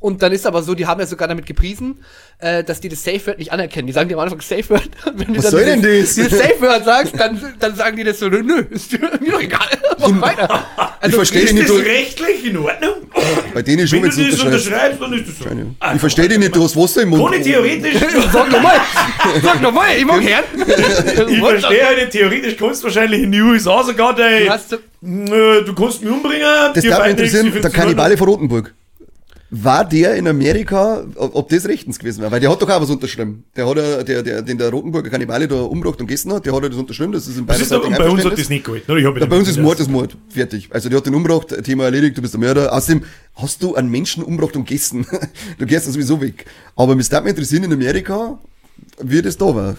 Und 0.00 0.22
dann 0.22 0.30
ist 0.30 0.46
aber 0.46 0.62
so, 0.62 0.74
die 0.76 0.86
haben 0.86 1.00
ja 1.00 1.06
sogar 1.06 1.26
damit 1.26 1.44
gepriesen, 1.44 2.04
äh, 2.38 2.62
dass 2.62 2.80
die 2.80 2.88
das 2.88 3.02
Safe 3.02 3.20
Word 3.26 3.38
nicht 3.38 3.50
anerkennen. 3.50 3.88
Die 3.88 3.92
sagen 3.92 4.08
dir 4.08 4.14
am 4.14 4.20
Anfang 4.20 4.40
Safe 4.40 4.68
Word. 4.70 4.88
Wenn 5.14 5.26
du 5.34 5.36
Was 5.38 5.44
dann 5.46 5.50
soll 5.50 5.64
denn 5.64 5.82
das? 5.82 6.14
Dieses 6.14 6.30
Safe 6.38 6.60
Word 6.60 6.84
sagst, 6.84 7.14
dann, 7.18 7.54
dann 7.58 7.74
sagen 7.74 7.96
die 7.96 8.04
das 8.04 8.20
so, 8.20 8.28
nö, 8.28 8.42
nö, 8.44 8.60
ist 8.70 8.92
mir 8.92 8.98
doch 9.32 9.40
egal. 9.40 9.66
mach 9.98 10.20
weiter. 10.22 10.64
Also, 11.00 11.08
Ich 11.08 11.14
verstehe 11.16 11.42
Ist 11.42 11.52
nicht, 11.54 11.68
das 11.68 11.76
du, 11.76 11.82
rechtlich 11.82 12.44
in 12.46 12.58
Ordnung? 12.58 12.92
bei 13.52 13.62
denen 13.62 13.88
schon, 13.88 14.02
Wenn 14.02 14.10
wenn 14.10 14.16
du 14.16 14.24
du 14.24 14.30
das 14.30 14.40
unterschreibst. 14.44 15.02
dann 15.02 15.12
ist 15.14 15.28
das 15.28 15.38
so. 15.38 15.44
Ah, 15.80 15.94
Ich 15.94 16.00
verstehe 16.00 16.28
dich 16.28 16.38
nicht, 16.38 16.54
du 16.54 16.62
hast 16.62 16.76
Wasser 16.76 17.02
im 17.02 17.08
Mund. 17.08 17.34
Ich 17.34 17.42
theoretisch, 17.42 17.94
Sag 18.32 18.52
nochmal, 18.52 18.80
sag 19.42 19.60
nochmal, 19.60 19.96
ich 19.98 20.04
mag 20.04 20.22
hören. 20.22 21.28
ich 21.28 21.38
verstehe 21.40 21.84
halt, 21.86 22.10
theoretisch 22.12 22.56
kannst 22.56 22.82
du 22.82 22.84
wahrscheinlich 22.86 23.22
in 23.24 23.32
die 23.32 23.40
USA 23.42 23.82
sogar, 23.82 24.14
Du 24.14 24.22
ey, 24.22 24.46
äh, 24.46 25.64
du 25.64 25.74
kannst 25.74 26.02
mich 26.02 26.12
umbringen. 26.12 26.46
Das 26.72 26.84
darf 26.84 26.98
mich 27.00 27.06
ich 27.06 27.10
interessieren, 27.10 27.52
der. 27.60 27.70
Kannibale 27.70 28.16
von 28.16 28.28
Rotenburg. 28.28 28.72
War 29.50 29.88
der 29.88 30.16
in 30.16 30.28
Amerika, 30.28 31.04
ob 31.14 31.34
ob 31.34 31.48
das 31.48 31.66
rechtens 31.66 31.98
gewesen 31.98 32.20
wäre? 32.20 32.30
Weil 32.30 32.40
der 32.40 32.50
hat 32.50 32.60
doch 32.60 32.68
auch 32.68 32.82
was 32.82 32.90
unterschrieben. 32.90 33.44
Der 33.56 33.66
hat 33.66 33.76
ja, 33.78 34.02
der, 34.02 34.22
der, 34.22 34.42
den 34.42 34.58
der 34.58 34.68
Rotenburger 34.68 35.08
Kannibale 35.08 35.48
da 35.48 35.62
umgebracht 35.62 35.98
und 36.00 36.06
gegessen 36.06 36.30
hat, 36.34 36.44
der 36.44 36.54
hat 36.54 36.62
ja 36.62 36.68
das 36.68 36.78
unterschrieben, 36.78 37.12
das 37.12 37.26
ist 37.26 37.38
in 37.38 37.48
aber, 37.48 37.54
Seiten 37.54 37.94
bei 37.96 38.10
uns 38.10 38.24
hat 38.26 38.38
das 38.38 38.50
nicht 38.50 38.64
gehalten. 38.64 38.90
oder? 38.92 39.00
Ich 39.00 39.06
hab 39.06 39.18
Ja, 39.18 39.24
bei 39.24 39.36
uns 39.36 39.48
ist 39.48 39.58
Mord 39.58 39.80
ist 39.80 39.90
Mord. 39.90 40.16
Fertig. 40.28 40.68
Also 40.70 40.90
der 40.90 40.98
hat 40.98 41.06
den 41.06 41.14
umgebracht, 41.14 41.54
Thema 41.64 41.84
erledigt, 41.84 42.18
du 42.18 42.20
bist 42.22 42.34
der 42.34 42.40
Mörder. 42.40 42.74
Außerdem 42.74 43.04
hast 43.36 43.62
du 43.62 43.74
einen 43.74 43.90
Menschen 43.90 44.22
umgebracht 44.22 44.54
und 44.54 44.66
gegessen. 44.68 45.06
du 45.58 45.64
gehst 45.64 45.86
dann 45.86 45.94
sowieso 45.94 46.20
weg. 46.20 46.44
Aber 46.76 46.94
mich 46.94 47.08
darf 47.08 47.24
mich 47.24 47.30
interessieren 47.30 47.64
in 47.64 47.72
Amerika, 47.72 48.38
wie 49.02 49.22
das 49.22 49.38
da 49.38 49.46
war. 49.54 49.76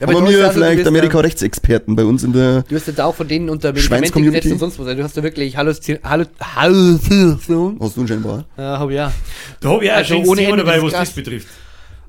Aber 0.00 0.12
aber 0.18 0.20
mir 0.22 0.38
also, 0.44 0.52
vielleicht 0.52 0.76
bist 0.76 0.84
ja- 0.84 0.88
Amerika-Rechtsexperten 0.88 1.96
bei 1.96 2.04
uns 2.04 2.22
in 2.24 2.32
der... 2.32 2.62
Du 2.62 2.74
hast 2.76 2.86
ja 2.86 2.92
da 2.92 3.04
auch 3.06 3.14
von 3.14 3.26
denen 3.28 3.48
unter 3.50 3.68
Schweins-Community? 3.76 4.00
Medikamente 4.10 4.40
gesetzt 4.40 4.52
und 4.52 4.58
sonst 4.58 4.78
was. 4.78 4.86
Also 4.86 4.96
Du 4.98 5.04
hast 5.04 5.16
ja 5.16 5.22
wirklich 5.22 5.56
Halluzin 5.56 5.98
Hallu 6.04 6.24
Halluzination. 6.40 7.78
Hast 7.80 7.96
du 7.96 8.06
scheinbar? 8.06 8.44
Ja, 8.56 8.78
hab 8.78 8.90
ich 8.90 8.96
ja. 8.96 9.12
Da 9.60 9.68
habe 9.70 9.84
ich 9.84 9.90
auch 9.90 9.96
Also 9.96 10.14
schon 10.14 10.26
ohne 10.26 10.40
Thema 10.40 10.50
Ende, 10.52 10.64
dabei, 10.64 10.76
das 10.76 10.84
was 10.84 10.92
das 10.92 11.10
betrifft. 11.10 11.48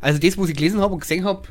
Also 0.02 0.20
das, 0.20 0.38
was 0.38 0.50
ich 0.50 0.56
gelesen 0.56 0.80
habe 0.82 0.94
und 0.94 1.00
gesehen 1.02 1.26
habe, 1.26 1.42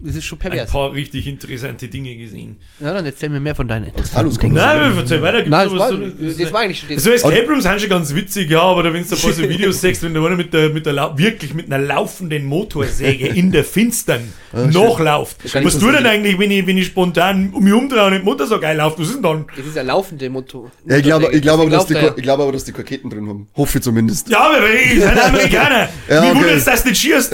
das 0.00 0.16
ist 0.16 0.24
schon 0.24 0.38
Ein 0.40 0.50
pervers. 0.50 0.70
paar 0.70 0.92
richtig 0.92 1.26
interessante 1.26 1.88
Dinge 1.88 2.14
gesehen. 2.16 2.56
Ja, 2.80 2.92
dann 2.92 3.04
erzähl 3.04 3.28
mir 3.28 3.40
mehr 3.40 3.54
von 3.54 3.66
deinen. 3.66 3.90
Hallo, 4.14 4.30
Nein, 4.42 4.92
erzähl 4.96 5.20
weiter. 5.22 5.38
Nein, 5.46 5.68
das 5.68 5.78
war, 5.78 5.88
so- 5.90 5.96
das 5.98 6.52
war 6.52 6.60
eigentlich 6.60 6.80
schon 6.80 6.88
das. 6.94 7.02
So 7.02 7.10
Escape 7.10 7.46
Rooms 7.48 7.64
sind 7.64 7.80
schon 7.80 7.90
ganz 7.90 8.14
witzig, 8.14 8.50
ja, 8.50 8.62
aber 8.62 8.82
da 8.84 8.92
wenn 8.92 9.02
du 9.02 9.14
ein 9.14 9.20
paar 9.20 9.32
so 9.32 9.42
Videos 9.48 9.80
siehst, 9.80 10.02
wenn 10.02 10.14
da 10.14 10.24
einer 10.24 10.36
mit 10.36 10.52
der, 10.54 10.68
mit 10.70 10.86
der 10.86 11.18
wirklich 11.18 11.54
mit 11.54 11.66
einer 11.72 11.78
laufenden 11.84 12.44
Motorsäge 12.44 13.26
in 13.34 13.50
der 13.52 13.64
Finstern 13.64 14.32
nachläuft. 14.52 15.38
kann 15.52 15.62
ich 15.62 15.66
Was 15.66 15.74
so 15.74 15.80
tut 15.86 15.94
denn 15.98 16.06
eigentlich, 16.06 16.38
wenn 16.38 16.50
ich, 16.50 16.66
wenn 16.66 16.78
ich 16.78 16.86
spontan 16.86 17.50
um 17.52 17.62
mich 17.64 17.72
umdrehe 17.72 18.04
und 18.06 18.12
die 18.12 18.18
Motorsäge 18.20 18.66
einlaufe? 18.66 19.00
Was 19.00 19.08
ist 19.08 19.14
denn 19.16 19.22
dann? 19.22 19.44
Das 19.56 19.66
ist 19.66 19.76
ein 19.76 19.86
laufende 19.86 20.30
Motto. 20.30 20.70
Ja, 20.86 20.96
ich 20.96 21.02
glaube 21.02 21.28
ich 21.32 21.42
glaube 21.42 21.62
aber, 21.62 21.70
dass 21.70 21.86
die, 21.86 21.94
ich 22.16 22.22
glaube 22.22 22.42
aber, 22.44 22.52
dass 22.52 22.64
die 22.64 22.72
Ketten 22.72 23.10
drin 23.10 23.28
haben. 23.28 23.48
Hoffe 23.56 23.78
ich 23.78 23.84
zumindest. 23.84 24.28
Ja, 24.28 24.40
aber 24.50 24.70
ich 24.70 25.00
sind 25.00 25.18
Amerikaner. 25.18 25.88
Ja, 26.08 26.22
Wie 26.22 26.26
okay. 26.30 26.38
wundert's, 26.38 26.64
dass 26.64 26.82
du 26.82 26.88
nicht 26.90 27.00
schierst? 27.00 27.32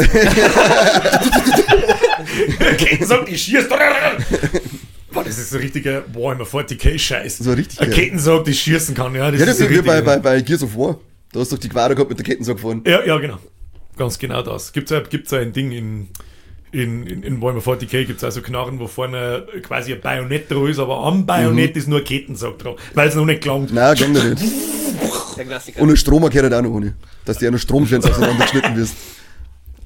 Ketten 2.79 3.07
sagt, 3.07 3.29
ich 3.29 3.43
schierst. 3.43 3.69
Boah, 3.69 5.23
das 5.25 5.39
ist 5.39 5.51
so 5.51 5.57
ein 5.57 5.63
richtiger 5.63 6.03
Warhammer 6.13 6.45
40k-Scheiß. 6.45 7.39
So 7.39 7.53
richtig 7.53 7.81
Ein 7.81 7.91
geil. 7.91 7.99
Kettensauger, 8.01 8.45
die 8.45 8.55
schießen 8.55 8.95
kann, 8.95 9.15
ja. 9.15 9.31
Das 9.31 9.41
Ja, 9.41 9.47
ist 9.47 9.51
das 9.51 9.59
so 9.59 9.65
ist 9.65 9.71
wie 9.71 9.83
bei, 9.83 9.95
richtig- 9.99 10.05
bei, 10.07 10.19
bei 10.19 10.41
Gears 10.41 10.63
of 10.65 10.77
War. 10.77 10.99
Da 11.33 11.41
hast 11.41 11.53
du 11.53 11.57
doch 11.57 11.63
die 11.63 11.69
Quader 11.69 11.95
gehabt 11.95 12.11
mit 12.11 12.19
der 12.19 12.27
Kettensau 12.27 12.55
gefahren. 12.55 12.83
Ja, 12.87 13.05
ja, 13.05 13.17
genau. 13.19 13.39
Ganz 13.97 14.19
genau 14.19 14.43
das. 14.43 14.73
Gibt's 14.73 14.91
ja, 14.91 15.01
gibt's 15.01 15.31
ja 15.31 15.39
ein 15.39 15.53
Ding 15.53 15.71
in, 15.71 16.09
in, 16.73 17.07
in, 17.07 17.23
in 17.23 17.41
Warhammer 17.41 17.61
40k, 17.61 18.05
gibt's 18.07 18.25
also 18.25 18.41
Knarren, 18.43 18.81
wo 18.81 18.89
vorne 18.89 19.47
quasi 19.63 19.93
ein 19.93 20.01
Bajonett 20.01 20.51
dran 20.51 20.67
ist, 20.67 20.81
aber 20.81 20.99
am 21.05 21.25
Bajonett 21.27 21.77
ist 21.77 21.87
nur 21.87 21.99
ein 22.01 22.05
Kettensack 22.05 22.59
dran, 22.59 22.75
weil 22.95 23.09
es 23.09 23.15
noch 23.15 23.25
nicht 23.25 23.43
gelangt. 23.43 23.73
Nein, 23.73 23.95
gang 23.97 24.13
nicht. 24.13 24.43
Der 25.37 25.45
Klassiker. 25.45 25.81
Und 25.81 25.91
ein 25.91 25.97
Stromer 25.97 26.31
gehört 26.31 26.53
auch 26.53 26.63
noch 26.63 26.71
ohne. 26.71 26.95
Dass 27.25 27.39
die 27.39 27.47
auch 27.49 27.53
noch 27.53 27.59
Stromfans 27.59 28.05
auseinandergeschnitten 28.11 28.77
wirst. 28.77 28.95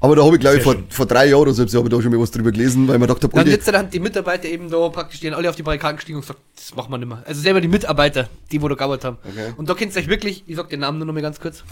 Aber 0.00 0.14
da 0.14 0.24
habe 0.24 0.36
ich, 0.36 0.40
glaube 0.40 0.58
ich, 0.58 0.62
vor, 0.62 0.74
schön. 0.74 0.84
vor 0.90 1.06
drei 1.06 1.26
Jahren 1.26 1.40
oder 1.40 1.52
so, 1.52 1.62
habe 1.62 1.88
ich 1.88 1.94
da 1.94 2.02
schon 2.02 2.12
mal 2.12 2.20
was 2.20 2.30
drüber 2.30 2.52
gelesen, 2.52 2.86
weil 2.86 2.98
mir 2.98 3.06
gedacht 3.06 3.22
habe, 3.24 3.44
Dann 3.44 3.74
dann 3.74 3.90
die 3.90 3.98
Mitarbeiter 3.98 4.48
eben 4.48 4.70
da 4.70 4.88
praktisch, 4.90 5.18
die 5.20 5.26
sind 5.26 5.34
alle 5.34 5.50
auf 5.50 5.56
die 5.56 5.62
Barrikaden 5.64 5.96
gestiegen 5.96 6.16
und 6.16 6.22
gesagt, 6.22 6.40
das 6.54 6.74
machen 6.76 6.90
wir 6.92 6.98
nicht 6.98 7.08
mehr. 7.08 7.22
Also 7.26 7.40
selber 7.40 7.60
die 7.60 7.68
Mitarbeiter, 7.68 8.28
die 8.52 8.62
wo 8.62 8.68
da 8.68 8.76
gearbeitet 8.76 9.04
haben. 9.04 9.18
Okay. 9.24 9.54
Und 9.56 9.68
da 9.68 9.74
kennst 9.74 9.96
du 9.96 10.00
euch 10.00 10.08
wirklich, 10.08 10.44
ich 10.46 10.56
sag 10.56 10.68
den 10.68 10.80
Namen 10.80 10.98
nur 10.98 11.06
noch 11.06 11.14
mal 11.14 11.22
ganz 11.22 11.40
kurz. 11.40 11.64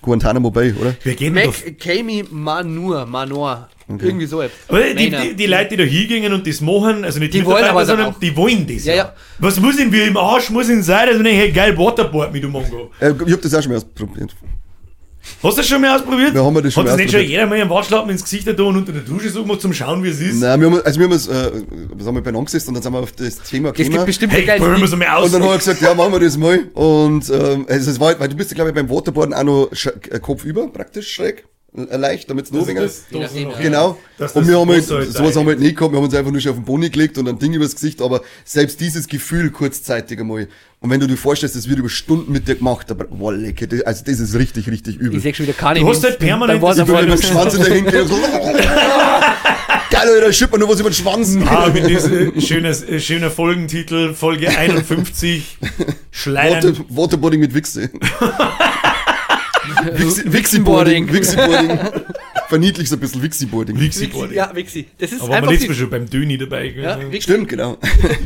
Guantanamo 0.00 0.50
Bay, 0.50 0.74
oder? 0.80 0.96
Wir 1.04 1.14
gehen. 1.14 1.34
Mac 1.34 1.78
Kami 1.78 2.24
Manur, 2.30 3.06
Manor. 3.06 3.68
Irgendwie 3.88 4.26
so 4.26 4.40
etwas. 4.40 4.58
Die, 4.96 5.10
die, 5.10 5.34
die 5.36 5.46
Leute, 5.46 5.68
die 5.70 5.76
da 5.76 5.82
hingingen 5.84 6.32
und 6.32 6.46
das 6.46 6.60
machen, 6.60 7.04
also 7.04 7.18
nicht 7.18 7.34
Die 7.34 7.44
wollen 7.44 7.56
Mitarbeiter, 7.56 7.70
aber 7.70 7.84
sondern 7.84 8.06
auch. 8.14 8.18
die 8.18 8.34
wollen 8.34 8.66
das. 8.66 8.84
Ja, 8.84 8.94
ja. 8.94 9.14
Was 9.38 9.60
muss 9.60 9.76
denn 9.76 9.92
wie 9.92 10.02
im 10.02 10.16
Arsch 10.16 10.50
muss 10.50 10.68
denn 10.68 10.82
sein, 10.82 11.08
dass 11.08 11.16
ich 11.16 11.22
denke, 11.22 11.38
hey, 11.38 11.52
geil, 11.52 11.76
Waterboard 11.76 12.32
mit 12.32 12.42
dem 12.42 12.50
Mongo. 12.52 12.90
Äh, 13.00 13.10
ich 13.10 13.32
habe 13.32 13.36
das 13.36 13.54
auch 13.54 13.62
schon 13.62 13.72
mal 13.72 13.76
ausprobiert. 13.78 14.34
Hast 15.42 15.56
du 15.56 15.60
das 15.60 15.68
schon 15.68 15.80
mal 15.80 15.96
ausprobiert? 15.96 16.34
Wir 16.34 16.44
haben 16.44 16.62
das 16.62 16.72
schon 16.72 16.82
Hat 16.84 16.90
das 16.90 16.96
mal 16.96 17.02
nicht 17.02 17.12
schon 17.12 17.20
jeder 17.22 17.46
mal 17.46 17.60
einen 17.60 17.70
Watschlappen 17.70 18.10
ins 18.10 18.22
Gesicht 18.22 18.46
da 18.46 18.52
und 18.62 18.76
unter 18.76 18.92
der 18.92 19.02
Dusche 19.02 19.30
so 19.30 19.42
gemacht, 19.42 19.60
zum 19.60 19.72
Schauen, 19.72 20.02
wie 20.02 20.08
es 20.08 20.20
ist? 20.20 20.40
Nein, 20.40 20.60
wir 20.60 20.70
haben, 20.70 20.82
also 20.82 20.98
wir 20.98 21.06
haben 21.06 21.12
uns, 21.12 21.28
äh, 21.28 21.50
was 21.94 22.06
haben 22.06 22.14
wir 22.14 22.22
beieinander 22.22 22.44
gesessen 22.46 22.68
und 22.68 22.74
dann 22.74 22.82
sind 22.82 22.92
wir 22.92 22.98
auf 23.00 23.12
das 23.12 23.36
Thema 23.36 23.70
Es 23.70 23.74
gibt 23.76 23.90
gekommen. 23.90 24.06
bestimmt 24.06 24.32
Hey, 24.32 24.44
probieren 24.58 24.80
wir 24.80 24.88
so 24.88 24.96
mal 24.96 25.08
aus. 25.08 25.26
Und 25.26 25.34
dann 25.34 25.42
habe 25.44 25.54
ich 25.54 25.58
gesagt, 25.60 25.80
ja, 25.80 25.94
machen 25.94 26.12
wir 26.12 26.20
das 26.20 26.36
mal. 26.36 26.60
Und 26.74 27.30
ähm, 27.30 27.66
also 27.68 27.90
es 27.90 28.00
war, 28.00 28.18
weil 28.18 28.28
du 28.28 28.36
bist 28.36 28.50
ja, 28.50 28.54
glaube 28.56 28.70
ich, 28.70 28.74
beim 28.74 28.88
Waterboarden 28.90 29.34
auch 29.34 29.44
noch 29.44 29.68
sch 29.72 29.86
äh, 30.10 30.18
Kopf 30.20 30.44
über, 30.44 30.68
praktisch 30.68 31.12
schräg, 31.12 31.44
leicht, 31.74 32.28
damit 32.28 32.50
es 32.50 33.04
ja. 33.10 33.28
Genau. 33.60 33.90
Und 33.90 33.98
das 34.18 34.34
wir 34.34 34.58
haben 34.58 34.68
halt, 34.70 34.90
halt 34.90 35.12
sowas 35.12 35.36
haben 35.36 35.46
wir 35.46 35.52
halt 35.52 35.60
nicht 35.60 35.76
gehabt, 35.76 35.92
wir 35.92 35.96
haben 35.98 36.04
uns 36.04 36.14
einfach 36.14 36.30
nur 36.30 36.40
schon 36.40 36.50
auf 36.50 36.58
den 36.58 36.64
Boni 36.64 36.90
gelegt 36.90 37.16
und 37.16 37.28
ein 37.28 37.38
Ding 37.38 37.54
übers 37.54 37.74
Gesicht, 37.74 38.02
aber 38.02 38.20
selbst 38.44 38.80
dieses 38.80 39.08
Gefühl 39.08 39.50
kurzzeitig 39.50 40.20
einmal. 40.20 40.48
Und 40.80 40.90
wenn 40.90 41.00
du 41.00 41.06
dir 41.06 41.16
vorstellst, 41.16 41.56
das 41.56 41.68
wird 41.68 41.78
über 41.78 41.88
Stunden 41.88 42.32
mit 42.32 42.46
dir 42.48 42.56
gemacht, 42.56 42.90
aber, 42.90 43.04
boah, 43.04 43.32
lecker, 43.32 43.66
das, 43.68 43.82
also 43.82 44.04
das 44.04 44.18
ist 44.18 44.34
richtig, 44.34 44.68
richtig 44.68 44.96
übel. 44.96 45.16
Ich 45.16 45.22
sehe 45.22 45.34
schon 45.34 45.46
wieder 45.46 45.56
keine. 45.56 45.80
Du 45.80 45.88
hast 45.88 46.02
halt 46.02 46.18
permanent 46.18 46.62
das 46.62 46.78
Ich 46.78 46.86
will 46.86 46.94
Waterboard. 46.94 47.08
mit 47.08 47.22
dem 47.22 47.30
Schwanz 47.30 47.54
in 47.54 47.62
der 47.62 47.74
Hinke. 47.74 48.06
So. 48.06 48.14
Geil, 49.90 50.08
Alter, 50.08 50.32
schipp 50.32 50.52
mir 50.52 50.58
nur 50.58 50.68
was 50.68 50.80
über 50.80 50.90
den 50.90 50.94
Schwanz. 50.94 51.36
Ah, 51.46 51.70
mit 51.72 51.88
diesem 51.88 52.40
schönes, 52.40 52.82
äh, 52.82 52.98
schöner 52.98 53.30
Folgentitel, 53.30 54.14
Folge 54.14 54.48
51, 54.48 55.58
Water, 55.60 55.94
Schleidern. 56.10 56.84
Waterboarding 56.88 57.40
mit 57.40 57.54
Wichse. 57.54 57.90
Wixi- 59.98 60.32
Wixenboarding. 60.32 61.12
Wixiboarding. 61.12 61.78
Verniedlich 62.48 62.88
so 62.88 62.96
ein 62.96 63.00
bisschen 63.00 63.22
Wixiboarding. 63.22 63.80
Wixi, 63.80 64.12
Wixi 64.12 64.34
ja, 64.34 64.54
Wixi. 64.54 64.86
Das 64.98 65.12
ist 65.12 65.22
Aber 65.22 65.34
einfach 65.36 65.50
letztes 65.50 65.68
Mal 65.70 65.74
schon 65.74 65.90
beim 65.90 66.08
Döni 66.10 66.36
dabei 66.38 66.66
Ja, 66.66 66.94
gewesen. 66.96 67.12
Wixi. 67.12 67.22
Stimmt, 67.22 67.48
genau. 67.48 67.78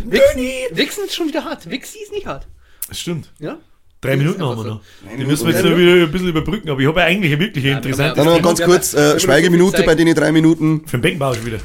Wixen, 0.07 0.43
Wixen 0.73 1.05
ist 1.05 1.15
schon 1.15 1.29
wieder 1.29 1.45
hart. 1.45 1.69
Wixi 1.71 1.99
ist 2.03 2.13
nicht 2.13 2.27
hart. 2.27 2.47
Das 2.89 2.99
stimmt. 2.99 3.33
Ja? 3.39 3.59
Drei 4.01 4.17
Minuten 4.17 4.43
haben 4.43 4.57
wir 4.59 4.63
so. 4.63 4.69
noch. 4.69 4.81
Die 5.19 5.25
müssen 5.25 5.47
wir 5.47 5.55
jetzt 5.55 5.65
noch 5.65 5.77
wieder 5.77 5.93
ein 6.05 6.13
bisschen 6.13 6.29
überbrücken, 6.29 6.69
aber 6.71 6.81
ich 6.81 6.87
habe 6.87 7.03
eigentlich 7.03 7.33
ein 7.33 7.41
wirklich 7.41 7.67
ein 7.67 7.77
interessantes 7.79 8.17
Dann 8.17 8.27
noch 8.27 8.43
ganz 8.43 8.61
kurz, 8.63 8.95
äh, 8.95 9.19
Schweigeminute 9.19 9.83
bei 9.85 9.95
den 9.95 10.15
drei 10.15 10.33
Minuten 10.33 10.87
Für 10.87 10.99
den 10.99 11.03
Beckenbauer 11.03 11.35
schon 11.35 11.47
wieder. 11.47 11.59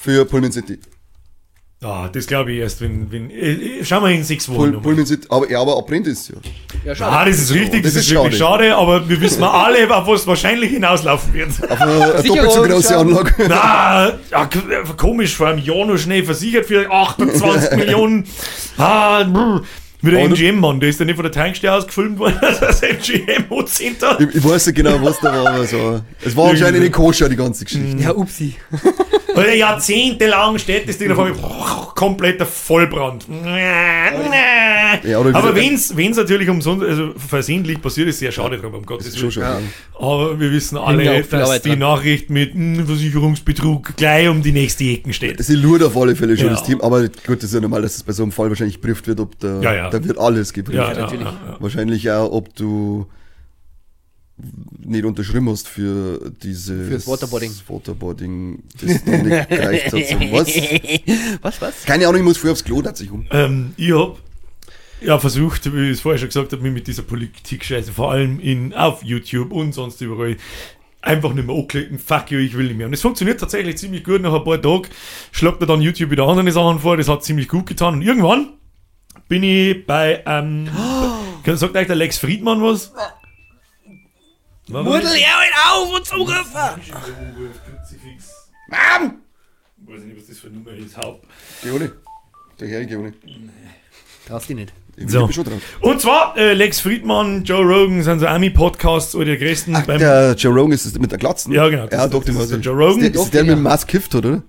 für 0.00 0.24
Pullman 0.24 0.52
City. 0.52 0.78
Ah, 1.82 2.10
das 2.12 2.26
glaube 2.26 2.52
ich 2.52 2.58
erst, 2.58 2.82
wenn, 2.82 3.10
wenn, 3.10 3.30
äh, 3.30 3.82
schauen 3.84 4.02
wir 4.04 4.10
in 4.10 4.22
sechs 4.22 4.46
Wochen 4.50 4.56
Pull. 4.72 4.80
Pullman 4.82 5.06
City, 5.06 5.26
aber, 5.30 5.50
ja, 5.50 5.62
aber 5.62 5.76
ist 6.06 6.28
ja. 6.28 6.34
Ja, 6.84 6.94
schau. 6.94 7.06
Ah, 7.06 7.24
das 7.24 7.38
ist 7.38 7.54
richtig, 7.54 7.82
das, 7.82 7.94
Das 7.94 8.02
ist, 8.02 8.08
ist 8.10 8.14
wirklich 8.14 8.36
schade, 8.36 8.76
aber 8.76 9.08
wir 9.08 9.18
wissen 9.18 9.42
alle, 9.42 9.88
auf 9.96 10.06
was 10.06 10.26
wahrscheinlich 10.26 10.72
hinauslaufen 10.72 11.32
wird. 11.32 11.48
Auf 11.70 11.80
eine, 11.80 11.92
eine 11.92 12.22
doppelt 12.22 12.52
so 12.52 12.62
große. 12.64 12.96
Anlage. 12.98 13.34
Na, 13.48 14.12
ja, 14.30 14.44
k- 14.44 14.60
komisch, 14.98 15.34
vor 15.36 15.48
einem 15.48 15.60
Jahr 15.64 15.86
noch 15.86 15.96
schnell 15.96 16.22
versichert 16.22 16.66
für 16.66 16.90
28 16.90 17.70
Millionen. 17.78 18.26
Ah, 18.76 19.24
brr. 19.24 19.62
Wie 20.02 20.10
der 20.10 20.20
Aber 20.20 20.28
du- 20.28 20.34
MGM-Mann, 20.34 20.80
der 20.80 20.88
ist 20.88 20.98
dann 21.00 21.06
nicht 21.06 21.16
von 21.16 21.24
der 21.24 21.32
Tankstelle 21.32 21.72
aus 21.74 21.86
gefilmt 21.86 22.18
worden, 22.18 22.36
das 22.40 22.80
MGM-Center. 22.82 24.18
Ich, 24.20 24.36
ich 24.36 24.44
weiß 24.44 24.66
nicht 24.66 24.76
genau, 24.76 24.98
was 25.02 25.18
da 25.20 25.32
war, 25.32 25.54
aber 25.54 25.66
so. 25.66 26.00
Es 26.24 26.36
war 26.36 26.50
anscheinend 26.50 26.80
nicht 26.80 26.92
koscher, 26.92 27.28
die 27.28 27.36
ganze 27.36 27.64
Geschichte. 27.64 27.96
Ja, 28.02 28.12
upsi. 28.14 28.54
Weil 29.34 29.54
jahrzehntelang 29.58 30.58
steht 30.58 30.88
das 30.88 30.98
Ding 30.98 31.08
davor, 31.08 31.92
kompletter 31.94 32.44
Vollbrand. 32.46 33.26
Ja, 35.04 35.18
Aber 35.20 35.54
wenn's, 35.54 35.96
wenn's 35.96 36.16
natürlich 36.16 36.48
umsonst, 36.48 36.84
also 36.84 37.12
versehentlich 37.16 37.80
passiert, 37.80 38.08
ist 38.08 38.18
sehr 38.18 38.32
schade 38.32 38.58
drum, 38.58 38.74
um 38.74 38.84
Gottes 38.84 39.06
Das 39.06 39.14
ist 39.14 39.20
schon 39.20 39.42
Willen. 39.42 39.58
schön. 39.58 40.02
Aber 40.04 40.40
wir 40.40 40.50
wissen 40.50 40.76
ja 40.76 40.82
alle, 40.82 41.22
dass 41.22 41.32
Arbeit 41.42 41.64
die 41.64 41.68
dran. 41.70 41.78
Nachricht 41.78 42.28
mit 42.30 42.54
hm, 42.54 42.86
Versicherungsbetrug 42.86 43.96
gleich 43.96 44.28
um 44.28 44.42
die 44.42 44.52
nächste 44.52 44.84
Ecken 44.84 45.12
steht. 45.12 45.42
Sie 45.44 45.54
lurt 45.54 45.82
auf 45.82 45.96
alle 45.96 46.16
Fälle 46.16 46.36
schon 46.36 46.46
Ja. 46.48 46.52
das 46.54 46.64
Team, 46.64 46.80
aber 46.80 47.02
gut, 47.02 47.38
das 47.38 47.44
ist 47.44 47.54
ja 47.54 47.60
normal, 47.60 47.82
dass 47.82 47.96
es 47.96 48.02
bei 48.02 48.12
so 48.12 48.22
einem 48.24 48.32
Fall 48.32 48.48
wahrscheinlich 48.48 48.80
geprüft 48.80 49.06
wird, 49.06 49.20
ob 49.20 49.38
da, 49.38 49.60
Ja, 49.60 49.74
ja. 49.74 49.89
Da 49.90 50.04
wird 50.04 50.18
alles 50.18 50.52
geprüft. 50.52 50.76
Ja, 50.76 50.92
ja, 50.92 51.00
natürlich. 51.00 51.24
ja, 51.24 51.40
ja. 51.46 51.56
Wahrscheinlich 51.60 52.10
auch, 52.10 52.32
ob 52.32 52.54
du 52.54 53.06
nicht 54.78 55.04
unterschrieben 55.04 55.48
hast 55.50 55.68
für 55.68 56.32
diese 56.42 56.84
Fürs 56.84 57.06
Waterboarding. 57.06 57.52
Waterboarding, 57.68 58.62
das 58.80 59.04
dann 59.04 59.26
nicht 59.26 59.48
gereicht 59.48 59.92
hat. 59.92 59.92
So, 59.92 60.20
was? 60.32 61.42
Was, 61.42 61.60
was? 61.60 61.84
Keine 61.84 62.06
Ahnung, 62.06 62.20
ich 62.20 62.24
muss 62.24 62.38
früher 62.38 62.52
aufs 62.52 62.64
Klo, 62.64 62.82
hat 62.84 62.96
sich 62.96 63.10
um. 63.10 63.26
Ähm, 63.30 63.74
ich 63.76 63.92
hab 63.92 64.18
ja 65.00 65.18
versucht, 65.18 65.72
wie 65.72 65.86
ich 65.86 65.92
es 65.92 66.00
vorher 66.00 66.18
schon 66.18 66.28
gesagt 66.28 66.52
habe, 66.52 66.62
mich 66.62 66.72
mit 66.72 66.86
dieser 66.86 67.02
Politik-Scheiße, 67.02 67.92
vor 67.92 68.12
allem 68.12 68.40
in, 68.40 68.74
auf 68.74 69.02
YouTube 69.02 69.52
und 69.52 69.72
sonst 69.72 70.00
überall, 70.00 70.36
einfach 71.02 71.32
nicht 71.32 71.46
mehr 71.46 71.56
anklicken, 71.56 71.98
fuck 71.98 72.30
you, 72.30 72.38
ich 72.38 72.56
will 72.56 72.66
nicht 72.66 72.76
mehr. 72.76 72.86
Und 72.86 72.92
es 72.92 73.00
funktioniert 73.00 73.40
tatsächlich 73.40 73.78
ziemlich 73.78 74.04
gut. 74.04 74.20
Nach 74.20 74.34
ein 74.34 74.44
paar 74.44 74.60
Tagen 74.60 74.88
schlagt 75.32 75.60
er 75.62 75.66
dann 75.66 75.80
YouTube 75.80 76.10
wieder 76.10 76.26
andere 76.26 76.50
Sachen 76.52 76.78
vor, 76.80 76.96
das 76.96 77.08
hat 77.08 77.24
ziemlich 77.24 77.48
gut 77.48 77.66
getan. 77.66 77.94
Und 77.94 78.02
irgendwann 78.02 78.50
bin 79.28 79.42
ich 79.42 79.86
bei, 79.86 80.22
ähm, 80.26 80.68
sagt 81.46 81.76
euch 81.76 81.86
der 81.86 81.96
Lex 81.96 82.18
Friedmann 82.18 82.62
was? 82.62 82.92
Muddel 84.68 85.02
er 85.06 85.12
ihn 85.14 85.54
auf 85.72 85.92
und 85.94 86.28
Rüffer! 86.28 86.78
Mom! 88.68 89.16
Ich 89.86 89.94
weiß 89.96 90.02
nicht, 90.04 90.16
was 90.16 90.26
das 90.28 90.38
für 90.38 90.46
eine 90.48 90.56
Nummer 90.58 90.72
ist, 90.72 90.96
Haupt. 90.96 91.26
Geh 91.62 91.70
ohne. 91.70 91.90
Der 92.60 92.68
Herr, 92.68 92.98
ohne. 92.98 93.12
Traust 94.28 94.48
dich 94.48 94.56
nicht. 94.56 94.72
Ich 94.96 95.10
So. 95.10 95.28
Und 95.80 96.00
zwar, 96.00 96.36
äh, 96.36 96.52
Lex 96.52 96.80
Friedman, 96.80 97.42
Joe 97.44 97.62
Rogan 97.64 98.02
sind 98.02 98.20
so 98.20 98.26
Ami-Podcasts 98.26 99.14
oder 99.14 99.24
die 99.36 99.38
größten 99.38 99.74
Ach, 99.74 99.86
beim. 99.86 99.98
der 99.98 100.34
Joe 100.34 100.52
Rogan 100.54 100.72
ist 100.72 100.84
das 100.86 100.92
mit 100.98 101.10
der 101.10 101.18
Glatzen? 101.18 101.52
Ja, 101.52 101.68
genau, 101.68 101.86
das 101.86 101.98
Ja, 101.98 102.04
ist- 102.04 102.14
doch, 102.14 102.22
das 102.24 102.34
den 102.34 102.42
ist 102.42 102.50
der. 102.50 102.58
Joe 102.60 102.74
Rogan. 102.74 103.00
Ist 103.04 103.14
der, 103.14 103.22
ist 103.22 103.34
der 103.34 103.42
mit 103.44 103.52
dem 103.52 103.62
Mask 103.62 103.88
Gift, 103.88 104.14
oder? 104.14 104.42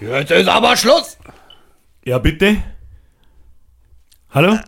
Jetzt 0.00 0.30
ist 0.30 0.48
aber 0.48 0.76
Schluss! 0.76 1.18
Ja, 2.04 2.18
bitte. 2.18 2.56
Hallo? 4.34 4.58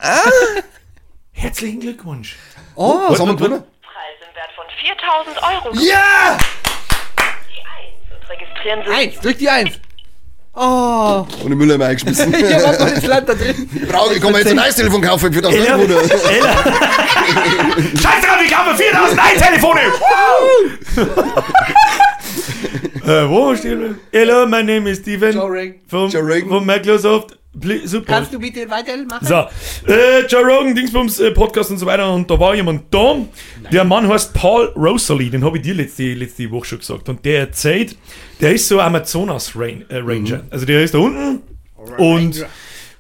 Herzlichen 1.33 1.81
Glückwunsch. 1.81 2.37
Oh, 2.75 3.01
Was 3.09 3.19
haben 3.19 3.29
wir 3.29 3.41
warte, 3.41 3.45
gewonnen? 3.45 3.65
Preis 3.83 4.19
im 4.21 4.35
Wert 4.37 4.53
von 4.55 4.65
4000 4.79 5.37
Euro. 5.43 5.75
Ja! 5.87 6.39
Die 7.49 7.61
1 7.61 8.21
und 8.21 8.31
registrieren 8.31 8.83
Sie 8.87 8.93
eins, 8.93 9.21
drück 9.21 9.39
die 9.39 9.49
eins. 9.49 9.71
Oh, 10.57 11.27
Und 11.43 11.51
den 11.51 11.59
Müller 11.59 11.75
immer 11.77 11.87
eingeschmissen. 11.87 12.33
ich 12.39 12.55
hab 12.55 12.79
mal 12.79 12.95
das 12.95 13.07
Land 13.07 13.29
da 13.29 13.35
drin. 13.35 13.69
Ich 13.75 13.89
brauche, 13.89 14.15
ich 14.15 14.21
kann 14.21 14.33
mir 14.33 14.39
jetzt 14.39 14.51
ein 14.51 14.57
neues 14.57 14.77
Telefon 14.77 15.01
kaufen 15.03 15.33
für 15.33 15.41
das 15.43 15.55
Ella, 15.55 15.77
Euro. 15.77 15.83
Ella. 15.83 16.53
Scheiß 18.03 18.25
drauf, 18.25 18.41
ich 18.45 18.57
habe 18.57 18.77
4000 18.77 19.21
Telefone. 19.39 19.81
äh, 23.07 23.29
wo 23.29 23.57
stehen 23.57 23.81
wir? 23.81 23.95
Hello, 24.13 24.47
my 24.47 24.63
name 24.63 24.89
is 24.91 24.99
Steven. 24.99 25.33
Joe 25.33 25.49
Rogan. 25.49 25.75
Vom, 25.89 26.11
Joe 26.11 26.23
Rogan. 26.23 26.49
Von 26.49 26.67
Microsoft. 26.67 27.39
Super. 27.85 28.07
Kannst 28.07 28.33
du 28.35 28.39
bitte 28.39 28.69
weitermachen? 28.69 29.27
So, 29.27 29.45
äh, 29.91 30.27
Joe 30.29 30.43
Rogan, 30.43 30.75
Dingsbums, 30.75 31.21
äh, 31.21 31.31
Podcast 31.31 31.71
und 31.71 31.79
so 31.79 31.87
weiter. 31.87 32.13
Und 32.13 32.31
da 32.31 32.39
war 32.39 32.55
jemand 32.55 32.93
da. 32.93 33.17
Der 33.73 33.85
Mann 33.85 34.09
heißt 34.09 34.35
Paul 34.35 34.73
Rosalie, 34.77 35.31
den 35.31 35.45
habe 35.45 35.59
ich 35.59 35.63
dir 35.63 35.75
letzte, 35.75 36.15
letzte 36.15 36.51
Woche 36.51 36.67
schon 36.67 36.79
gesagt. 36.79 37.09
Und 37.09 37.25
der 37.25 37.41
erzählt, 37.41 37.97
der 38.41 38.55
ist 38.55 38.69
so 38.69 38.81
Amazonas 38.81 39.53
Rain, 39.55 39.85
äh, 39.89 39.99
Ranger. 39.99 40.43
Also 40.51 40.67
der 40.67 40.83
ist 40.83 40.95
da 40.95 40.99
unten 40.99 41.43
und 41.99 42.45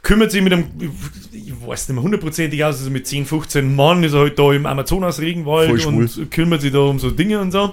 kümmert 0.02 0.30
sich 0.30 0.42
mit 0.42 0.52
einem, 0.52 0.66
ich 1.32 1.66
weiß 1.66 1.88
nicht 1.88 1.94
mehr 1.94 2.02
hundertprozentig 2.02 2.62
aus, 2.64 2.78
also 2.78 2.90
mit 2.90 3.06
10, 3.06 3.26
15 3.26 3.74
Mann 3.74 4.04
ist 4.04 4.12
er 4.12 4.20
halt 4.20 4.38
da 4.38 4.52
im 4.52 4.66
Amazonas 4.66 5.20
Regenwald 5.20 5.84
und 5.86 6.30
kümmert 6.30 6.60
sich 6.60 6.72
da 6.72 6.80
um 6.80 6.98
so 6.98 7.10
Dinge 7.10 7.40
und 7.40 7.50
so. 7.50 7.72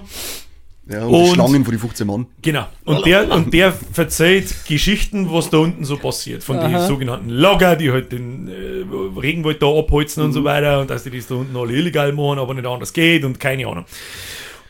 Ja, 0.90 1.04
und, 1.04 1.12
die 1.12 1.16
Und- 1.28 1.34
Schlangen 1.34 1.64
von 1.64 1.72
die 1.72 1.78
15 1.78 2.06
Mann. 2.06 2.26
Genau. 2.42 2.66
Und 2.84 3.06
der, 3.06 3.30
und 3.30 3.54
der 3.54 3.72
verzeiht 3.72 4.66
Geschichten, 4.66 5.32
was 5.32 5.48
da 5.50 5.58
unten 5.58 5.84
so 5.84 5.96
passiert. 5.96 6.42
Von 6.42 6.58
den 6.58 6.78
sogenannten 6.86 7.28
Logger, 7.30 7.76
die 7.76 7.90
halt 7.92 8.10
den 8.10 8.48
äh, 8.48 9.20
Regenwald 9.20 9.62
da 9.62 9.66
abholzen 9.68 10.22
und 10.24 10.32
so 10.32 10.42
weiter. 10.44 10.80
Und 10.80 10.90
dass 10.90 11.04
die 11.04 11.10
das 11.10 11.28
da 11.28 11.36
unten 11.36 11.56
alle 11.56 11.72
illegal 11.74 12.12
machen, 12.12 12.38
aber 12.40 12.54
nicht 12.54 12.66
anders 12.66 12.92
geht 12.92 13.24
und 13.24 13.38
keine 13.38 13.66
Ahnung. 13.66 13.84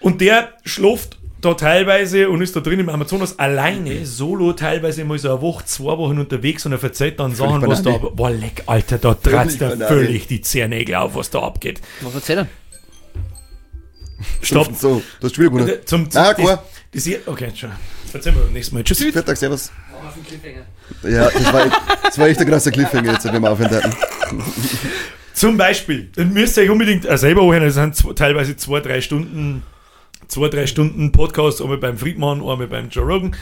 Und 0.01 0.21
der 0.21 0.51
schläft 0.65 1.19
da 1.41 1.55
teilweise 1.55 2.29
und 2.31 2.41
ist 2.41 2.55
da 2.55 2.61
drin 2.61 2.79
im 2.79 2.89
Amazonas 2.89 3.39
alleine, 3.39 4.07
solo, 4.07 4.53
teilweise 4.53 5.05
mal 5.05 5.19
so 5.19 5.31
eine 5.31 5.41
Woche, 5.41 5.65
zwei 5.65 5.99
Wochen 5.99 6.19
unterwegs 6.19 6.65
und 6.67 6.73
er 6.73 6.79
verzeiht 6.79 7.19
dann 7.19 7.35
Sachen, 7.35 7.67
was 7.67 7.83
da, 7.83 7.99
boah, 7.99 8.31
leck, 8.31 8.63
Alter, 8.67 8.99
da 8.99 9.15
tratzt 9.15 9.61
er 9.61 9.77
völlig 9.77 10.29
die 10.29 10.41
Zehennägel 10.41 10.95
auf, 10.95 11.17
was 11.17 11.31
da 11.31 11.41
abgeht. 11.41 11.81
Was 12.03 12.15
erzähl 12.15 12.37
dann? 12.37 12.49
Stopp. 14.43 14.75
So, 14.77 15.03
du 15.21 15.27
hast 15.27 15.35
schon 15.37 15.45
wieder 15.45 15.55
gewonnen. 15.55 15.69
Äh, 15.81 15.85
Zum, 15.85 16.05
Ah, 16.15 16.33
das, 16.33 16.37
klar. 16.37 16.65
das, 16.93 17.05
das, 17.05 17.15
okay, 17.27 17.51
schon. 17.55 17.71
Das 18.07 18.15
erzählen 18.15 18.37
wir 18.37 18.43
beim 18.45 18.53
nächsten 18.53 18.75
Mal. 18.75 18.85
Tschüss. 18.85 18.99
Viertag, 18.99 19.37
servus. 19.37 19.71
Ja, 21.05 21.31
das 21.31 21.53
war, 21.53 21.71
das 22.03 22.19
war 22.19 22.29
echt 22.29 22.41
ein 22.41 22.47
krasser 22.49 22.71
Cliffhanger 22.71 23.13
jetzt, 23.13 23.25
wenn 23.33 23.41
wir 23.43 23.51
aufhören 23.51 23.71
hatten. 23.71 23.93
Zum 25.35 25.57
Beispiel, 25.57 26.11
dann 26.15 26.33
müsst 26.33 26.57
ihr 26.57 26.65
euch 26.65 26.71
unbedingt 26.71 27.07
äh, 27.07 27.17
selber 27.17 27.43
anhören, 27.43 27.63
es 27.65 27.75
sind 27.75 27.97
zwei, 27.97 28.13
teilweise 28.13 28.57
zwei, 28.57 28.81
drei 28.81 29.01
Stunden, 29.01 29.63
zwei, 30.29 30.49
drei 30.49 30.67
Stunden 30.67 31.11
Podcast, 31.13 31.63
einmal 31.63 31.79
beim 31.79 31.97
Friedmann, 31.97 32.41
einmal 32.41 32.67
beim 32.67 32.91
Joe 32.91 33.05
Rogan. 33.05 33.35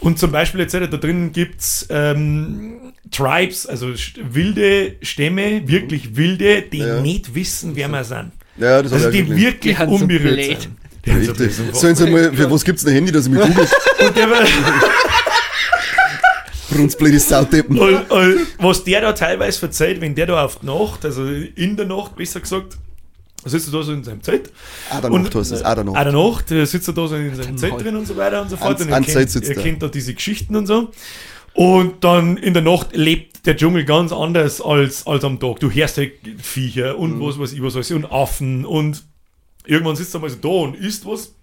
Und 0.00 0.18
zum 0.18 0.30
Beispiel 0.30 0.60
jetzt 0.60 0.74
da 0.74 0.80
drin 0.86 1.32
gibt's 1.32 1.86
ähm, 1.90 2.92
Tribes, 3.10 3.66
also 3.66 3.88
wilde 4.20 4.96
Stämme, 5.02 5.66
wirklich 5.66 6.16
wilde, 6.16 6.62
die 6.62 6.78
Ja. 6.78 7.00
nicht 7.00 7.34
wissen, 7.34 7.74
wer 7.76 7.88
wir 7.88 8.04
sind. 8.04 8.32
Ja, 8.58 8.82
das 8.82 8.92
Also 8.92 9.10
die 9.10 9.28
wirklich 9.28 9.60
Die 9.60 9.76
haben 9.78 9.90
so 9.90 10.02
unberührt 10.02 10.44
sind. 10.62 10.68
Die 11.06 11.12
haben 11.12 11.24
so 11.24 11.32
blöd. 11.34 11.52
Sollen 11.72 11.94
sie 11.96 12.10
mal, 12.10 12.32
für 12.32 12.50
was 12.50 12.64
gibt's 12.64 12.84
ein 12.86 12.92
Handy, 12.92 13.12
dass 13.12 13.26
ich 13.26 13.32
mich 13.32 13.40
googelt? 13.40 13.70
Und 14.00 14.16
der 14.16 14.30
war- 14.30 14.38
Brunzblöde. 16.70 17.18
Und, 17.68 18.10
und 18.10 18.46
was 18.58 18.84
der 18.84 19.00
da 19.00 19.12
teilweise 19.12 19.58
verzeiht, 19.58 20.00
wenn 20.00 20.14
der 20.14 20.26
da 20.26 20.44
auf 20.44 20.58
die 20.60 20.66
Nacht, 20.66 21.04
also 21.04 21.24
in 21.26 21.76
der 21.76 21.86
Nacht 21.86 22.14
besser 22.16 22.40
gesagt, 22.40 22.76
sitzt 23.44 23.68
er 23.68 23.72
da 23.78 23.82
so 23.82 23.92
in 23.92 24.04
seinem 24.04 24.22
Zelt. 24.22 24.50
Ah, 24.90 25.00
der 25.00 25.10
Nacht 25.10 25.34
heißt 25.34 25.52
es, 25.52 25.62
ah, 25.64 25.74
der 25.74 25.84
Nacht. 25.84 25.96
der 26.04 26.12
Nacht 26.12 26.50
äh, 26.50 26.64
sitzt 26.66 26.88
er 26.88 26.94
da 26.94 27.06
so 27.08 27.16
in 27.16 27.34
seinem 27.34 27.56
Zelt 27.56 27.82
drin 27.82 27.96
und 27.96 28.06
so 28.06 28.16
weiter 28.16 28.42
und 28.42 28.50
so 28.50 28.56
fort. 28.56 28.68
Ans- 28.70 28.82
und 28.82 28.88
er 28.88 28.94
ans 28.96 29.06
kennt, 29.06 29.48
er. 29.48 29.62
kennt 29.62 29.82
da 29.82 29.88
diese 29.88 30.12
Geschichten 30.12 30.56
und 30.56 30.66
so. 30.66 30.90
Und 31.58 32.04
dann 32.04 32.36
in 32.36 32.54
der 32.54 32.62
Nacht 32.62 32.94
lebt 32.94 33.44
der 33.44 33.56
Dschungel 33.56 33.84
ganz 33.84 34.12
anders 34.12 34.60
als, 34.60 35.04
als 35.08 35.24
am 35.24 35.40
Tag. 35.40 35.58
Du 35.58 35.68
hörst 35.68 35.96
halt 35.96 36.12
Viecher 36.40 36.94
Mhm. 36.94 37.00
und 37.00 37.20
was 37.20 37.36
weiß 37.36 37.52
ich 37.52 37.60
was 37.60 37.74
alles 37.74 37.90
und 37.90 38.04
Affen 38.04 38.64
und 38.64 39.02
irgendwann 39.66 39.96
sitzt 39.96 40.14
er 40.14 40.20
mal 40.20 40.30
so 40.30 40.36
da 40.36 40.48
und 40.48 40.76
isst 40.76 41.04
was. 41.04 41.34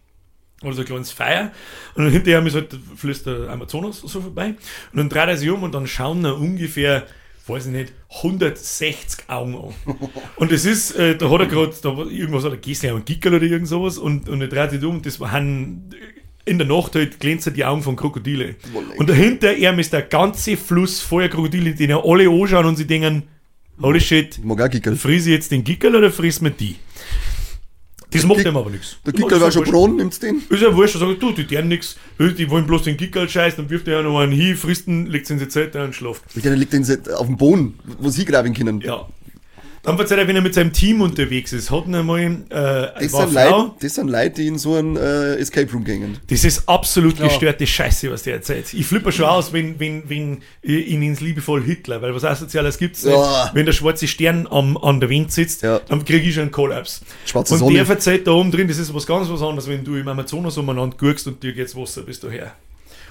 Oder 0.63 0.71
so 0.71 0.81
ein 0.81 0.85
kleines 0.87 1.11
Feuer. 1.11 1.51
Und 1.95 2.05
dann 2.05 2.13
hinterher 2.13 2.45
ist 2.45 2.55
halt, 2.55 2.79
fließt 2.95 3.25
der 3.25 3.49
Amazonas 3.49 3.99
so 3.99 4.21
vorbei. 4.21 4.55
Und 4.93 4.97
dann 4.97 5.09
dreht 5.09 5.27
er 5.27 5.35
sich 5.35 5.49
um 5.49 5.63
und 5.63 5.75
dann 5.75 5.85
schauen 5.85 6.23
er 6.23 6.37
ungefähr, 6.37 7.05
weiß 7.45 7.65
ich 7.65 7.71
nicht, 7.73 7.91
160 8.23 9.29
Augen 9.29 9.55
an. 9.55 9.73
Und 10.37 10.51
das 10.53 10.63
ist, 10.63 10.91
äh, 10.95 11.17
da 11.17 11.29
hat 11.29 11.41
er 11.41 11.45
gerade, 11.47 11.73
da 11.83 11.97
war 11.97 12.07
irgendwas 12.09 12.45
hat 12.45 12.51
er 12.51 12.57
gegessen, 12.57 12.89
ein 12.89 13.03
Gickel 13.03 13.33
oder 13.33 13.43
irgend 13.43 13.67
sowas. 13.67 13.97
Und, 13.97 14.29
und 14.29 14.39
er 14.41 14.47
dreht 14.47 14.71
sich 14.71 14.83
um 14.83 14.95
und 14.95 15.05
das 15.05 15.19
waren 15.19 15.93
in 16.45 16.57
der 16.59 16.67
Nacht 16.67 16.95
halt 16.95 17.19
glänzen 17.19 17.53
die 17.53 17.65
Augen 17.65 17.81
von 17.81 17.95
Krokodile. 17.95 18.55
Und 18.97 19.09
dahinter 19.09 19.55
ihm 19.55 19.79
ist 19.79 19.91
der 19.93 20.03
ganze 20.03 20.55
Fluss 20.57 21.01
voller 21.01 21.27
Krokodile, 21.29 21.73
die 21.73 21.85
ihn 21.85 21.91
alle 21.91 22.29
anschauen 22.29 22.65
und 22.65 22.75
sie 22.75 22.85
denken, 22.85 23.23
holy 23.81 23.99
shit, 23.99 24.39
friss 24.97 25.25
ich 25.25 25.31
jetzt 25.33 25.51
den 25.51 25.63
Gickel 25.63 25.95
oder 25.95 26.11
friss 26.11 26.41
mir 26.41 26.51
die? 26.51 26.75
Das 28.11 28.23
macht 28.23 28.37
Gick- 28.37 28.47
ihm 28.47 28.55
aber 28.55 28.69
nichts. 28.69 28.97
Der 29.05 29.11
Gickel 29.11 29.41
war 29.41 29.51
schon 29.51 29.63
braun, 29.65 29.95
nimmt's 29.97 30.19
den? 30.19 30.41
Ist 30.49 30.61
ja 30.61 30.73
wurscht, 30.73 30.97
sagt, 30.97 31.21
du, 31.21 31.31
die 31.33 31.45
deren 31.45 31.67
nix, 31.67 31.97
die 32.19 32.49
wollen 32.49 32.65
bloß 32.65 32.83
den 32.83 32.95
Gickel 32.95 33.27
scheißen, 33.27 33.57
dann 33.57 33.69
wirft 33.69 33.87
er 33.87 33.95
ja 33.95 34.01
noch 34.03 34.19
einen 34.19 34.31
hin, 34.31 34.55
frisst 34.55 34.87
ihn, 34.87 35.07
legt 35.07 35.29
ihn 35.29 35.33
in 35.33 35.39
die 35.39 35.49
Zeit 35.49 35.75
und 35.75 35.93
schlaft. 35.93 36.21
Denen 36.35 36.57
liegt 36.57 36.71
den 36.71 36.85
auf 37.13 37.25
dem 37.27 37.35
Boden, 37.35 37.77
wo 37.99 38.09
sie 38.09 38.23
graben 38.23 38.53
können. 38.53 38.79
Ja. 38.81 39.07
Dann 39.85 39.97
verzeiht 39.97 40.17
er, 40.17 40.27
wenn 40.27 40.35
er 40.35 40.41
mit 40.41 40.53
seinem 40.53 40.73
Team 40.73 41.01
unterwegs 41.01 41.53
ist, 41.53 41.69
hat 41.71 41.85
ihn 41.85 41.95
einmal, 41.95 42.19
äh, 42.21 42.37
Das 42.49 43.11
sind, 43.11 43.33
Leute, 43.33 43.71
das 43.81 43.95
sind 43.95 44.07
Leute, 44.09 44.29
die 44.41 44.47
in 44.47 44.57
so 44.57 44.73
einen 44.75 44.95
äh, 44.97 45.35
Escape 45.35 45.71
Room 45.71 45.83
gehen. 45.83 46.17
Das 46.27 46.43
ist 46.43 46.67
absolut 46.67 47.19
Ja. 47.19 47.27
gestörte 47.27 47.65
Scheiße, 47.67 48.09
was 48.11 48.23
der 48.23 48.35
erzählt. 48.35 48.73
Ich 48.73 48.85
flippe 48.85 49.11
schon 49.11 49.25
aus, 49.25 49.53
wenn, 49.53 49.79
wenn, 49.79 50.09
wenn 50.09 50.41
ich 50.61 50.87
ihn 50.87 51.01
ins 51.03 51.21
liebevoll 51.21 51.63
Hitler, 51.63 52.01
weil 52.01 52.13
was 52.15 52.23
Asoziales 52.23 52.77
gibt's 52.77 53.03
nicht. 53.05 53.13
Ja. 53.13 53.51
Wenn 53.53 53.65
der 53.65 53.73
schwarze 53.73 54.07
Stern 54.07 54.47
am, 54.49 54.75
an 54.77 54.99
der 54.99 55.09
Wand 55.09 55.31
sitzt, 55.31 55.61
Ja. 55.61 55.79
dann 55.87 56.03
kriege 56.03 56.27
ich 56.27 56.33
schon 56.33 56.43
einen 56.43 56.51
Kollaps. 56.51 57.01
Schwarze 57.25 57.53
und 57.53 57.59
Sonne. 57.59 57.75
der 57.75 57.85
verzeiht 57.85 58.25
da 58.27 58.31
oben 58.31 58.51
drin, 58.51 58.67
das 58.67 58.77
ist 58.79 58.93
was 58.93 59.05
ganz 59.05 59.29
was 59.29 59.41
anderes, 59.41 59.67
wenn 59.69 59.83
du 59.83 59.95
im 59.95 60.07
Amazonas 60.07 60.57
umeinander 60.57 60.97
guckst 60.97 61.27
und 61.27 61.41
dir 61.43 61.53
geht's 61.53 61.75
Wasser 61.75 62.01
bis 62.01 62.19
daher. 62.19 62.53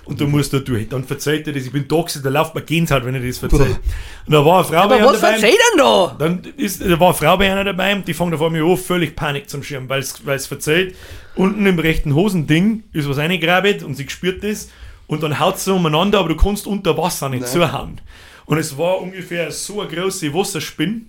Und 0.07 0.21
du 0.21 0.27
musst 0.27 0.53
da 0.53 0.59
durch. 0.59 0.89
Dann 0.89 1.05
verzeiht 1.05 1.47
er 1.47 1.53
das, 1.53 1.65
ich 1.65 1.73
bin 1.73 1.89
toxisch, 1.89 2.23
da 2.23 2.29
läuft 2.29 2.55
man 2.55 2.67
gehen 2.67 2.87
halt, 2.91 3.05
wenn 3.07 3.15
er 3.15 3.21
das 3.21 3.39
verzeiht. 3.39 3.79
Und 4.27 4.33
da 4.33 4.45
war 4.45 4.57
eine 4.59 4.65
Frau 4.65 4.73
bei 4.73 4.79
Aber 4.83 4.99
ihm 4.99 5.05
was 5.05 5.21
dabei. 5.21 5.33
erzähl 5.35 5.51
denn 5.51 5.79
da? 5.79 6.17
Dann 6.19 6.41
ist, 6.57 6.83
da 6.83 7.01
war 7.01 7.09
eine 7.09 7.15
Frau 7.17 7.37
bei 7.39 7.51
einer 7.51 7.65
dabei 7.65 7.95
und 7.95 8.07
die 8.07 8.15
fängt 8.15 8.35
auf 8.35 8.43
einmal 8.43 8.63
an, 8.63 8.77
völlig 8.77 9.17
Panik 9.17 9.49
zum 9.49 9.63
Schirm, 9.63 9.89
weil 9.89 10.01
es 10.01 10.47
verzählt. 10.47 10.95
Unten 11.37 11.65
im 11.67 11.79
rechten 11.79 12.15
Hosending 12.15 12.85
ist 12.93 13.09
was 13.09 13.17
reingegraben 13.17 13.83
und 13.85 13.95
sie 13.95 14.09
spürt 14.09 14.45
das 14.45 14.69
und 15.07 15.23
dann 15.23 15.39
haut 15.41 15.59
sie 15.59 15.73
umeinander, 15.73 16.19
aber 16.21 16.29
du 16.29 16.37
kannst 16.37 16.67
unter 16.67 16.97
Wasser 16.99 17.29
nicht 17.29 17.49
zuhauen. 17.49 18.01
Und 18.47 18.59
es 18.59 18.77
war 18.77 19.01
ungefähr 19.01 19.51
so 19.51 19.81
eine 19.81 19.91
große 19.91 20.35
Wasserspinne, 20.35 21.01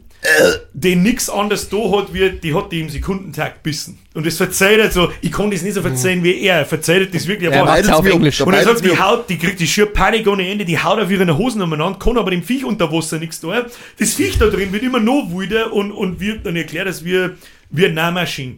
die 0.73 0.95
nichts 0.95 1.29
anderes 1.29 1.69
da 1.69 1.77
hat, 1.91 2.13
wie 2.13 2.29
die 2.29 2.53
hat 2.53 2.71
die 2.71 2.81
im 2.81 2.89
Sekundentakt 2.89 3.63
bissen. 3.63 3.97
Und 4.13 4.25
das 4.25 4.37
verzeiht 4.37 4.79
er 4.79 4.91
so, 4.91 5.11
ich 5.21 5.31
kann 5.31 5.51
das 5.51 5.61
nicht 5.61 5.73
so 5.73 5.81
verzeihen 5.81 6.23
wie 6.23 6.41
er, 6.41 6.59
er 6.59 6.65
verzeiht 6.65 7.13
das 7.13 7.27
wirklich, 7.27 7.53
aber 7.53 7.65
macht's 7.65 7.89
auf 7.89 8.03
mir 8.03 8.13
Englisch. 8.13 8.37
da 8.37 8.45
und 8.45 8.53
er 8.53 8.63
sagt, 8.63 8.83
die 8.83 8.97
haut, 8.97 9.29
die 9.29 9.37
kriegt 9.37 9.59
die 9.59 9.67
schier 9.67 9.87
Panik 9.87 10.27
ohne 10.27 10.47
Ende, 10.47 10.65
die 10.65 10.79
haut 10.79 10.99
auf 10.99 11.11
ihre 11.11 11.37
Hosen 11.37 11.61
umeinander, 11.61 11.99
kann 11.99 12.17
aber 12.17 12.31
dem 12.31 12.43
Viech 12.43 12.63
unter 12.63 12.91
Wasser 12.91 13.19
nichts 13.19 13.39
tun. 13.39 13.55
Das 13.99 14.13
Viech 14.13 14.37
da 14.37 14.47
drin 14.47 14.71
wird 14.71 14.83
immer 14.83 14.99
noch 14.99 15.29
wilder 15.31 15.73
und, 15.73 15.91
und 15.91 16.19
wird 16.19 16.45
dann 16.45 16.55
erklärt, 16.55 16.87
dass 16.87 17.03
wir, 17.03 17.35
wir 17.69 17.89
eine 17.89 18.11
Maschine. 18.11 18.57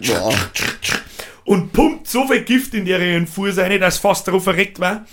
Ja. 0.00 0.30
Und 1.44 1.72
pumpt 1.72 2.08
so 2.08 2.26
viel 2.26 2.42
Gift 2.42 2.74
in 2.74 2.86
ihren 2.86 3.26
Fuß 3.26 3.58
rein, 3.58 3.80
dass 3.80 3.98
fast 3.98 4.26
darauf 4.26 4.44
verreckt 4.44 4.80
war. 4.80 5.04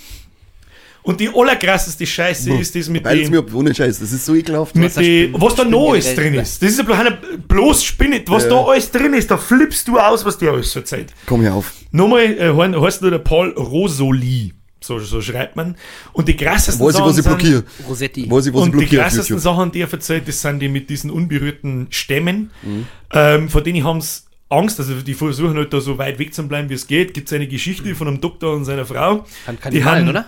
Und 1.01 1.19
die 1.19 1.29
allerkrasseste 1.33 2.05
Scheiße 2.05 2.53
ist 2.55 2.75
das 2.75 2.89
mit 2.89 3.03
Beides 3.03 3.23
dem, 3.27 3.31
mir 3.31 3.39
ab, 3.39 3.53
ohne 3.53 3.73
Scheiß, 3.73 3.99
das 3.99 4.11
ist 4.11 4.25
so 4.25 4.35
ekelhaft. 4.35 4.75
mit 4.75 4.95
die, 4.97 5.31
was 5.33 5.55
da 5.55 5.63
noch 5.63 5.91
alles 5.93 6.13
drin 6.13 6.33
ist. 6.33 6.61
Das 6.61 6.71
ist 6.71 6.77
ja 6.77 6.83
bloß, 6.83 6.97
eine, 6.99 7.17
bloß 7.47 7.83
Spinne, 7.83 8.21
was 8.27 8.43
Ja. 8.43 8.49
da 8.49 8.63
alles 8.65 8.91
drin 8.91 9.13
ist, 9.13 9.31
da 9.31 9.37
flippst 9.37 9.87
du 9.87 9.97
aus, 9.97 10.25
was 10.25 10.37
der 10.37 10.51
alles 10.51 10.71
verzeiht. 10.73 11.13
Komm 11.25 11.41
hier 11.41 11.53
auf. 11.53 11.73
Nochmal 11.91 12.23
äh, 12.23 12.53
he- 12.53 12.81
heißt 12.81 13.01
nur 13.01 13.11
der 13.11 13.19
Paul 13.19 13.51
Rosoli. 13.57 14.53
So, 14.81 14.97
so 14.99 15.21
schreibt 15.21 15.55
man. 15.55 15.75
Und 16.13 16.27
die 16.27 16.35
krassesten 16.37 16.85
Weiß 16.85 16.95
ich, 16.95 17.01
was 17.01 17.17
ich 17.17 17.25
blockiere. 17.25 17.63
Rosetti. 17.87 18.29
Weiß 18.31 18.45
ich, 18.45 18.53
was 18.53 18.61
ich 18.61 18.65
und 18.65 18.71
die 18.73 18.77
blockiere 18.77 19.01
auf 19.05 19.07
krassesten. 19.09 19.39
Sachen, 19.39 19.71
die 19.71 19.81
er 19.81 19.87
verzeiht, 19.89 20.27
das 20.27 20.41
sind 20.41 20.59
die 20.59 20.69
mit 20.69 20.89
diesen 20.89 21.11
unberührten 21.11 21.87
Stämmen. 21.89 22.51
Mhm. 22.61 22.85
Ähm, 23.13 23.49
von 23.49 23.63
denen 23.63 23.83
haben 23.83 23.99
sie 24.01 24.21
Angst, 24.47 24.79
also 24.79 24.95
die 24.95 25.13
versuchen 25.13 25.55
halt 25.57 25.73
da 25.73 25.81
so 25.81 25.97
weit 25.97 26.17
weg 26.17 26.33
zu 26.33 26.47
bleiben, 26.47 26.69
wie 26.69 26.73
es 26.75 26.87
geht. 26.87 27.13
Gibt 27.13 27.27
es 27.27 27.33
eine 27.33 27.47
Geschichte 27.47 27.93
von 27.93 28.07
einem 28.07 28.21
Doktor 28.21 28.53
und 28.55 28.63
seiner 28.65 28.85
Frau. 28.85 29.25
Kann 29.45 29.55
die 29.55 29.61
Kannibalen, 29.61 30.01
haben- 30.03 30.09
oder? 30.09 30.25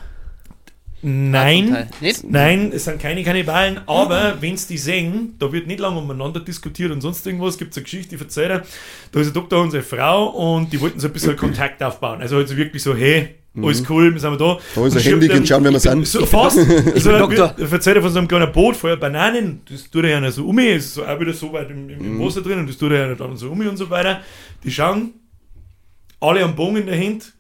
Nein. 1.03 1.87
Nicht? 1.99 2.23
nein, 2.29 2.71
es 2.73 2.85
sind 2.85 3.01
keine 3.01 3.23
Kannibalen, 3.23 3.79
aber 3.87 4.37
wenn 4.39 4.55
sie 4.55 4.73
die 4.73 4.77
sehen, 4.77 5.35
da 5.39 5.51
wird 5.51 5.65
nicht 5.67 5.79
lange 5.79 5.97
umeinander 5.99 6.39
diskutiert 6.39 6.91
und 6.91 7.01
sonst 7.01 7.25
irgendwas, 7.25 7.57
gibt 7.57 7.71
es 7.71 7.77
eine 7.77 7.83
Geschichte, 7.83 8.15
die 8.15 8.21
erzählt 8.21 8.51
er, 8.51 8.63
da 9.11 9.19
ist 9.19 9.27
ein 9.27 9.33
Doktor 9.33 9.61
und 9.61 9.71
seine 9.71 9.83
Frau 9.83 10.27
und 10.27 10.71
die 10.71 10.79
wollten 10.79 10.99
so 10.99 11.07
ein 11.07 11.13
bisschen 11.13 11.35
Kontakt 11.35 11.81
aufbauen. 11.81 12.21
Also 12.21 12.35
halt 12.35 12.47
so 12.49 12.55
wirklich 12.55 12.83
so, 12.83 12.95
hey, 12.95 13.35
alles 13.57 13.83
cool, 13.89 14.13
wir 14.13 14.19
sind 14.19 14.31
wir 14.31 14.37
da. 14.37 14.53
Mhm. 14.53 14.59
Da 14.75 14.87
ist 14.87 14.93
Und 14.93 14.97
ein 14.97 15.03
Handy, 15.03 15.27
gehen 15.27 15.45
schauen, 15.45 15.63
wer 15.63 15.71
wir 15.71 15.79
sind. 15.79 16.07
So 16.07 16.25
fast. 16.25 16.55
so, 16.95 17.09
bin 17.09 17.19
Doktor. 17.19 17.55
er 17.57 17.71
erzählt 17.71 17.95
er 17.97 18.01
von 18.01 18.11
so 18.11 18.19
einem 18.19 18.27
kleinen 18.27 18.51
Boot 18.51 18.75
voller 18.77 18.97
Bananen, 18.97 19.61
das 19.69 19.89
tut 19.89 20.05
er 20.05 20.21
ja 20.21 20.31
so 20.31 20.45
um, 20.47 20.59
ist 20.59 20.93
so 20.93 21.03
auch 21.03 21.19
wieder 21.19 21.33
so 21.33 21.51
weit 21.51 21.69
im, 21.71 21.89
im, 21.89 22.17
Mhm. 22.17 22.25
Wasser 22.25 22.41
drin 22.41 22.59
und 22.59 22.69
das 22.69 22.77
tut 22.77 22.91
er 22.91 23.09
ja 23.09 23.15
dann 23.15 23.35
so 23.35 23.49
um 23.51 23.59
und 23.59 23.77
so 23.77 23.89
weiter. 23.89 24.21
Die 24.63 24.71
schauen, 24.71 25.13
alle 26.19 26.43
am 26.43 26.55
Bogen 26.55 26.77
in 26.77 26.85
der 26.85 26.97
Hand 27.03 27.33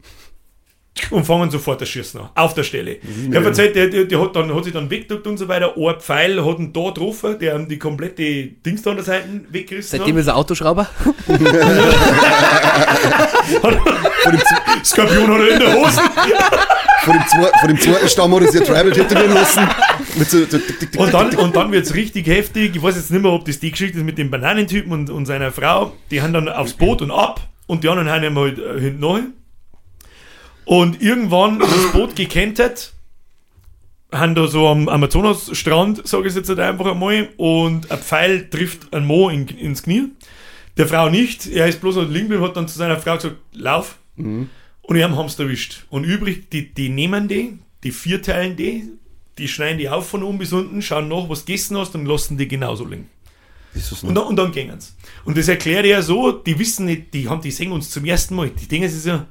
und 1.09 1.25
fangen 1.25 1.49
sofort 1.49 1.79
das 1.81 1.87
Schießen 1.89 2.19
an. 2.19 2.29
Auf 2.35 2.53
der 2.53 2.63
Stelle. 2.63 2.97
Er 3.31 3.43
erzählt, 3.43 3.75
der, 3.75 3.87
der, 3.87 4.03
der 4.05 4.21
hat, 4.21 4.35
dann, 4.35 4.53
hat 4.53 4.65
sich 4.65 4.73
dann 4.73 4.89
weggedrückt 4.89 5.25
und 5.25 5.37
so 5.37 5.47
weiter. 5.47 5.73
Ein 5.77 5.99
Pfeil 5.99 6.45
hat 6.45 6.59
ihn 6.59 6.73
da 6.73 6.81
getroffen, 6.89 7.39
der 7.39 7.55
ihm 7.55 7.67
die 7.67 7.79
komplette 7.79 8.23
Dings 8.65 8.81
da 8.81 8.89
an 8.91 8.97
der 8.97 9.05
Seite 9.05 9.27
weggerissen 9.49 9.97
Seitdem 9.99 10.15
hat. 10.15 10.21
ist 10.21 10.27
er 10.27 10.35
Autoschrauber. 10.35 10.87
Von 14.21 14.31
dem, 14.31 14.39
z- 14.39 14.85
Skorpion 14.85 15.31
hat 15.31 15.39
er 15.39 15.49
in 15.53 15.59
der 15.59 15.73
Hose. 15.75 16.01
von 17.03 17.13
dem, 17.13 17.23
von 17.59 17.67
dem 17.69 17.79
zweiten 17.79 18.09
Stamm 18.09 18.35
hat 18.35 18.41
er 18.43 18.51
sich 18.51 18.61
ein 18.61 18.67
Tribal 18.67 18.91
tätowieren 18.91 19.33
lassen. 19.33 19.67
So, 20.27 20.39
so 20.39 20.45
tick, 20.45 20.79
tick, 20.79 20.91
tick, 20.91 20.99
Und 20.99 21.13
dann, 21.13 21.35
und 21.35 21.55
dann 21.55 21.71
wird 21.71 21.85
es 21.85 21.95
richtig 21.95 22.27
heftig. 22.27 22.75
Ich 22.75 22.83
weiß 22.83 22.95
jetzt 22.95 23.11
nicht 23.11 23.21
mehr, 23.21 23.31
ob 23.31 23.45
das 23.45 23.59
die 23.59 23.71
Geschichte 23.71 23.97
ist 23.97 24.03
mit 24.03 24.17
dem 24.17 24.29
Bananentypen 24.29 24.91
und, 24.91 25.09
und 25.09 25.25
seiner 25.25 25.51
Frau. 25.51 25.93
Die 26.11 26.21
haben 26.21 26.33
dann 26.33 26.49
aufs 26.49 26.73
Boot 26.73 27.01
und 27.01 27.11
ab 27.11 27.39
und 27.67 27.83
die 27.83 27.89
anderen 27.89 28.09
haben 28.09 28.37
halt 28.37 28.59
äh, 28.59 28.79
hinten 28.79 28.99
nach. 28.99 29.19
Und 30.65 31.01
irgendwann 31.01 31.59
ist 31.61 31.71
das 31.71 31.91
Boot 31.91 32.15
gekentert, 32.15 32.93
haben 34.11 34.35
da 34.35 34.47
so 34.47 34.67
am 34.67 34.89
Amazonasstrand, 34.89 36.07
sage 36.07 36.23
ich 36.23 36.29
es 36.29 36.35
jetzt 36.35 36.49
halt 36.49 36.59
einfach 36.59 36.85
einmal, 36.85 37.29
und 37.37 37.89
ein 37.91 37.99
Pfeil 37.99 38.49
trifft 38.49 38.93
einen 38.93 39.05
Mo 39.05 39.29
in, 39.29 39.47
ins 39.47 39.83
Knie. 39.83 40.09
Der 40.77 40.87
Frau 40.87 41.09
nicht, 41.09 41.47
er 41.47 41.67
ist 41.67 41.81
bloß 41.81 41.95
liegen 41.95 42.13
geblieben, 42.27 42.43
hat 42.43 42.55
dann 42.55 42.67
zu 42.67 42.77
seiner 42.77 42.97
Frau 42.97 43.15
gesagt, 43.15 43.37
lauf. 43.53 43.97
Und 44.81 44.95
ihm 44.97 45.15
haben 45.15 45.29
sie 45.29 45.41
erwischt. 45.41 45.85
Und 45.89 46.03
übrig, 46.03 46.49
die, 46.49 46.73
die 46.73 46.89
nehmen 46.89 47.27
die, 47.27 47.59
die 47.83 47.91
vierteilen 47.91 48.55
die, 48.55 48.89
die 49.37 49.47
schneiden 49.47 49.77
die 49.77 49.89
auf 49.89 50.09
von 50.09 50.23
oben 50.23 50.37
bis 50.37 50.53
unten, 50.53 50.81
schauen 50.81 51.07
nach, 51.07 51.29
was 51.29 51.39
du 51.39 51.45
gegessen 51.47 51.77
hast 51.77 51.95
und 51.95 52.05
lassen 52.05 52.37
die 52.37 52.47
genauso 52.47 52.85
liegen. 52.85 53.09
Und 54.09 54.15
dann, 54.15 54.25
und 54.25 54.35
dann 54.35 54.51
gehen 54.51 54.79
sie. 54.79 54.91
Und 55.23 55.37
das 55.37 55.47
erklärt 55.47 55.85
er 55.85 56.03
so, 56.03 56.31
die 56.31 56.59
wissen 56.59 56.85
nicht, 56.85 57.13
die, 57.13 57.29
haben, 57.29 57.41
die 57.41 57.51
sehen 57.51 57.71
uns 57.71 57.89
zum 57.89 58.03
ersten 58.05 58.35
Mal. 58.35 58.49
Die 58.49 58.67
denken 58.67 58.89
sich 58.89 59.01
so, 59.01 59.21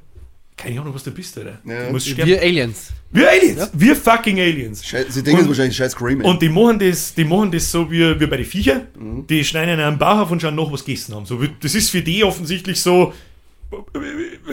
keine 0.62 0.80
Ahnung, 0.80 0.94
was 0.94 1.02
du 1.04 1.10
bist, 1.10 1.36
Alter. 1.38 1.58
Ja. 1.64 1.86
Du 1.86 1.92
musst 1.92 2.08
sterben. 2.08 2.30
Wir 2.30 2.40
Aliens. 2.40 2.88
Wir 3.10 3.28
Aliens. 3.30 3.70
Wir 3.72 3.96
fucking 3.96 4.38
Aliens. 4.40 4.84
Schei- 4.84 5.06
Sie 5.08 5.22
denken 5.22 5.42
Und- 5.42 5.48
wahrscheinlich 5.48 5.76
scheiß 5.76 5.92
Scream. 5.92 6.22
Und 6.24 6.40
die 6.42 6.48
machen 6.48 6.78
das, 6.78 7.14
die 7.14 7.24
machen 7.24 7.50
das 7.50 7.70
so 7.70 7.90
wie, 7.90 8.18
wie 8.20 8.26
bei 8.26 8.36
den 8.36 8.46
Viecher. 8.46 8.82
Die 9.28 9.44
schneiden 9.44 9.70
einen 9.74 9.82
am 9.82 9.98
Bauch 9.98 10.18
auf 10.20 10.30
und 10.30 10.40
schauen 10.42 10.54
nach, 10.54 10.70
was 10.70 10.80
sie 10.80 10.86
gegessen 10.86 11.14
haben. 11.14 11.26
So, 11.26 11.40
wie- 11.42 11.50
das 11.60 11.74
ist 11.74 11.90
für 11.90 12.02
die 12.02 12.22
offensichtlich 12.24 12.80
so, 12.80 13.12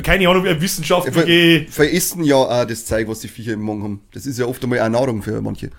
keine 0.04 0.30
Ahnung, 0.30 0.46
eine 0.46 0.62
wissenschaftliche. 0.62 1.66
veressen 1.72 2.24
ja 2.24 2.36
auch 2.36 2.66
das 2.66 2.86
Zeug, 2.86 3.08
was 3.08 3.20
die 3.20 3.28
Viecher 3.28 3.54
im 3.54 3.62
Magen 3.62 3.84
haben. 3.84 4.02
Das 4.14 4.26
ist 4.26 4.38
ja 4.40 4.46
oft 4.46 4.64
einmal 4.64 4.80
auch 4.80 4.90
Nahrung 4.90 5.22
für 5.24 5.42
manche. 5.42 5.70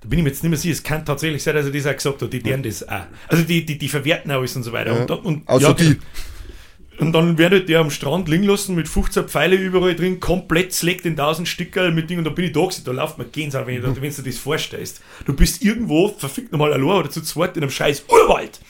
Da 0.00 0.08
bin 0.08 0.18
ich 0.18 0.24
mir 0.24 0.30
jetzt 0.30 0.42
nicht 0.42 0.50
mehr 0.50 0.58
sicher. 0.58 0.72
Es 0.72 0.82
kann 0.82 1.04
tatsächlich 1.04 1.42
sein, 1.42 1.54
dass 1.54 1.66
er 1.66 1.70
das 1.72 1.86
auch 1.86 1.94
gesagt 1.94 2.22
hat. 2.22 2.32
Die 2.32 2.40
deren 2.42 2.62
das 2.62 2.86
auch. 2.88 3.02
Also 3.28 3.44
die, 3.44 3.64
die, 3.64 3.78
die 3.78 3.88
verwerten 3.88 4.30
alles 4.32 4.56
und 4.56 4.64
so 4.64 4.72
weiter. 4.72 4.94
Ja. 4.96 5.02
Und, 5.02 5.10
und, 5.24 5.48
Außer 5.48 5.68
ja, 5.68 5.72
die. 5.74 5.96
Und 7.02 7.12
dann 7.12 7.36
werdet 7.36 7.68
der 7.68 7.80
am 7.80 7.90
Strand 7.90 8.28
liegen 8.28 8.44
lassen 8.44 8.74
mit 8.74 8.88
15 8.88 9.28
Pfeile 9.28 9.56
überall 9.56 9.94
drin, 9.94 10.20
komplett 10.20 10.72
slackt 10.72 11.04
in 11.04 11.12
1000 11.12 11.46
Stückerl 11.48 11.90
mit 11.92 12.08
Dingen. 12.08 12.20
Und 12.20 12.24
da 12.26 12.30
bin 12.30 12.44
ich 12.44 12.52
da 12.52 12.60
gewesen, 12.60 12.82
da 12.84 12.92
läuft 12.92 13.18
mir 13.18 13.24
Gänsehaut, 13.24 13.66
wenn, 13.66 13.82
da- 13.82 13.88
wenn 13.88 14.10
du 14.14 14.22
dir 14.22 14.30
das 14.30 14.38
vorstellst. 14.38 15.00
Du 15.26 15.32
bist 15.34 15.62
irgendwo, 15.64 16.08
verfickt 16.16 16.52
nochmal 16.52 16.72
allein 16.72 16.84
oder 16.84 17.10
zu 17.10 17.20
zweit 17.22 17.56
in 17.56 17.62
einem 17.62 17.70
scheiß 17.70 18.04
Urwald. 18.08 18.60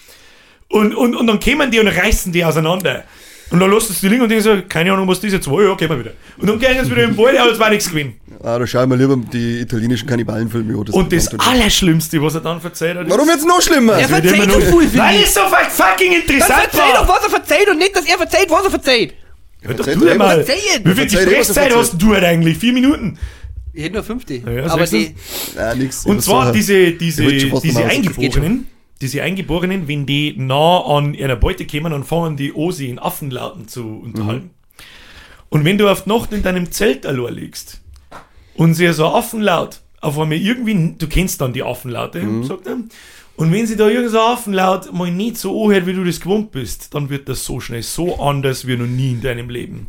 Und, 0.68 0.94
und, 0.94 1.14
und 1.14 1.26
dann 1.26 1.38
kämen 1.38 1.70
die 1.70 1.78
und 1.80 1.88
reißen 1.88 2.32
die 2.32 2.44
auseinander. 2.44 3.04
Und 3.50 3.60
dann 3.60 3.70
lässt 3.70 3.90
es 3.90 4.00
die 4.00 4.08
liegen 4.08 4.22
und 4.22 4.30
denken 4.30 4.42
so, 4.44 4.62
keine 4.66 4.92
Ahnung, 4.94 5.06
was 5.08 5.20
das 5.20 5.30
jetzt 5.32 5.50
war, 5.50 5.62
ja, 5.62 5.74
gehen 5.74 5.90
wir 5.90 5.98
wieder. 5.98 6.12
Und 6.38 6.48
dann 6.48 6.58
gehen 6.58 6.82
sie 6.82 6.90
wieder 6.90 7.02
im 7.04 7.16
Wald, 7.18 7.36
aber 7.38 7.52
es 7.52 7.58
war 7.58 7.68
nichts 7.68 7.90
gewesen. 7.90 8.14
Ah, 8.44 8.58
da 8.58 8.66
schauen 8.66 8.90
wir 8.90 8.96
lieber 8.96 9.16
die 9.16 9.60
italienischen 9.60 10.08
Kannibalenfilme 10.08 10.76
an. 10.76 10.92
Und 10.94 11.12
das 11.12 11.28
er. 11.32 11.40
Allerschlimmste, 11.46 12.20
was 12.20 12.34
er 12.34 12.40
dann 12.40 12.60
verzeiht 12.60 12.96
hat, 12.96 13.08
Warum 13.08 13.28
wird's 13.28 13.44
noch 13.44 13.60
schlimmer? 13.62 14.00
Ja, 14.00 14.08
Verzeiht 14.08 14.36
nur- 14.36 14.46
doch 14.60 14.80
viel, 14.80 14.98
Weil 14.98 15.16
ich. 15.16 15.22
es 15.26 15.34
so 15.34 15.40
fucking 15.42 16.12
interessant 16.12 16.52
verzeiht 16.70 16.94
doch, 16.94 17.06
war. 17.08 17.16
was 17.16 17.24
er 17.24 17.30
verzeiht 17.30 17.68
und 17.70 17.78
nicht, 17.78 17.94
dass 17.94 18.04
er 18.04 18.16
verzeiht, 18.16 18.50
was 18.50 18.64
er 18.64 18.70
verzeiht. 18.70 19.14
Hör 19.60 19.74
doch 19.74 19.84
du 19.86 19.94
doch 20.04 20.16
mal. 20.16 20.38
Wie 20.46 20.50
viel 20.50 20.82
er 20.84 21.04
Gesprächszeit 21.06 21.76
hast 21.76 22.02
du 22.02 22.14
halt 22.14 22.24
eigentlich? 22.24 22.58
Vier 22.58 22.72
Minuten. 22.72 23.16
Ich 23.72 23.84
hätte 23.84 23.94
nur 23.94 24.02
50. 24.02 24.44
Ja, 24.44 24.66
aber 24.72 24.86
die, 24.86 25.14
Nein, 25.54 25.78
nix. 25.78 26.04
Und 26.04 26.20
zwar 26.20 26.46
war- 26.46 26.52
diese, 26.52 26.92
diese, 26.92 27.24
Ich 27.24 27.52
diese 27.60 27.84
Eingeborenen, 27.84 28.66
diese 29.00 29.22
Eingeborenen, 29.22 29.86
wenn 29.88 30.04
die 30.04 30.34
nah 30.36 30.80
an 30.84 31.14
einer 31.16 31.36
Beute 31.36 31.64
kommen, 31.66 31.92
dann 31.92 32.02
fangen 32.04 32.36
die 32.36 32.52
an, 32.54 32.72
sie 32.72 32.88
in 32.88 32.98
Affenlauten 32.98 33.68
zu 33.68 34.00
unterhalten. 34.02 34.50
Und 35.48 35.64
wenn 35.64 35.78
du 35.78 35.88
auf 35.88 36.04
die 36.04 36.10
Nacht 36.10 36.32
in 36.32 36.42
deinem 36.42 36.72
Zelt 36.72 37.06
allein 37.06 37.34
liegst 37.34 37.81
und 38.54 38.74
sie 38.74 38.92
so 38.92 39.06
Affenlaut 39.06 39.80
auf 40.00 40.18
einmal 40.18 40.38
irgendwie, 40.38 40.94
du 40.98 41.06
kennst 41.06 41.40
dann 41.40 41.52
die 41.52 41.62
Affenlaute, 41.62 42.20
sagt 42.44 42.66
er, 42.66 42.78
und 43.36 43.50
wenn 43.50 43.66
sie 43.66 43.76
da 43.76 43.88
irgend 43.88 44.10
so 44.10 44.20
Affenlaut 44.20 44.92
mal 44.92 45.10
nicht 45.10 45.38
so 45.38 45.64
anhört, 45.64 45.86
wie 45.86 45.94
du 45.94 46.04
das 46.04 46.20
gewohnt 46.20 46.50
bist, 46.50 46.94
dann 46.94 47.08
wird 47.08 47.28
das 47.28 47.44
so 47.44 47.60
schnell 47.60 47.82
so 47.82 48.20
anders 48.20 48.66
wie 48.66 48.76
noch 48.76 48.86
nie 48.86 49.12
in 49.12 49.20
deinem 49.20 49.48
Leben. 49.48 49.86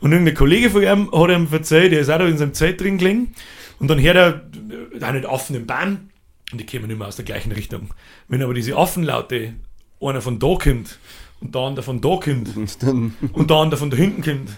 Und 0.00 0.12
irgendein 0.12 0.34
Kollege 0.34 0.70
von 0.70 0.82
ihm 0.82 1.10
hat 1.12 1.30
ihm 1.30 1.48
erzählt, 1.50 1.92
der 1.92 2.00
ist 2.00 2.10
auch 2.10 2.18
da 2.18 2.26
in 2.26 2.38
seinem 2.38 2.54
Zelt 2.54 2.80
drin 2.80 2.96
gelegen, 2.98 3.34
und 3.78 3.88
dann 3.88 4.00
hört 4.00 4.16
er, 4.16 4.28
äh, 4.28 4.98
da 4.98 5.12
nicht 5.12 5.26
Affen 5.26 5.56
im 5.56 5.66
Bahn, 5.66 6.10
und 6.52 6.60
die 6.60 6.66
kommen 6.66 6.88
immer 6.88 7.08
aus 7.08 7.16
der 7.16 7.24
gleichen 7.24 7.52
Richtung. 7.52 7.90
Wenn 8.28 8.42
aber 8.42 8.54
diese 8.54 8.76
Affenlaute, 8.76 9.54
einer 10.00 10.22
von 10.22 10.38
da 10.38 10.54
kommt, 10.54 10.98
und 11.40 11.54
der 11.54 11.62
andere 11.62 11.82
von 11.82 12.00
da 12.00 12.16
kommt, 12.16 12.56
Und 12.56 12.82
dann, 12.82 13.14
und 13.32 13.50
der 13.50 13.56
andere 13.56 13.78
von 13.78 13.90
da 13.90 13.96
hinten 13.96 14.22
kommt. 14.22 14.50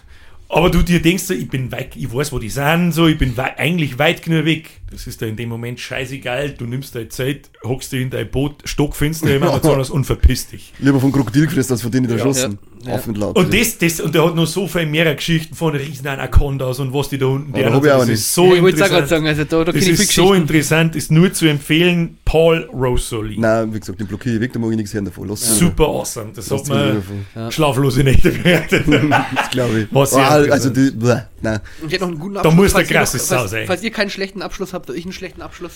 Aber 0.49 0.70
du 0.70 0.82
dir 0.82 1.03
denkst, 1.03 1.24
so, 1.24 1.34
ich 1.34 1.49
bin 1.49 1.70
weit, 1.72 1.94
ich 1.94 2.12
weiß, 2.12 2.32
wo 2.32 2.38
die 2.38 2.49
sind, 2.49 2.92
so, 2.92 3.07
ich 3.07 3.18
bin 3.18 3.36
wei 3.36 3.59
eigentlich 3.59 3.99
weit 3.99 4.22
genug 4.22 4.46
weg. 4.46 4.70
Das 4.91 5.07
ist 5.07 5.20
da 5.20 5.26
in 5.26 5.36
dem 5.36 5.49
Moment 5.49 5.78
scheißegal. 5.80 6.51
Du 6.53 6.64
nimmst 6.66 6.95
deine 6.95 7.09
Zeit, 7.09 7.51
hockst 7.64 7.93
dich 7.93 8.03
in 8.03 8.11
dein 8.11 8.30
Boot, 8.30 8.62
stockfinster 8.64 9.34
im 9.36 9.43
Amazonas 9.43 9.91
und 9.91 10.05
verpisst 10.05 10.53
dich. 10.53 10.72
lieber 10.78 11.01
vom 11.01 11.12
Krokodil 11.12 11.47
gefressen 11.47 11.72
als 11.72 11.82
von 11.82 11.91
denen 11.91 12.11
erschossen. 12.11 12.59
Ja. 12.84 12.95
Affenlaut. 12.95 13.36
Und 13.36 13.53
das, 13.53 13.76
das, 13.78 13.99
und 14.01 14.14
der 14.14 14.24
hat 14.24 14.36
noch 14.36 14.47
so 14.47 14.68
viel 14.68 14.86
mehr 14.86 15.12
Geschichten 15.12 15.57
von 15.57 15.74
riesen 15.74 16.07
Anacondas 16.07 16.78
und 16.78 16.95
was 16.95 17.09
die 17.09 17.18
da 17.18 17.26
unten 17.26 17.53
ich 17.55 17.66
auch 17.66 17.82
das 17.82 18.07
nicht. 18.07 18.14
ist 18.14 18.32
so 18.32 18.55
ich 18.55 18.62
wollte 18.62 18.76
es 18.76 18.82
auch 18.82 18.86
gerade 18.89 19.03
interessant. 19.03 19.09
sagen, 19.09 19.26
also 19.26 19.45
da, 19.45 19.64
da 19.64 19.72
Das 19.72 19.84
ist 19.84 20.12
so 20.12 20.32
interessant, 20.32 20.95
ist 20.95 21.11
nur 21.11 21.32
zu 21.32 21.47
empfehlen, 21.47 22.18
Paul 22.24 22.70
Rosoli. 22.72 23.36
Nein, 23.36 23.74
wie 23.74 23.80
gesagt, 23.80 23.99
den 23.99 24.07
blockiere 24.07 24.36
ich 24.36 24.41
weg, 24.41 24.53
da 24.53 24.61
mag 24.61 24.70
ich 24.70 24.76
nichts 24.76 24.95
hören 24.95 25.07
davon. 25.07 25.28
Lass 25.28 25.59
Super 25.59 25.86
awesome. 25.89 26.30
Das 26.36 26.49
hat 26.53 26.59
Lass 26.61 26.68
mir 26.68 26.74
man 26.76 27.05
davon. 27.34 27.53
schlaflose 27.53 28.05
Nächte 28.05 28.30
bewertet. 28.30 28.84
Das 29.34 29.51
glaube 29.51 29.80
ich. 29.80 29.86
Was 29.91 30.14
Ah, 30.14 30.36
also 30.51 30.70
die, 30.70 30.93
bleh, 30.93 31.16
nein. 31.43 31.59
Und 31.82 31.89
ich 31.89 31.95
hätte 31.95 32.03
noch 32.05 32.09
einen 32.11 32.18
guten 32.20 32.34
Da 32.34 32.41
Abschluss. 32.43 32.55
muss 32.55 32.72
der 32.74 32.84
krasse 32.84 33.18
Sau 33.18 33.47
sein. 33.49 33.66
Falls 33.66 33.82
ihr 33.82 33.91
keinen 33.91 34.11
schlechten 34.11 34.41
Abschluss 34.41 34.72
habt, 34.72 34.78
oder 34.87 34.95
ich 34.95 35.05
einen 35.05 35.12
schlechten 35.12 35.43
Abschluss. 35.43 35.72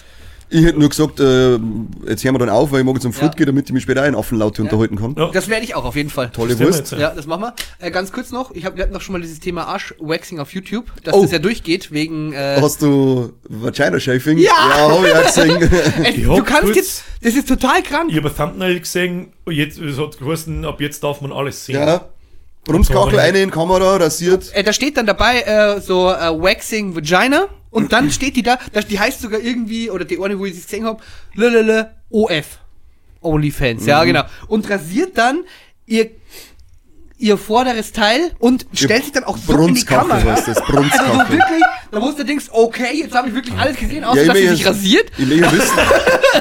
Ich 0.54 0.62
hätte 0.66 0.78
nur 0.78 0.90
gesagt, 0.90 1.18
äh, 1.18 1.52
jetzt 2.06 2.22
hören 2.24 2.34
wir 2.34 2.38
dann 2.40 2.50
auf, 2.50 2.72
weil 2.72 2.80
ich 2.80 2.84
morgen 2.84 3.00
zum 3.00 3.14
Flut 3.14 3.30
Ja. 3.30 3.36
gehe, 3.36 3.46
damit 3.46 3.66
ich 3.68 3.72
mich 3.72 3.84
später 3.84 4.02
auch 4.02 4.06
in 4.06 4.14
Affenlaute 4.14 4.60
unterhalten 4.60 4.96
kann. 4.96 5.14
Ja. 5.16 5.30
Das 5.32 5.48
werde 5.48 5.64
ich 5.64 5.74
auch 5.74 5.84
auf 5.86 5.96
jeden 5.96 6.10
Fall. 6.10 6.28
Tolle 6.30 6.58
wir 6.58 6.66
Wurst. 6.66 6.78
jetzt, 6.90 6.92
Ja, 6.92 7.14
das 7.14 7.26
machen 7.26 7.40
wir. 7.40 7.54
Äh, 7.78 7.90
ganz 7.90 8.12
kurz 8.12 8.32
noch, 8.32 8.50
ich 8.54 8.66
hab, 8.66 8.76
wir 8.76 8.82
hatten 8.82 8.92
noch 8.92 9.00
schon 9.00 9.14
mal 9.14 9.22
dieses 9.22 9.40
Thema 9.40 9.64
Arschwaxing 9.68 10.40
auf 10.40 10.52
YouTube, 10.52 10.84
dass 11.04 11.14
Oh. 11.14 11.22
das 11.22 11.30
ja 11.30 11.38
durchgeht, 11.38 11.90
wegen... 11.90 12.34
Äh, 12.34 12.58
Hast 12.60 12.82
du 12.82 13.32
Vagina 13.48 13.98
Shaving? 13.98 14.36
Ja! 14.36 14.50
Ja, 14.50 14.90
hab 14.90 15.02
ich 15.06 15.14
auch 15.14 15.22
gesehen. 15.58 15.70
Ich 16.04 16.24
du 16.26 16.42
kannst 16.44 16.62
kurz- 16.64 16.76
jetzt... 16.76 17.04
Das 17.22 17.34
ist 17.34 17.48
total 17.48 17.82
krank. 17.82 18.10
Ich 18.10 18.16
habe 18.18 18.28
ein 18.28 18.36
Thumbnail 18.36 18.78
gesehen, 18.78 19.32
und 19.46 19.54
jetzt, 19.54 19.78
es 19.78 19.96
hat 19.96 20.18
geheißen, 20.18 20.66
ab 20.66 20.82
jetzt 20.82 21.02
darf 21.02 21.22
man 21.22 21.32
alles 21.32 21.64
sehen. 21.64 21.76
ja. 21.76 22.08
Brumskachel, 22.64 23.18
eine 23.18 23.38
in 23.40 23.50
Kamera, 23.50 23.96
rasiert. 23.96 24.50
Äh, 24.54 24.62
da 24.62 24.72
steht 24.72 24.96
dann 24.96 25.06
dabei 25.06 25.40
äh, 25.40 25.80
so 25.80 26.08
äh, 26.10 26.30
Waxing 26.30 26.94
Vagina 26.94 27.48
und 27.72 27.92
dann 27.92 28.10
steht 28.12 28.36
die 28.36 28.42
da, 28.44 28.58
die 28.88 29.00
heißt 29.00 29.20
sogar 29.20 29.40
irgendwie, 29.40 29.90
oder 29.90 30.04
die 30.04 30.22
eine, 30.22 30.38
wo 30.38 30.44
ich 30.46 30.54
sie 30.54 30.62
gesehen 30.62 30.84
habe, 30.84 31.02
lelele 31.34 31.90
OF. 32.10 32.58
Onlyfans, 33.20 33.82
Mhm. 33.82 33.88
ja 33.88 34.04
genau. 34.04 34.22
Und 34.48 34.68
rasiert 34.70 35.16
dann 35.18 35.40
ihr 35.86 36.10
ihr 37.18 37.38
vorderes 37.38 37.92
Teil 37.92 38.32
und 38.40 38.66
stellt 38.74 39.04
sich 39.04 39.12
dann 39.12 39.22
auch 39.22 39.36
so 39.36 39.56
in 39.66 39.74
die 39.76 39.84
Kamera. 39.84 40.20
heißt 40.20 40.48
das, 40.48 40.56
Also 40.60 40.72
so 40.72 41.18
wirklich, 41.28 41.62
da 41.92 42.00
musst 42.00 42.18
du 42.18 42.24
denkst, 42.24 42.46
okay, 42.50 42.96
jetzt 42.96 43.14
habe 43.14 43.28
ich 43.28 43.34
wirklich 43.34 43.56
alles 43.56 43.76
gesehen, 43.76 44.02
außer 44.02 44.22
ich 44.22 44.26
dass 44.26 44.36
sie 44.38 44.48
sich 44.48 44.60
ja- 44.62 44.66
rasiert. 44.70 45.12
Ich 45.16 45.28
will 45.30 45.38
ja 45.38 45.52
wissen. 45.52 45.78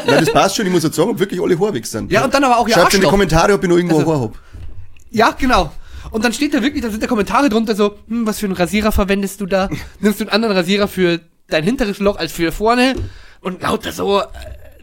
Nein, 0.08 0.26
das 0.26 0.34
passt 0.34 0.56
schon, 0.56 0.66
ich 0.66 0.72
muss 0.72 0.82
jetzt 0.82 0.96
sagen, 0.96 1.12
ob 1.12 1.20
wirklich 1.20 1.40
alle 1.40 1.60
Haare 1.60 1.76
weg 1.76 1.86
sind. 1.86 2.12
Ja, 2.12 2.24
und 2.26 2.34
dann 2.34 2.44
aber 2.44 2.58
auch 2.58 2.68
ihr 2.68 2.74
Schreibt 2.74 2.96
in 2.96 3.02
die. 3.02 3.06
Kommentare, 3.08 3.54
ob 3.54 3.62
ich 3.64 3.70
noch 3.70 3.78
irgendwo 3.78 4.00
Also- 4.00 4.12
Haar 4.12 4.22
hab. 4.22 4.40
Ja, 5.12 5.36
genau. 5.38 5.72
Und 6.12 6.24
dann 6.26 6.34
steht 6.34 6.54
da 6.54 6.62
wirklich, 6.62 6.84
da 6.84 6.90
sind 6.92 7.02
da 7.02 7.08
Kommentare 7.08 7.50
drunter 7.50 7.76
so, 7.76 7.96
hm, 8.08 8.28
was 8.28 8.40
für 8.40 8.46
einen 8.46 8.56
Rasierer 8.56 8.92
verwendest 8.92 9.42
du 9.42 9.46
da? 9.46 9.70
Nimmst 10.00 10.20
du 10.20 10.26
einen 10.26 10.32
anderen 10.34 10.56
Rasierer 10.56 10.88
für 10.88 11.20
dein 11.48 11.64
hinteres 11.64 12.00
Loch 12.00 12.18
als 12.18 12.32
für 12.32 12.52
vorne? 12.52 12.96
Und 13.42 13.62
lauter 13.62 13.92
so, 13.92 14.20
äh, 14.20 14.26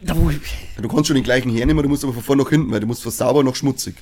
da 0.01 0.15
wo 0.17 0.29
ich, 0.29 0.37
Ja, 0.75 0.81
Du 0.81 0.87
kannst 0.89 1.07
schon 1.07 1.15
den 1.15 1.23
gleichen 1.23 1.49
hernehmen, 1.55 1.81
du 1.83 1.89
musst 1.89 2.03
aber 2.03 2.13
von 2.13 2.23
vorne 2.23 2.43
nach 2.43 2.49
hinten, 2.49 2.71
weil 2.71 2.79
du 2.79 2.87
musst 2.87 3.03
von 3.03 3.11
sauber 3.11 3.43
nach 3.43 3.55
schmutzig. 3.55 3.95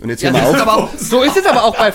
Und 0.00 0.08
jetzt 0.10 0.22
ja, 0.22 0.30
hören 0.30 0.40
das 0.42 0.50
wir 0.52 0.56
ist 0.56 0.62
auf. 0.62 0.68
aber 0.68 0.82
auch, 0.84 0.88
so 0.98 1.22
ist 1.22 1.36
es 1.36 1.46
aber 1.46 1.64
auch 1.64 1.76
bei, 1.76 1.92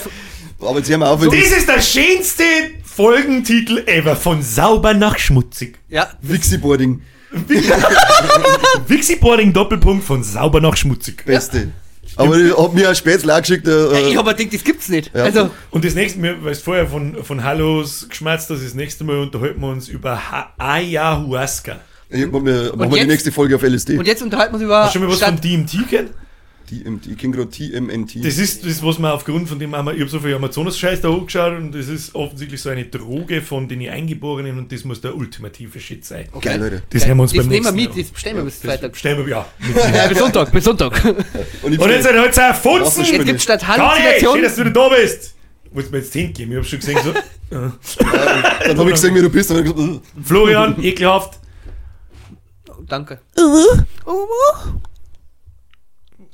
Aber 0.62 0.78
jetzt 0.80 0.90
hören 0.90 1.02
wir 1.02 1.10
auf, 1.10 1.22
wenn 1.22 1.30
Das 1.30 1.52
ist 1.52 1.68
der 1.68 1.82
schönste 1.82 2.44
Folgentitel 2.84 3.84
ever 3.86 4.16
von 4.16 4.42
sauber 4.42 4.94
nach 4.94 5.18
schmutzig. 5.20 5.78
Ja, 5.90 6.10
Wixiboarding. 6.22 7.02
Wixiboarding 8.88 9.54
Doppelpunkt 9.54 10.04
von 10.04 10.24
sauber 10.24 10.62
nach 10.62 10.76
schmutzig. 10.78 11.26
Beste. 11.26 11.72
Aber 12.18 12.38
ich 12.38 12.58
hab 12.58 12.74
mir 12.74 12.90
ein 12.90 12.96
Spätzle 12.96 13.34
auch 13.36 13.40
geschickt. 13.42 13.68
Äh, 13.68 14.10
ich 14.10 14.18
hab 14.18 14.26
mir 14.26 14.34
gedacht, 14.34 14.54
das 14.54 14.64
gibt's 14.64 14.90
nicht. 14.90 15.12
Ja. 15.14 15.24
Also, 15.24 15.50
Und 15.72 15.86
das 15.86 15.96
nächste 15.96 16.20
Mal, 16.20 16.36
weil 16.44 16.54
du 16.54 16.60
vorher 16.60 16.88
von, 16.88 17.24
von 17.24 17.44
Hallos 17.44 18.08
geschmerzt 18.10 18.50
hast, 18.50 18.64
das 18.64 18.74
nächste 18.74 19.04
Mal 19.04 19.20
unterhalten 19.20 19.62
wir 19.62 19.68
uns 19.70 19.88
über 19.88 20.32
ha 20.32 20.52
Ayahuasca. 20.58 21.78
ich 22.10 22.26
mir, 22.26 22.74
machen 22.76 22.92
wir 22.92 23.02
die 23.02 23.08
nächste 23.08 23.32
Folge 23.32 23.56
auf 23.56 23.64
LSD. 23.64 23.98
und 23.98 24.08
jetzt 24.08 24.22
unterhalten 24.24 24.54
wir 24.54 24.58
uns 24.58 24.64
über 24.64 24.84
Hast 24.84 24.96
du 24.96 25.00
schon 25.00 25.08
mal 25.08 25.12
was 25.12 25.18
Stadt- 25.20 25.30
von 25.40 25.42
DMT 25.42 25.88
kennen? 25.90 26.10
TMT, 26.68 27.08
ich 27.08 27.18
kenn 27.18 27.32
grad 27.32 27.52
TMNT. 27.52 28.24
Das 28.24 28.38
ist 28.38 28.66
das, 28.66 28.84
was 28.84 29.00
man 29.00 29.12
aufgrund 29.12 29.50
von 29.50 29.58
dem 29.58 29.76
haben 29.76 29.86
wir, 29.86 29.94
ich 29.94 30.02
habe 30.02 30.10
so 30.10 30.20
viel 30.20 30.36
Amazonas-Scheiß 30.36 31.02
da 31.02 31.10
angeschaut 31.10 31.58
und 31.58 31.74
das 31.74 31.88
ist 31.88 32.14
offensichtlich 32.14 32.62
so 32.62 32.70
eine 32.70 32.86
Droge 32.86 33.42
von 33.42 33.68
den 33.68 33.88
Eingeborenen 33.90 34.58
und 34.58 34.72
das 34.72 34.84
muss 34.84 35.02
der 35.02 35.16
ultimative 35.16 35.80
Shit 35.80 36.06
sein. 36.06 36.28
Geil, 36.42 36.60
Leute. 36.60 36.84
Das 36.90 37.08
hören 37.08 37.18
wir 37.18 37.24
uns 37.24 37.32
das 37.32 37.40
beim 37.40 37.48
nehmen 37.50 37.66
wir 37.66 37.72
nächsten 37.72 37.96
mit, 37.96 38.06
das 38.06 38.12
bestellen 38.12 38.38
wir 38.38 38.44
bis. 38.44 38.60
Freitag. 38.60 38.92
Das 38.92 39.00
stellen 39.00 39.26
wir, 39.26 39.28
ja. 39.28 39.46
Ja, 39.94 40.08
bis 40.08 40.18
Sonntag, 40.18 40.52
bis 40.52 40.64
Sonntag. 40.64 41.06
Und, 41.64 41.74
ich 41.74 41.80
Und 41.80 41.90
jetzt 41.90 42.06
ihr 42.06 42.22
heute 42.22 42.44
ein 42.44 42.54
Futzen! 42.56 43.06
Jetzt 43.06 43.26
gibt's 43.26 43.44
statt 43.44 43.62
Conny, 43.62 43.78
schön, 43.78 43.86
Halluzination. 43.86 44.42
dass 44.42 44.56
du 44.56 44.72
da 44.72 44.90
bist! 44.90 45.36
Wolltest 45.72 45.92
mir 45.92 46.00
jetzt 46.00 46.14
hingeben, 46.14 46.52
ich 46.52 46.58
hab 46.58 46.66
schon 46.66 46.80
gesehen, 46.80 47.00
so. 47.04 47.14
dann 47.50 48.78
hab 48.78 48.86
ich 48.88 48.94
gesehen, 48.94 49.16
wie 49.16 49.22
du 49.22 49.30
bist. 49.30 49.52
Und 49.52 49.64
gesagt, 49.64 49.80
äh, 49.80 50.00
Florian, 50.24 50.82
ekelhaft. 50.84 51.40
Danke. 52.88 53.20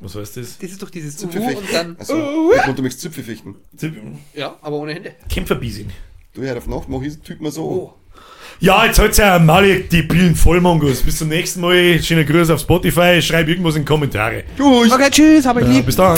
Was 0.03 0.15
heißt 0.15 0.35
das? 0.35 0.57
Das 0.57 0.69
ist 0.69 0.81
doch 0.83 0.89
dieses 0.89 1.15
Zipfel 1.15 1.41
Uhu 1.41 1.57
und 1.59 1.73
dann. 1.73 1.95
Also, 1.97 2.51
ich 2.53 2.67
wollte 2.67 2.81
mich 2.81 2.97
Zipfel 2.99 3.23
fechten. 3.23 3.55
Ja, 4.33 4.57
aber 4.61 4.75
ohne 4.75 4.93
Hände. 4.93 5.13
Kämpferbiesin. 5.29 5.89
Du, 6.33 6.43
Herr 6.43 6.57
auf 6.57 6.67
Nacht, 6.67 6.89
mach 6.89 7.01
ich 7.01 7.13
den 7.13 7.23
Typ 7.23 7.39
mal 7.39 7.51
so. 7.51 7.63
Oh. 7.63 7.93
Ja, 8.59 8.85
jetzt 8.85 8.99
halt's 8.99 9.17
ja 9.17 9.39
Malik, 9.39 9.89
die 9.89 10.03
Pillen 10.03 10.35
Vollmongos. 10.35 11.01
Bis 11.03 11.19
zum 11.19 11.29
nächsten 11.29 11.61
Mal. 11.61 12.01
Schöne 12.03 12.25
Grüße 12.25 12.53
auf 12.53 12.59
Spotify. 12.59 13.21
Schreib 13.21 13.47
irgendwas 13.47 13.75
in 13.75 13.83
die 13.83 13.85
Kommentare. 13.85 14.43
Tschüss. 14.57 14.91
Okay, 14.91 15.09
tschüss, 15.09 15.45
hab 15.45 15.57
ich 15.57 15.67
Ja, 15.67 15.71
lieb. 15.71 15.85
bis 15.85 15.95
dann. 15.95 16.17